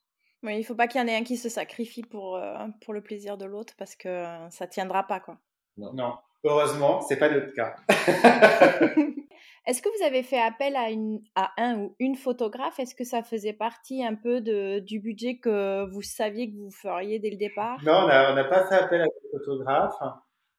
Oui, 0.44 0.58
il 0.58 0.64
faut 0.64 0.76
pas 0.76 0.88
qu'il 0.88 1.00
y 1.00 1.04
en 1.04 1.08
ait 1.08 1.16
un 1.16 1.24
qui 1.24 1.38
se 1.38 1.50
sacrifie 1.50 2.04
pour, 2.04 2.36
euh, 2.36 2.68
pour 2.84 2.94
le 2.94 3.02
plaisir 3.02 3.38
de 3.38 3.46
l'autre 3.46 3.74
parce 3.78 3.96
que 3.96 4.26
ça 4.50 4.68
tiendra 4.68 5.06
pas 5.06 5.20
quoi. 5.20 5.38
Non, 5.78 5.94
non. 5.94 6.16
heureusement, 6.44 7.02
c'est 7.02 7.18
pas 7.18 7.30
notre 7.30 7.54
cas. 7.54 7.76
Est-ce 9.68 9.84
que 9.84 9.90
vous 9.96 10.04
avez 10.04 10.24
fait 10.24 10.42
appel 10.42 10.76
à, 10.76 10.90
une, 10.90 11.22
à 11.36 11.52
un 11.58 11.78
ou 11.78 11.96
une 12.00 12.16
photographe? 12.16 12.80
Est-ce 12.80 12.96
que 12.96 13.04
ça 13.04 13.22
faisait 13.22 13.54
partie 13.54 14.04
un 14.04 14.16
peu 14.16 14.42
de, 14.42 14.80
du 14.80 15.00
budget 15.00 15.38
que 15.38 15.86
vous 15.92 16.02
saviez 16.02 16.52
que 16.52 16.58
vous 16.58 16.72
feriez 16.72 17.20
dès 17.20 17.30
le 17.30 17.38
départ? 17.38 17.78
Non, 17.84 18.04
on 18.04 18.08
n'a 18.08 18.44
pas 18.46 18.68
fait 18.68 18.76
appel 18.76 19.02
à 19.02 19.06
un 19.06 19.32
photographe. 19.32 19.94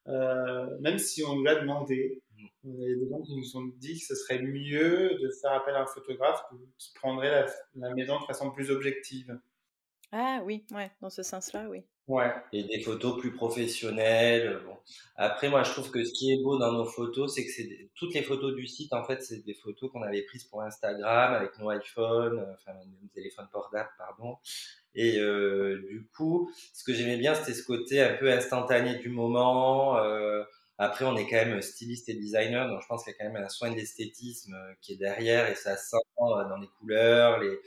Euh, 0.07 0.77
même 0.79 0.97
si 0.97 1.23
on 1.23 1.35
nous 1.35 1.43
l'a 1.43 1.55
demandé. 1.55 2.21
Il 2.65 2.79
y 2.79 2.93
a 2.93 2.95
des 2.95 3.09
gens 3.09 3.21
qui 3.21 3.35
nous 3.35 3.57
ont 3.57 3.71
dit 3.77 3.99
que 3.99 4.05
ce 4.05 4.15
serait 4.15 4.41
mieux 4.41 5.17
de 5.21 5.29
faire 5.41 5.51
appel 5.51 5.75
à 5.75 5.81
un 5.81 5.85
photographe 5.85 6.43
qui 6.77 6.93
prendrait 6.95 7.45
la, 7.75 7.93
maison 7.93 8.19
de 8.19 8.25
façon 8.25 8.51
plus 8.51 8.71
objective. 8.71 9.37
Ah 10.15 10.41
oui, 10.45 10.63
ouais, 10.71 10.91
dans 11.01 11.09
ce 11.09 11.23
sens-là, 11.23 11.67
oui. 11.69 11.83
Ouais. 12.07 12.31
Et 12.51 12.63
des 12.63 12.81
photos 12.81 13.19
plus 13.19 13.33
professionnelles. 13.33 14.59
Bon. 14.63 14.77
Après, 15.15 15.49
moi, 15.49 15.63
je 15.63 15.71
trouve 15.71 15.89
que 15.89 16.03
ce 16.03 16.13
qui 16.13 16.31
est 16.31 16.43
beau 16.43 16.59
dans 16.59 16.71
nos 16.71 16.85
photos, 16.85 17.33
c'est 17.33 17.43
que 17.43 17.51
c'est 17.51 17.89
toutes 17.95 18.13
les 18.13 18.21
photos 18.21 18.53
du 18.53 18.67
site, 18.67 18.93
en 18.93 19.03
fait, 19.03 19.23
c'est 19.23 19.43
des 19.43 19.55
photos 19.55 19.91
qu'on 19.91 20.03
avait 20.03 20.21
prises 20.21 20.43
pour 20.43 20.61
Instagram 20.61 21.33
avec 21.33 21.57
nos 21.57 21.71
iPhones, 21.71 22.45
enfin 22.53 22.73
nos 22.73 23.07
téléphones 23.15 23.47
portables, 23.51 23.89
pardon. 23.97 24.37
Et 24.93 25.17
euh, 25.17 25.81
du 25.89 26.07
coup, 26.15 26.51
ce 26.73 26.83
que 26.83 26.93
j'aimais 26.93 27.17
bien, 27.17 27.33
c'était 27.33 27.53
ce 27.53 27.63
côté 27.63 27.99
un 27.99 28.13
peu 28.15 28.31
instantané 28.31 28.97
du 28.97 29.09
moment. 29.09 29.97
Euh, 29.97 30.43
après, 30.77 31.05
on 31.05 31.15
est 31.15 31.27
quand 31.27 31.37
même 31.37 31.61
styliste 31.61 32.09
et 32.09 32.13
designer, 32.13 32.67
donc 32.67 32.81
je 32.81 32.87
pense 32.87 33.03
qu'il 33.03 33.13
y 33.13 33.15
a 33.15 33.17
quand 33.19 33.31
même 33.31 33.43
un 33.43 33.49
soin 33.49 33.71
de 33.71 33.75
l'esthétisme 33.75 34.53
euh, 34.53 34.73
qui 34.81 34.93
est 34.93 34.97
derrière 34.97 35.49
et 35.49 35.55
ça 35.55 35.77
sent 35.77 35.97
euh, 36.19 36.49
dans 36.49 36.57
les 36.57 36.67
couleurs. 36.79 37.39
Les... 37.39 37.59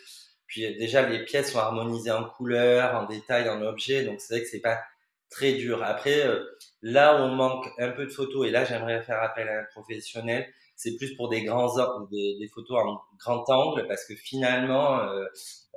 Puis 0.47 0.77
déjà, 0.77 1.09
les 1.09 1.25
pièces 1.25 1.53
sont 1.53 1.59
harmonisées 1.59 2.13
en 2.13 2.25
couleurs, 2.25 2.95
en 2.95 3.07
détails, 3.07 3.49
en 3.49 3.63
objets, 3.63 4.05
donc 4.05 4.21
c'est 4.21 4.35
vrai 4.35 4.43
que 4.45 4.49
c'est 4.49 4.61
pas 4.61 4.81
très 5.31 5.55
dur. 5.55 5.83
Après, 5.83 6.25
là 6.83 7.17
où 7.17 7.25
on 7.25 7.35
manque 7.35 7.67
un 7.79 7.91
peu 7.91 8.07
de 8.07 8.11
photos, 8.11 8.47
et 8.47 8.51
là 8.51 8.65
j'aimerais 8.65 9.03
faire 9.03 9.23
appel 9.23 9.49
à 9.49 9.61
un 9.61 9.65
professionnel, 9.65 10.47
c'est 10.77 10.97
plus 10.97 11.17
pour 11.17 11.29
des 11.31 11.43
grands 11.43 11.75
des, 12.11 12.37
des 12.39 12.49
photos 12.49 12.79
en 12.85 13.01
grand 13.19 13.49
angle, 13.49 13.87
parce 13.89 14.05
que 14.05 14.15
finalement, 14.15 15.01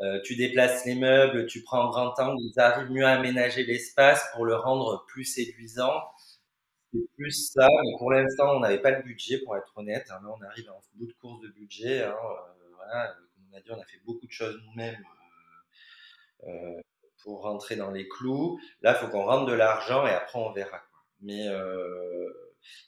euh, 0.02 0.20
tu 0.24 0.36
déplaces 0.36 0.86
les 0.86 0.96
meubles, 0.96 1.46
tu 1.48 1.64
prends 1.64 1.86
en 1.86 1.90
grand 1.90 2.20
angle, 2.20 2.42
ils 2.42 2.60
arrivent 2.60 2.92
mieux 2.92 3.06
à 3.06 3.12
aménager 3.12 3.64
l'espace 3.66 4.26
pour 4.34 4.46
le 4.46 4.56
rendre 4.56 5.06
plus 5.08 5.26
séduisant. 5.26 5.94
C'est 6.94 7.08
plus 7.18 7.52
ça, 7.54 7.68
mais 7.84 7.98
pour 7.98 8.12
l'instant, 8.12 8.56
on 8.56 8.60
n'avait 8.62 8.82
pas 8.82 8.92
le 8.92 9.04
budget, 9.04 9.40
pour 9.40 9.56
être 9.58 9.72
honnête. 9.76 10.08
Hein. 10.12 10.22
On 10.26 10.42
arrive 10.44 10.70
en 10.72 10.82
bout 10.96 11.08
de 11.08 11.14
course 11.14 11.42
de 11.42 11.50
budget. 11.50 12.04
Hein. 12.04 12.16
Euh, 12.16 12.70
voilà, 12.76 13.16
on 13.52 13.58
a 13.58 13.62
dit, 13.62 13.72
on 13.72 13.80
a 13.80 13.86
fait 13.86 14.02
beaucoup 14.06 14.28
de 14.28 14.32
choses 14.32 14.60
nous-mêmes 14.66 15.04
euh, 16.44 16.50
euh 16.50 16.82
pour 17.24 17.42
rentrer 17.42 17.76
dans 17.76 17.92
les 17.92 18.08
clous. 18.08 18.62
Là, 18.82 18.96
il 18.96 19.06
faut 19.06 19.12
qu'on 19.12 19.26
rentre 19.26 19.46
de 19.46 19.52
l'argent 19.52 20.08
et 20.08 20.12
après, 20.12 20.40
on 20.40 20.54
verra. 20.54 20.80
Quoi. 20.80 21.04
Mais 21.20 21.50
euh, 21.50 22.30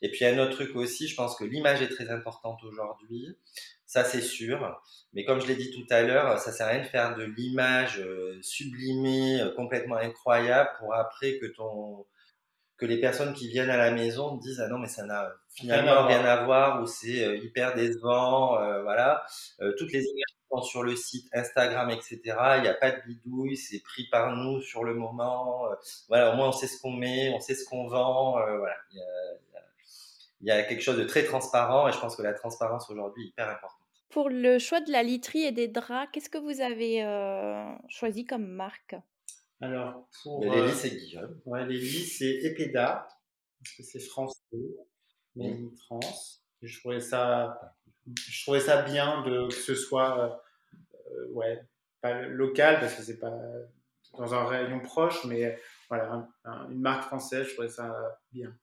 et 0.01 0.09
puis, 0.09 0.23
un 0.23 0.39
autre 0.39 0.53
truc 0.53 0.73
aussi, 0.77 1.09
je 1.09 1.15
pense 1.17 1.35
que 1.35 1.43
l'image 1.43 1.81
est 1.81 1.89
très 1.89 2.09
importante 2.09 2.63
aujourd'hui. 2.63 3.37
Ça, 3.85 4.05
c'est 4.05 4.21
sûr. 4.21 4.81
Mais 5.11 5.25
comme 5.25 5.41
je 5.41 5.47
l'ai 5.47 5.57
dit 5.57 5.69
tout 5.71 5.85
à 5.89 6.01
l'heure, 6.03 6.39
ça 6.39 6.53
sert 6.53 6.67
à 6.67 6.69
rien 6.69 6.81
de 6.81 6.87
faire 6.87 7.17
de 7.17 7.23
l'image 7.23 8.01
sublimée, 8.41 9.41
complètement 9.57 9.97
incroyable, 9.97 10.69
pour 10.79 10.95
après 10.95 11.37
que 11.37 11.47
ton 11.47 12.05
que 12.81 12.87
les 12.87 12.99
personnes 12.99 13.33
qui 13.33 13.47
viennent 13.47 13.69
à 13.69 13.77
la 13.77 13.91
maison 13.91 14.37
disent 14.37 14.59
ah 14.59 14.67
non 14.67 14.79
mais 14.79 14.87
ça 14.87 15.05
n'a 15.05 15.31
finalement 15.53 16.07
rien 16.07 16.25
à 16.25 16.43
voir 16.45 16.81
ou 16.81 16.87
c'est 16.87 17.37
hyper 17.37 17.75
décevant 17.75 18.59
euh, 18.59 18.81
voilà 18.81 19.23
euh, 19.61 19.71
toutes 19.77 19.93
les 19.93 20.01
images 20.01 20.35
sur 20.61 20.83
le 20.83 20.95
site 20.95 21.27
Instagram 21.33 21.89
etc 21.89 22.19
il 22.57 22.61
n'y 22.63 22.67
a 22.67 22.73
pas 22.73 22.91
de 22.91 23.01
bidouille 23.05 23.57
c'est 23.57 23.79
pris 23.79 24.07
par 24.11 24.35
nous 24.35 24.61
sur 24.61 24.83
le 24.83 24.93
moment 24.93 25.67
voilà 26.07 26.33
au 26.33 26.35
moins 26.35 26.49
on 26.49 26.51
sait 26.51 26.67
ce 26.67 26.81
qu'on 26.81 26.91
met 26.91 27.31
on 27.33 27.39
sait 27.39 27.55
ce 27.55 27.65
qu'on 27.65 27.87
vend 27.87 28.31
voilà 28.33 28.75
il 28.91 28.97
y, 28.97 29.01
a, 29.01 29.05
il 30.41 30.47
y, 30.47 30.51
a, 30.51 30.63
quelque 30.63 30.81
chose 30.81 30.97
de 30.97 31.05
très 31.05 31.23
transparent 31.23 31.87
et 31.87 31.91
je 31.91 31.99
pense 31.99 32.15
que 32.15 32.21
la 32.21 32.33
transparence 32.33 32.89
aujourd'hui 32.89 33.25
est 33.25 33.27
hyper 33.29 33.49
importante 33.49 33.79
pour 34.09 34.29
le 34.29 34.59
choix 34.59 34.81
de 34.81 34.91
la 34.91 35.03
literie 35.03 35.43
et 35.43 35.51
des 35.51 35.67
draps 35.67 36.09
qu'est-ce 36.11 36.29
que 36.29 36.37
vous 36.37 36.61
avez 36.61 37.01
choisi 37.87 38.25
comme 38.25 38.45
marque? 38.45 38.95
Alors, 39.61 40.07
pour. 40.23 40.43
les 40.43 40.49
lits, 40.49 40.73
c'est 40.73 40.89
Guillaume. 40.89 41.39
Ouais, 41.45 41.65
les 41.67 41.77
lits, 41.77 42.05
c'est 42.05 42.39
Epeda, 42.43 43.07
parce 43.59 43.75
que 43.77 43.83
c'est 43.83 43.99
français, 43.99 44.39
mais 45.35 45.51
mmh. 45.51 45.75
France. 45.77 46.43
je 46.63 46.79
trouvais 46.79 46.99
ça, 46.99 47.75
je 48.15 48.41
trouvais 48.43 48.59
ça 48.59 48.81
bien 48.81 49.21
de, 49.23 49.47
que 49.47 49.53
ce 49.53 49.75
soit, 49.75 50.41
euh, 51.11 51.27
ouais, 51.33 51.61
pas 52.01 52.21
local, 52.21 52.79
parce 52.79 52.95
que 52.95 53.03
c'est 53.03 53.19
pas 53.19 53.37
dans 54.17 54.33
un 54.33 54.45
rayon 54.45 54.79
proche, 54.79 55.23
mais 55.25 55.59
voilà, 55.89 56.27
une 56.69 56.81
marque 56.81 57.03
française, 57.03 57.47
je 57.47 57.53
trouvais 57.53 57.69
ça 57.69 58.19
bien. 58.31 58.53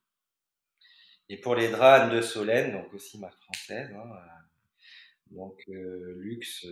Et 1.28 1.36
pour 1.38 1.54
les 1.54 1.68
draps 1.68 2.04
Anne 2.04 2.16
de 2.16 2.22
Solène, 2.22 2.72
donc 2.72 2.92
aussi 2.94 3.18
marque 3.18 3.38
française, 3.42 3.90
hein, 3.94 4.10
euh, 4.12 5.36
donc 5.36 5.62
euh, 5.68 6.14
luxe, 6.16 6.66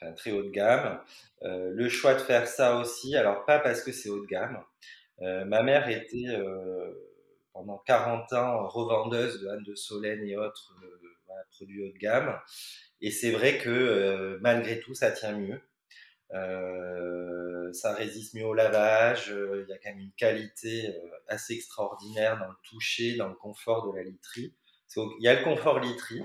enfin, 0.00 0.12
très 0.12 0.32
haut 0.32 0.42
de 0.42 0.50
gamme. 0.50 1.00
Euh, 1.42 1.70
le 1.72 1.88
choix 1.88 2.14
de 2.14 2.20
faire 2.20 2.46
ça 2.46 2.76
aussi, 2.78 3.16
alors 3.16 3.44
pas 3.44 3.58
parce 3.58 3.82
que 3.82 3.92
c'est 3.92 4.08
haut 4.08 4.20
de 4.20 4.26
gamme. 4.26 4.62
Euh, 5.22 5.44
ma 5.44 5.62
mère 5.62 5.88
était 5.88 6.28
euh, 6.28 6.92
pendant 7.52 7.78
40 7.78 8.32
ans 8.34 8.68
revendeuse 8.68 9.40
de 9.40 9.48
Anne 9.48 9.62
de 9.62 9.74
Solène 9.74 10.22
et 10.24 10.36
autres 10.36 10.74
voilà, 11.36 11.46
produits 11.50 11.82
haut 11.82 11.92
de 11.92 11.98
gamme. 11.98 12.38
Et 13.00 13.10
c'est 13.10 13.30
vrai 13.30 13.58
que 13.58 14.38
malgré 14.40 14.80
tout, 14.80 14.94
ça 14.94 15.10
tient 15.10 15.36
mieux. 15.36 15.60
Euh, 16.32 17.72
ça 17.72 17.94
résiste 17.94 18.34
mieux 18.34 18.46
au 18.46 18.54
lavage, 18.54 19.28
il 19.28 19.68
y 19.68 19.72
a 19.72 19.78
quand 19.78 19.90
même 19.90 20.00
une 20.00 20.12
qualité 20.12 20.92
assez 21.28 21.54
extraordinaire 21.54 22.38
dans 22.38 22.48
le 22.48 22.56
toucher, 22.64 23.16
dans 23.16 23.28
le 23.28 23.34
confort 23.34 23.92
de 23.92 23.96
la 23.96 24.02
literie. 24.02 24.54
Il 24.96 25.22
y 25.24 25.28
a 25.28 25.34
le 25.34 25.44
confort 25.44 25.78
literie. 25.78 26.24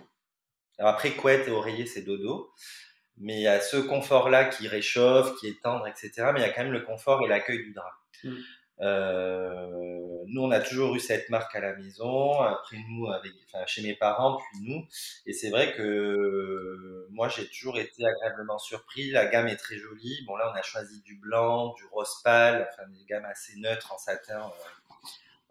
Alors 0.79 0.93
après, 0.93 1.11
couette 1.11 1.47
et 1.47 1.51
oreiller, 1.51 1.85
c'est 1.85 2.01
dodo 2.01 2.51
mais 3.21 3.35
il 3.35 3.41
y 3.41 3.47
a 3.47 3.61
ce 3.61 3.77
confort-là 3.77 4.45
qui 4.45 4.67
réchauffe, 4.67 5.35
qui 5.39 5.47
est 5.47 5.61
tendre, 5.61 5.87
etc. 5.87 6.31
Mais 6.33 6.39
il 6.39 6.43
y 6.43 6.45
a 6.45 6.49
quand 6.49 6.63
même 6.63 6.73
le 6.73 6.81
confort 6.81 7.23
et 7.23 7.27
l'accueil 7.27 7.59
du 7.59 7.71
drap. 7.71 7.93
Mm. 8.23 8.35
Euh, 8.81 10.23
nous, 10.27 10.41
on 10.41 10.51
a 10.51 10.59
toujours 10.59 10.95
eu 10.95 10.99
cette 10.99 11.29
marque 11.29 11.55
à 11.55 11.59
la 11.59 11.75
maison, 11.75 12.39
après 12.41 12.77
nous, 12.89 13.07
chez 13.67 13.81
mes 13.81 13.95
parents, 13.95 14.37
puis 14.37 14.61
nous. 14.63 14.85
Et 15.25 15.33
c'est 15.33 15.49
vrai 15.49 15.73
que 15.73 17.07
moi, 17.11 17.27
j'ai 17.27 17.47
toujours 17.47 17.77
été 17.77 18.05
agréablement 18.05 18.57
surpris. 18.57 19.11
La 19.11 19.25
gamme 19.25 19.47
est 19.47 19.57
très 19.57 19.77
jolie. 19.77 20.23
Bon, 20.25 20.35
là, 20.35 20.51
on 20.53 20.57
a 20.57 20.61
choisi 20.61 21.01
du 21.01 21.15
blanc, 21.15 21.73
du 21.73 21.83
rose 21.91 22.21
pâle, 22.23 22.67
enfin, 22.71 22.87
des 22.89 23.05
gammes 23.05 23.25
assez 23.25 23.57
neutres 23.57 23.93
en 23.93 23.97
satin. 23.97 24.39
Euh, 24.39 24.93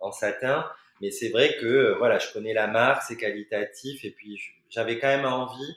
en 0.00 0.12
satin. 0.12 0.70
Mais 1.00 1.10
c'est 1.10 1.28
vrai 1.28 1.56
que, 1.60 1.94
voilà, 1.98 2.18
je 2.18 2.32
connais 2.32 2.54
la 2.54 2.66
marque, 2.66 3.02
c'est 3.02 3.16
qualitatif. 3.16 4.04
Et 4.04 4.10
puis, 4.10 4.40
j'avais 4.68 4.98
quand 4.98 5.08
même 5.08 5.26
envie 5.26 5.76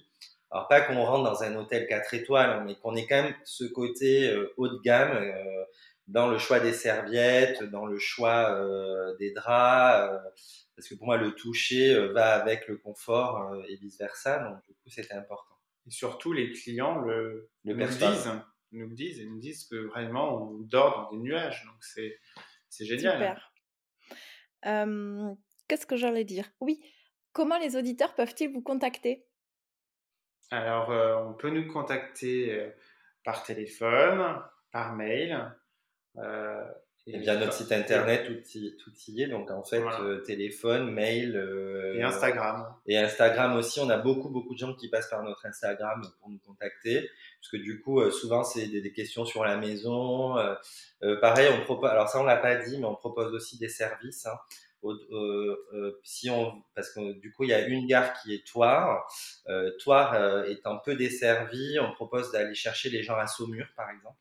alors 0.53 0.67
pas 0.67 0.81
qu'on 0.81 1.03
rentre 1.03 1.23
dans 1.23 1.41
un 1.41 1.55
hôtel 1.55 1.87
4 1.87 2.13
étoiles, 2.13 2.63
mais 2.63 2.75
qu'on 2.75 2.95
ait 2.95 3.07
quand 3.07 3.23
même 3.23 3.33
ce 3.43 3.63
côté 3.63 4.29
euh, 4.29 4.53
haut 4.57 4.67
de 4.67 4.79
gamme 4.83 5.17
euh, 5.17 5.63
dans 6.07 6.27
le 6.27 6.37
choix 6.37 6.59
des 6.59 6.73
serviettes, 6.73 7.63
dans 7.63 7.85
le 7.85 7.97
choix 7.97 8.51
euh, 8.51 9.15
des 9.17 9.31
draps, 9.31 10.21
parce 10.75 10.87
que 10.87 10.95
pour 10.95 11.05
moi 11.07 11.17
le 11.17 11.33
toucher 11.33 12.07
va 12.09 12.33
avec 12.33 12.67
le 12.67 12.77
confort 12.77 13.55
et 13.67 13.75
vice 13.77 13.97
versa, 13.99 14.39
donc 14.39 14.63
du 14.63 14.73
coup 14.73 14.89
c'était 14.89 15.13
important. 15.13 15.55
Et 15.85 15.91
surtout 15.91 16.33
les 16.33 16.51
clients 16.51 16.99
le, 16.99 17.49
le 17.63 17.73
nous 17.73 17.87
disent, 17.87 18.31
nous 18.71 18.93
disent 18.93 19.19
et 19.19 19.25
nous 19.25 19.39
disent 19.39 19.65
que 19.65 19.75
vraiment 19.87 20.49
on 20.49 20.59
dort 20.59 21.03
dans 21.03 21.11
des 21.11 21.23
nuages, 21.23 21.63
donc 21.65 21.81
c'est 21.81 22.19
c'est 22.69 22.85
génial. 22.85 23.17
Super. 23.17 23.53
Qu'est-ce 25.67 25.85
que 25.85 25.95
j'allais 25.95 26.25
dire? 26.25 26.51
Oui. 26.59 26.83
Comment 27.31 27.57
les 27.57 27.75
auditeurs 27.75 28.13
peuvent-ils 28.13 28.51
vous 28.51 28.61
contacter? 28.61 29.25
Alors, 30.51 30.91
euh, 30.91 31.15
on 31.15 31.33
peut 31.33 31.49
nous 31.49 31.65
contacter 31.71 32.51
euh, 32.53 32.69
par 33.23 33.43
téléphone, 33.43 34.39
par 34.71 34.93
mail. 34.93 35.51
Euh, 36.17 36.63
et, 37.05 37.17
bien 37.17 37.37
notre 37.37 37.51
site 37.51 37.71
internet, 37.73 38.25
tout 38.25 38.57
y, 38.57 38.77
tout 38.77 38.91
y 39.09 39.23
est. 39.23 39.27
Donc 39.27 39.51
en 39.51 39.63
fait, 39.63 39.83
téléphone, 40.25 40.91
mail. 40.91 41.35
et 41.95 42.01
Instagram. 42.01 42.73
Et 42.85 42.97
Instagram 42.97 43.55
aussi. 43.57 43.79
On 43.81 43.89
a 43.89 43.97
beaucoup, 43.97 44.29
beaucoup 44.29 44.53
de 44.53 44.59
gens 44.59 44.73
qui 44.73 44.89
passent 44.89 45.09
par 45.09 45.23
notre 45.23 45.45
Instagram 45.45 46.01
pour 46.19 46.29
nous 46.29 46.39
contacter. 46.39 47.09
Parce 47.41 47.51
que 47.51 47.57
du 47.57 47.81
coup, 47.81 48.09
souvent, 48.09 48.43
c'est 48.43 48.67
des, 48.67 48.93
questions 48.93 49.25
sur 49.25 49.43
la 49.43 49.57
maison. 49.57 50.35
pareil, 51.19 51.49
on 51.53 51.63
propose. 51.65 51.89
Alors 51.89 52.07
ça, 52.07 52.21
on 52.21 52.23
l'a 52.23 52.37
pas 52.37 52.55
dit, 52.55 52.77
mais 52.77 52.85
on 52.85 52.95
propose 52.95 53.33
aussi 53.33 53.57
des 53.57 53.69
services. 53.69 54.25
Hein. 54.25 54.37
Euh, 54.85 55.55
euh, 55.73 55.99
si 56.03 56.29
on, 56.29 56.61
parce 56.75 56.91
que 56.91 57.13
du 57.19 57.31
coup 57.31 57.43
il 57.43 57.49
y 57.49 57.53
a 57.53 57.67
une 57.67 57.87
gare 57.87 58.13
qui 58.21 58.33
est 58.33 58.45
Toire. 58.45 59.07
Euh, 59.47 59.71
Toire 59.79 60.43
est 60.45 60.65
un 60.65 60.77
peu 60.77 60.95
desservie. 60.95 61.79
On 61.79 61.93
propose 61.93 62.31
d'aller 62.31 62.55
chercher 62.55 62.89
les 62.89 63.03
gens 63.03 63.17
à 63.17 63.27
Saumur 63.27 63.67
par 63.75 63.89
exemple. 63.89 64.17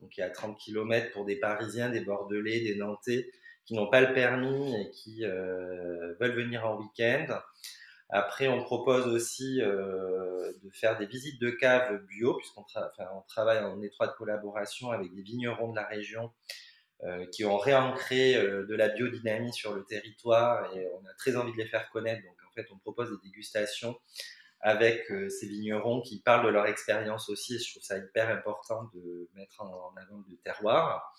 Donc 0.00 0.16
il 0.16 0.20
y 0.20 0.22
a 0.22 0.30
30 0.30 0.58
km 0.58 1.12
pour 1.12 1.24
des 1.24 1.36
Parisiens, 1.36 1.90
des 1.90 2.00
Bordelais, 2.00 2.60
des 2.60 2.76
Nantais 2.76 3.30
qui 3.66 3.74
n'ont 3.74 3.88
pas 3.88 4.00
le 4.00 4.12
permis 4.14 4.74
et 4.74 4.90
qui 4.90 5.22
veulent 5.22 6.34
venir 6.34 6.66
en 6.66 6.78
week-end. 6.78 7.38
Après, 8.08 8.48
on 8.48 8.64
propose 8.64 9.06
aussi 9.06 9.58
de 9.60 10.70
faire 10.72 10.98
des 10.98 11.06
visites 11.06 11.40
de 11.40 11.50
caves 11.50 12.04
bio, 12.06 12.34
puisqu'on 12.34 12.64
on 12.98 13.20
travaille 13.28 13.60
en 13.60 13.80
étroite 13.82 14.16
collaboration 14.16 14.90
avec 14.90 15.14
des 15.14 15.22
vignerons 15.22 15.70
de 15.70 15.76
la 15.76 15.86
région 15.86 16.32
euh, 17.04 17.24
qui 17.32 17.46
ont 17.46 17.56
réancré 17.56 18.36
euh, 18.36 18.66
de 18.66 18.74
la 18.74 18.90
biodynamie 18.90 19.54
sur 19.54 19.74
le 19.74 19.84
territoire 19.84 20.70
et 20.76 20.86
on 20.86 21.06
a 21.06 21.14
très 21.16 21.34
envie 21.34 21.52
de 21.52 21.56
les 21.56 21.66
faire 21.66 21.88
connaître. 21.88 22.22
Donc 22.22 22.36
en 22.46 22.52
fait, 22.52 22.66
on 22.70 22.76
propose 22.76 23.10
des 23.10 23.26
dégustations 23.26 23.98
avec 24.60 25.10
euh, 25.10 25.28
ces 25.28 25.46
vignerons 25.46 26.00
qui 26.02 26.20
parlent 26.20 26.44
de 26.44 26.50
leur 26.50 26.66
expérience 26.66 27.28
aussi. 27.28 27.58
Je 27.58 27.70
trouve 27.70 27.82
ça 27.82 27.98
hyper 27.98 28.28
important 28.30 28.90
de 28.94 29.28
mettre 29.34 29.62
en, 29.62 29.94
avant 29.96 30.22
le 30.28 30.36
terroir. 30.36 31.14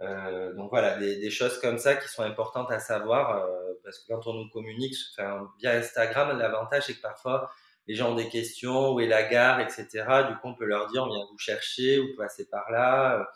Euh, 0.00 0.54
donc 0.54 0.70
voilà, 0.70 0.96
des, 0.96 1.18
des, 1.18 1.30
choses 1.30 1.58
comme 1.60 1.78
ça 1.78 1.96
qui 1.96 2.08
sont 2.08 2.22
importantes 2.22 2.70
à 2.70 2.78
savoir 2.78 3.36
euh, 3.36 3.72
parce 3.82 3.98
que 3.98 4.12
quand 4.12 4.28
on 4.28 4.34
nous 4.34 4.48
communique 4.50 4.94
enfin, 5.12 5.50
via 5.58 5.72
Instagram, 5.72 6.38
l'avantage 6.38 6.84
c'est 6.86 6.94
que 6.94 7.00
parfois 7.00 7.50
les 7.88 7.96
gens 7.96 8.12
ont 8.12 8.14
des 8.14 8.28
questions, 8.28 8.92
où 8.92 9.00
est 9.00 9.08
la 9.08 9.24
gare, 9.24 9.58
etc. 9.60 9.86
Du 10.28 10.36
coup, 10.36 10.48
on 10.48 10.54
peut 10.54 10.66
leur 10.66 10.88
dire 10.88 11.02
on 11.02 11.08
vient 11.08 11.24
vous 11.32 11.38
chercher, 11.38 11.98
vous 11.98 12.14
passez 12.16 12.48
par 12.48 12.70
là. 12.70 13.28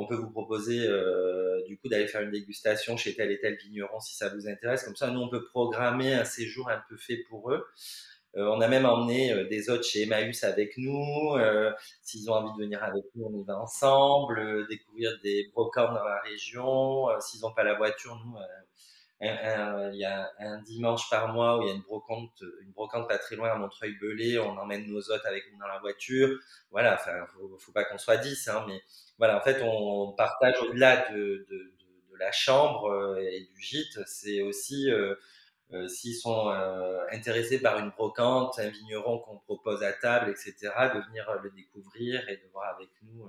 On 0.00 0.06
peut 0.06 0.14
vous 0.14 0.30
proposer 0.30 0.86
euh, 0.86 1.62
du 1.66 1.76
coup 1.78 1.88
d'aller 1.88 2.08
faire 2.08 2.22
une 2.22 2.30
dégustation 2.30 2.96
chez 2.96 3.14
tel 3.14 3.30
et 3.30 3.38
tel 3.38 3.56
vigneron 3.56 4.00
si 4.00 4.16
ça 4.16 4.30
vous 4.30 4.48
intéresse. 4.48 4.82
Comme 4.82 4.96
ça, 4.96 5.10
nous, 5.10 5.20
on 5.20 5.28
peut 5.28 5.44
programmer 5.44 6.14
un 6.14 6.24
séjour 6.24 6.70
un 6.70 6.80
peu 6.88 6.96
fait 6.96 7.18
pour 7.28 7.52
eux. 7.52 7.66
Euh, 8.36 8.46
on 8.46 8.62
a 8.62 8.68
même 8.68 8.86
emmené 8.86 9.30
euh, 9.32 9.46
des 9.48 9.68
autres 9.68 9.84
chez 9.84 10.04
Emmaüs 10.04 10.42
avec 10.42 10.78
nous. 10.78 11.36
S'ils 12.00 12.30
ont 12.30 12.34
envie 12.34 12.56
de 12.56 12.64
venir 12.64 12.82
avec 12.82 13.04
nous, 13.14 13.26
on 13.26 13.38
y 13.38 13.44
va 13.44 13.58
ensemble, 13.58 14.66
découvrir 14.68 15.10
des 15.22 15.50
brocantes 15.52 15.92
dans 15.92 16.04
la 16.04 16.20
région. 16.20 17.08
S'ils 17.20 17.42
n'ont 17.42 17.52
pas 17.52 17.64
la 17.64 17.74
voiture, 17.74 18.18
nous, 18.24 18.36
il 19.20 19.96
y 19.96 20.04
a 20.04 20.32
un 20.38 20.62
dimanche 20.62 21.08
par 21.10 21.32
mois 21.32 21.58
où 21.58 21.62
il 21.62 21.68
y 21.68 21.70
a 21.70 21.74
une 21.74 21.82
brocante, 21.82 22.42
une 22.62 22.72
brocante 22.72 23.08
pas 23.08 23.18
très 23.18 23.36
loin 23.36 23.50
à 23.50 23.56
Montreuil-Belay. 23.56 24.38
On 24.38 24.56
emmène 24.56 24.86
nos 24.86 25.10
hôtes 25.10 25.26
avec 25.26 25.44
nous 25.52 25.58
dans 25.58 25.66
la 25.66 25.78
voiture. 25.78 26.38
Voilà, 26.70 26.94
enfin, 26.94 27.26
faut, 27.58 27.72
pas 27.72 27.84
qu'on 27.84 27.98
soit 27.98 28.16
10, 28.16 28.48
hein, 28.48 28.64
mais 28.66 28.80
voilà, 29.18 29.36
en 29.36 29.42
fait, 29.42 29.60
on 29.62 30.12
partage 30.12 30.60
au-delà 30.62 31.10
de, 31.10 31.46
la 32.18 32.32
chambre 32.32 32.90
euh, 32.90 33.16
et 33.18 33.40
du 33.40 33.60
gîte. 33.60 33.98
C'est 34.06 34.42
aussi 34.42 34.90
euh, 34.90 35.14
euh, 35.72 35.88
s'ils 35.88 36.16
sont 36.16 36.48
intéressés 37.10 37.60
par 37.60 37.78
une 37.78 37.90
brocante, 37.90 38.58
un 38.58 38.68
vigneron 38.68 39.18
qu'on 39.20 39.38
propose 39.38 39.82
à 39.82 39.92
table, 39.92 40.30
etc., 40.30 40.54
de 40.94 41.00
venir 41.08 41.30
le 41.42 41.50
découvrir 41.50 42.28
et 42.28 42.36
de 42.36 42.48
voir 42.52 42.74
avec 42.74 42.88
nous 43.02 43.28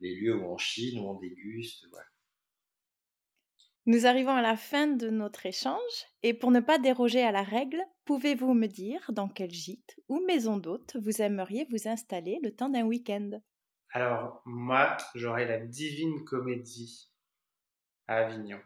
les 0.00 0.14
lieux 0.14 0.36
où 0.36 0.44
on 0.44 0.58
chine, 0.58 1.00
où 1.00 1.08
on 1.10 1.14
déguste. 1.14 1.86
Voilà. 1.90 2.06
Nous 3.88 4.04
arrivons 4.04 4.32
à 4.32 4.42
la 4.42 4.58
fin 4.58 4.86
de 4.86 5.08
notre 5.08 5.46
échange 5.46 6.04
et 6.22 6.34
pour 6.34 6.50
ne 6.50 6.60
pas 6.60 6.78
déroger 6.78 7.22
à 7.22 7.32
la 7.32 7.42
règle, 7.42 7.82
pouvez-vous 8.04 8.52
me 8.52 8.66
dire 8.66 9.00
dans 9.12 9.30
quel 9.30 9.50
gîte 9.50 9.96
ou 10.10 10.22
maison 10.26 10.58
d'hôte 10.58 10.98
vous 11.00 11.22
aimeriez 11.22 11.66
vous 11.70 11.88
installer 11.88 12.38
le 12.42 12.54
temps 12.54 12.68
d'un 12.68 12.82
week-end? 12.82 13.40
Alors, 13.92 14.42
moi, 14.44 14.94
j'aurais 15.14 15.46
la 15.46 15.60
Divine 15.60 16.22
Comédie 16.26 17.08
à 18.08 18.26
Avignon. 18.26 18.60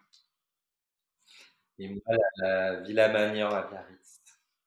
Et 1.79 1.89
moi, 1.89 2.17
la, 2.39 2.81
Villa 2.81 3.09
Magnan 3.13 3.49
à 3.49 3.69
Biarritz. 3.69 4.23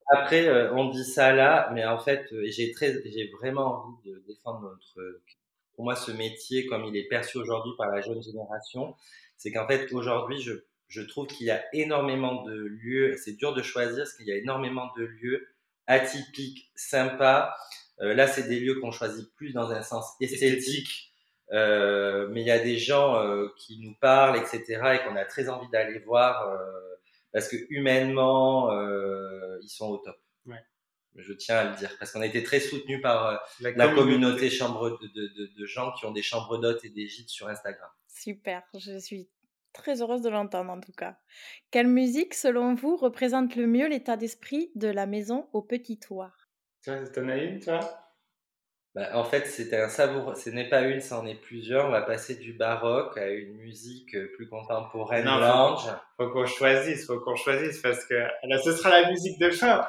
Après, 0.08 0.48
euh, 0.48 0.72
on 0.72 0.88
dit 0.88 1.04
ça 1.04 1.34
là, 1.34 1.68
mais 1.74 1.84
en 1.84 1.98
fait, 1.98 2.32
euh, 2.32 2.46
j'ai 2.46 2.72
très, 2.72 2.94
j'ai 3.04 3.28
vraiment 3.28 3.84
envie 3.84 4.10
de 4.10 4.24
défendre 4.26 4.62
notre 4.62 5.20
pour 5.76 5.84
moi 5.84 5.94
ce 5.94 6.10
métier 6.10 6.66
comme 6.66 6.84
il 6.86 6.96
est 6.96 7.06
perçu 7.06 7.36
aujourd'hui 7.38 7.72
par 7.76 7.90
la 7.90 8.00
jeune 8.00 8.22
génération, 8.22 8.96
c'est 9.36 9.52
qu'en 9.52 9.66
fait 9.66 9.92
aujourd'hui 9.92 10.40
je, 10.40 10.52
je 10.88 11.02
trouve 11.02 11.26
qu'il 11.26 11.46
y 11.46 11.50
a 11.50 11.62
énormément 11.74 12.42
de 12.42 12.54
lieux, 12.54 13.16
c'est 13.16 13.32
dur 13.32 13.54
de 13.54 13.62
choisir 13.62 13.98
parce 13.98 14.14
qu'il 14.14 14.26
y 14.26 14.32
a 14.32 14.36
énormément 14.36 14.90
de 14.96 15.04
lieux 15.04 15.48
atypiques, 15.86 16.70
sympas. 16.74 17.54
Euh, 18.00 18.14
là, 18.14 18.26
c'est 18.26 18.48
des 18.48 18.60
lieux 18.60 18.80
qu'on 18.80 18.90
choisit 18.90 19.32
plus 19.34 19.52
dans 19.52 19.70
un 19.70 19.82
sens 19.82 20.14
esthétique, 20.20 21.12
euh, 21.52 22.28
mais 22.30 22.42
il 22.42 22.46
y 22.46 22.50
a 22.50 22.58
des 22.58 22.76
gens 22.76 23.16
euh, 23.16 23.48
qui 23.56 23.78
nous 23.80 23.94
parlent, 24.00 24.36
etc., 24.36 24.62
et 24.94 25.06
qu'on 25.06 25.16
a 25.16 25.24
très 25.24 25.48
envie 25.48 25.68
d'aller 25.70 25.98
voir 26.00 26.48
euh, 26.48 26.86
parce 27.32 27.48
que 27.48 27.56
humainement, 27.70 28.72
euh, 28.72 29.58
ils 29.62 29.68
sont 29.68 29.88
au 29.88 29.98
top. 29.98 30.16
Ouais. 30.46 30.62
Je 31.16 31.32
tiens 31.32 31.56
à 31.56 31.64
le 31.70 31.76
dire 31.76 31.90
parce 31.98 32.12
qu'on 32.12 32.20
a 32.20 32.26
été 32.26 32.42
très 32.42 32.60
soutenu 32.60 33.00
par 33.00 33.26
euh, 33.26 33.36
La, 33.60 33.70
la 33.72 33.88
communauté 33.94 34.50
chambre 34.50 34.98
de, 35.00 35.06
de, 35.08 35.28
de, 35.28 35.46
de 35.58 35.66
gens 35.66 35.92
qui 35.92 36.04
ont 36.06 36.12
des 36.12 36.22
chambres 36.22 36.58
d'hôtes 36.58 36.84
et 36.84 36.90
des 36.90 37.06
gîtes 37.08 37.30
sur 37.30 37.48
Instagram. 37.48 37.88
Super, 38.08 38.62
je 38.78 38.98
suis 38.98 39.28
très 39.72 40.00
heureuse 40.00 40.22
de 40.22 40.30
l'entendre 40.30 40.70
en 40.70 40.80
tout 40.80 40.92
cas. 40.92 41.16
Quelle 41.70 41.88
musique, 41.88 42.34
selon 42.34 42.74
vous, 42.74 42.96
représente 42.96 43.56
le 43.56 43.66
mieux 43.66 43.88
l'état 43.88 44.16
d'esprit 44.16 44.70
de 44.74 44.88
la 44.88 45.06
maison 45.06 45.48
au 45.52 45.62
petit 45.62 45.98
toit? 45.98 46.32
Tu 46.82 46.90
vois, 46.90 47.06
t'en 47.08 47.28
as 47.28 47.36
une, 47.36 47.60
toi? 47.60 47.80
Bah, 48.94 49.10
en 49.12 49.24
fait, 49.24 49.46
c'était 49.46 49.76
un 49.76 49.90
savour. 49.90 50.34
Ce 50.36 50.48
n'est 50.48 50.70
pas 50.70 50.80
une, 50.82 51.00
c'en 51.00 51.26
est 51.26 51.34
plusieurs. 51.34 51.86
On 51.86 51.90
va 51.90 52.00
passer 52.00 52.36
du 52.36 52.54
baroque 52.54 53.18
à 53.18 53.28
une 53.28 53.54
musique 53.56 54.14
euh, 54.14 54.32
plus 54.36 54.48
contemporaine, 54.48 55.26
Non, 55.26 55.76
faut-. 55.76 55.90
Faut 56.16 56.30
qu'on 56.30 56.46
choisisse, 56.46 57.06
faut 57.06 57.20
qu'on 57.20 57.36
choisisse 57.36 57.82
parce 57.82 58.06
que 58.06 58.14
là, 58.14 58.58
ce 58.64 58.72
sera 58.72 59.02
la 59.02 59.10
musique 59.10 59.38
de 59.38 59.50
fin. 59.50 59.86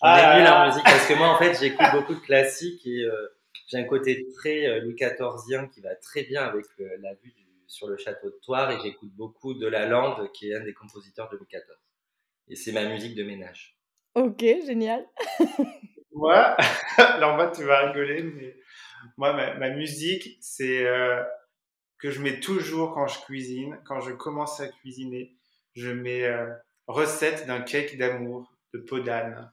On 0.00 0.06
Ah 0.06 0.62
en 0.62 0.66
musique 0.66 0.84
parce 0.84 1.06
que 1.08 1.14
moi, 1.14 1.28
en 1.28 1.38
fait, 1.38 1.58
j'écoute 1.58 1.86
beaucoup 1.92 2.14
de 2.14 2.20
classiques 2.20 2.86
et 2.86 3.02
euh, 3.02 3.28
j'ai 3.68 3.78
un 3.78 3.84
côté 3.84 4.26
très 4.36 4.66
euh, 4.66 4.80
Louis 4.80 4.94
XIVien 4.94 5.66
qui 5.68 5.80
va 5.80 5.94
très 5.96 6.22
bien 6.22 6.42
avec 6.44 6.64
le- 6.78 6.96
la 7.00 7.14
vue 7.14 7.32
du- 7.32 7.46
sur 7.66 7.88
le 7.88 7.96
château 7.96 8.30
de 8.30 8.38
Toire 8.42 8.70
et 8.70 8.78
j'écoute 8.80 9.10
beaucoup 9.14 9.54
de 9.54 9.66
la 9.66 9.86
Lande 9.86 10.30
qui 10.32 10.50
est 10.50 10.54
un 10.54 10.64
des 10.64 10.72
compositeurs 10.72 11.28
de 11.30 11.36
Louis 11.36 11.46
XIV. 11.46 11.78
Et 12.48 12.54
c'est 12.56 12.72
ma 12.72 12.84
musique 12.88 13.14
de 13.14 13.24
ménage. 13.24 13.76
Ok, 14.14 14.40
génial. 14.40 15.04
Moi, 16.12 16.56
alors 16.98 17.36
moi, 17.36 17.48
tu 17.54 17.62
vas 17.64 17.88
rigoler, 17.92 18.22
mais 18.22 18.56
moi, 19.16 19.32
ma, 19.34 19.54
ma 19.54 19.70
musique, 19.70 20.36
c'est 20.40 20.84
euh, 20.86 21.22
que 21.98 22.10
je 22.10 22.20
mets 22.20 22.40
toujours 22.40 22.94
quand 22.94 23.06
je 23.06 23.20
cuisine, 23.20 23.78
quand 23.84 24.00
je 24.00 24.12
commence 24.12 24.58
à 24.60 24.68
cuisiner, 24.68 25.36
je 25.74 25.90
mets 25.90 26.24
euh, 26.24 26.52
recette 26.86 27.46
d'un 27.46 27.60
cake 27.60 27.98
d'amour 27.98 28.52
de 28.74 28.78
peau 28.80 28.98
d'âne. 29.00 29.52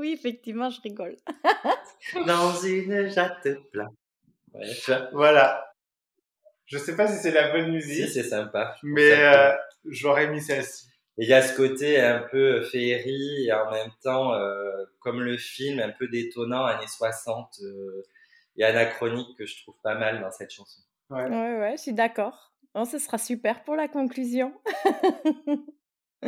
Oui, 0.00 0.12
effectivement, 0.12 0.70
je 0.70 0.80
rigole. 0.80 1.16
Dans 2.26 2.58
une 2.62 3.06
jatte 3.10 3.46
plat. 3.70 3.90
Ouais. 4.54 4.66
Voilà. 5.12 5.74
Je 6.64 6.78
sais 6.78 6.96
pas 6.96 7.06
si 7.06 7.20
c'est 7.20 7.32
la 7.32 7.52
bonne 7.52 7.66
Si, 7.66 7.88
musique, 7.88 8.08
c'est 8.08 8.22
sympa. 8.22 8.76
Mais 8.82 9.12
euh, 9.12 9.52
j'aurais 9.84 10.30
mis 10.30 10.40
celle-ci. 10.40 10.86
Et 11.18 11.24
il 11.24 11.28
y 11.28 11.34
a 11.34 11.42
ce 11.42 11.54
côté 11.54 12.00
un 12.00 12.20
peu 12.30 12.62
féerie 12.62 13.46
et 13.46 13.52
en 13.52 13.70
même 13.70 13.90
temps, 14.02 14.32
euh, 14.32 14.84
comme 15.00 15.20
le 15.20 15.36
film, 15.36 15.80
un 15.80 15.90
peu 15.90 16.08
détonnant, 16.08 16.64
années 16.64 16.86
60 16.86 17.58
euh, 17.62 18.02
et 18.56 18.64
anachronique 18.64 19.36
que 19.36 19.44
je 19.44 19.62
trouve 19.62 19.74
pas 19.82 19.96
mal 19.96 20.22
dans 20.22 20.30
cette 20.30 20.50
chanson. 20.50 20.80
Ouais. 21.10 21.28
Ouais, 21.28 21.58
ouais, 21.58 21.72
je 21.76 21.82
suis 21.82 21.92
d'accord. 21.92 22.54
Bon, 22.74 22.86
ce 22.86 22.98
sera 22.98 23.18
super 23.18 23.64
pour 23.64 23.76
la 23.76 23.88
conclusion. 23.88 24.54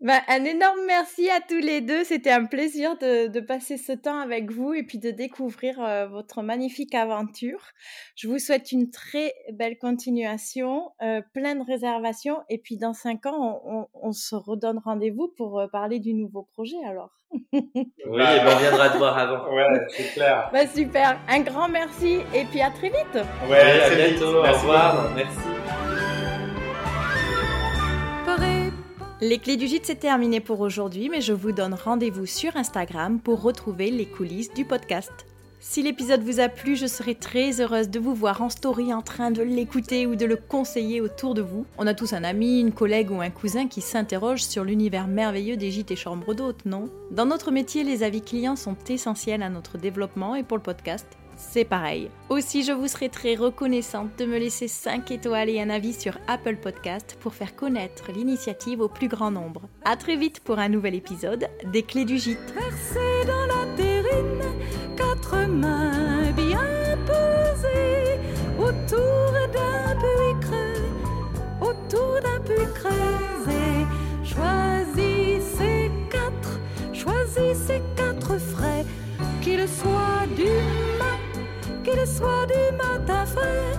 Ben, 0.00 0.20
un 0.28 0.44
énorme 0.44 0.80
merci 0.86 1.30
à 1.30 1.40
tous 1.40 1.60
les 1.60 1.80
deux. 1.80 2.04
C'était 2.04 2.30
un 2.32 2.44
plaisir 2.44 2.98
de, 2.98 3.28
de 3.28 3.40
passer 3.40 3.78
ce 3.78 3.92
temps 3.92 4.18
avec 4.18 4.50
vous 4.50 4.74
et 4.74 4.82
puis 4.82 4.98
de 4.98 5.10
découvrir 5.10 5.82
euh, 5.82 6.06
votre 6.06 6.42
magnifique 6.42 6.94
aventure. 6.94 7.60
Je 8.16 8.28
vous 8.28 8.38
souhaite 8.38 8.70
une 8.72 8.90
très 8.90 9.32
belle 9.52 9.78
continuation, 9.78 10.90
euh, 11.00 11.22
plein 11.32 11.54
de 11.54 11.64
réservations 11.64 12.38
et 12.50 12.58
puis 12.58 12.76
dans 12.76 12.92
cinq 12.92 13.24
ans, 13.24 13.62
on, 13.64 13.78
on- 13.78 13.86
on 13.94 14.12
se 14.12 14.34
redonne 14.34 14.78
rendez-vous 14.84 15.32
pour 15.38 15.58
euh, 15.60 15.68
parler 15.68 16.00
du 16.00 16.12
nouveau 16.12 16.42
projet 16.52 16.76
alors. 16.86 17.12
Oui, 17.52 17.62
Bah. 18.04 18.36
et 18.36 18.40
ben 18.44 18.52
on 18.54 18.58
viendra 18.58 18.90
te 18.90 18.98
voir 18.98 19.16
avant. 19.16 19.54
Ouais, 19.54 19.64
c'est 19.88 20.12
clair. 20.12 20.50
Ben, 20.52 20.68
super, 20.68 21.18
un 21.28 21.40
grand 21.40 21.68
merci 21.68 22.18
et 22.34 22.44
puis 22.50 22.60
à 22.60 22.70
très 22.70 22.88
vite. 22.88 23.24
Ouais, 23.48 23.56
Allez, 23.58 23.80
à 23.80 23.88
vite. 24.08 24.18
bientôt. 24.18 24.36
Au 24.36 24.42
revoir. 24.52 25.10
Merci. 25.16 25.38
Les 29.26 29.38
clés 29.38 29.56
du 29.56 29.66
gîte, 29.66 29.86
c'est 29.86 30.00
terminé 30.00 30.38
pour 30.38 30.60
aujourd'hui, 30.60 31.08
mais 31.08 31.22
je 31.22 31.32
vous 31.32 31.52
donne 31.52 31.72
rendez-vous 31.72 32.26
sur 32.26 32.54
Instagram 32.56 33.18
pour 33.18 33.40
retrouver 33.40 33.90
les 33.90 34.04
coulisses 34.04 34.52
du 34.52 34.66
podcast. 34.66 35.10
Si 35.60 35.82
l'épisode 35.82 36.22
vous 36.22 36.40
a 36.40 36.50
plu, 36.50 36.76
je 36.76 36.84
serai 36.84 37.14
très 37.14 37.58
heureuse 37.62 37.88
de 37.88 37.98
vous 37.98 38.12
voir 38.12 38.42
en 38.42 38.50
story 38.50 38.92
en 38.92 39.00
train 39.00 39.30
de 39.30 39.40
l'écouter 39.40 40.06
ou 40.06 40.14
de 40.14 40.26
le 40.26 40.36
conseiller 40.36 41.00
autour 41.00 41.32
de 41.32 41.40
vous. 41.40 41.64
On 41.78 41.86
a 41.86 41.94
tous 41.94 42.12
un 42.12 42.22
ami, 42.22 42.60
une 42.60 42.72
collègue 42.72 43.10
ou 43.10 43.22
un 43.22 43.30
cousin 43.30 43.66
qui 43.66 43.80
s'interroge 43.80 44.42
sur 44.42 44.62
l'univers 44.62 45.06
merveilleux 45.06 45.56
des 45.56 45.70
gîtes 45.70 45.90
et 45.90 45.96
chambres 45.96 46.34
d'hôtes, 46.34 46.66
non? 46.66 46.90
Dans 47.10 47.24
notre 47.24 47.50
métier, 47.50 47.82
les 47.82 48.02
avis 48.02 48.20
clients 48.20 48.56
sont 48.56 48.76
essentiels 48.90 49.42
à 49.42 49.48
notre 49.48 49.78
développement 49.78 50.34
et 50.34 50.42
pour 50.42 50.58
le 50.58 50.62
podcast, 50.62 51.06
c'est 51.50 51.64
pareil. 51.64 52.10
Aussi, 52.28 52.62
je 52.64 52.72
vous 52.72 52.88
serai 52.88 53.08
très 53.08 53.34
reconnaissante 53.34 54.10
de 54.18 54.24
me 54.24 54.38
laisser 54.38 54.68
5 54.68 55.10
étoiles 55.10 55.50
et 55.50 55.60
un 55.60 55.70
avis 55.70 55.92
sur 55.92 56.18
Apple 56.26 56.56
Podcast 56.56 57.16
pour 57.20 57.34
faire 57.34 57.54
connaître 57.54 58.10
l'initiative 58.12 58.80
au 58.80 58.88
plus 58.88 59.08
grand 59.08 59.30
nombre. 59.30 59.62
À 59.84 59.96
très 59.96 60.16
vite 60.16 60.40
pour 60.40 60.58
un 60.58 60.68
nouvel 60.68 60.94
épisode 60.94 61.48
des 61.72 61.82
Clés 61.82 62.04
du 62.04 62.18
Gîte. 62.18 62.54
Versé 62.54 63.26
dans 63.26 63.46
la 63.46 63.66
terrine, 63.76 64.42
quatre 64.96 65.36
mains 65.48 66.32
bien 66.32 66.96
posées 67.06 68.18
autour 68.58 69.32
d'un 69.52 69.94
puits 69.96 70.40
creux, 70.40 71.68
autour 71.68 72.20
d'un 72.20 72.40
puits 72.40 72.72
creusé. 72.74 73.86
Choisissez 74.24 75.90
quatre, 76.10 76.60
choisissez 76.92 77.82
quatre 77.96 78.38
frais, 78.38 78.84
qu'ils 79.42 79.68
soient 79.68 80.26
du 80.36 80.44
mat, 80.98 81.23
qu'ils 81.84 82.06
soient 82.06 82.46
du 82.46 82.76
matin 82.76 83.26
frais, 83.26 83.76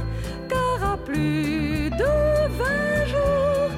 car 0.48 0.94
à 0.94 0.98
plus 0.98 1.90
de 1.90 2.14
vingt 2.60 3.06
jours, 3.14 3.72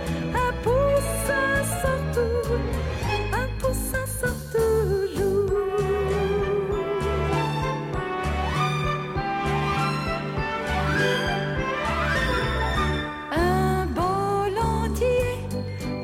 un 0.45 0.51
poussin 0.63 1.63
sort 1.81 2.05
tout, 2.13 2.53
un 3.33 3.47
poussin 3.59 4.05
sort 4.19 4.41
toujours. 4.51 5.51
Un 13.31 13.85
bol 13.85 14.53
entier, 14.59 15.39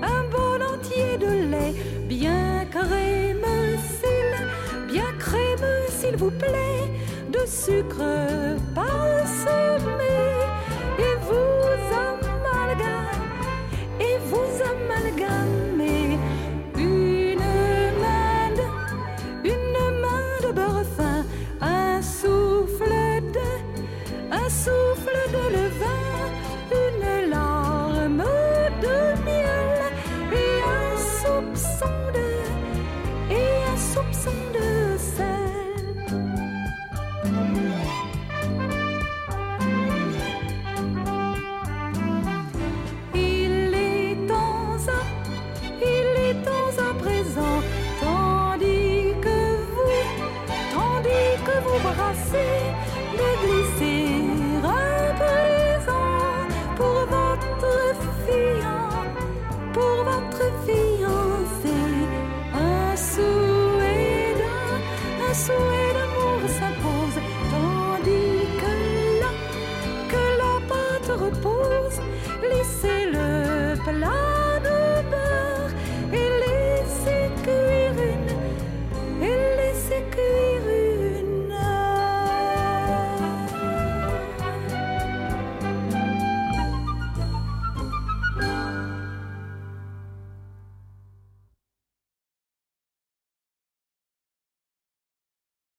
un 0.02 0.24
bol 0.32 0.62
entier 0.64 1.18
de 1.18 1.32
lait, 1.52 1.74
bien 2.08 2.66
crémeux, 2.72 3.78
s'il, 4.00 4.32
bien 4.94 5.12
crémeux, 5.20 5.86
s'il 5.90 6.16
vous 6.16 6.32
plaît, 6.32 6.83
de 7.44 7.50
sucre 7.50 8.58
parsemé, 8.74 10.04
et 10.30 10.33